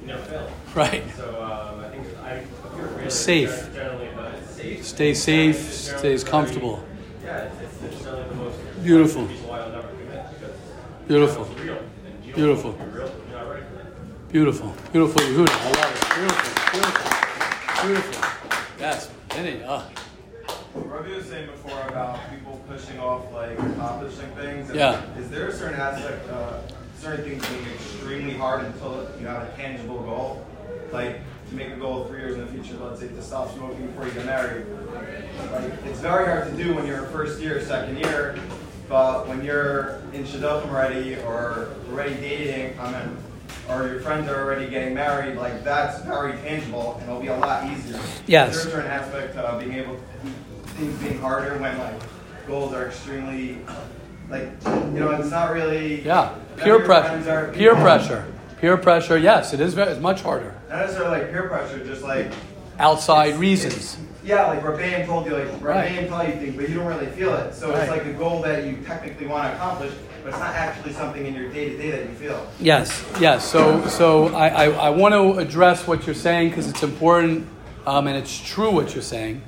you 0.00 0.06
never 0.06 0.22
fail. 0.22 0.50
Right. 0.74 1.02
So 1.16 1.42
um, 1.42 1.80
I 1.84 1.88
think 1.90 2.06
I 2.22 2.30
a 2.32 2.42
fear 2.74 2.84
of 2.86 2.92
failure 2.94 3.10
Safe. 3.10 3.74
Generally, 3.74 4.08
but 4.16 4.34
it's 4.34 4.50
safe. 4.50 4.84
Stay 4.84 5.14
safe, 5.14 5.56
It's 5.68 5.86
generally 5.86 5.98
stays 6.00 6.22
very- 6.22 6.30
comfortable. 6.30 6.84
Yeah, 7.24 7.38
it's, 7.44 7.82
it's 7.82 8.02
generally 8.02 8.28
the 8.28 8.34
most 8.34 8.58
Beautiful. 8.82 9.24
reason 9.26 9.48
why 9.48 9.60
I'll 9.60 9.70
never 9.70 9.88
commit 9.88 10.26
because 10.40 10.56
Beautiful. 11.06 11.44
it's 11.52 11.60
real. 11.60 11.76
And 11.78 12.24
you 12.24 12.32
don't 12.32 12.34
Beautiful. 12.34 12.72
know 12.72 12.78
if 12.78 12.82
you're 12.82 12.98
real, 13.04 13.14
you're 13.30 13.38
not 13.38 13.48
ready 13.50 13.64
for 13.66 13.80
it. 13.80 14.32
Beautiful. 14.32 14.74
Beautiful, 14.92 15.20
Yehuda. 15.22 15.50
I 15.50 15.70
love 15.70 15.92
it. 15.94 16.02
Beautiful. 16.18 16.50
Beautiful. 16.72 17.86
Beautiful. 17.86 18.28
Yes. 18.80 19.10
Penny. 19.28 19.62
Ah. 19.66 19.88
Ravi 20.74 21.14
was 21.14 21.26
saying 21.26 21.46
before 21.46 21.80
about 21.88 22.18
people 22.30 22.41
pushing 22.68 22.98
off 23.00 23.32
like 23.32 23.58
accomplishing 23.58 24.28
things. 24.36 24.70
and 24.70 24.78
Yeah. 24.78 25.00
Is 25.18 25.30
there 25.30 25.48
a 25.48 25.52
certain 25.52 25.78
aspect, 25.80 26.28
uh, 26.30 26.58
certain 26.98 27.24
things 27.24 27.46
being 27.48 27.66
extremely 27.74 28.34
hard 28.34 28.64
until 28.64 29.08
you 29.20 29.26
have 29.26 29.42
a 29.42 29.50
tangible 29.56 30.00
goal? 30.00 30.46
Like 30.92 31.20
to 31.48 31.54
make 31.54 31.68
a 31.68 31.76
goal 31.76 32.04
three 32.04 32.20
years 32.20 32.34
in 32.34 32.40
the 32.40 32.46
future, 32.52 32.82
let's 32.82 33.00
say 33.00 33.08
to 33.08 33.22
stop 33.22 33.52
smoking 33.54 33.86
before 33.88 34.06
you 34.06 34.12
get 34.12 34.26
married. 34.26 34.66
Like 35.52 35.72
it's 35.86 36.00
very 36.00 36.26
hard 36.26 36.50
to 36.50 36.62
do 36.62 36.74
when 36.74 36.86
you're 36.86 37.06
first 37.06 37.40
year, 37.40 37.60
second 37.64 37.98
year, 37.98 38.36
but 38.88 39.26
when 39.28 39.44
you're 39.44 40.00
in 40.12 40.24
shidduchim 40.24 40.68
already 40.68 41.16
or 41.16 41.68
already 41.90 42.14
dating, 42.14 42.78
I 42.78 42.90
mean, 42.92 43.16
or 43.68 43.86
your 43.86 44.00
friends 44.00 44.28
are 44.28 44.42
already 44.44 44.68
getting 44.68 44.94
married, 44.94 45.36
like 45.36 45.62
that's 45.64 46.02
very 46.02 46.32
tangible 46.38 46.96
and 47.00 47.08
it'll 47.08 47.20
be 47.20 47.28
a 47.28 47.36
lot 47.38 47.70
easier. 47.70 48.00
Yes. 48.26 48.56
Is 48.56 48.64
there 48.64 48.72
a 48.72 48.74
certain 48.76 48.90
aspect 48.90 49.36
of 49.36 49.60
being 49.60 49.72
able 49.74 49.96
things 50.76 50.98
being 51.02 51.18
harder 51.20 51.58
when 51.58 51.78
like 51.78 51.94
goals 52.46 52.72
are 52.72 52.86
extremely 52.88 53.58
like 54.30 54.48
you 54.64 55.00
know 55.00 55.10
it's 55.12 55.30
not 55.30 55.52
really 55.52 56.02
Yeah. 56.02 56.30
Peer 56.58 56.80
pressure. 56.80 57.52
Peer 57.54 57.74
pressure. 57.74 58.24
Peer 58.60 58.76
pressure. 58.76 59.18
Yes, 59.18 59.52
it 59.52 59.60
is. 59.60 59.74
ve- 59.74 59.82
It's 59.82 60.00
much 60.00 60.22
harder. 60.22 60.54
not 60.70 60.80
necessarily 60.80 61.18
like 61.20 61.30
peer 61.30 61.48
pressure 61.48 61.84
just 61.84 62.02
like 62.02 62.30
Outside 62.78 63.36
reasons. 63.36 63.96
yeah 64.24 64.46
like 64.46 64.62
Rabban 64.62 65.04
told 65.06 65.26
you 65.26 65.36
like 65.36 65.48
Right. 65.62 65.90
Rabban 65.92 66.08
tell 66.08 66.26
you 66.26 66.32
things 66.34 66.56
but 66.56 66.68
you 66.68 66.76
don't 66.76 66.86
really 66.86 67.06
feel 67.06 67.34
it 67.34 67.54
so 67.54 67.70
Right. 67.70 67.80
it's 67.82 67.90
like 67.90 68.04
a 68.06 68.12
goal 68.12 68.40
that 68.42 68.64
you 68.64 68.76
technically 68.86 69.26
want 69.26 69.44
to 69.48 69.54
accomplish 69.56 69.92
but 70.22 70.30
it's 70.30 70.38
not 70.38 70.54
actually 70.54 70.92
something 70.92 71.26
in 71.26 71.34
your 71.34 71.48
day 71.50 71.70
to 71.70 71.76
day 71.76 71.90
that 71.90 72.08
you 72.08 72.14
feel 72.14 72.46
Yes, 72.60 73.04
yes. 73.20 73.44
So, 73.44 73.86
so 73.88 74.28
I, 74.34 74.48
I, 74.48 74.64
I 74.70 74.90
want 74.90 75.12
to 75.14 75.38
address 75.40 75.86
what 75.86 76.06
you're 76.06 76.14
saying 76.14 76.50
because 76.50 76.68
it's 76.68 76.82
important 76.82 77.46
um, 77.86 78.06
and 78.06 78.16
it's 78.16 78.38
true 78.40 78.70
what 78.70 78.94
you're 78.94 79.02
saying. 79.02 79.42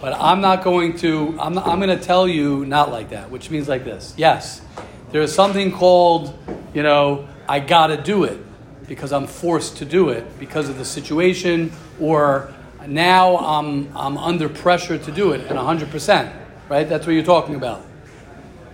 But 0.00 0.14
I'm 0.14 0.40
not 0.40 0.64
going 0.64 0.96
to, 0.98 1.36
I'm, 1.38 1.58
I'm 1.58 1.78
going 1.78 1.96
to 1.96 2.02
tell 2.02 2.26
you 2.26 2.64
not 2.64 2.90
like 2.90 3.10
that, 3.10 3.30
which 3.30 3.50
means 3.50 3.68
like 3.68 3.84
this. 3.84 4.14
Yes, 4.16 4.62
there 5.10 5.20
is 5.20 5.34
something 5.34 5.72
called, 5.72 6.38
you 6.72 6.82
know, 6.82 7.28
I 7.48 7.60
got 7.60 7.88
to 7.88 7.96
do 7.96 8.24
it 8.24 8.40
because 8.86 9.12
I'm 9.12 9.26
forced 9.26 9.76
to 9.78 9.84
do 9.84 10.08
it 10.08 10.38
because 10.38 10.68
of 10.68 10.78
the 10.78 10.84
situation 10.84 11.72
or 12.00 12.52
now 12.86 13.36
I'm, 13.36 13.94
I'm 13.96 14.16
under 14.16 14.48
pressure 14.48 14.96
to 14.96 15.12
do 15.12 15.32
it 15.32 15.42
and 15.42 15.58
100%. 15.58 16.32
right? 16.70 16.88
That's 16.88 17.06
what 17.06 17.12
you're 17.12 17.24
talking 17.24 17.56
about. 17.56 17.84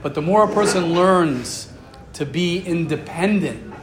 But 0.03 0.15
the 0.15 0.23
more 0.23 0.45
a 0.45 0.55
person 0.55 0.93
learns 0.95 1.73
to 2.13 2.25
be 2.25 2.61
independent, 2.61 3.75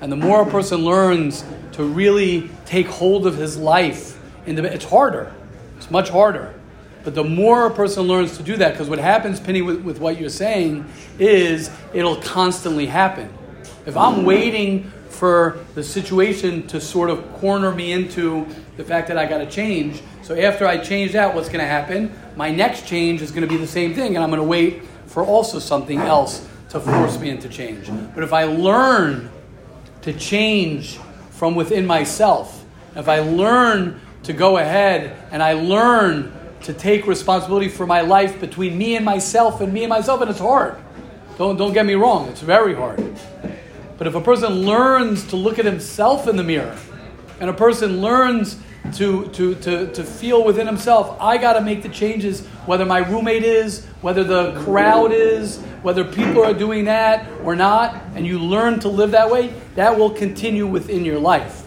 and 0.00 0.12
the 0.12 0.16
more 0.16 0.42
a 0.42 0.50
person 0.50 0.84
learns 0.84 1.44
to 1.72 1.84
really 1.84 2.50
take 2.66 2.86
hold 2.86 3.26
of 3.26 3.36
his 3.36 3.56
life, 3.56 4.18
it's 4.46 4.84
harder. 4.84 5.32
Much 5.92 6.08
harder. 6.08 6.54
But 7.04 7.14
the 7.14 7.22
more 7.22 7.66
a 7.66 7.70
person 7.70 8.04
learns 8.04 8.38
to 8.38 8.42
do 8.42 8.56
that, 8.56 8.72
because 8.72 8.88
what 8.88 8.98
happens, 8.98 9.38
Penny, 9.38 9.60
with, 9.60 9.82
with 9.82 10.00
what 10.00 10.18
you're 10.18 10.30
saying, 10.30 10.86
is 11.18 11.70
it'll 11.92 12.16
constantly 12.16 12.86
happen. 12.86 13.32
If 13.84 13.96
I'm 13.96 14.24
waiting 14.24 14.90
for 15.10 15.58
the 15.74 15.84
situation 15.84 16.66
to 16.68 16.80
sort 16.80 17.10
of 17.10 17.30
corner 17.34 17.72
me 17.72 17.92
into 17.92 18.46
the 18.78 18.84
fact 18.84 19.08
that 19.08 19.18
I 19.18 19.26
got 19.26 19.38
to 19.38 19.50
change, 19.50 20.00
so 20.22 20.34
after 20.34 20.66
I 20.66 20.78
change 20.78 21.12
that, 21.12 21.34
what's 21.34 21.48
going 21.48 21.60
to 21.60 21.66
happen? 21.66 22.10
My 22.36 22.50
next 22.50 22.86
change 22.86 23.20
is 23.20 23.30
going 23.30 23.46
to 23.46 23.48
be 23.48 23.58
the 23.58 23.66
same 23.66 23.92
thing, 23.92 24.14
and 24.14 24.24
I'm 24.24 24.30
going 24.30 24.40
to 24.40 24.48
wait 24.48 24.82
for 25.06 25.22
also 25.22 25.58
something 25.58 25.98
else 25.98 26.48
to 26.70 26.80
force 26.80 27.18
me 27.18 27.28
into 27.28 27.50
change. 27.50 27.90
But 28.14 28.24
if 28.24 28.32
I 28.32 28.44
learn 28.44 29.30
to 30.02 30.12
change 30.14 30.98
from 31.30 31.54
within 31.54 31.86
myself, 31.86 32.64
if 32.96 33.08
I 33.08 33.20
learn 33.20 34.00
to 34.24 34.32
go 34.32 34.58
ahead 34.58 35.16
and 35.30 35.42
I 35.42 35.54
learn 35.54 36.32
to 36.62 36.72
take 36.72 37.06
responsibility 37.06 37.68
for 37.68 37.86
my 37.86 38.02
life 38.02 38.40
between 38.40 38.78
me 38.78 38.96
and 38.96 39.04
myself 39.04 39.60
and 39.60 39.72
me 39.72 39.82
and 39.82 39.90
myself, 39.90 40.20
and 40.20 40.30
it's 40.30 40.38
hard. 40.38 40.76
Don't, 41.38 41.56
don't 41.56 41.72
get 41.72 41.86
me 41.86 41.94
wrong, 41.94 42.28
it's 42.28 42.40
very 42.40 42.74
hard. 42.74 43.18
But 43.98 44.06
if 44.06 44.14
a 44.14 44.20
person 44.20 44.62
learns 44.62 45.26
to 45.28 45.36
look 45.36 45.58
at 45.58 45.64
himself 45.64 46.28
in 46.28 46.36
the 46.36 46.44
mirror, 46.44 46.76
and 47.40 47.50
a 47.50 47.52
person 47.52 48.00
learns 48.00 48.58
to, 48.94 49.28
to, 49.28 49.54
to, 49.56 49.92
to 49.92 50.04
feel 50.04 50.44
within 50.44 50.66
himself, 50.66 51.16
I 51.20 51.38
got 51.38 51.54
to 51.54 51.60
make 51.60 51.82
the 51.82 51.88
changes, 51.88 52.46
whether 52.66 52.84
my 52.84 52.98
roommate 52.98 53.44
is, 53.44 53.86
whether 54.00 54.22
the 54.22 54.60
crowd 54.62 55.12
is, 55.12 55.58
whether 55.82 56.04
people 56.04 56.44
are 56.44 56.54
doing 56.54 56.84
that 56.84 57.28
or 57.42 57.56
not, 57.56 58.00
and 58.14 58.26
you 58.26 58.38
learn 58.38 58.78
to 58.80 58.88
live 58.88 59.12
that 59.12 59.30
way, 59.30 59.52
that 59.74 59.96
will 59.96 60.10
continue 60.10 60.66
within 60.66 61.04
your 61.04 61.18
life. 61.18 61.61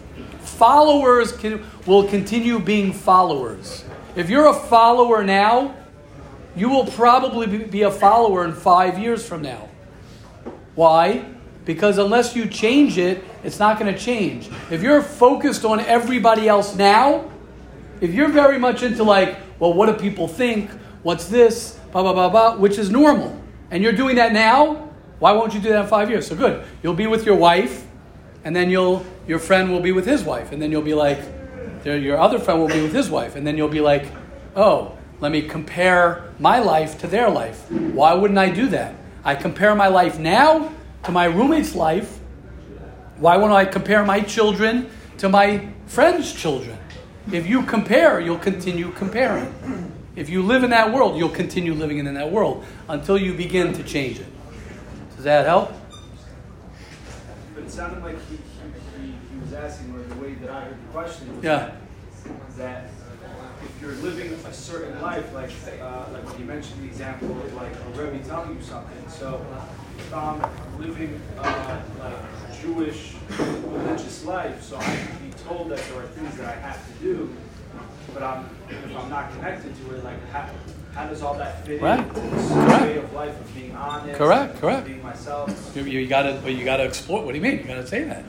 Followers 0.58 1.34
can, 1.34 1.66
will 1.86 2.08
continue 2.08 2.60
being 2.60 2.94
followers. 2.94 3.84
If 4.16 4.30
you're 4.30 4.48
a 4.48 4.54
follower 4.54 5.22
now, 5.22 5.76
you 6.56 6.70
will 6.70 6.86
probably 6.86 7.46
be 7.58 7.82
a 7.82 7.92
follower 7.92 8.46
in 8.46 8.54
five 8.54 8.98
years 8.98 9.28
from 9.28 9.42
now. 9.42 9.68
Why? 10.76 11.26
Because 11.66 11.98
unless 11.98 12.38
you 12.38 12.48
change 12.48 12.98
it, 12.98 13.22
it's 13.44 13.60
not 13.60 13.78
going 13.78 13.94
to 13.94 14.00
change. 14.00 14.50
If 14.72 14.82
you're 14.82 15.02
focused 15.02 15.66
on 15.66 15.82
everybody 15.82 16.48
else 16.48 16.74
now, 16.74 17.30
if 18.00 18.14
you're 18.14 18.30
very 18.30 18.58
much 18.58 18.82
into 18.82 19.04
like, 19.04 19.38
well, 19.60 19.74
what 19.74 19.88
do 19.88 19.94
people 19.94 20.28
think? 20.28 20.70
What's 21.04 21.28
this? 21.28 21.78
Blah, 21.92 22.04
blah, 22.04 22.14
blah, 22.14 22.30
blah, 22.30 22.56
which 22.56 22.78
is 22.78 22.90
normal. 22.90 23.38
And 23.72 23.84
you're 23.84 23.92
doing 23.92 24.16
that 24.16 24.32
now, 24.32 24.90
why 25.20 25.34
won't 25.34 25.54
you 25.54 25.60
do 25.60 25.70
that 25.70 25.82
in 25.82 25.88
five 25.88 26.10
years? 26.10 26.28
So 26.28 26.36
good. 26.36 26.66
You'll 26.82 26.94
be 26.94 27.08
with 27.08 27.26
your 27.26 27.36
wife, 27.36 27.85
and 28.46 28.56
then 28.56 28.70
you'll 28.70 29.06
your 29.28 29.40
friend 29.40 29.72
will 29.72 29.82
be 29.82 29.92
with 29.92 30.06
his 30.06 30.24
wife, 30.24 30.54
and 30.54 30.62
then 30.62 30.72
you'll 30.72 30.82
be 30.82 30.94
like, 30.94 31.20
your 31.84 32.18
other 32.18 32.40
friend 32.40 32.62
will 32.62 32.70
be 32.70 32.82
with 32.82 32.94
his 32.94 33.10
wife, 33.10 33.36
and 33.36 33.46
then 33.46 33.58
you'll 33.58 33.68
be 33.68 33.82
like, 33.82 34.06
oh, 34.56 34.98
let 35.20 35.32
me 35.32 35.42
compare 35.42 36.32
my 36.40 36.60
life 36.60 37.00
to 37.00 37.08
their 37.08 37.30
life. 37.30 37.70
Why 37.72 38.14
wouldn't 38.14 38.40
I 38.40 38.50
do 38.50 38.68
that? 38.70 38.96
I 39.24 39.36
compare 39.36 39.76
my 39.76 39.88
life 39.88 40.20
now 40.20 40.72
to 41.04 41.12
my 41.12 41.26
roommate's 41.26 41.76
life. 41.76 42.20
Why 43.18 43.38
wouldn't 43.38 43.54
I 43.54 43.66
compare 43.66 44.04
my 44.04 44.22
children 44.22 44.90
to 45.18 45.30
my 45.30 45.70
friend's 45.88 46.34
children? 46.34 46.78
If 47.32 47.48
you 47.48 47.64
compare, 47.64 48.20
you'll 48.20 48.38
continue 48.38 48.92
comparing. 48.92 49.54
If 50.16 50.30
you 50.30 50.44
live 50.44 50.64
in 50.64 50.70
that 50.70 50.94
world, 50.94 51.18
you'll 51.18 51.30
continue 51.30 51.74
living 51.74 51.98
in 51.98 52.14
that 52.14 52.32
world 52.32 52.64
until 52.88 53.18
you 53.18 53.34
begin 53.34 53.74
to 53.74 53.84
change 53.84 54.20
it. 54.20 54.28
Does 55.16 55.24
that 55.24 55.46
help? 55.46 55.74
But 57.56 57.64
it 57.64 57.72
sounded 57.72 58.04
like 58.04 58.18
he, 58.30 58.36
he, 58.36 59.14
he 59.32 59.40
was 59.40 59.54
asking, 59.54 59.96
or 59.96 60.04
the 60.04 60.16
way 60.16 60.34
that 60.36 60.50
I 60.50 60.66
heard 60.66 60.78
the 60.78 60.92
question 60.92 61.34
was 61.36 61.44
yeah. 61.44 61.72
that, 62.58 62.90
if 63.64 63.82
you're 63.82 63.94
living 63.94 64.34
a 64.34 64.54
certain 64.54 65.02
life, 65.02 65.34
like 65.34 65.50
uh, 65.82 66.06
like 66.12 66.38
you 66.38 66.46
mentioned 66.46 66.84
the 66.84 66.88
example 66.88 67.32
of 67.32 67.54
like 67.54 67.72
a 67.74 67.90
Rebbe 68.00 68.24
telling 68.26 68.56
you 68.56 68.62
something. 68.62 69.10
So 69.10 69.44
if 69.98 70.14
I'm 70.14 70.42
living 70.80 71.20
uh, 71.38 71.82
like 72.00 72.62
Jewish 72.62 73.16
religious 73.40 74.26
life, 74.26 74.62
so 74.62 74.78
I 74.78 74.84
can 74.84 75.30
be 75.30 75.34
told 75.48 75.70
that 75.70 75.80
there 75.80 76.02
are 76.02 76.08
things 76.08 76.36
that 76.38 76.46
I 76.46 76.60
have 76.60 76.86
to 76.86 76.94
do, 77.04 77.34
but 78.14 78.22
I'm 78.22 78.50
if 78.70 78.98
I'm 78.98 79.10
not 79.10 79.32
connected 79.32 79.74
to 79.86 79.96
it, 79.96 80.04
like 80.04 80.30
how, 80.30 80.50
how 80.96 81.06
does 81.08 81.22
all 81.22 81.34
that 81.34 81.66
fit 81.66 81.82
right. 81.82 82.00
into 82.00 82.22
this 82.22 82.52
correct. 82.52 82.82
way 82.82 82.98
of 82.98 83.14
life 83.14 83.42
of 83.42 83.54
being 83.54 83.76
honest, 83.76 84.18
correct, 84.18 84.62
correct, 84.62 84.88
being 84.88 85.04
myself? 85.04 85.76
You, 85.76 85.84
you 85.84 86.08
got 86.08 86.24
to, 86.24 86.40
but 86.42 86.54
you 86.54 86.64
got 86.64 86.78
to 86.78 86.86
explore. 86.86 87.24
What 87.24 87.34
do 87.34 87.38
you 87.38 87.44
mean? 87.44 87.60
You 87.60 87.66
got 87.66 87.76
to 87.76 87.88
say 87.88 88.06
that. 88.06 88.24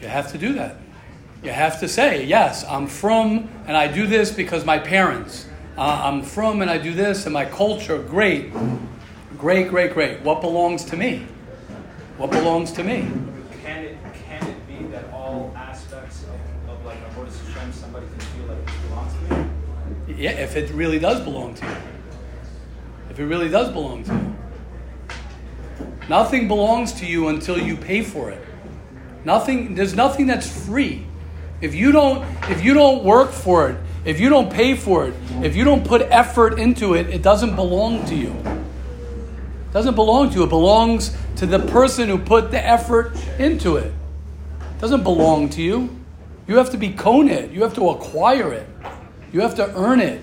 You 0.00 0.08
have 0.08 0.32
to 0.32 0.38
do 0.38 0.54
that. 0.54 0.78
You 1.42 1.50
have 1.50 1.78
to 1.80 1.88
say, 1.88 2.24
yes, 2.24 2.64
I'm 2.64 2.86
from, 2.86 3.50
and 3.66 3.76
I 3.76 3.86
do 3.86 4.06
this 4.06 4.32
because 4.32 4.64
my 4.64 4.78
parents. 4.78 5.46
Uh, 5.76 6.02
I'm 6.04 6.22
from, 6.22 6.62
and 6.62 6.70
I 6.70 6.78
do 6.78 6.94
this, 6.94 7.26
and 7.26 7.34
my 7.34 7.44
culture. 7.44 7.98
Great, 8.02 8.52
great, 9.36 9.68
great, 9.68 9.92
great. 9.92 10.20
What 10.22 10.40
belongs 10.40 10.84
to 10.86 10.96
me? 10.96 11.26
What 12.16 12.30
belongs 12.30 12.72
to 12.72 12.84
me? 12.84 13.10
Can 13.62 13.84
it 13.84 13.98
can 14.26 14.46
it 14.46 14.68
be 14.68 14.86
that 14.86 15.12
all 15.12 15.52
aspects 15.54 16.24
of, 16.24 16.70
of 16.70 16.84
like 16.84 16.98
a 16.98 17.10
Hashem 17.10 17.72
somebody 17.72 18.06
can 18.06 18.20
feel 18.20 18.46
like 18.46 18.58
it 18.58 18.88
belongs 18.88 19.12
to 19.14 19.34
me? 19.34 19.61
Yeah, 20.08 20.32
if 20.32 20.56
it 20.56 20.70
really 20.70 20.98
does 20.98 21.20
belong 21.20 21.54
to 21.54 21.66
you. 21.66 21.76
If 23.10 23.18
it 23.18 23.26
really 23.26 23.48
does 23.48 23.70
belong 23.70 24.04
to 24.04 24.12
you. 24.12 24.36
Nothing 26.08 26.48
belongs 26.48 26.92
to 26.94 27.06
you 27.06 27.28
until 27.28 27.58
you 27.58 27.76
pay 27.76 28.02
for 28.02 28.30
it. 28.30 28.44
Nothing 29.24 29.74
there's 29.74 29.94
nothing 29.94 30.26
that's 30.26 30.66
free. 30.66 31.06
If 31.60 31.74
you 31.74 31.92
don't 31.92 32.24
if 32.50 32.64
you 32.64 32.74
don't 32.74 33.04
work 33.04 33.30
for 33.30 33.70
it, 33.70 33.76
if 34.04 34.18
you 34.18 34.28
don't 34.28 34.52
pay 34.52 34.74
for 34.74 35.06
it, 35.06 35.14
if 35.42 35.54
you 35.54 35.64
don't 35.64 35.86
put 35.86 36.02
effort 36.02 36.58
into 36.58 36.94
it, 36.94 37.08
it 37.08 37.22
doesn't 37.22 37.54
belong 37.54 38.04
to 38.06 38.16
you. 38.16 38.32
It 38.32 39.72
doesn't 39.72 39.94
belong 39.94 40.30
to 40.30 40.36
you. 40.36 40.44
It 40.44 40.48
belongs 40.48 41.16
to 41.36 41.46
the 41.46 41.60
person 41.60 42.08
who 42.08 42.18
put 42.18 42.50
the 42.50 42.64
effort 42.64 43.16
into 43.38 43.76
it. 43.76 43.86
It 43.86 44.80
doesn't 44.80 45.04
belong 45.04 45.48
to 45.50 45.62
you. 45.62 45.96
You 46.48 46.56
have 46.56 46.70
to 46.70 46.76
be 46.76 46.88
it. 46.88 47.50
You 47.52 47.62
have 47.62 47.74
to 47.74 47.90
acquire 47.90 48.52
it. 48.52 48.68
You 49.32 49.40
have 49.40 49.54
to 49.56 49.74
earn 49.76 50.00
it. 50.00 50.22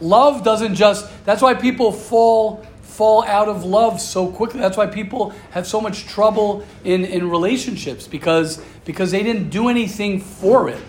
Love 0.00 0.44
doesn't 0.44 0.74
just 0.74 1.08
that's 1.24 1.42
why 1.42 1.54
people 1.54 1.92
fall 1.92 2.64
fall 2.98 3.22
out 3.24 3.48
of 3.48 3.64
love 3.64 4.00
so 4.00 4.28
quickly. 4.28 4.58
That's 4.58 4.76
why 4.76 4.86
people 4.88 5.30
have 5.52 5.68
so 5.68 5.80
much 5.80 6.06
trouble 6.06 6.64
in, 6.82 7.04
in 7.04 7.30
relationships 7.30 8.08
because, 8.08 8.60
because 8.84 9.12
they 9.12 9.22
didn't 9.22 9.50
do 9.50 9.68
anything 9.68 10.18
for 10.18 10.68
it. 10.68 10.82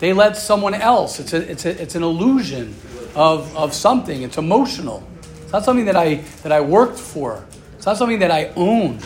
They 0.00 0.12
let 0.12 0.36
someone 0.36 0.74
else. 0.74 1.18
It's, 1.18 1.32
a, 1.32 1.50
it's, 1.50 1.64
a, 1.64 1.80
it's 1.80 1.94
an 1.94 2.02
illusion 2.02 2.74
of, 3.14 3.56
of 3.56 3.72
something. 3.72 4.20
It's 4.20 4.36
emotional. 4.36 5.02
It's 5.42 5.52
not 5.52 5.64
something 5.64 5.86
that 5.86 5.96
I, 5.96 6.16
that 6.42 6.52
I 6.52 6.60
worked 6.60 6.98
for. 6.98 7.42
It's 7.74 7.86
not 7.86 7.96
something 7.96 8.18
that 8.18 8.30
I 8.30 8.52
own. 8.54 8.98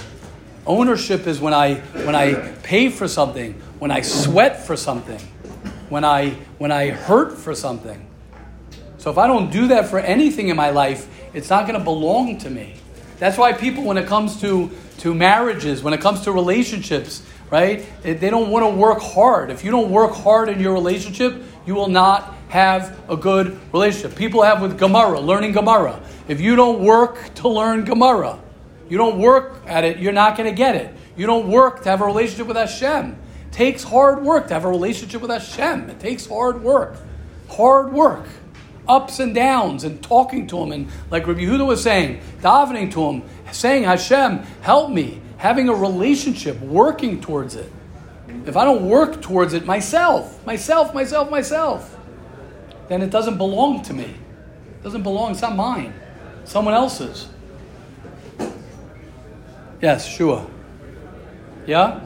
Ownership 0.67 1.29
is 1.29 1.41
when 1.41 1.55
I, 1.55 1.77
when 2.05 2.17
I 2.17 2.53
pay 2.65 2.89
for 2.89 3.07
something, 3.07 3.53
when 3.79 3.93
I 3.93 4.01
sweat 4.01 4.67
for 4.67 4.77
something, 4.77 5.21
when 5.95 6.05
I, 6.05 6.31
when 6.59 6.73
I 6.73 6.91
hurt 6.91 7.39
for 7.39 7.55
something. 7.55 8.05
So 8.99 9.13
if 9.13 9.17
I 9.17 9.29
don't 9.29 9.53
do 9.53 9.69
that 9.69 9.89
for 9.89 10.01
anything 10.01 10.49
in 10.49 10.57
my 10.57 10.71
life, 10.71 11.09
it's 11.33 11.49
not 11.49 11.69
going 11.69 11.79
to 11.79 11.85
belong 11.85 12.37
to 12.39 12.51
me. 12.51 12.75
That's 13.21 13.39
why 13.39 13.53
people, 13.53 13.85
when 13.85 13.97
it 13.97 14.09
comes 14.09 14.41
to, 14.41 14.73
to 14.99 15.15
marriages, 15.15 15.85
when 15.85 15.95
it 15.95 16.01
comes 16.01 16.23
to 16.23 16.33
relationships, 16.33 17.23
right, 17.49 17.87
they 18.03 18.29
don't 18.29 18.51
want 18.51 18.65
to 18.65 18.71
work 18.71 19.01
hard. 19.03 19.51
If 19.51 19.63
you 19.65 19.71
don't 19.71 19.89
work 19.89 20.11
hard 20.15 20.49
in 20.49 20.59
your 20.59 20.73
relationship, 20.73 21.41
you 21.65 21.77
will 21.77 21.89
not 21.89 22.35
have 22.49 22.99
a 23.09 23.17
good 23.17 23.57
relationship. 23.73 24.19
People 24.19 24.43
have 24.43 24.61
with 24.61 24.77
Gemara, 24.77 25.21
learning 25.21 25.53
Gemara. 25.53 26.03
If 26.27 26.41
you 26.41 26.57
don't 26.57 26.83
work 26.83 27.33
to 27.37 27.49
learn 27.49 27.85
Gemara, 27.85 28.41
you 28.89 28.99
don't 28.99 29.21
work 29.21 29.63
at 29.69 29.85
it, 29.85 30.01
you're 30.01 30.13
not 30.13 30.37
going 30.37 30.51
to 30.51 30.57
get 30.57 30.75
it. 30.75 30.93
You 31.17 31.27
don't 31.27 31.49
work 31.49 31.85
to 31.85 31.89
have 31.89 32.01
a 32.01 32.05
relationship 32.05 32.49
with 32.49 32.57
Hashem. 32.57 33.17
Takes 33.55 33.85
hard 33.85 34.23
work 34.23 34.49
to 34.49 34.55
have 34.55 34.65
a 34.65 34.69
relationship 34.69 35.23
with 35.23 35.31
Hashem. 35.31 35.89
It 35.89 36.01
takes 36.01 36.27
hard 36.27 36.63
work. 36.63 36.97
Hard 37.49 37.93
work 37.93 38.27
ups 38.89 39.19
and 39.19 39.35
downs 39.35 39.85
and 39.85 40.03
talking 40.03 40.47
to 40.49 40.59
him. 40.59 40.73
And 40.73 40.89
like 41.11 41.27
Rabbi 41.27 41.41
Yehuda 41.41 41.67
was 41.67 41.83
saying, 41.83 42.21
davening 42.41 42.93
to 42.93 43.11
him, 43.11 43.23
saying, 43.53 43.85
Hashem, 43.85 44.39
help 44.61 44.91
me, 44.91 45.21
having 45.39 45.69
a 45.69 45.75
relationship, 45.75 46.61
working 46.61 47.21
towards 47.21 47.55
it. 47.55 47.71
If 48.47 48.57
I 48.57 48.65
don't 48.65 48.89
work 48.89 49.23
towards 49.23 49.55
it 49.55 49.65
myself, 49.65 50.45
myself, 50.45 50.93
myself, 50.93 51.31
myself, 51.31 51.97
then 52.89 53.01
it 53.01 53.11
doesn't 53.11 53.39
belong 53.39 53.83
to 53.83 53.95
me. 53.95 54.05
It 54.05 54.83
doesn't 54.83 55.03
belong, 55.03 55.33
it's 55.33 55.41
not 55.41 55.57
mine. 55.57 55.95
Someone 56.45 56.75
else's. 56.75 57.29
Yes. 59.81 60.19
Yeah? 60.19 60.47
Yeah. 61.67 62.01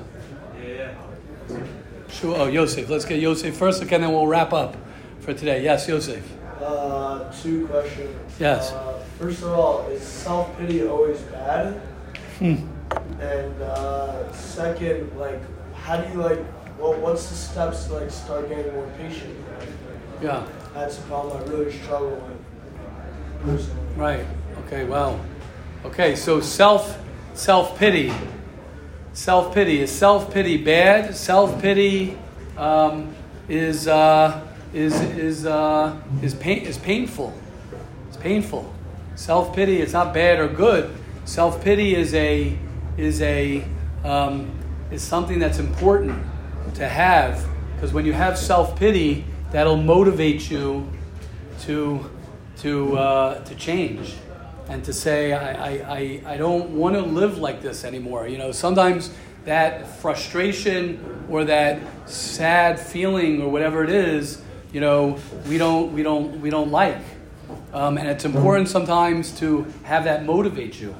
Shua, 2.18 2.34
oh, 2.36 2.46
Yosef. 2.48 2.88
Let's 2.88 3.04
get 3.04 3.20
Yosef 3.20 3.56
first, 3.56 3.80
okay, 3.84 3.94
and 3.94 4.02
then 4.02 4.12
we'll 4.12 4.26
wrap 4.26 4.52
up 4.52 4.76
for 5.20 5.32
today. 5.32 5.62
Yes, 5.62 5.86
Yosef. 5.86 6.28
Uh, 6.60 7.30
two 7.30 7.68
questions. 7.68 8.34
Yes. 8.40 8.72
Uh, 8.72 9.00
first 9.20 9.42
of 9.42 9.52
all, 9.52 9.86
is 9.88 10.02
self 10.02 10.56
pity 10.58 10.84
always 10.84 11.20
bad? 11.20 11.74
Hmm. 12.40 12.66
And 13.20 13.62
uh, 13.62 14.32
second, 14.32 15.16
like, 15.16 15.40
how 15.74 15.98
do 15.98 16.12
you 16.12 16.20
like? 16.20 16.40
Well, 16.76 16.94
what's 16.94 17.28
the 17.28 17.36
steps 17.36 17.86
to 17.86 17.94
like 17.94 18.10
start 18.10 18.48
getting 18.48 18.72
more 18.72 18.90
patient? 18.98 19.36
Yeah. 20.20 20.44
That's 20.74 20.98
a 20.98 21.02
problem 21.02 21.40
I 21.40 21.50
really 21.50 21.72
struggle 21.72 22.10
with 22.10 23.44
personally. 23.44 23.94
Right. 23.96 24.26
Okay. 24.66 24.84
Wow. 24.84 25.20
Okay. 25.84 26.16
So 26.16 26.40
self 26.40 26.98
self 27.34 27.78
pity. 27.78 28.12
Self 29.18 29.52
pity 29.52 29.80
is 29.80 29.90
self 29.90 30.32
pity 30.32 30.56
bad. 30.56 31.16
Self 31.16 31.60
pity 31.60 32.16
um, 32.56 33.12
is 33.48 33.88
uh, 33.88 34.46
is 34.72 34.94
is 35.00 35.44
uh, 35.44 36.00
is 36.22 36.36
pain 36.36 36.62
is 36.62 36.78
painful. 36.78 37.34
It's 38.06 38.16
painful. 38.16 38.72
Self 39.16 39.56
pity 39.56 39.80
is 39.80 39.92
not 39.92 40.14
bad 40.14 40.38
or 40.38 40.46
good. 40.46 40.94
Self 41.24 41.64
pity 41.64 41.96
is 41.96 42.14
a 42.14 42.56
is 42.96 43.20
a 43.20 43.64
um, 44.04 44.52
is 44.92 45.02
something 45.02 45.40
that's 45.40 45.58
important 45.58 46.24
to 46.74 46.88
have 46.88 47.44
because 47.74 47.92
when 47.92 48.06
you 48.06 48.12
have 48.12 48.38
self 48.38 48.78
pity, 48.78 49.24
that'll 49.50 49.82
motivate 49.82 50.48
you 50.48 50.88
to 51.62 52.08
to 52.58 52.96
uh, 52.96 53.42
to 53.42 53.54
change 53.56 54.14
and 54.68 54.84
to 54.84 54.92
say 54.92 55.32
I, 55.32 55.96
I, 55.96 56.22
I, 56.26 56.36
don't 56.36 56.70
want 56.70 56.94
to 56.94 57.00
live 57.02 57.38
like 57.38 57.62
this 57.62 57.84
anymore. 57.84 58.28
You 58.28 58.38
know, 58.38 58.52
sometimes 58.52 59.10
that 59.44 59.88
frustration 60.00 61.24
or 61.30 61.44
that 61.44 61.80
sad 62.06 62.78
feeling 62.78 63.40
or 63.40 63.48
whatever 63.48 63.82
it 63.82 63.90
is, 63.90 64.42
you 64.72 64.80
know, 64.80 65.18
we 65.48 65.56
don't 65.56 65.92
we 65.92 66.02
don't 66.02 66.40
we 66.40 66.50
don't 66.50 66.70
like. 66.70 67.00
Um, 67.72 67.96
and 67.96 68.08
it's 68.08 68.26
important 68.26 68.68
sometimes 68.68 69.38
to 69.40 69.66
have 69.84 70.04
that 70.04 70.26
motivate 70.26 70.78
you. 70.78 70.94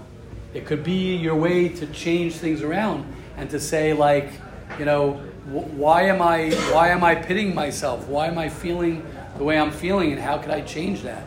It 0.55 0.65
could 0.65 0.83
be 0.83 1.15
your 1.15 1.35
way 1.35 1.69
to 1.69 1.87
change 1.89 2.35
things 2.37 2.63
around 2.63 3.05
and 3.37 3.51
to 3.51 3.61
say 3.61 3.93
like, 3.93 4.31
you 4.79 4.87
know, 4.87 5.13
wh- 5.53 5.75
why 5.75 6.05
am 6.05 6.23
I 6.23 6.51
why 6.73 6.89
am 6.89 7.05
I 7.05 7.15
pitting 7.15 7.55
myself? 7.55 8.09
Why 8.09 8.29
am 8.29 8.39
I 8.39 8.49
feeling 8.49 9.05
the 9.37 9.45
way 9.45 9.59
I'm 9.59 9.71
feeling 9.71 10.13
and 10.13 10.21
how 10.21 10.39
could 10.39 10.51
I 10.51 10.63
change 10.63 11.03
that? 11.03 11.25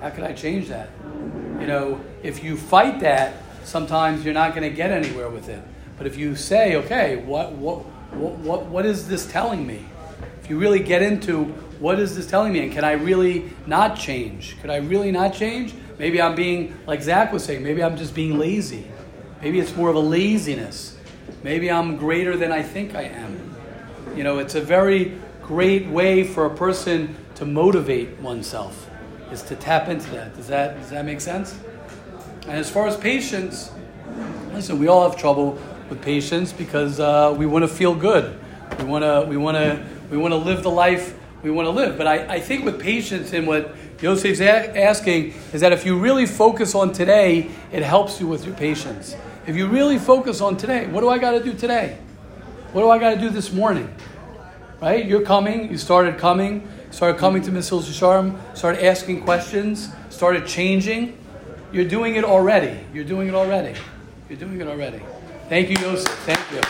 How 0.00 0.08
could 0.08 0.24
I 0.24 0.32
change 0.32 0.68
that? 0.68 0.88
You 1.62 1.68
know, 1.68 2.00
if 2.24 2.42
you 2.42 2.56
fight 2.56 2.98
that, 3.00 3.34
sometimes 3.62 4.24
you're 4.24 4.34
not 4.34 4.52
going 4.52 4.68
to 4.68 4.76
get 4.76 4.90
anywhere 4.90 5.28
with 5.28 5.48
it. 5.48 5.62
But 5.96 6.08
if 6.08 6.18
you 6.18 6.34
say, 6.34 6.74
okay, 6.74 7.18
what, 7.18 7.52
what, 7.52 7.84
what, 8.14 8.32
what, 8.38 8.66
what 8.66 8.84
is 8.84 9.06
this 9.06 9.30
telling 9.30 9.64
me? 9.64 9.84
If 10.42 10.50
you 10.50 10.58
really 10.58 10.80
get 10.80 11.02
into 11.02 11.44
what 11.78 12.00
is 12.00 12.16
this 12.16 12.26
telling 12.26 12.52
me, 12.52 12.64
and 12.64 12.72
can 12.72 12.82
I 12.82 12.94
really 12.94 13.48
not 13.64 13.96
change? 13.96 14.60
Could 14.60 14.70
I 14.70 14.78
really 14.78 15.12
not 15.12 15.34
change? 15.34 15.72
Maybe 16.00 16.20
I'm 16.20 16.34
being, 16.34 16.76
like 16.88 17.00
Zach 17.00 17.32
was 17.32 17.44
saying, 17.44 17.62
maybe 17.62 17.80
I'm 17.80 17.96
just 17.96 18.12
being 18.12 18.40
lazy. 18.40 18.84
Maybe 19.40 19.60
it's 19.60 19.76
more 19.76 19.88
of 19.88 19.94
a 19.94 20.00
laziness. 20.00 20.98
Maybe 21.44 21.70
I'm 21.70 21.96
greater 21.96 22.36
than 22.36 22.50
I 22.50 22.64
think 22.64 22.96
I 22.96 23.02
am. 23.02 23.54
You 24.16 24.24
know, 24.24 24.38
it's 24.38 24.56
a 24.56 24.60
very 24.60 25.16
great 25.42 25.86
way 25.86 26.24
for 26.24 26.44
a 26.44 26.50
person 26.56 27.14
to 27.36 27.46
motivate 27.46 28.18
oneself 28.18 28.88
is 29.32 29.42
to 29.42 29.56
tap 29.56 29.88
into 29.88 30.08
that. 30.10 30.36
Does 30.36 30.46
that 30.48 30.78
does 30.78 30.90
that 30.90 31.04
make 31.04 31.20
sense? 31.20 31.58
And 32.42 32.52
as 32.58 32.70
far 32.70 32.86
as 32.86 32.96
patience, 32.96 33.70
listen, 34.52 34.78
we 34.78 34.88
all 34.88 35.08
have 35.08 35.18
trouble 35.18 35.58
with 35.88 36.02
patience 36.02 36.52
because 36.52 37.00
uh, 37.00 37.34
we 37.36 37.46
want 37.46 37.62
to 37.62 37.68
feel 37.68 37.94
good. 37.94 38.38
We 38.78 38.84
want 38.84 39.02
to 39.02 39.26
we 39.28 39.36
want 39.36 39.56
to 39.56 39.84
we 40.10 40.18
want 40.18 40.32
to 40.32 40.38
live 40.38 40.62
the 40.62 40.70
life 40.70 41.18
we 41.42 41.50
want 41.50 41.66
to 41.66 41.70
live. 41.70 41.96
But 41.98 42.06
I, 42.06 42.34
I 42.34 42.40
think 42.40 42.64
with 42.64 42.80
patience 42.80 43.32
and 43.32 43.46
what 43.46 43.74
Yosef's 44.00 44.40
a- 44.40 44.78
asking 44.78 45.34
is 45.52 45.60
that 45.62 45.72
if 45.72 45.84
you 45.86 45.98
really 45.98 46.26
focus 46.26 46.74
on 46.74 46.92
today, 46.92 47.50
it 47.72 47.82
helps 47.82 48.20
you 48.20 48.26
with 48.26 48.44
your 48.44 48.54
patience. 48.54 49.16
If 49.46 49.56
you 49.56 49.66
really 49.66 49.98
focus 49.98 50.40
on 50.40 50.56
today, 50.56 50.86
what 50.86 51.00
do 51.00 51.08
I 51.08 51.18
got 51.18 51.32
to 51.32 51.42
do 51.42 51.52
today? 51.52 51.98
What 52.72 52.82
do 52.82 52.90
I 52.90 52.98
got 52.98 53.14
to 53.14 53.20
do 53.20 53.30
this 53.30 53.52
morning? 53.52 53.92
Right? 54.80 55.04
You're 55.04 55.22
coming. 55.22 55.70
You 55.70 55.78
started 55.78 56.18
coming. 56.18 56.68
Started 56.92 57.18
coming 57.18 57.40
to 57.42 57.50
Mrs. 57.50 57.84
Sharm. 57.90 58.38
Started 58.54 58.84
asking 58.84 59.22
questions. 59.22 59.88
Started 60.10 60.46
changing. 60.46 61.18
You're 61.72 61.88
doing 61.88 62.16
it 62.16 62.24
already. 62.24 62.78
You're 62.92 63.04
doing 63.04 63.28
it 63.28 63.34
already. 63.34 63.74
You're 64.28 64.38
doing 64.38 64.60
it 64.60 64.66
already. 64.68 65.00
Thank 65.48 65.70
you, 65.70 65.76
Yosef. 65.80 66.12
Thank 66.26 66.38
you. 66.52 66.60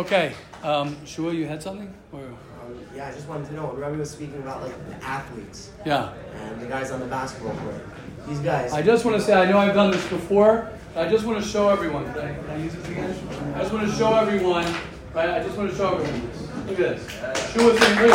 Okay. 0.00 0.32
Um, 0.62 0.96
Shua, 1.04 1.32
you 1.34 1.46
had 1.46 1.62
something? 1.62 1.92
Or, 2.12 2.20
Um, 2.20 2.78
yeah, 2.94 3.08
I 3.08 3.12
just 3.12 3.28
wanted 3.28 3.48
to 3.48 3.54
know. 3.54 3.72
Rabbi 3.72 3.96
was 3.96 4.10
speaking 4.10 4.40
about 4.40 4.62
like 4.62 4.74
the 4.88 5.04
athletes 5.04 5.70
yeah. 5.84 6.12
and 6.36 6.60
the 6.60 6.66
guys 6.66 6.90
on 6.90 7.00
the 7.00 7.06
basketball 7.06 7.54
court. 7.56 7.84
These 8.28 8.40
guys. 8.40 8.72
I 8.72 8.80
just 8.82 9.04
want 9.04 9.16
to 9.18 9.22
say, 9.22 9.34
I 9.34 9.44
know 9.50 9.58
I've 9.58 9.74
done 9.74 9.90
this 9.90 10.06
before, 10.08 10.70
I 10.96 11.08
just 11.08 11.24
want 11.24 11.42
to 11.42 11.48
show 11.48 11.68
everyone. 11.68 12.04
Can 12.12 12.18
I, 12.22 12.34
can 12.34 12.50
I 12.50 12.56
use 12.56 12.74
this 12.74 12.88
again? 12.88 13.54
I 13.54 13.60
just 13.60 13.72
want 13.72 13.88
to 13.88 13.94
show 13.96 14.14
everyone, 14.14 14.66
right? 15.14 15.30
I 15.30 15.42
just 15.42 15.56
want 15.56 15.70
to 15.70 15.76
show 15.76 15.94
everyone 15.96 16.28
this. 16.28 16.49
Look 16.70 16.78
at 16.78 16.98
this. 17.00 17.52
Shua's 17.52 17.90
in 17.90 17.98
real. 17.98 18.10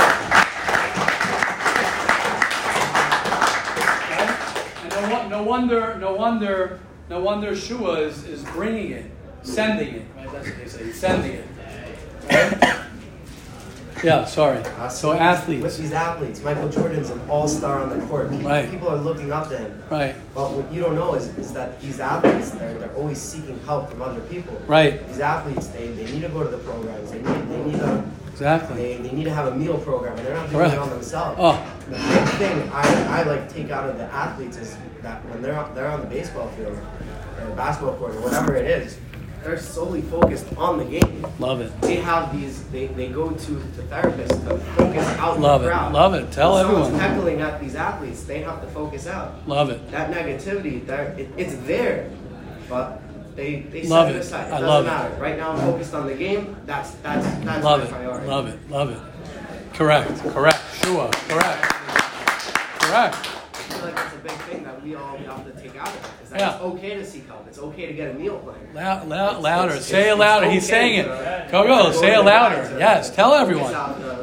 Right? 4.10 4.32
And 4.84 5.12
no, 5.12 5.28
no 5.28 5.44
wonder, 5.44 5.98
no 6.00 6.14
wonder, 6.16 6.80
no 7.10 7.20
wonder 7.22 7.54
Shua 7.54 8.00
is, 8.00 8.24
is 8.24 8.44
bringing 8.46 8.92
it, 8.92 9.12
sending 9.44 9.96
it, 9.96 10.06
right? 10.16 10.32
That's 10.32 10.48
what 10.48 10.58
they 10.58 10.68
say, 10.70 10.86
he's 10.86 10.98
sending 10.98 11.32
it. 11.34 11.46
Right? 12.32 12.72
Yeah, 14.04 14.24
sorry. 14.26 14.60
Uh, 14.60 14.88
So 14.88 15.10
With 15.12 15.20
athletes, 15.20 15.78
these 15.78 15.92
athletes, 15.92 16.42
Michael 16.44 16.70
Jordan's 16.70 17.10
an 17.10 17.20
all-star 17.30 17.80
on 17.82 17.90
the 17.98 18.06
court. 18.06 18.30
People, 18.30 18.50
Right. 18.50 18.70
people 18.70 18.88
are 18.88 18.98
looking 18.98 19.32
up 19.34 19.50
to 19.50 19.58
him. 19.58 19.84
right, 19.90 20.16
But 20.34 20.52
what 20.52 20.72
you 20.72 20.82
don't 20.82 20.96
know 20.96 21.16
is, 21.16 21.28
is 21.38 21.52
that 21.54 21.82
these 21.82 22.00
athletes, 22.00 22.52
they're, 22.52 22.74
they're 22.78 22.94
always 22.96 23.18
seeking 23.18 23.60
help 23.66 23.90
from 23.90 24.02
other 24.02 24.22
people. 24.22 24.62
right, 24.68 25.06
These 25.10 25.20
athletes, 25.20 25.68
they, 25.68 25.88
they 25.90 26.06
need 26.12 26.22
to 26.22 26.30
go 26.30 26.44
to 26.44 26.50
the 26.50 26.58
programs. 26.60 27.12
They 27.12 27.18
need, 27.22 27.50
they 27.50 27.64
need 27.64 27.76
a, 27.82 28.04
exactly. 28.42 28.76
they, 28.78 28.98
they 28.98 29.12
need 29.16 29.24
to 29.26 29.34
have 29.34 29.48
a 29.48 29.56
meal 29.56 29.78
program, 29.78 30.18
and 30.18 30.26
they're 30.26 30.34
not 30.36 30.50
doing 30.50 30.58
Correct. 30.60 30.74
it 30.74 30.80
on 30.80 30.90
themselves. 30.90 31.38
Oh, 31.42 31.78
The 31.90 31.96
big 31.96 32.28
thing 32.40 32.70
I, 32.72 33.20
I 33.20 33.24
like 33.24 33.52
take 33.52 33.70
out 33.72 33.90
of 33.90 33.98
the 33.98 34.06
athletes 34.06 34.58
is 34.58 34.78
that 35.02 35.24
when 35.30 35.42
they're 35.42 35.58
on, 35.58 35.74
they're 35.76 35.88
on 35.88 36.02
the 36.02 36.08
baseball 36.08 36.50
field 36.50 36.78
or 37.42 37.50
the 37.50 37.56
basketball 37.56 37.96
court 37.96 38.16
or 38.16 38.22
whatever 38.22 38.56
it 38.56 38.66
is, 38.66 38.98
they're 39.44 39.60
solely 39.60 40.02
focused 40.02 40.48
on 40.58 40.80
the 40.80 40.86
game. 40.86 41.26
love 41.38 41.62
it. 41.62 41.80
They 41.82 41.98
have 41.98 42.36
these. 42.36 42.64
They, 42.70 42.88
they 42.88 43.10
go 43.10 43.30
to, 43.30 43.52
the 43.52 43.84
therapists 43.84 44.44
to 44.50 44.58
focus 44.74 45.06
out 45.20 45.40
Love 45.40 45.62
the 45.62 45.68
it. 45.68 45.72
crowd. 45.72 45.94
Love 45.94 46.14
it. 46.16 46.32
Tell 46.32 46.54
When 46.56 46.66
everyone. 46.66 46.94
heckling 47.00 47.42
at 47.42 47.62
these 47.62 47.76
athletes. 47.76 48.24
They 48.24 48.42
have 48.42 48.60
to 48.62 48.68
focus 48.70 49.06
out. 49.06 49.48
Love 49.48 49.70
it. 49.70 49.92
That 49.92 50.10
negativity, 50.12 50.84
there, 50.88 51.10
it, 51.18 51.30
it's 51.38 51.56
there, 51.68 52.10
but 52.68 53.00
they 53.36 53.62
they 53.62 53.84
Love 53.84 54.08
set 54.08 54.16
it 54.16 54.20
aside. 54.22 54.48
It 54.48 54.48
I 54.48 54.50
doesn't 54.62 54.68
love 54.68 54.86
it. 54.86 54.88
matter. 54.90 55.16
Right 55.22 55.38
now, 55.38 55.52
I'm 55.52 55.60
focused 55.60 55.94
on 55.94 56.08
the 56.08 56.16
game. 56.16 56.56
That's 56.66 56.92
that's 56.96 57.26
that's 57.46 57.64
Love 57.64 57.80
my 57.82 57.86
it. 57.86 57.92
priority. 57.92 58.28
Love 58.28 58.48
it. 58.48 58.70
Love 58.72 58.90
it. 58.92 59.00
Correct. 59.74 60.20
Correct. 60.20 60.62
Sure. 60.84 61.10
Correct. 61.28 61.62
Correct. 61.62 63.16
I 63.16 63.58
feel 63.58 63.82
like 63.86 63.96
that's 63.96 64.16
a 64.16 64.18
big 64.20 64.32
thing 64.32 64.64
that 64.64 64.82
we 64.84 64.96
all 64.96 65.18
have 65.18 65.46
to 65.46 65.62
take 65.62 65.76
out 65.78 65.88
of 65.90 65.96
it. 65.96 66.24
Is 66.24 66.30
that 66.30 66.40
Yeah. 66.40 66.54
it's 66.56 66.62
okay 66.64 66.96
to 66.96 67.06
seek 67.06 67.28
help. 67.28 67.46
It's 67.48 67.60
okay 67.60 67.86
to 67.88 67.94
get 67.94 68.12
a 68.12 68.14
meal 68.14 68.38
plan. 68.40 68.56
Loud, 68.74 69.08
loud, 69.10 69.42
louder. 69.42 69.72
it's- 69.72 69.86
say 69.86 70.10
it 70.10 70.16
louder. 70.16 70.50
He's 70.50 70.66
saying 70.68 71.00
it. 71.00 71.52
Go, 71.52 71.66
go. 71.68 71.92
Say 71.92 72.14
it 72.16 72.20
louder. 72.24 72.76
Yes. 72.80 73.10
Tell 73.14 73.34
everyone. 73.34 73.72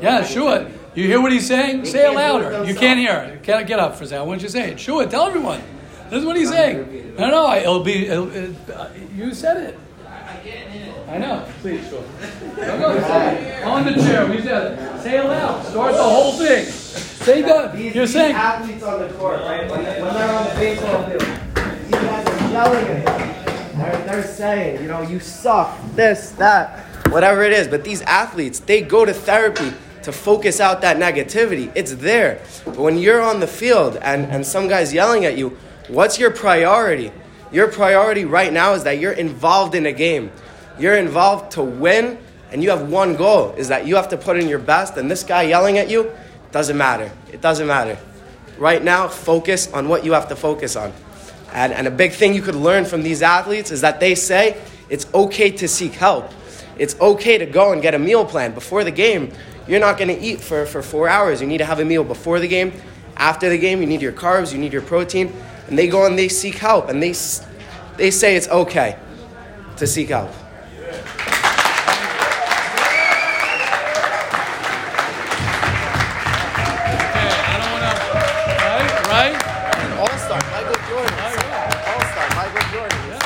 Yeah, 0.01 0.25
sure. 0.25 0.67
You 0.95 1.07
hear 1.07 1.21
what 1.21 1.33
he's 1.33 1.47
saying? 1.47 1.83
They 1.85 1.91
Say 1.91 1.99
it 2.01 2.13
can't 2.13 2.15
do 2.15 2.19
it 2.47 2.53
louder. 2.53 2.65
You 2.69 2.75
can't 2.75 2.99
hear 2.99 3.15
it. 3.35 3.43
Get, 3.43 3.67
get 3.67 3.79
up 3.79 3.97
for 3.97 4.05
a 4.05 4.07
second. 4.07 4.23
I 4.23 4.27
want 4.27 4.43
you 4.43 4.49
say 4.49 4.71
it. 4.73 4.81
Sure. 4.81 5.05
Tell 5.07 5.27
everyone. 5.27 5.61
This 6.13 6.21
is 6.21 6.27
what 6.27 6.37
he's 6.37 6.51
saying. 6.51 7.15
No, 7.19 7.31
no. 7.31 7.47
I- 7.47 7.61
It'll 7.61 7.81
be. 7.83 8.07
It'll, 8.07 8.31
it, 8.31 8.55
uh, 8.69 8.89
you 9.17 9.33
said 9.33 9.57
it. 9.57 9.79
I 11.09 11.17
know. 11.17 11.47
Please, 11.63 11.89
sure. 11.89 12.03
Go, 12.57 12.79
go. 12.79 13.01
Say 13.01 13.61
it. 13.61 13.65
On 13.65 13.83
the 13.87 13.93
chair. 13.95 14.27
We 14.27 14.43
said 14.43 14.73
it. 14.79 15.03
Say 15.03 15.17
it 15.19 15.25
loud. 15.25 15.65
Start 15.65 15.95
the 15.95 16.03
whole 16.03 16.33
thing. 16.33 16.67
Say 16.67 17.41
that. 17.41 17.75
These, 17.75 17.95
You're 17.95 18.05
these 18.05 18.13
saying. 18.13 18.35
athletes 18.35 18.83
on 18.83 19.01
the 19.01 19.09
court, 19.15 19.41
right? 19.41 19.71
When, 19.71 19.83
when 19.85 20.15
they're 20.15 20.37
on 20.39 20.45
the 20.51 20.55
baseball 20.57 21.07
field, 21.09 21.21
these 21.23 21.91
guys 21.93 22.27
are 22.27 22.53
yelling 22.53 22.85
at 22.89 23.09
him. 23.09 23.79
They're, 23.79 24.07
they're 24.07 24.23
saying, 24.27 24.83
you 24.83 24.89
know, 24.89 25.01
you 25.01 25.19
suck, 25.19 25.79
this, 25.95 26.33
that, 26.33 26.79
whatever 27.11 27.43
it 27.43 27.53
is. 27.55 27.69
But 27.69 27.85
these 27.85 28.03
athletes, 28.03 28.59
they 28.61 28.83
go 28.83 29.07
to 29.07 29.15
therapy 29.15 29.73
to 30.03 30.13
focus 30.13 30.61
out 30.61 30.83
that 30.83 30.99
negativity. 30.99 31.73
It's 31.75 31.95
there. 31.95 32.43
But 32.67 32.77
when 32.77 32.99
you're 32.99 33.23
on 33.23 33.41
the 33.41 33.47
field 33.47 33.97
and, 33.97 34.27
and 34.27 34.45
some 34.47 34.69
guy's 34.69 34.93
yelling 34.93 35.25
at 35.25 35.39
you, 35.39 35.57
what's 35.93 36.19
your 36.19 36.31
priority? 36.31 37.13
Your 37.53 37.69
priority 37.69 38.25
right 38.25 38.53
now 38.53 38.73
is 38.73 38.85
that 38.85 38.99
you're 38.99 39.13
involved 39.13 39.75
in 39.75 39.87
a 39.87 39.93
game. 39.93 40.31
You're 40.79 40.97
involved 40.97 41.53
to 41.53 41.63
win, 41.63 42.19
and 42.51 42.63
you 42.63 42.71
have 42.71 42.89
one 42.89 43.15
goal 43.15 43.53
is 43.57 43.69
that 43.69 43.87
you 43.87 43.97
have 43.97 44.09
to 44.09 44.17
put 44.17 44.39
in 44.39 44.49
your 44.49 44.59
best, 44.59 44.97
and 44.97 45.11
this 45.11 45.23
guy 45.23 45.43
yelling 45.43 45.79
at 45.79 45.91
you 45.91 46.11
doesn't 46.51 46.77
matter. 46.77 47.13
It 47.31 47.41
doesn't 47.41 47.67
matter. 47.67 47.99
Right 48.59 48.83
now, 48.83 49.09
focus 49.09 49.71
on 49.73 49.89
what 49.89 50.05
you 50.05 50.13
have 50.13 50.29
to 50.29 50.37
focus 50.37 50.77
on. 50.77 50.93
And, 51.53 51.73
and 51.73 51.87
a 51.87 51.91
big 51.91 52.13
thing 52.13 52.35
you 52.35 52.43
could 52.43 52.55
learn 52.55 52.85
from 52.85 53.03
these 53.03 53.23
athletes 53.23 53.71
is 53.71 53.83
that 53.83 54.01
they 54.01 54.15
say 54.15 54.61
it's 54.89 55.07
okay 55.13 55.51
to 55.51 55.69
seek 55.69 55.93
help. 55.93 56.31
it's 56.79 56.99
okay 57.01 57.37
to 57.37 57.47
go 57.47 57.73
and 57.73 57.83
get 57.83 57.95
a 57.95 57.99
meal 57.99 58.25
plan 58.25 58.55
before 58.55 58.83
the 58.83 58.91
game. 58.91 59.31
You're 59.69 59.81
not 59.81 59.99
going 59.99 60.09
to 60.09 60.19
eat 60.19 60.41
for, 60.41 60.65
for 60.67 60.83
four 60.83 61.09
hours. 61.09 61.41
You 61.41 61.47
need 61.47 61.59
to 61.59 61.67
have 61.67 61.81
a 61.81 61.85
meal 61.85 62.03
before 62.03 62.41
the 62.41 62.49
game. 62.49 62.73
After 63.17 63.49
the 63.49 63.59
game, 63.59 63.81
you 63.81 63.87
need 63.87 64.01
your 64.01 64.13
carbs, 64.13 64.53
you 64.53 64.59
need 64.59 64.73
your 64.73 64.83
protein. 64.83 65.33
And 65.69 65.79
they 65.79 65.89
go 65.89 66.07
and 66.07 66.19
they 66.19 66.29
seek 66.29 66.57
help, 66.57 66.89
and 66.89 67.03
they, 67.03 67.15
they 67.97 68.11
say 68.11 68.37
it's 68.37 68.49
okay 68.49 68.97
to 69.77 69.87
seek 69.87 70.09
help. 70.09 70.31
I 77.45 77.57
don't 77.59 77.73
want 77.73 77.85
to. 77.85 78.13
Right? 78.69 79.35
Right? 79.35 79.37
All 79.99 80.19
star, 80.19 80.41
Michael 80.51 80.81
Jordan. 80.89 81.15
All 81.89 82.03
star, 82.13 82.27
Michael 82.37 82.67
Jordan. 82.73 82.99
Yeah. 83.09 83.21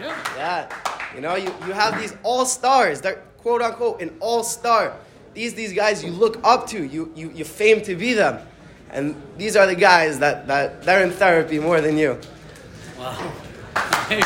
Yeah. 0.00 0.36
Yeah. 0.36 1.14
You 1.14 1.20
know, 1.20 1.34
you, 1.36 1.54
you 1.66 1.72
have 1.72 2.00
these 2.00 2.14
all 2.22 2.44
stars. 2.46 3.00
They're 3.00 3.22
quote 3.38 3.62
unquote 3.62 4.00
an 4.02 4.16
all 4.20 4.42
star. 4.42 4.96
These 5.34 5.54
these 5.54 5.72
guys 5.72 6.02
you 6.02 6.10
look 6.10 6.40
up 6.44 6.66
to, 6.68 6.82
you, 6.84 7.12
you 7.14 7.30
you 7.34 7.44
fame 7.44 7.82
to 7.82 7.94
be 7.94 8.14
them. 8.14 8.40
And 8.94 9.20
these 9.36 9.56
are 9.56 9.66
the 9.66 9.74
guys 9.74 10.20
that, 10.20 10.46
that 10.46 10.84
they're 10.84 11.02
in 11.02 11.10
therapy 11.10 11.58
more 11.58 11.80
than 11.80 11.98
you. 11.98 12.16
I, 12.96 14.22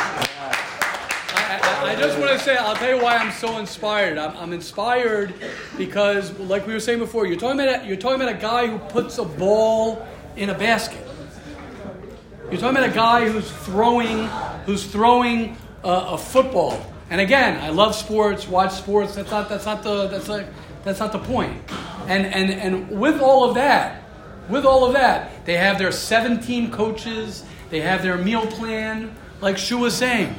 I, 1.33 1.93
I 1.93 1.97
just 1.97 2.19
want 2.19 2.33
to 2.33 2.39
say, 2.39 2.55
I'll 2.59 2.77
tell 2.77 2.95
you 2.95 3.03
why 3.03 3.17
I'm 3.17 3.33
so 3.33 3.57
inspired. 3.57 4.19
I'm, 4.19 4.37
I'm 4.37 4.53
inspired 4.53 5.33
because, 5.79 6.39
like 6.39 6.67
we 6.67 6.75
were 6.75 6.81
saying 6.81 6.99
before, 6.99 7.27
you're 7.27 7.39
talking 7.39 7.59
about 7.59 7.83
a, 7.83 7.87
you're 7.87 7.97
talking 7.97 8.21
about 8.21 8.35
a 8.35 8.39
guy 8.39 8.67
who 8.67 8.79
puts 8.79 9.17
a 9.17 9.25
ball 9.25 10.07
in 10.37 10.51
a 10.51 10.55
basket. 10.59 11.03
You're 12.51 12.61
talking 12.61 12.77
about 12.77 12.91
a 12.91 12.95
guy 12.95 13.27
who's 13.27 13.51
throwing 13.51 14.27
who's 14.67 14.85
throwing 14.85 15.57
a, 15.83 15.89
a 15.89 16.19
football. 16.19 16.85
And 17.09 17.23
again, 17.23 17.59
I 17.63 17.71
love 17.71 17.95
sports, 17.95 18.47
watch 18.47 18.73
sports. 18.73 19.15
That's 19.15 19.31
not 19.31 19.49
that's 19.49 19.65
not 19.65 19.83
the 19.83 20.09
that's 20.09 20.29
like 20.29 20.47
that's 20.85 21.01
not 21.01 21.13
the 21.13 21.21
point. 21.21 21.59
And 22.07 22.27
and 22.27 22.51
and 22.51 23.01
with 23.01 23.23
all 23.23 23.49
of 23.49 23.55
that, 23.55 24.03
with 24.49 24.65
all 24.65 24.85
of 24.85 24.95
that, 24.95 25.45
they 25.45 25.57
have 25.57 25.79
their 25.79 25.93
17 25.93 26.71
coaches. 26.71 27.45
They 27.71 27.81
have 27.81 28.03
their 28.03 28.17
meal 28.17 28.47
plan. 28.47 29.15
Like 29.41 29.59
Shu 29.59 29.79
was 29.79 29.95
saying, 29.95 30.35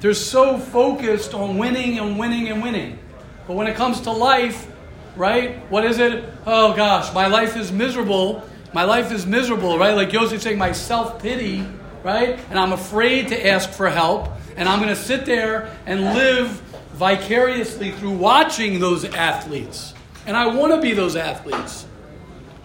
they're 0.00 0.14
so 0.14 0.58
focused 0.58 1.34
on 1.34 1.56
winning 1.56 1.98
and 1.98 2.18
winning 2.18 2.48
and 2.48 2.62
winning. 2.62 2.98
But 3.46 3.54
when 3.54 3.66
it 3.66 3.74
comes 3.76 4.02
to 4.02 4.10
life, 4.10 4.70
right? 5.16 5.58
What 5.70 5.84
is 5.84 5.98
it? 5.98 6.24
Oh 6.46 6.74
gosh, 6.74 7.12
my 7.14 7.26
life 7.26 7.56
is 7.56 7.72
miserable. 7.72 8.42
My 8.72 8.84
life 8.84 9.12
is 9.12 9.26
miserable, 9.26 9.78
right? 9.78 9.94
Like 9.94 10.12
Yosef 10.12 10.42
saying, 10.42 10.58
my 10.58 10.72
self 10.72 11.22
pity, 11.22 11.66
right? 12.02 12.38
And 12.50 12.58
I'm 12.58 12.72
afraid 12.72 13.28
to 13.28 13.46
ask 13.46 13.70
for 13.70 13.88
help. 13.88 14.28
And 14.56 14.68
I'm 14.68 14.78
going 14.78 14.94
to 14.94 15.00
sit 15.00 15.24
there 15.24 15.74
and 15.86 16.00
live 16.00 16.48
vicariously 16.94 17.90
through 17.92 18.12
watching 18.12 18.78
those 18.78 19.04
athletes. 19.04 19.94
And 20.26 20.36
I 20.36 20.46
want 20.46 20.72
to 20.72 20.80
be 20.80 20.92
those 20.92 21.16
athletes. 21.16 21.86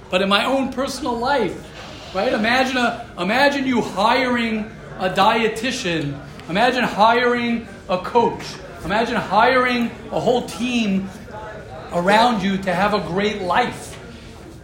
But 0.10 0.22
in 0.22 0.30
my 0.30 0.46
own 0.46 0.72
personal 0.74 1.18
life, 1.18 2.14
right? 2.16 2.34
Imagine 2.34 2.78
a 2.78 3.10
imagine 3.20 3.68
you 3.68 3.82
hiring 3.82 4.72
a 5.00 5.10
dietitian. 5.10 6.20
Imagine 6.50 6.84
hiring 6.84 7.68
a 7.88 8.00
coach. 8.00 8.44
Imagine 8.86 9.16
hiring 9.16 9.92
a 10.12 10.20
whole 10.20 10.48
team 10.48 11.10
around 11.94 12.42
you 12.42 12.58
to 12.58 12.74
have 12.74 12.94
a 12.94 13.02
great 13.02 13.42
life. 13.42 13.98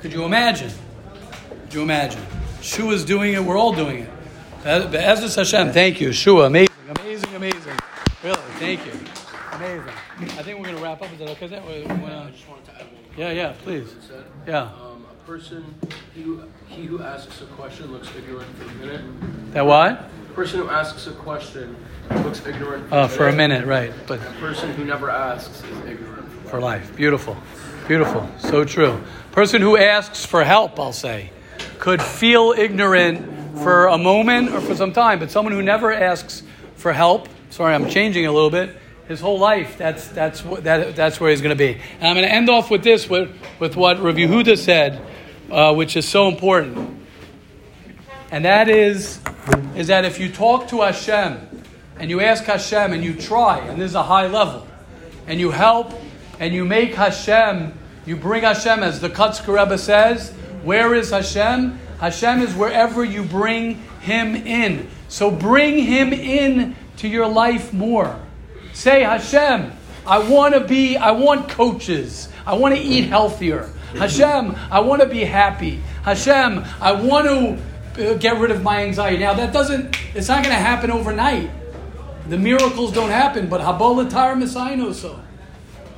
Could 0.01 0.13
you 0.13 0.23
imagine? 0.23 0.72
Could 1.63 1.73
you 1.73 1.81
imagine? 1.81 2.22
Shua 2.61 2.93
is 2.93 3.05
doing 3.05 3.34
it. 3.34 3.43
We're 3.43 3.57
all 3.57 3.73
doing 3.73 3.99
it. 4.03 4.09
Be'ezus 4.63 5.35
Hashem. 5.35 5.72
Thank 5.72 6.01
you, 6.01 6.11
Shua. 6.11 6.45
Amazing, 6.47 6.73
amazing, 6.89 7.35
amazing. 7.35 7.77
Really, 8.23 8.38
thank 8.57 8.85
you. 8.85 8.91
Amazing. 9.53 9.89
I 10.19 10.43
think 10.43 10.57
we're 10.57 10.65
going 10.65 10.77
to 10.77 10.84
wrap 10.84 11.01
up. 11.01 11.11
Is 11.13 11.19
that 11.19 11.30
okay? 11.30 11.47
That 11.47 11.65
we 11.67 11.84
wanna- 11.84 12.26
I 12.27 12.31
just 12.31 12.47
wanted 12.49 12.65
to 12.65 12.72
add 12.72 12.81
one. 12.81 12.89
Yeah, 13.15 13.31
yeah, 13.31 13.53
please. 13.63 13.95
Yeah. 14.47 14.61
Um, 14.63 14.94
Person, 15.26 15.64
he 16.14 16.22
who, 16.22 16.43
he 16.68 16.85
who 16.85 17.02
asks 17.02 17.41
a 17.41 17.45
question 17.45 17.91
looks 17.91 18.07
ignorant 18.15 18.47
for 18.57 18.64
a 18.69 18.73
minute. 18.76 19.02
That 19.53 19.65
what? 19.65 19.93
A 20.30 20.34
person 20.35 20.60
who 20.60 20.69
asks 20.69 21.07
a 21.07 21.14
question 21.14 21.76
looks 22.23 22.45
ignorant 22.45 22.93
Uh, 22.93 23.07
for 23.07 23.27
a 23.27 23.34
minute, 23.34 23.65
right? 23.65 23.91
But 24.06 24.19
A 24.22 24.31
person 24.39 24.72
who 24.73 24.85
never 24.85 25.10
asks 25.10 25.64
is 25.64 25.80
ignorant 25.89 26.31
for 26.43 26.49
for 26.49 26.60
life. 26.61 26.95
Beautiful. 26.95 27.35
Beautiful. 27.88 28.30
So 28.38 28.64
true. 28.65 29.02
Person 29.31 29.64
who 29.64 29.77
asks 29.77 30.23
for 30.26 30.43
help, 30.43 30.80
I'll 30.80 30.93
say, 30.93 31.31
could 31.80 32.03
feel 32.03 32.53
ignorant 32.56 33.57
for 33.64 33.88
a 33.88 33.97
moment 33.97 34.52
or 34.52 34.61
for 34.61 34.76
some 34.76 34.93
time, 34.93 35.18
but 35.18 35.31
someone 35.31 35.53
who 35.53 35.64
never 35.64 35.91
asks 35.91 36.43
for 36.76 36.93
help, 36.93 37.30
sorry, 37.49 37.73
I'm 37.73 37.89
changing 37.89 38.27
a 38.27 38.31
little 38.31 38.52
bit, 38.52 38.76
his 39.07 39.22
whole 39.22 39.38
life, 39.38 39.77
that's, 39.77 40.07
that's, 40.10 40.41
that, 40.41 40.95
that's 40.95 41.19
where 41.19 41.30
he's 41.30 41.41
going 41.41 41.56
to 41.56 41.56
be. 41.56 41.80
And 41.99 42.07
I'm 42.07 42.15
going 42.15 42.27
to 42.27 42.34
end 42.34 42.49
off 42.49 42.72
with 42.72 42.84
this, 42.84 43.10
with, 43.10 43.36
with 43.60 43.76
what 43.76 44.02
Rav 44.02 44.15
Yehuda 44.15 44.57
said, 44.57 45.02
uh, 45.52 45.73
which 45.73 45.95
is 45.95 46.07
so 46.07 46.27
important. 46.27 47.02
And 48.32 48.45
that 48.45 48.68
is, 48.68 49.19
is 49.76 49.88
that 49.88 50.06
if 50.06 50.19
you 50.19 50.32
talk 50.32 50.68
to 50.69 50.82
Hashem 50.82 51.64
and 51.99 52.10
you 52.10 52.19
ask 52.19 52.44
Hashem 52.44 52.94
and 52.94 53.03
you 53.03 53.14
try, 53.14 53.60
and 53.60 53.80
this 53.80 53.91
is 53.91 53.95
a 53.95 54.03
high 54.03 54.27
level, 54.27 54.68
and 55.27 55.40
you 55.40 55.52
help 55.52 55.94
and 56.40 56.53
you 56.53 56.65
make 56.65 56.95
Hashem, 56.95 57.77
you 58.06 58.15
bring 58.15 58.44
Hashem, 58.44 58.84
as 58.84 58.99
the 58.99 59.10
Kotzker 59.10 59.60
Rebbe 59.60 59.77
says, 59.77 60.32
where 60.64 60.95
is 60.95 61.11
Hashem? 61.11 61.80
Hashem 61.99 62.41
is 62.41 62.56
wherever 62.56 63.06
you 63.06 63.23
bring 63.23 63.76
Him 64.02 64.36
in. 64.36 64.90
So 65.07 65.30
bring 65.32 65.77
Him 65.77 66.11
in 66.11 66.76
to 66.98 67.07
your 67.07 67.27
life 67.27 67.72
more. 67.72 68.19
Say, 68.76 69.03
Hashem, 69.03 69.72
I 70.06 70.19
want 70.19 70.53
to 70.53 70.60
be, 70.60 70.97
I 70.97 71.11
want 71.11 71.47
coaches. 71.47 72.27
I 72.45 72.56
want 72.56 72.76
to 72.76 72.81
eat 72.81 73.06
healthier. 73.06 73.69
Hashem, 73.93 74.53
I 74.69 74.81
want 74.81 75.02
to 75.02 75.07
be 75.07 75.23
happy. 75.23 75.77
Hashem, 76.03 76.61
I 76.81 76.91
want 76.91 77.26
to 77.95 78.11
uh, 78.11 78.18
get 78.18 78.38
rid 78.38 78.52
of 78.52 78.64
my 78.64 78.84
anxiety. 78.84 79.19
Now, 79.19 79.34
that 79.34 79.53
doesn't, 79.53 79.97
it's 80.14 80.27
not 80.27 80.43
going 80.43 80.53
to 80.53 80.61
happen 80.61 80.91
overnight. 80.91 81.49
The 82.27 82.38
miracles 82.38 82.91
don't 82.91 83.11
happen, 83.11 83.47
but 83.47 83.61
Habolatar 83.61 84.93
so. 84.93 85.22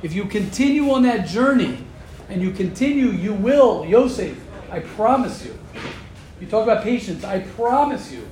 If 0.04 0.12
you 0.12 0.26
continue 0.26 0.92
on 0.92 1.02
that 1.02 1.26
journey 1.26 1.84
and 2.28 2.40
you 2.40 2.52
continue, 2.52 3.08
you 3.08 3.34
will, 3.34 3.84
Yosef, 3.86 4.38
I 4.70 4.78
promise 4.78 5.44
you. 5.44 5.58
You 6.40 6.46
talk 6.46 6.62
about 6.62 6.84
patience, 6.84 7.24
I 7.24 7.40
promise 7.40 8.12
you. 8.12 8.24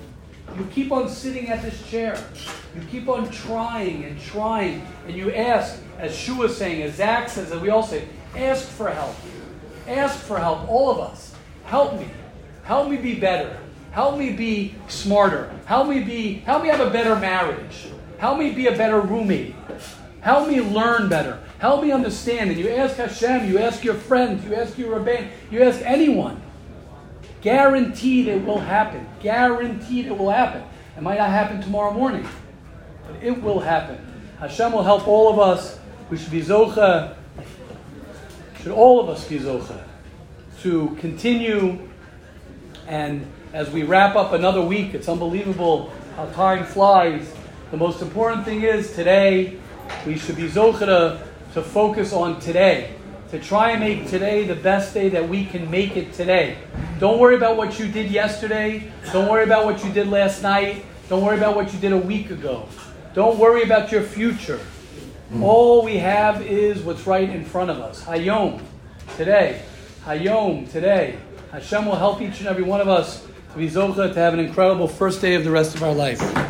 You 0.57 0.65
keep 0.73 0.91
on 0.91 1.09
sitting 1.09 1.49
at 1.49 1.63
this 1.63 1.87
chair. 1.89 2.19
You 2.75 2.81
keep 2.91 3.09
on 3.09 3.31
trying 3.31 4.05
and 4.05 4.19
trying, 4.21 4.87
and 5.07 5.15
you 5.17 5.33
ask, 5.33 5.81
as 5.99 6.17
Shu 6.17 6.43
is 6.45 6.57
saying, 6.57 6.83
as 6.83 6.95
Zach 6.95 7.29
says, 7.29 7.53
as 7.53 7.61
we 7.61 7.69
all 7.69 7.83
say, 7.83 8.09
ask 8.35 8.67
for 8.67 8.89
help. 8.91 9.15
Ask 9.87 10.19
for 10.19 10.39
help, 10.39 10.69
all 10.69 10.91
of 10.91 10.99
us. 10.99 11.35
Help 11.65 11.99
me. 11.99 12.09
Help 12.65 12.89
me 12.89 12.97
be 12.97 13.15
better. 13.15 13.59
Help 13.93 14.19
me 14.19 14.33
be 14.33 14.75
smarter. 14.89 15.51
Help 15.65 15.89
me 15.89 16.01
be 16.01 16.35
help 16.35 16.63
me 16.63 16.69
have 16.69 16.81
a 16.81 16.91
better 16.91 17.17
marriage. 17.17 17.89
Help 18.19 18.39
me 18.39 18.51
be 18.51 18.67
a 18.67 18.77
better 18.77 19.01
roommate. 19.01 19.55
Help 20.21 20.49
me 20.49 20.61
learn 20.61 21.09
better. 21.09 21.39
Help 21.59 21.83
me 21.83 21.93
understand. 21.93 22.51
And 22.51 22.59
you 22.59 22.69
ask 22.71 22.97
Hashem, 22.97 23.49
you 23.49 23.59
ask 23.59 23.85
your 23.85 23.95
friends, 23.95 24.45
you 24.45 24.55
ask 24.55 24.77
your 24.77 24.99
rabbi, 24.99 25.29
you 25.51 25.63
ask 25.63 25.81
anyone. 25.83 26.43
Guaranteed 27.47 28.27
it 28.27 28.45
will 28.45 28.59
happen. 28.59 29.07
Guaranteed 29.23 30.07
it 30.07 30.19
will 30.19 30.31
happen. 30.31 30.65
It 30.97 31.01
might 31.01 31.19
not 31.19 31.31
happen 31.31 31.63
tomorrow 31.63 31.93
morning, 31.93 32.27
but 33.07 33.23
it 33.23 33.41
will 33.41 33.61
happen. 33.61 34.05
Hashem 34.41 34.73
will 34.73 34.83
help 34.83 35.07
all 35.07 35.33
of 35.33 35.39
us. 35.39 35.79
We 36.11 36.17
should 36.17 36.33
be 36.33 36.43
zocha. 36.43 37.15
Should 38.61 38.73
all 38.73 38.99
of 38.99 39.09
us 39.09 39.29
be 39.29 39.39
zocha 39.39 39.81
to 40.63 40.97
continue. 40.99 41.89
And 42.89 43.25
as 43.53 43.71
we 43.71 43.85
wrap 43.85 44.17
up 44.17 44.33
another 44.33 44.61
week, 44.61 44.93
it's 44.93 45.09
unbelievable 45.09 45.93
how 46.17 46.27
time 46.31 46.65
flies. 46.65 47.33
The 47.71 47.77
most 47.77 48.03
important 48.03 48.45
thing 48.45 48.63
is 48.63 48.93
today 48.97 49.57
we 50.05 50.19
should 50.19 50.35
be 50.35 50.49
zocha 50.49 50.81
to, 50.81 51.23
to 51.55 51.63
focus 51.63 52.13
on 52.13 52.41
today 52.41 52.96
to 53.37 53.45
try 53.45 53.73
and 53.73 53.81
make 53.81 54.09
today 54.09 54.45
the 54.45 54.55
best 54.55 54.95
day 54.95 55.11
that 55.11 55.29
we 55.29 55.45
can 55.45 55.71
make 55.71 55.95
it 55.95 56.13
today. 56.15 56.57
Don't 56.99 57.19
worry 57.19 57.35
about 57.35 57.59
what 57.59 57.79
you 57.79 57.87
did 57.87 58.11
yesterday. 58.11 58.91
Don't 59.13 59.29
worry 59.29 59.45
about 59.45 59.67
what 59.67 59.85
you 59.85 59.93
did 59.93 60.09
last 60.09 60.43
night. 60.43 60.85
Don't 61.11 61.23
worry 61.23 61.37
about 61.37 61.55
what 61.55 61.71
you 61.75 61.79
did 61.79 61.93
a 61.93 61.99
week 61.99 62.31
ago. 62.31 62.67
Don't 63.13 63.39
worry 63.39 63.63
about 63.63 63.93
your 63.93 64.03
future. 64.03 64.59
Hmm. 65.29 65.43
All 65.43 65.85
we 65.85 65.99
have 65.99 66.41
is 66.41 66.83
what's 66.83 67.07
right 67.07 67.29
in 67.29 67.45
front 67.45 67.71
of 67.71 67.79
us. 67.79 68.03
Hayom, 68.05 68.63
today. 69.17 69.61
Hayom, 70.05 70.71
today. 70.73 71.19
Hashem 71.53 71.85
will 71.85 71.97
help 71.97 72.23
each 72.23 72.39
and 72.39 72.49
every 72.49 72.65
one 72.65 72.81
of 72.81 72.89
us 72.89 73.23
to 73.53 73.59
be 73.59 73.69
zocha, 73.69 74.15
to 74.15 74.19
have 74.19 74.33
an 74.33 74.41
incredible 74.41 74.89
first 74.89 75.21
day 75.21 75.35
of 75.35 75.45
the 75.45 75.51
rest 75.51 75.75
of 75.75 75.83
our 75.83 75.95
life. 75.95 76.47